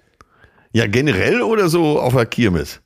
Ja, 0.73 0.87
generell 0.87 1.41
oder 1.43 1.69
so 1.69 1.99
auf 1.99 2.15
der 2.15 2.27
Kirmes? 2.27 2.81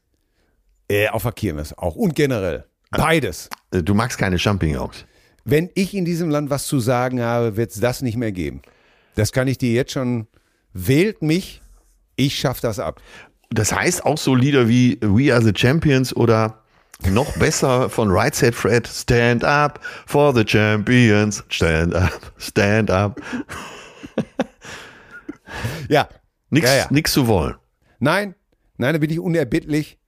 Äh, 0.88 1.08
auf 1.08 1.22
der 1.24 1.32
Kirmes 1.32 1.76
auch. 1.76 1.96
Und 1.96 2.14
generell. 2.14 2.64
Beides. 2.90 3.48
Äh, 3.72 3.82
Du 3.82 3.94
magst 3.94 4.18
keine 4.18 4.38
Champignons. 4.38 5.04
Wenn 5.44 5.70
ich 5.74 5.94
in 5.94 6.04
diesem 6.04 6.30
Land 6.30 6.50
was 6.50 6.66
zu 6.66 6.78
sagen 6.78 7.20
habe, 7.20 7.56
wird 7.56 7.72
es 7.72 7.80
das 7.80 8.00
nicht 8.02 8.16
mehr 8.16 8.32
geben. 8.32 8.62
Das 9.16 9.32
kann 9.32 9.48
ich 9.48 9.58
dir 9.58 9.72
jetzt 9.72 9.92
schon. 9.92 10.28
Wählt 10.72 11.20
mich, 11.20 11.60
ich 12.16 12.38
schaff 12.38 12.60
das 12.60 12.78
ab. 12.78 13.02
Das 13.50 13.74
heißt 13.74 14.06
auch 14.06 14.16
so 14.16 14.34
Lieder 14.34 14.68
wie 14.68 14.98
We 15.02 15.34
Are 15.34 15.42
the 15.42 15.52
Champions 15.54 16.14
oder 16.16 16.61
noch 17.10 17.36
besser 17.38 17.88
von 17.90 18.10
Right 18.10 18.34
Said 18.34 18.54
Fred, 18.54 18.86
Stand 18.86 19.44
Up 19.44 19.80
for 20.06 20.34
the 20.34 20.44
Champions, 20.46 21.42
Stand 21.48 21.94
Up, 21.94 22.32
Stand 22.38 22.90
Up. 22.90 23.20
Ja. 25.88 26.08
Nix, 26.50 26.68
Ja, 26.68 26.76
ja. 26.76 26.86
nix 26.90 27.12
zu 27.12 27.26
wollen. 27.26 27.54
Nein, 27.98 28.34
nein, 28.76 28.92
da 28.94 28.98
bin 28.98 29.10
ich 29.10 29.18
unerbittlich. 29.20 29.98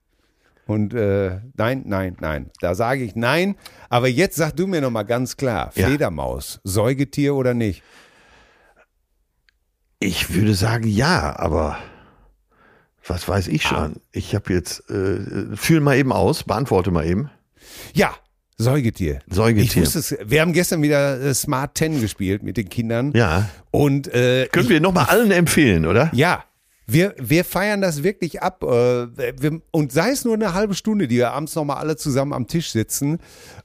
Und 0.67 0.93
äh, 0.95 1.41
nein, 1.55 1.83
nein, 1.85 2.17
nein. 2.19 2.49
Da 2.59 2.73
sage 2.73 3.03
ich 3.03 3.15
nein. 3.15 3.55
Aber 3.89 4.07
jetzt 4.07 4.35
sag 4.35 4.55
du 4.55 4.65
mir 4.65 4.81
noch 4.81 4.89
mal 4.89 5.03
ganz 5.03 5.37
klar: 5.37 5.71
Ja. 5.75 5.87
Fledermaus, 5.87 6.59
Säugetier 6.63 7.35
oder 7.35 7.53
nicht? 7.53 7.83
Ich 9.99 10.33
würde 10.33 10.55
sagen 10.55 10.87
ja, 10.87 11.35
aber 11.37 11.77
was 13.07 13.27
weiß 13.27 13.47
ich 13.47 13.63
schon. 13.63 13.97
Ich 14.11 14.33
habe 14.35 14.53
jetzt, 14.53 14.89
äh, 14.89 15.55
fühl 15.55 15.79
mal 15.79 15.97
eben 15.97 16.11
aus, 16.11 16.43
beantworte 16.43 16.91
mal 16.91 17.05
eben. 17.05 17.29
Ja, 17.93 18.15
Säugetier. 18.57 19.19
Ich 19.27 19.35
Säugetier. 19.35 19.81
wusste 19.83 19.99
es. 19.99 20.15
Wir 20.25 20.41
haben 20.41 20.53
gestern 20.53 20.81
wieder 20.81 21.19
äh, 21.19 21.33
Smart 21.33 21.77
10 21.77 21.99
gespielt 21.99 22.41
mit 22.41 22.55
den 22.55 22.69
Kindern. 22.69 23.11
Ja. 23.13 23.49
Und 23.71 24.07
äh, 24.07 24.47
Können 24.51 24.65
ich, 24.65 24.69
wir 24.69 24.79
nochmal 24.79 25.05
allen 25.07 25.31
empfehlen, 25.31 25.85
oder? 25.85 26.09
ja, 26.13 26.45
wir, 26.87 27.15
wir 27.19 27.43
feiern 27.45 27.81
das 27.81 28.03
wirklich 28.03 28.41
ab. 28.43 28.63
Äh, 28.63 29.07
und 29.71 29.91
sei 29.91 30.11
es 30.11 30.23
nur 30.25 30.35
eine 30.35 30.53
halbe 30.53 30.75
Stunde, 30.75 31.07
die 31.07 31.17
wir 31.17 31.31
abends 31.31 31.55
nochmal 31.55 31.77
alle 31.77 31.95
zusammen 31.95 32.33
am 32.33 32.47
Tisch 32.47 32.71
sitzen. 32.71 33.19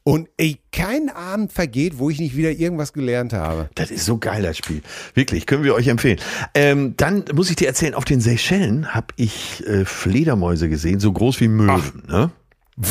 Und 0.04 0.28
ey, 0.38 0.58
kein 0.72 1.10
Abend 1.10 1.52
vergeht, 1.52 1.98
wo 1.98 2.08
ich 2.10 2.18
nicht 2.18 2.36
wieder 2.36 2.50
irgendwas 2.50 2.92
gelernt 2.92 3.32
habe. 3.32 3.68
Das 3.74 3.90
ist 3.90 4.06
so 4.06 4.16
geil, 4.18 4.42
das 4.42 4.56
Spiel. 4.56 4.80
Wirklich, 5.14 5.46
können 5.46 5.64
wir 5.64 5.74
euch 5.74 5.88
empfehlen. 5.88 6.18
Ähm, 6.54 6.94
dann 6.96 7.24
muss 7.34 7.50
ich 7.50 7.56
dir 7.56 7.68
erzählen, 7.68 7.94
auf 7.94 8.04
den 8.06 8.20
Seychellen 8.20 8.94
habe 8.94 9.08
ich 9.16 9.66
äh, 9.66 9.84
Fledermäuse 9.84 10.68
gesehen, 10.70 11.00
so 11.00 11.12
groß 11.12 11.40
wie 11.40 11.48
Möwen. 11.48 12.02
Ne? 12.08 12.30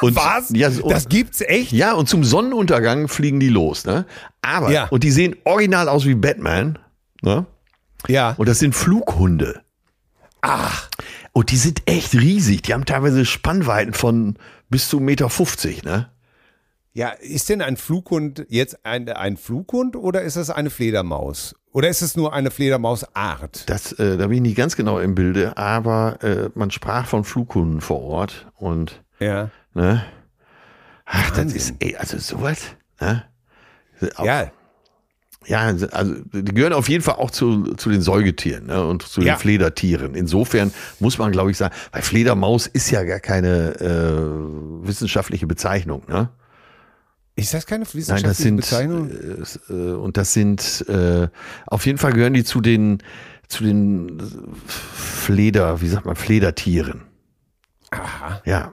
Und, 0.00 0.16
Was? 0.16 0.50
Ja, 0.54 0.70
so, 0.70 0.88
das 0.88 1.08
gibt's 1.10 1.42
echt? 1.42 1.72
ja, 1.72 1.92
und 1.92 2.08
zum 2.08 2.24
Sonnenuntergang 2.24 3.06
fliegen 3.06 3.38
die 3.38 3.50
los. 3.50 3.84
Ne? 3.84 4.06
Aber, 4.40 4.70
Ja. 4.72 4.86
und 4.88 5.04
die 5.04 5.10
sehen 5.10 5.36
original 5.44 5.90
aus 5.90 6.06
wie 6.06 6.14
Batman. 6.14 6.78
Ne? 7.20 7.44
Ja. 8.08 8.34
Und 8.38 8.48
das 8.48 8.58
sind 8.60 8.74
Flughunde. 8.74 9.60
Ach, 10.42 10.88
Und 11.32 11.50
die 11.50 11.56
sind 11.56 11.82
echt 11.86 12.14
riesig. 12.14 12.62
Die 12.62 12.72
haben 12.74 12.84
teilweise 12.86 13.24
Spannweiten 13.24 13.92
von 13.92 14.36
bis 14.68 14.88
zu 14.88 14.98
1,50 14.98 15.00
Meter. 15.68 15.88
Ne? 15.90 16.10
Ja, 16.92 17.10
ist 17.10 17.48
denn 17.48 17.62
ein 17.62 17.76
Flughund 17.76 18.46
jetzt 18.48 18.84
ein, 18.84 19.08
ein 19.08 19.36
Flughund 19.36 19.94
oder 19.96 20.22
ist 20.22 20.36
das 20.36 20.50
eine 20.50 20.70
Fledermaus? 20.70 21.54
Oder 21.72 21.88
ist 21.88 22.02
es 22.02 22.16
nur 22.16 22.32
eine 22.32 22.50
Fledermausart? 22.50 23.68
Das, 23.70 23.92
äh, 23.92 24.16
da 24.16 24.26
bin 24.26 24.36
ich 24.38 24.42
nicht 24.42 24.56
ganz 24.56 24.74
genau 24.74 24.98
im 24.98 25.14
Bilde, 25.14 25.56
aber 25.56 26.18
äh, 26.24 26.48
man 26.56 26.70
sprach 26.72 27.06
von 27.06 27.22
Flughunden 27.22 27.80
vor 27.80 28.00
Ort 28.02 28.50
und 28.56 29.04
Ja. 29.20 29.50
ne? 29.74 30.04
Ach, 31.04 31.28
das 31.30 31.38
Wahnsinn. 31.38 31.56
ist, 31.56 31.74
ey, 31.80 31.96
also 31.96 32.18
sowas, 32.18 32.62
ne? 33.00 33.24
Auch- 34.16 34.24
Ja, 34.24 34.50
Ja, 35.46 35.60
also 35.92 36.14
die 36.32 36.52
gehören 36.54 36.74
auf 36.74 36.88
jeden 36.88 37.02
Fall 37.02 37.14
auch 37.14 37.30
zu, 37.30 37.74
zu 37.74 37.88
den 37.90 38.02
Säugetieren 38.02 38.66
ne, 38.66 38.84
und 38.86 39.02
zu 39.02 39.20
den 39.20 39.28
Ja. 39.28 39.36
Fledertieren. 39.36 40.14
Insofern 40.14 40.70
muss 40.98 41.16
man, 41.18 41.32
glaube 41.32 41.50
ich, 41.50 41.56
sagen, 41.56 41.74
weil 41.92 42.02
Fledermaus 42.02 42.66
ist 42.66 42.90
ja 42.90 43.02
gar 43.04 43.20
keine 43.20 43.74
äh, 43.80 44.86
wissenschaftliche 44.86 45.46
Bezeichnung. 45.46 46.02
Ne? 46.08 46.28
ist 47.36 47.54
das 47.54 47.64
keine 47.64 47.84
Nein, 47.84 47.94
wissenschaftliche 47.94 48.28
das 48.28 48.36
sind 48.38 48.56
Bezeichnung? 48.56 49.10
äh, 49.10 49.72
äh, 49.72 49.94
und 49.94 50.18
das 50.18 50.34
sind 50.34 50.84
äh, 50.88 51.28
auf 51.66 51.86
jeden 51.86 51.96
Fall 51.96 52.12
gehören 52.12 52.34
die 52.34 52.44
zu 52.44 52.60
den 52.60 52.98
zu 53.48 53.64
den 53.64 54.20
Fleder, 54.66 55.80
wie 55.80 55.88
sagt 55.88 56.04
man, 56.06 56.16
Fledertieren. 56.16 57.02
Aha. 57.90 58.42
Ja, 58.44 58.72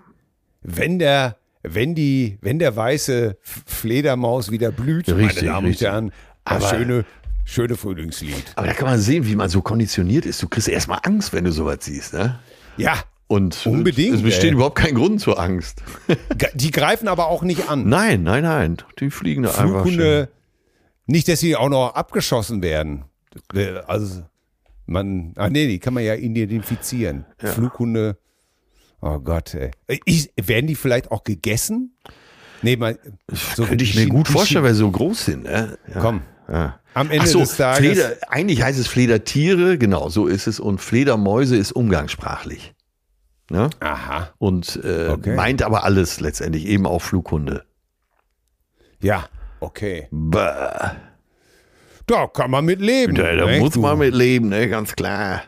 Wenn 0.62 1.00
der, 1.00 1.38
wenn 1.64 1.96
die, 1.96 2.38
wenn 2.42 2.60
der 2.60 2.76
weiße 2.76 3.38
Fledermaus 3.42 4.52
wieder 4.52 4.72
blüht, 4.72 5.08
Richtig, 5.10 5.44
meine 5.44 5.48
Damen 5.54 5.68
und 5.68 5.82
Herren, 5.82 6.12
Aber- 6.52 6.60
das 6.60 6.70
schöne, 6.70 7.06
schöne 7.46 7.76
Frühlingslied. 7.76 8.54
aber 8.56 8.68
da 8.68 8.74
kann 8.74 8.88
man 8.88 9.00
sehen, 9.00 9.26
wie 9.26 9.36
man 9.36 9.50
so 9.50 9.62
konditioniert 9.62 10.26
ist. 10.26 10.42
Du 10.42 10.48
kriegst 10.48 10.68
erstmal 10.68 11.00
Angst, 11.04 11.34
wenn 11.34 11.44
du 11.44 11.52
sowas 11.52 11.78
siehst. 11.82 12.14
Ne? 12.14 12.40
Ja, 12.78 12.96
Und 13.30 13.66
Unbedingt, 13.66 14.16
es 14.16 14.22
besteht 14.24 14.46
ey. 14.52 14.54
überhaupt 14.54 14.76
kein 14.78 14.96
Grund 14.96 15.20
zur 15.20 15.38
Angst. 15.40 15.84
die 16.54 16.72
greifen 16.72 17.08
aber 17.10 17.28
auch 17.28 17.44
nicht 17.44 17.68
an. 17.70 17.88
Nein, 17.90 18.24
nein, 18.24 18.44
nein. 18.44 18.78
Die 19.00 19.10
fliegen 19.12 19.44
da 19.44 19.50
einfach. 19.50 19.64
schön. 19.66 19.74
Flughunde, 19.74 20.30
nicht, 21.08 21.28
dass 21.28 21.40
sie 21.42 21.56
auch 21.58 21.70
noch 21.70 21.94
abgeschossen 21.96 22.62
werden. 22.62 23.04
Äh, 23.54 23.80
Also, 23.88 24.24
man, 24.86 25.34
ah 25.36 25.50
nee, 25.50 25.68
die 25.68 25.80
kann 25.80 25.94
man 25.94 26.04
ja 26.06 26.16
identifizieren. 26.16 27.26
Flughunde, 27.38 28.18
oh 29.02 29.20
Gott, 29.20 29.54
ey. 29.56 29.72
Ich, 30.06 30.32
werden 30.42 30.68
die 30.68 30.76
vielleicht 30.76 31.12
auch 31.12 31.24
gegessen? 31.26 31.98
Nee, 32.62 32.78
mal, 32.78 32.98
so 33.56 33.66
Könnte 33.66 33.84
ich 33.84 33.96
mir 33.96 34.08
gut 34.08 34.28
vorstellen, 34.30 34.64
weil 34.64 34.74
sie 34.74 34.80
so 34.80 34.90
groß 34.92 35.26
sind. 35.26 35.44
Ne? 35.44 35.78
Ja. 35.94 36.00
Komm, 36.02 36.22
Ja. 36.50 36.80
am 36.94 37.12
Ende 37.12 37.28
so, 37.28 37.40
des 37.40 37.58
Tages. 37.58 37.80
Fleder, 37.80 38.16
eigentlich 38.30 38.62
heißt 38.62 38.80
es 38.80 38.88
Fledertiere, 38.88 39.78
genau, 39.78 40.10
so 40.10 40.28
ist 40.28 40.48
es. 40.48 40.60
Und 40.60 40.80
Fledermäuse 40.80 41.58
ist 41.58 41.72
umgangssprachlich. 41.72 42.74
Ne? 43.50 43.70
Aha, 43.80 44.30
Und 44.40 44.80
äh, 44.84 45.08
Okay. 45.10 45.36
meint 45.36 45.62
aber 45.64 45.84
alles 45.84 46.20
letztendlich, 46.20 46.66
eben 46.66 46.86
auch 46.86 47.02
Flughunde. 47.02 47.64
ja, 49.02 49.26
okay. 49.62 50.08
Bäh. 50.12 50.40
Da 52.08 52.28
kann 52.28 52.52
man 52.52 52.64
mit 52.66 52.80
leben. 52.80 53.16
Da, 53.16 53.36
da 53.36 53.46
ne? 53.46 53.60
muss 53.60 53.76
man 53.76 54.00
mit 54.00 54.14
leben, 54.14 54.50
ne? 54.50 54.70
ganz 54.70 54.96
klar. 54.96 55.44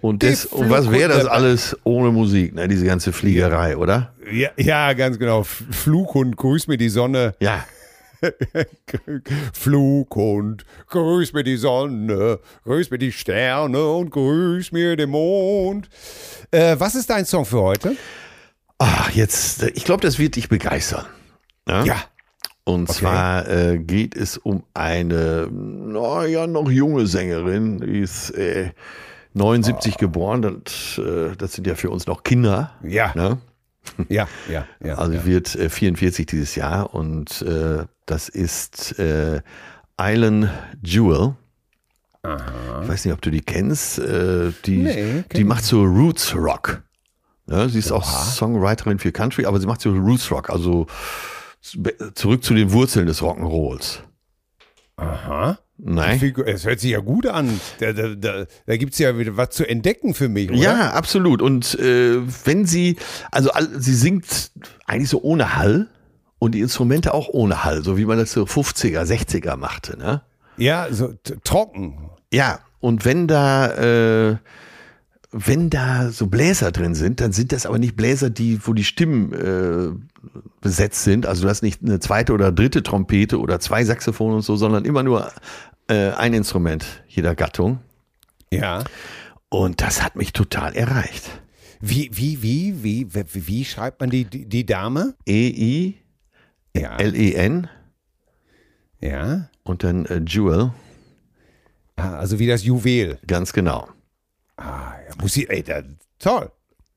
Und, 0.00 0.22
das, 0.22 0.46
und 0.46 0.70
was 0.70 0.90
wäre 0.90 1.12
das 1.12 1.26
alles 1.26 1.76
ohne 1.84 2.10
Musik, 2.10 2.54
ne? 2.54 2.68
diese 2.68 2.86
ganze 2.86 3.12
Fliegerei, 3.12 3.76
oder? 3.76 4.14
Ja, 4.32 4.48
ja, 4.56 4.92
ganz 4.94 5.18
genau. 5.18 5.42
Flughund, 5.42 6.38
grüß 6.38 6.68
mir 6.68 6.78
die 6.78 6.88
Sonne. 6.88 7.34
Ja, 7.40 7.64
Flughund, 9.52 10.64
grüß 10.88 11.32
mir 11.32 11.44
die 11.44 11.56
Sonne, 11.56 12.38
grüß 12.64 12.90
mir 12.90 12.98
die 12.98 13.12
Sterne 13.12 13.84
und 13.86 14.10
grüß 14.10 14.72
mir 14.72 14.96
den 14.96 15.10
Mond. 15.10 15.88
Äh, 16.50 16.76
was 16.78 16.94
ist 16.94 17.10
dein 17.10 17.24
Song 17.24 17.44
für 17.44 17.60
heute? 17.60 17.96
Ach, 18.78 19.10
jetzt, 19.10 19.62
äh, 19.62 19.70
ich 19.74 19.84
glaube, 19.84 20.02
das 20.02 20.18
wird 20.18 20.36
dich 20.36 20.48
begeistern. 20.48 21.06
Ne? 21.66 21.84
Ja. 21.86 21.96
Und 22.64 22.88
Okay. 22.90 23.00
zwar 23.00 23.48
äh, 23.48 23.78
geht 23.78 24.14
es 24.16 24.36
um 24.38 24.62
eine, 24.74 25.48
naja, 25.50 26.46
noch 26.46 26.70
junge 26.70 27.06
Sängerin, 27.06 27.80
die 27.80 28.00
ist 28.00 28.30
äh, 28.30 28.70
79 29.32 29.96
geboren, 29.96 30.62
das, 30.64 30.98
äh, 30.98 31.36
das 31.36 31.52
sind 31.54 31.66
ja 31.66 31.74
für 31.74 31.90
uns 31.90 32.06
noch 32.06 32.22
Kinder. 32.22 32.72
Ja, 32.82 33.12
Ne? 33.14 33.38
ja, 34.08 34.28
ja, 34.50 34.66
ja. 34.84 34.94
Also 34.96 35.14
ja. 35.14 35.24
wird 35.24 35.54
äh, 35.56 35.68
44 35.70 36.26
dieses 36.26 36.54
Jahr 36.54 36.94
und 36.94 37.42
äh, 37.42 37.84
das 38.10 38.28
ist 38.28 38.98
äh, 38.98 39.40
Island 40.00 40.50
Jewel. 40.82 41.36
Ich 42.22 42.88
weiß 42.88 43.04
nicht, 43.04 43.14
ob 43.14 43.22
du 43.22 43.30
die 43.30 43.40
kennst. 43.40 43.98
Äh, 43.98 44.52
die 44.66 44.78
Nee, 44.78 45.24
die 45.32 45.44
macht 45.44 45.64
so 45.64 45.82
Roots 45.84 46.34
Rock. 46.34 46.82
Ja, 47.46 47.68
sie 47.68 47.78
ist 47.78 47.90
auch 47.92 48.04
Songwriterin 48.04 48.98
für 48.98 49.10
Country, 49.10 49.46
aber 49.46 49.58
sie 49.58 49.66
macht 49.66 49.80
so 49.80 49.90
Roots 49.90 50.30
Rock, 50.30 50.50
also 50.50 50.86
zurück 52.14 52.44
zu 52.44 52.54
den 52.54 52.72
Wurzeln 52.72 53.06
des 53.06 53.22
Rock'n'Rolls. 53.22 54.00
Aha. 54.96 55.58
Nein? 55.78 56.34
Es 56.46 56.66
hört 56.66 56.80
sich 56.80 56.90
ja 56.90 57.00
gut 57.00 57.26
an. 57.26 57.58
Da, 57.78 57.92
da, 57.92 58.14
da, 58.14 58.44
da 58.66 58.76
gibt 58.76 58.92
es 58.92 58.98
ja 58.98 59.16
wieder 59.18 59.36
was 59.36 59.50
zu 59.50 59.66
entdecken 59.66 60.14
für 60.14 60.28
mich, 60.28 60.50
oder? 60.50 60.58
Ja, 60.58 60.90
absolut. 60.90 61.40
Und 61.40 61.78
äh, 61.78 62.20
wenn 62.44 62.66
sie, 62.66 62.96
also 63.30 63.50
sie 63.78 63.94
singt 63.94 64.52
eigentlich 64.86 65.08
so 65.08 65.22
ohne 65.22 65.56
Hall 65.56 65.88
und 66.40 66.52
die 66.56 66.60
Instrumente 66.60 67.14
auch 67.14 67.28
ohne 67.28 67.62
Hall, 67.62 67.84
so 67.84 67.96
wie 67.96 68.06
man 68.06 68.18
das 68.18 68.32
so 68.32 68.42
50er, 68.44 69.02
60er 69.04 69.56
machte, 69.56 69.96
ne? 69.96 70.22
Ja, 70.56 70.88
so 70.90 71.14
trocken. 71.44 72.10
Ja, 72.32 72.60
und 72.80 73.04
wenn 73.04 73.28
da, 73.28 74.30
äh, 74.30 74.36
wenn 75.30 75.70
da 75.70 76.10
so 76.10 76.26
Bläser 76.26 76.72
drin 76.72 76.94
sind, 76.94 77.20
dann 77.20 77.32
sind 77.32 77.52
das 77.52 77.66
aber 77.66 77.78
nicht 77.78 77.94
Bläser, 77.94 78.30
die, 78.30 78.58
wo 78.66 78.72
die 78.72 78.84
Stimmen 78.84 79.32
äh, 79.32 79.90
besetzt 80.60 81.04
sind. 81.04 81.26
Also 81.26 81.42
du 81.42 81.48
hast 81.48 81.62
nicht 81.62 81.82
eine 81.82 82.00
zweite 82.00 82.32
oder 82.32 82.50
dritte 82.50 82.82
Trompete 82.82 83.38
oder 83.38 83.60
zwei 83.60 83.84
Saxophone 83.84 84.34
und 84.36 84.42
so, 84.42 84.56
sondern 84.56 84.84
immer 84.84 85.02
nur 85.02 85.30
äh, 85.88 86.10
ein 86.10 86.32
Instrument 86.32 87.04
jeder 87.06 87.34
Gattung. 87.34 87.80
Ja. 88.50 88.84
Und 89.50 89.82
das 89.82 90.02
hat 90.02 90.16
mich 90.16 90.32
total 90.32 90.74
erreicht. 90.74 91.30
Wie, 91.80 92.10
wie, 92.12 92.42
wie, 92.42 92.82
wie, 92.82 93.14
wie, 93.14 93.46
wie 93.46 93.64
schreibt 93.64 94.00
man 94.00 94.10
die, 94.10 94.24
die, 94.24 94.46
die 94.46 94.66
Dame? 94.66 95.14
E-I-L-E-N 95.26 95.99
Ja. 96.76 96.98
Ja. 99.00 99.48
und 99.62 99.82
dann 99.84 100.06
äh, 100.06 100.20
Jewel, 100.26 100.72
Ah, 101.96 102.16
Also 102.18 102.38
wie 102.38 102.46
das 102.46 102.64
Juwel. 102.64 103.18
ganz 103.26 103.52
genau. 103.52 103.88
Ah, 104.56 104.92
ja, 105.08 105.14
muss 105.20 105.36
ich, 105.36 105.50
ey, 105.50 105.62
da, 105.62 105.82
toll. 106.18 106.50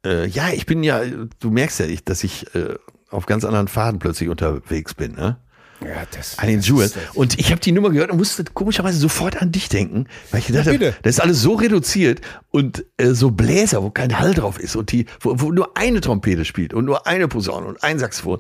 Äh, 0.06 0.28
ja, 0.28 0.50
ich 0.52 0.66
bin 0.66 0.84
ja, 0.84 1.02
du 1.40 1.50
merkst 1.50 1.80
ja, 1.80 1.86
ich, 1.86 2.04
dass 2.06 2.24
ich 2.24 2.54
äh, 2.56 2.76
auf 3.10 3.26
ganz 3.26 3.44
anderen 3.46 3.68
Faden 3.68 4.00
plötzlich 4.00 4.30
unterwegs 4.30 4.94
bin, 4.94 5.14
ne? 5.14 5.38
Ja, 5.82 6.04
das, 6.12 6.40
An 6.40 6.48
den 6.48 6.62
Jewel. 6.62 6.90
Und 7.14 7.38
ich 7.40 7.52
habe 7.52 7.60
die 7.60 7.74
Nummer 7.74 7.90
gehört 7.90 8.10
und 8.12 8.18
musste 8.18 8.46
komischerweise 8.46 8.98
sofort 9.00 9.42
an 9.42 9.52
dich 9.52 9.68
denken, 9.68 10.08
weil 10.32 10.40
ich 10.40 10.48
gedacht 10.48 10.68
Ja, 10.68 10.74
habe, 10.74 10.94
das 11.02 11.16
ist 11.16 11.20
alles 11.20 11.42
so 11.42 11.56
reduziert 11.56 12.22
und 12.52 12.86
äh, 12.98 13.10
so 13.14 13.32
Bläser, 13.32 13.84
wo 13.84 13.90
kein 13.90 14.18
Hall 14.18 14.34
drauf 14.34 14.58
ist 14.60 14.78
und 14.78 14.92
die, 14.94 15.06
wo, 15.20 15.42
wo 15.42 15.52
nur 15.52 15.76
eine 15.76 16.00
Trompete 16.00 16.46
spielt 16.46 16.74
und 16.74 16.86
nur 16.86 17.06
eine 17.08 17.28
Posaune 17.28 17.68
und 17.68 17.84
ein 17.84 18.00
Saxophon. 18.00 18.40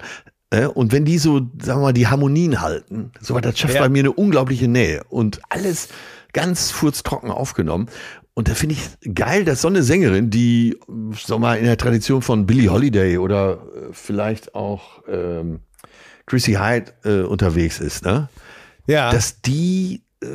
Äh, 0.53 0.67
und 0.67 0.91
wenn 0.91 1.03
die 1.03 1.17
so, 1.17 1.39
sagen 1.61 1.79
wir 1.79 1.87
mal, 1.87 1.93
die 1.93 2.07
Harmonien 2.07 2.61
halten, 2.61 3.11
so 3.19 3.39
das 3.39 3.57
schafft 3.57 3.73
Ja. 3.73 3.81
bei 3.81 3.89
mir 3.89 3.99
eine 4.01 4.11
unglaubliche 4.11 4.67
Nähe 4.67 5.03
und 5.09 5.41
alles 5.49 5.89
ganz 6.31 6.69
furztrocken 6.69 7.31
aufgenommen. 7.31 7.87
Und 8.35 8.47
da 8.47 8.53
finde 8.53 8.75
ich 8.75 9.15
geil, 9.15 9.45
dass 9.45 9.61
so 9.61 9.67
eine 9.67 9.83
Sängerin, 9.83 10.29
die, 10.29 10.77
sag 11.25 11.39
mal, 11.39 11.57
in 11.57 11.65
der 11.65 11.77
Tradition 11.77 12.21
von 12.21 12.45
Billie 12.45 12.69
Holiday 12.71 13.17
oder 13.17 13.53
äh, 13.53 13.93
vielleicht 13.93 14.53
auch 14.53 15.01
ähm, 15.07 15.59
Chrissy 16.27 16.53
Hyde 16.53 16.93
äh, 17.03 17.23
unterwegs 17.23 17.79
ist, 17.79 18.05
ne? 18.05 18.29
ja. 18.87 19.11
dass 19.11 19.41
die 19.41 20.03
äh, 20.23 20.27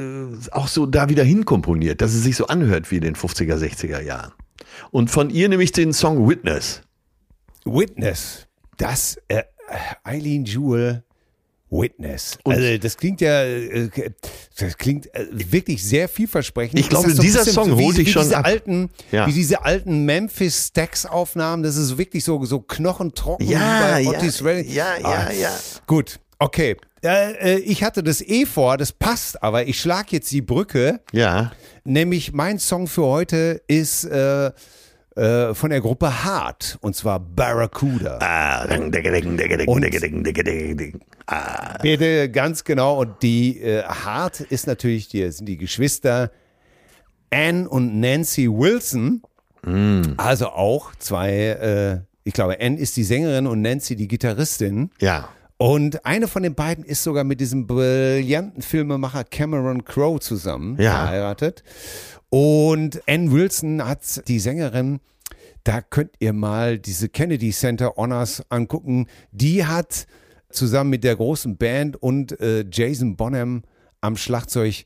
auch 0.50 0.68
so 0.68 0.86
da 0.86 1.08
wieder 1.08 1.24
hinkomponiert, 1.24 2.00
dass 2.00 2.14
es 2.14 2.24
sich 2.24 2.36
so 2.36 2.46
anhört 2.48 2.90
wie 2.90 2.96
in 2.96 3.02
den 3.02 3.14
50er, 3.14 3.56
60er 3.56 4.00
Jahren. 4.00 4.32
Und 4.90 5.10
von 5.10 5.30
ihr 5.30 5.48
nehme 5.48 5.62
ich 5.62 5.72
den 5.72 5.92
Song 5.92 6.28
Witness. 6.28 6.82
Witness. 7.64 8.46
Das, 8.76 9.16
äh, 9.28 9.42
Eileen 10.04 10.44
Jewel, 10.44 11.02
Witness. 11.70 12.38
Und- 12.44 12.54
also 12.54 12.78
das 12.78 12.96
klingt 12.96 13.20
ja, 13.20 13.42
äh, 13.44 13.90
das 14.58 14.76
klingt 14.78 15.12
äh, 15.14 15.26
wirklich 15.32 15.84
sehr 15.84 16.08
vielversprechend. 16.08 16.78
Ich 16.80 16.88
glaube, 16.88 17.10
so 17.10 17.20
dieser 17.20 17.44
Song 17.44 17.76
wie, 17.78 17.84
holt 17.84 17.98
dich 17.98 18.10
schon 18.10 18.22
diese 18.22 18.38
ab. 18.38 18.46
Alten, 18.46 18.88
Ja. 19.12 19.26
Wie 19.26 19.32
diese 19.32 19.64
alten 19.64 20.04
Memphis 20.06 20.68
Stax 20.68 21.04
Aufnahmen, 21.04 21.62
das 21.62 21.76
ist 21.76 21.98
wirklich 21.98 22.24
so, 22.24 22.42
so 22.46 22.60
knochentrocken 22.60 23.46
Ja, 23.46 23.98
ja, 23.98 24.10
ja, 24.62 24.96
ja, 24.98 25.30
ja. 25.30 25.50
Gut, 25.86 26.18
okay. 26.38 26.76
Äh, 27.04 27.56
äh, 27.56 27.58
ich 27.58 27.84
hatte 27.84 28.02
das 28.02 28.20
eh 28.22 28.44
vor, 28.46 28.76
das 28.76 28.90
passt, 28.92 29.40
aber 29.42 29.68
ich 29.68 29.78
schlag 29.78 30.10
jetzt 30.10 30.32
die 30.32 30.40
Brücke. 30.42 31.00
Ja. 31.12 31.52
Nämlich 31.84 32.32
mein 32.32 32.58
Song 32.58 32.86
für 32.88 33.04
heute 33.04 33.62
ist 33.68 34.04
äh, 34.04 34.50
äh, 35.18 35.54
von 35.54 35.70
der 35.70 35.80
Gruppe 35.80 36.24
Hart 36.24 36.78
und 36.80 36.94
zwar 36.96 37.18
Barracuda. 37.20 38.18
Ah. 38.22 38.66
Ah, 41.26 41.78
Bitte, 41.82 42.30
ganz 42.30 42.64
genau. 42.64 43.00
Und 43.00 43.22
die 43.22 43.60
äh, 43.60 43.82
Hart 43.84 44.40
ist 44.40 44.66
natürlich, 44.66 45.08
die 45.08 45.30
sind 45.30 45.46
die 45.46 45.56
Geschwister 45.58 46.30
Anne 47.30 47.68
und 47.68 48.00
Nancy 48.00 48.48
Wilson. 48.48 49.22
Also 50.16 50.46
auch 50.48 50.94
zwei, 50.98 51.30
äh, 51.32 51.98
ich 52.24 52.32
glaube, 52.32 52.58
Anne 52.60 52.78
ist 52.78 52.96
die 52.96 53.04
Sängerin 53.04 53.46
und 53.46 53.60
Nancy 53.60 53.96
die 53.96 54.08
Gitarristin. 54.08 54.90
ja. 55.00 55.28
Und 55.60 56.06
eine 56.06 56.28
von 56.28 56.44
den 56.44 56.54
beiden 56.54 56.84
ist 56.84 57.02
sogar 57.02 57.24
mit 57.24 57.40
diesem 57.40 57.66
brillanten 57.66 58.62
Filmemacher 58.62 59.24
Cameron 59.24 59.84
Crowe 59.84 60.20
zusammen 60.20 60.80
Ja. 60.80 60.92
verheiratet. 60.92 61.64
Und 62.30 63.00
Ann 63.08 63.32
Wilson 63.32 63.84
hat 63.84 64.28
die 64.28 64.38
Sängerin, 64.38 65.00
da 65.64 65.80
könnt 65.80 66.12
ihr 66.18 66.32
mal 66.32 66.78
diese 66.78 67.08
Kennedy 67.08 67.50
Center 67.50 67.94
Honors 67.96 68.42
angucken. 68.50 69.06
Die 69.32 69.64
hat 69.64 70.06
zusammen 70.50 70.90
mit 70.90 71.04
der 71.04 71.16
großen 71.16 71.56
Band 71.56 71.96
und 71.96 72.38
äh, 72.40 72.64
Jason 72.70 73.16
Bonham 73.16 73.62
am 74.00 74.16
Schlagzeug 74.16 74.84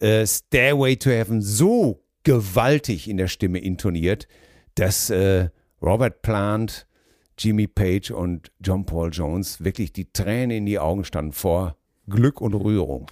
äh, 0.00 0.26
Stairway 0.26 0.96
to 0.96 1.10
Heaven 1.10 1.42
so 1.42 2.02
gewaltig 2.22 3.08
in 3.08 3.16
der 3.16 3.28
Stimme 3.28 3.58
intoniert, 3.58 4.26
dass 4.74 5.10
äh, 5.10 5.48
Robert 5.80 6.22
Plant, 6.22 6.86
Jimmy 7.38 7.66
Page 7.66 8.10
und 8.10 8.50
John 8.60 8.86
Paul 8.86 9.10
Jones 9.12 9.62
wirklich 9.62 9.92
die 9.92 10.10
Tränen 10.12 10.58
in 10.58 10.66
die 10.66 10.78
Augen 10.78 11.04
standen 11.04 11.32
vor 11.32 11.76
Glück 12.08 12.40
und 12.40 12.54
Rührung. 12.54 13.06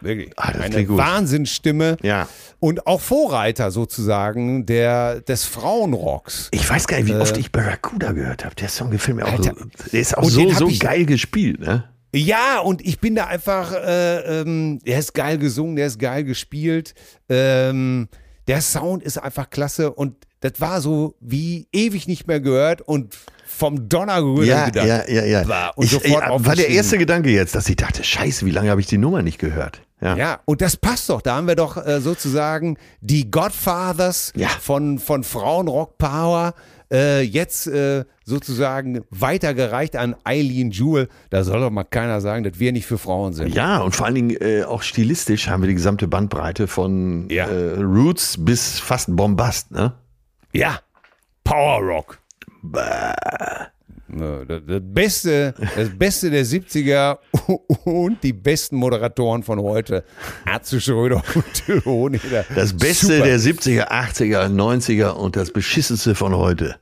Wirklich. 0.00 0.30
Das 0.36 0.46
Eine. 0.46 0.88
Wahnsinnsstimme 0.88 1.96
Ja. 2.02 2.28
und 2.58 2.86
auch 2.86 3.00
Vorreiter 3.00 3.70
sozusagen 3.70 4.66
der, 4.66 5.20
des 5.20 5.44
Frauenrocks. 5.44 6.48
Ich 6.52 6.68
weiß 6.68 6.86
gar 6.86 6.98
nicht, 6.98 7.08
wie 7.08 7.14
oft 7.16 7.36
ich 7.36 7.52
Barracuda 7.52 8.12
gehört 8.12 8.44
habe. 8.44 8.54
Der 8.56 8.68
Song 8.68 8.90
gefällt 8.90 9.16
mir 9.18 9.26
auch 9.26 9.32
Alter. 9.32 9.54
so. 9.58 9.64
Der 9.92 10.00
ist 10.00 10.16
auch 10.16 10.24
so, 10.28 10.50
so 10.50 10.70
geil 10.78 11.04
gespielt, 11.06 11.60
ne? 11.60 11.84
Ja, 12.12 12.58
und 12.58 12.84
ich 12.84 12.98
bin 12.98 13.14
da 13.14 13.26
einfach, 13.26 13.72
äh, 13.72 14.40
ähm, 14.40 14.80
der 14.84 14.98
ist 14.98 15.14
geil 15.14 15.38
gesungen, 15.38 15.76
der 15.76 15.86
ist 15.86 15.98
geil 16.00 16.24
gespielt. 16.24 16.94
Ähm, 17.28 18.08
der 18.48 18.60
Sound 18.62 19.04
ist 19.04 19.18
einfach 19.18 19.48
klasse 19.48 19.92
und 19.92 20.16
das 20.40 20.54
war 20.58 20.80
so 20.80 21.14
wie 21.20 21.68
ewig 21.72 22.08
nicht 22.08 22.26
mehr 22.26 22.40
gehört 22.40 22.80
und 22.82 23.16
vom 23.60 23.88
Donner 23.88 24.20
gerührt 24.20 24.46
Ja, 24.48 24.64
gedacht. 24.64 24.86
ja, 24.86 25.08
ja, 25.08 25.24
ja. 25.24 25.42
Bah, 25.44 25.68
und 25.76 25.84
ich, 25.84 25.90
sofort 25.92 26.24
ich, 26.40 26.46
war 26.46 26.56
der 26.56 26.68
erste 26.70 26.98
Gedanke 26.98 27.30
jetzt, 27.30 27.54
dass 27.54 27.68
ich 27.68 27.76
dachte, 27.76 28.02
scheiße, 28.02 28.44
wie 28.46 28.50
lange 28.50 28.70
habe 28.70 28.80
ich 28.80 28.86
die 28.88 28.98
Nummer 28.98 29.22
nicht 29.22 29.38
gehört? 29.38 29.82
Ja. 30.00 30.16
Ja, 30.16 30.40
und 30.46 30.62
das 30.62 30.76
passt 30.78 31.10
doch. 31.10 31.20
Da 31.20 31.36
haben 31.36 31.46
wir 31.46 31.56
doch 31.56 31.76
äh, 31.76 32.00
sozusagen 32.00 32.78
die 33.02 33.30
Godfathers 33.30 34.32
Ja. 34.34 34.48
von, 34.48 34.98
von 34.98 35.22
Frauenrock 35.24 35.98
Power 35.98 36.54
äh, 36.90 37.20
jetzt 37.20 37.66
äh, 37.66 38.04
sozusagen 38.24 39.02
weitergereicht 39.10 39.94
an 39.96 40.16
Eileen 40.24 40.70
Jewell. 40.70 41.08
Da 41.28 41.44
soll 41.44 41.60
doch 41.60 41.70
mal 41.70 41.84
keiner 41.84 42.20
sagen, 42.22 42.42
dass 42.44 42.58
wir 42.58 42.72
nicht 42.72 42.86
für 42.86 42.96
Frauen 42.98 43.34
sind. 43.34 43.54
Ja, 43.54 43.78
und 43.80 43.94
vor 43.94 44.06
allen 44.06 44.14
Dingen 44.14 44.30
äh, 44.40 44.64
auch 44.64 44.82
stilistisch 44.82 45.48
haben 45.48 45.62
wir 45.62 45.68
die 45.68 45.74
gesamte 45.74 46.08
Bandbreite 46.08 46.66
von 46.66 47.28
Ja. 47.30 47.46
äh, 47.46 47.74
Roots 47.80 48.36
bis 48.40 48.80
fast 48.80 49.14
Bombast, 49.14 49.70
ne? 49.70 49.92
Ja, 50.52 50.80
Power 51.44 51.80
Rock. 51.80 52.18
Das 52.62 54.46
das 54.66 54.80
Beste, 54.82 55.54
das 55.76 55.88
Beste 55.90 56.30
der 56.30 56.44
70er 56.44 57.18
und 57.84 58.22
die 58.22 58.32
besten 58.32 58.76
Moderatoren 58.76 59.42
von 59.42 59.60
heute. 59.60 60.04
Atze 60.44 60.80
Schröder 60.80 61.22
und 61.34 61.54
Till 61.54 61.82
Hoheneder. 61.84 62.44
Das 62.54 62.76
Beste 62.76 63.14
Super. 63.14 63.24
der 63.24 63.38
70er, 63.38 63.88
80er, 63.88 64.48
90er 64.48 65.10
und 65.10 65.36
das 65.36 65.52
Beschissenste 65.52 66.14
von 66.14 66.36
heute. 66.36 66.76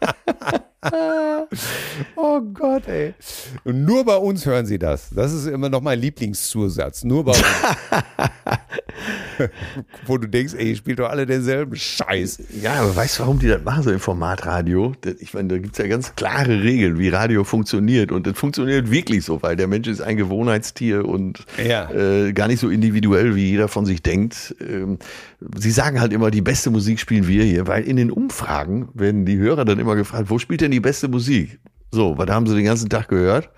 Oh 2.16 2.40
Gott, 2.40 2.86
ey. 2.88 3.14
Und 3.64 3.84
nur 3.84 4.04
bei 4.04 4.16
uns 4.16 4.46
hören 4.46 4.66
sie 4.66 4.78
das. 4.78 5.10
Das 5.10 5.32
ist 5.32 5.46
immer 5.46 5.68
noch 5.68 5.80
mein 5.80 5.98
Lieblingszusatz. 6.00 7.04
Nur 7.04 7.24
bei 7.24 7.32
uns. 7.32 7.42
Wo 10.06 10.18
du 10.18 10.28
denkst, 10.28 10.54
ey, 10.56 10.70
ihr 10.70 10.76
spielt 10.76 10.98
doch 10.98 11.08
alle 11.08 11.26
denselben 11.26 11.76
Scheiß. 11.76 12.42
Ja, 12.62 12.74
aber 12.74 12.94
weißt 12.94 13.18
du, 13.18 13.22
warum 13.22 13.38
die 13.38 13.48
das 13.48 13.62
machen 13.62 13.82
so 13.82 13.90
im 13.90 14.00
Formatradio? 14.00 14.92
Ich 15.18 15.34
meine, 15.34 15.48
da 15.48 15.58
gibt's 15.58 15.78
ja 15.78 15.86
ganz 15.86 16.14
klare 16.14 16.62
Regeln, 16.62 16.98
wie 16.98 17.08
Radio 17.08 17.44
funktioniert. 17.44 18.12
Und 18.12 18.26
das 18.26 18.38
funktioniert 18.38 18.90
wirklich 18.90 19.24
so, 19.24 19.42
weil 19.42 19.56
der 19.56 19.66
Mensch 19.66 19.88
ist 19.88 20.00
ein 20.02 20.16
Gewohnheitstier 20.16 21.04
und 21.06 21.44
Ja. 21.62 21.90
äh, 21.90 22.32
gar 22.32 22.48
nicht 22.48 22.60
so 22.60 22.68
individuell, 22.68 23.34
wie 23.34 23.50
jeder 23.50 23.68
von 23.68 23.86
sich 23.86 24.02
denkt. 24.02 24.54
Ähm, 24.60 24.98
sie 25.56 25.70
sagen 25.70 26.00
halt 26.00 26.12
immer, 26.12 26.30
die 26.30 26.42
beste 26.42 26.70
Musik 26.70 27.00
spielen 27.00 27.26
wir 27.26 27.44
hier, 27.44 27.66
weil 27.66 27.84
in 27.84 27.96
den 27.96 28.10
Umfragen 28.10 28.88
werden 28.94 29.24
die 29.24 29.38
Hörer 29.38 29.64
dann 29.64 29.78
immer 29.78 29.96
gefragt, 29.96 30.30
wo 30.30 30.38
spielt 30.38 30.60
denn 30.60 30.70
die 30.70 30.80
beste 30.80 31.08
Musik? 31.08 31.58
So, 31.92 32.16
was 32.16 32.28
haben 32.28 32.46
sie 32.46 32.54
den 32.54 32.64
ganzen 32.64 32.88
Tag 32.88 33.08
gehört? 33.08 33.50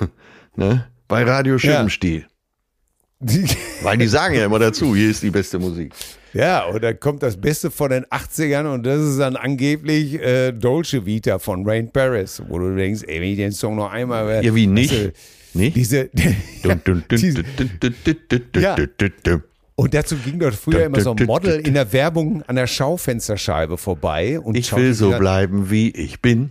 ne? 0.56 0.86
Bei 1.06 1.22
Radio 1.24 1.58
Schirmstiel. 1.58 2.26
Weil 3.82 3.98
die 3.98 4.06
sagen 4.06 4.34
ja 4.34 4.44
immer 4.44 4.58
dazu, 4.58 4.94
hier 4.94 5.10
ist 5.10 5.22
die 5.22 5.30
beste 5.30 5.58
Musik. 5.58 5.92
Ja, 6.34 6.66
und 6.66 6.82
dann 6.82 7.00
kommt 7.00 7.22
das 7.22 7.40
Beste 7.40 7.70
von 7.70 7.90
den 7.90 8.04
80ern 8.04 8.72
und 8.72 8.84
das 8.84 9.00
ist 9.00 9.18
dann 9.18 9.34
angeblich 9.34 10.14
äh, 10.14 10.52
Dolce 10.52 11.06
Vita 11.06 11.38
von 11.38 11.68
Rain 11.68 11.90
Paris, 11.90 12.42
wo 12.46 12.58
du 12.58 12.76
denkst, 12.76 13.02
ey, 13.06 13.20
wenn 13.20 13.30
ich 13.30 13.36
den 13.38 13.52
Song 13.52 13.76
noch 13.76 13.90
einmal. 13.90 14.44
Ja, 14.44 14.54
wie 14.54 14.66
nicht? 14.66 14.90
Diese, 14.90 15.12
Ja. 18.62 18.76
Und 19.78 19.94
dazu 19.94 20.16
ging 20.16 20.40
dort 20.40 20.54
früher 20.56 20.84
immer 20.86 21.00
so 21.00 21.14
ein 21.14 21.24
Model 21.26 21.60
in 21.60 21.74
der 21.74 21.92
Werbung 21.92 22.42
an 22.48 22.56
der 22.56 22.66
Schaufensterscheibe 22.66 23.78
vorbei. 23.78 24.40
Und 24.40 24.56
Ich 24.56 24.74
will 24.74 24.92
so 24.92 25.10
bleiben, 25.16 25.70
wie 25.70 25.90
ich 25.90 26.20
bin. 26.20 26.50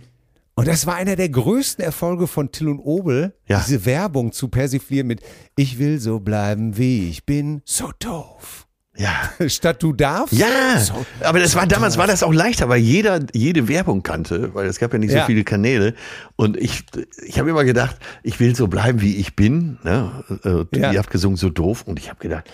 Und 0.54 0.66
das 0.66 0.86
war 0.86 0.94
einer 0.96 1.14
der 1.14 1.28
größten 1.28 1.84
Erfolge 1.84 2.26
von 2.26 2.50
Till 2.50 2.68
und 2.68 2.80
Obel, 2.80 3.34
Ja. 3.46 3.62
diese 3.64 3.84
Werbung 3.84 4.32
zu 4.32 4.48
persiflieren 4.48 5.06
mit 5.06 5.20
Ich 5.56 5.78
will 5.78 6.00
so 6.00 6.20
bleiben, 6.20 6.78
wie 6.78 7.10
ich 7.10 7.26
bin, 7.26 7.60
so 7.66 7.90
doof. 8.00 8.66
Ja. 8.96 9.12
Statt 9.48 9.82
du 9.82 9.92
darfst. 9.92 10.32
Ja, 10.32 10.80
So, 10.80 11.04
aber 11.20 11.38
das 11.38 11.54
war 11.54 11.66
damals 11.66 11.98
war 11.98 12.06
das 12.08 12.22
auch 12.24 12.32
leichter, 12.32 12.68
weil 12.70 12.80
jeder 12.80 13.20
jede 13.34 13.68
Werbung 13.68 14.02
kannte, 14.02 14.52
weil 14.54 14.66
es 14.66 14.78
gab 14.80 14.92
ja 14.94 14.98
nicht 14.98 15.10
so 15.12 15.18
Ja. 15.18 15.26
viele 15.26 15.44
Kanäle 15.44 15.94
und 16.34 16.56
ich 16.56 16.82
ich 17.24 17.38
habe 17.38 17.50
immer 17.50 17.62
gedacht, 17.64 17.96
ich 18.24 18.40
will 18.40 18.56
so 18.56 18.66
bleiben 18.66 19.00
wie 19.02 19.16
ich 19.16 19.36
bin, 19.36 19.78
ne? 19.84 20.24
Äh, 20.72 20.76
Ja. 20.80 20.92
Ihr 20.92 20.98
habt 20.98 21.10
gesungen 21.10 21.36
so 21.36 21.50
doof 21.50 21.84
und 21.86 22.00
ich 22.00 22.08
habe 22.08 22.18
gedacht, 22.18 22.50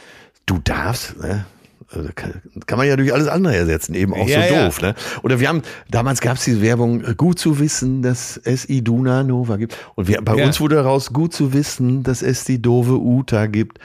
du 0.47 0.59
darfst, 0.63 1.17
ne? 1.21 1.47
Also 1.91 2.09
Kann, 2.15 2.41
kann 2.67 2.79
man 2.79 2.89
ja 2.89 2.97
durch 2.97 3.13
alles 3.13 3.29
andere 3.29 3.55
ersetzen, 3.55 3.95
eben 3.95 4.15
auch 4.15 4.27
Ja, 4.27 4.49
so 4.49 4.55
ja. 4.55 4.65
doof. 4.65 4.81
Ne? 4.81 4.95
Oder 5.23 5.39
wir 5.39 5.49
haben, 5.49 5.63
damals 5.91 6.21
gab 6.21 6.39
es 6.39 6.45
diese 6.45 6.61
Werbung, 6.63 7.05
äh, 7.05 7.15
gut 7.15 7.39
zu 7.39 7.61
wissen, 7.61 8.03
dass 8.03 8.41
es 8.43 8.69
Iduna 8.69 9.23
Nova 9.23 9.57
gibt. 9.57 9.77
Und 9.95 10.09
wir, 10.09 10.21
bei 10.23 10.35
Ja. 10.35 10.47
uns 10.47 10.61
wurde 10.61 10.77
daraus, 10.77 11.13
gut 11.13 11.35
zu 11.35 11.53
wissen, 11.53 12.03
dass 12.03 12.23
es 12.23 12.45
die 12.45 12.61
doofe 12.61 12.99
Uta 12.99 13.47
gibt. 13.47 13.79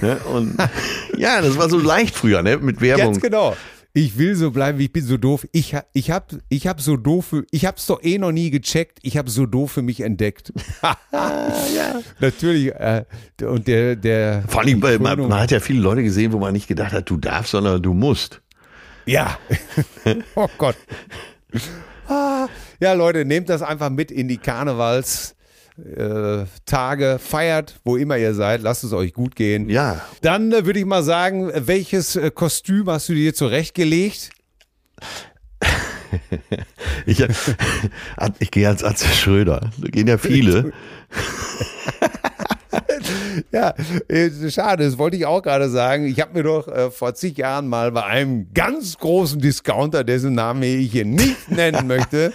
Ne? 0.00 0.16
Und 0.34 0.56
ja, 1.16 1.40
das 1.40 1.56
war 1.58 1.68
so 1.68 1.78
leicht 1.78 2.16
früher, 2.16 2.42
ne? 2.42 2.56
Mit 2.56 2.80
Werbung. 2.80 3.12
Ganz 3.12 3.20
genau. 3.22 3.54
Ich 3.94 4.16
will 4.16 4.34
so 4.34 4.50
bleiben, 4.50 4.78
wie 4.78 4.86
ich 4.86 4.92
bin, 4.92 5.04
so 5.04 5.18
doof. 5.18 5.46
Ich, 5.52 5.76
ich 5.92 6.10
hab, 6.10 6.32
ich 6.48 6.66
hab 6.66 6.80
so 6.80 6.96
doof, 6.96 7.26
für- 7.26 7.44
ich 7.50 7.66
hab's 7.66 7.84
doch 7.86 8.02
eh 8.02 8.16
noch 8.16 8.32
nie 8.32 8.50
gecheckt. 8.50 8.98
Ich 9.02 9.18
habe 9.18 9.28
so 9.28 9.44
doof 9.44 9.72
für 9.72 9.82
mich 9.82 10.00
entdeckt. 10.00 10.50
ja. 11.12 12.00
Natürlich. 12.18 12.74
Äh, 12.74 13.04
und 13.42 13.68
der, 13.68 13.96
der. 13.96 14.44
Vor 14.48 14.62
allem, 14.62 14.78
man, 14.80 15.02
man 15.02 15.34
hat 15.40 15.50
ja 15.50 15.60
viele 15.60 15.80
Leute 15.80 16.02
gesehen, 16.02 16.32
wo 16.32 16.38
man 16.38 16.54
nicht 16.54 16.68
gedacht 16.68 16.92
hat, 16.92 17.10
du 17.10 17.18
darfst, 17.18 17.50
sondern 17.52 17.82
du 17.82 17.92
musst. 17.92 18.40
Ja. 19.04 19.38
oh 20.36 20.48
Gott. 20.56 20.76
Ah, 22.08 22.48
ja, 22.80 22.94
Leute, 22.94 23.24
nehmt 23.26 23.48
das 23.50 23.60
einfach 23.60 23.90
mit 23.90 24.10
in 24.10 24.26
die 24.28 24.38
Karnevals. 24.38 25.34
Äh, 25.78 26.44
Tage, 26.66 27.18
feiert, 27.18 27.80
wo 27.84 27.96
immer 27.96 28.18
ihr 28.18 28.34
seid, 28.34 28.62
lasst 28.62 28.84
es 28.84 28.92
euch 28.92 29.12
gut 29.12 29.34
gehen. 29.34 29.68
Ja. 29.68 30.02
Dann 30.20 30.52
äh, 30.52 30.66
würde 30.66 30.78
ich 30.78 30.84
mal 30.84 31.02
sagen, 31.02 31.50
äh, 31.50 31.66
welches 31.66 32.16
äh, 32.16 32.30
Kostüm 32.30 32.88
hast 32.90 33.08
du 33.08 33.14
dir 33.14 33.34
zurechtgelegt? 33.34 34.30
Ich, 37.06 37.24
ich 38.38 38.50
gehe 38.50 38.68
als 38.68 38.84
Atze 38.84 39.08
Schröder. 39.08 39.70
Da 39.78 39.88
gehen 39.88 40.06
ja 40.06 40.18
viele. 40.18 40.72
Ja, 43.50 43.74
äh, 44.08 44.30
schade, 44.50 44.84
das 44.84 44.98
wollte 44.98 45.16
ich 45.16 45.26
auch 45.26 45.42
gerade 45.42 45.68
sagen. 45.68 46.06
Ich 46.06 46.20
habe 46.20 46.34
mir 46.34 46.42
doch 46.42 46.68
äh, 46.68 46.90
vor 46.90 47.14
zig 47.14 47.36
Jahren 47.38 47.68
mal 47.68 47.92
bei 47.92 48.04
einem 48.04 48.52
ganz 48.52 48.98
großen 48.98 49.40
Discounter, 49.40 50.04
dessen 50.04 50.34
Namen 50.34 50.62
ich 50.62 50.92
hier 50.92 51.04
nicht 51.04 51.50
nennen 51.50 51.86
möchte, 51.86 52.32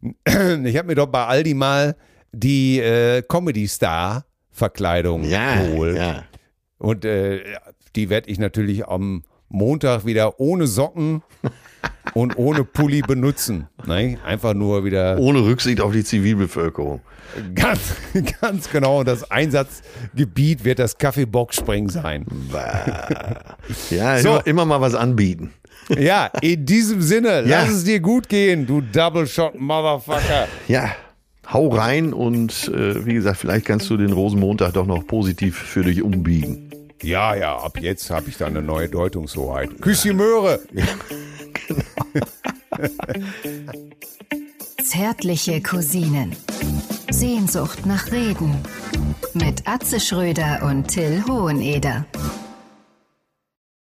ich 0.02 0.76
habe 0.76 0.84
mir 0.84 0.94
doch 0.94 1.06
bei 1.06 1.24
Aldi 1.24 1.54
mal 1.54 1.96
die 2.38 2.80
äh, 2.80 3.22
Comedy-Star-Verkleidung 3.22 5.24
Ja, 5.24 5.56
geholt. 5.62 5.96
ja. 5.96 6.24
Und 6.78 7.04
äh, 7.04 7.42
die 7.94 8.10
werde 8.10 8.28
ich 8.30 8.38
natürlich 8.38 8.86
am 8.86 9.22
Montag 9.48 10.04
wieder 10.04 10.38
ohne 10.40 10.66
Socken 10.66 11.22
und 12.14 12.36
ohne 12.36 12.64
Pulli 12.64 13.00
benutzen. 13.00 13.68
Ne? 13.86 14.18
Einfach 14.24 14.54
nur 14.54 14.84
wieder 14.84 15.18
Ohne 15.18 15.44
Rücksicht 15.44 15.80
auf 15.80 15.92
die 15.92 16.04
Zivilbevölkerung. 16.04 17.00
ganz, 17.54 17.80
ganz 18.40 18.70
genau. 18.70 19.04
Das 19.04 19.30
Einsatzgebiet 19.30 20.64
wird 20.64 20.78
das 20.78 20.98
Kaffeeboxspringen 20.98 21.88
sein. 21.88 22.26
Ja, 23.90 24.18
So. 24.18 24.28
immer, 24.30 24.46
immer 24.46 24.64
mal 24.66 24.80
was 24.80 24.94
anbieten. 24.94 25.52
Ja, 25.96 26.26
in 26.42 26.66
diesem 26.66 27.00
Sinne, 27.00 27.44
Ja. 27.46 27.60
lass 27.62 27.70
es 27.70 27.84
dir 27.84 28.00
gut 28.00 28.28
gehen, 28.28 28.66
du 28.66 28.80
Double 28.80 29.26
Shot 29.26 29.54
Motherfucker. 29.58 30.48
Ja, 30.66 30.90
hau 31.52 31.68
rein 31.68 32.12
und 32.12 32.68
äh, 32.68 33.06
wie 33.06 33.14
gesagt, 33.14 33.38
vielleicht 33.38 33.66
kannst 33.66 33.88
du 33.90 33.96
den 33.96 34.12
Rosenmontag 34.12 34.74
doch 34.74 34.86
noch 34.86 35.06
positiv 35.06 35.56
für 35.56 35.84
dich 35.84 36.02
umbiegen. 36.02 36.70
Ja, 37.02 37.34
ja, 37.34 37.56
ab 37.56 37.78
jetzt 37.80 38.10
habe 38.10 38.28
ich 38.28 38.36
da 38.36 38.46
eine 38.46 38.62
neue 38.62 38.88
Deutungshoheit. 38.88 39.80
Küss 39.80 40.02
die 40.02 40.12
Möhre. 40.12 40.60
Zärtliche 44.84 45.62
Cousinen. 45.62 46.36
Sehnsucht 47.10 47.86
nach 47.86 48.12
Reden. 48.12 48.54
Mit 49.34 49.66
Atze 49.66 50.00
Schröder 50.00 50.62
und 50.62 50.88
Till 50.88 51.24
Hoheneder. 51.26 52.06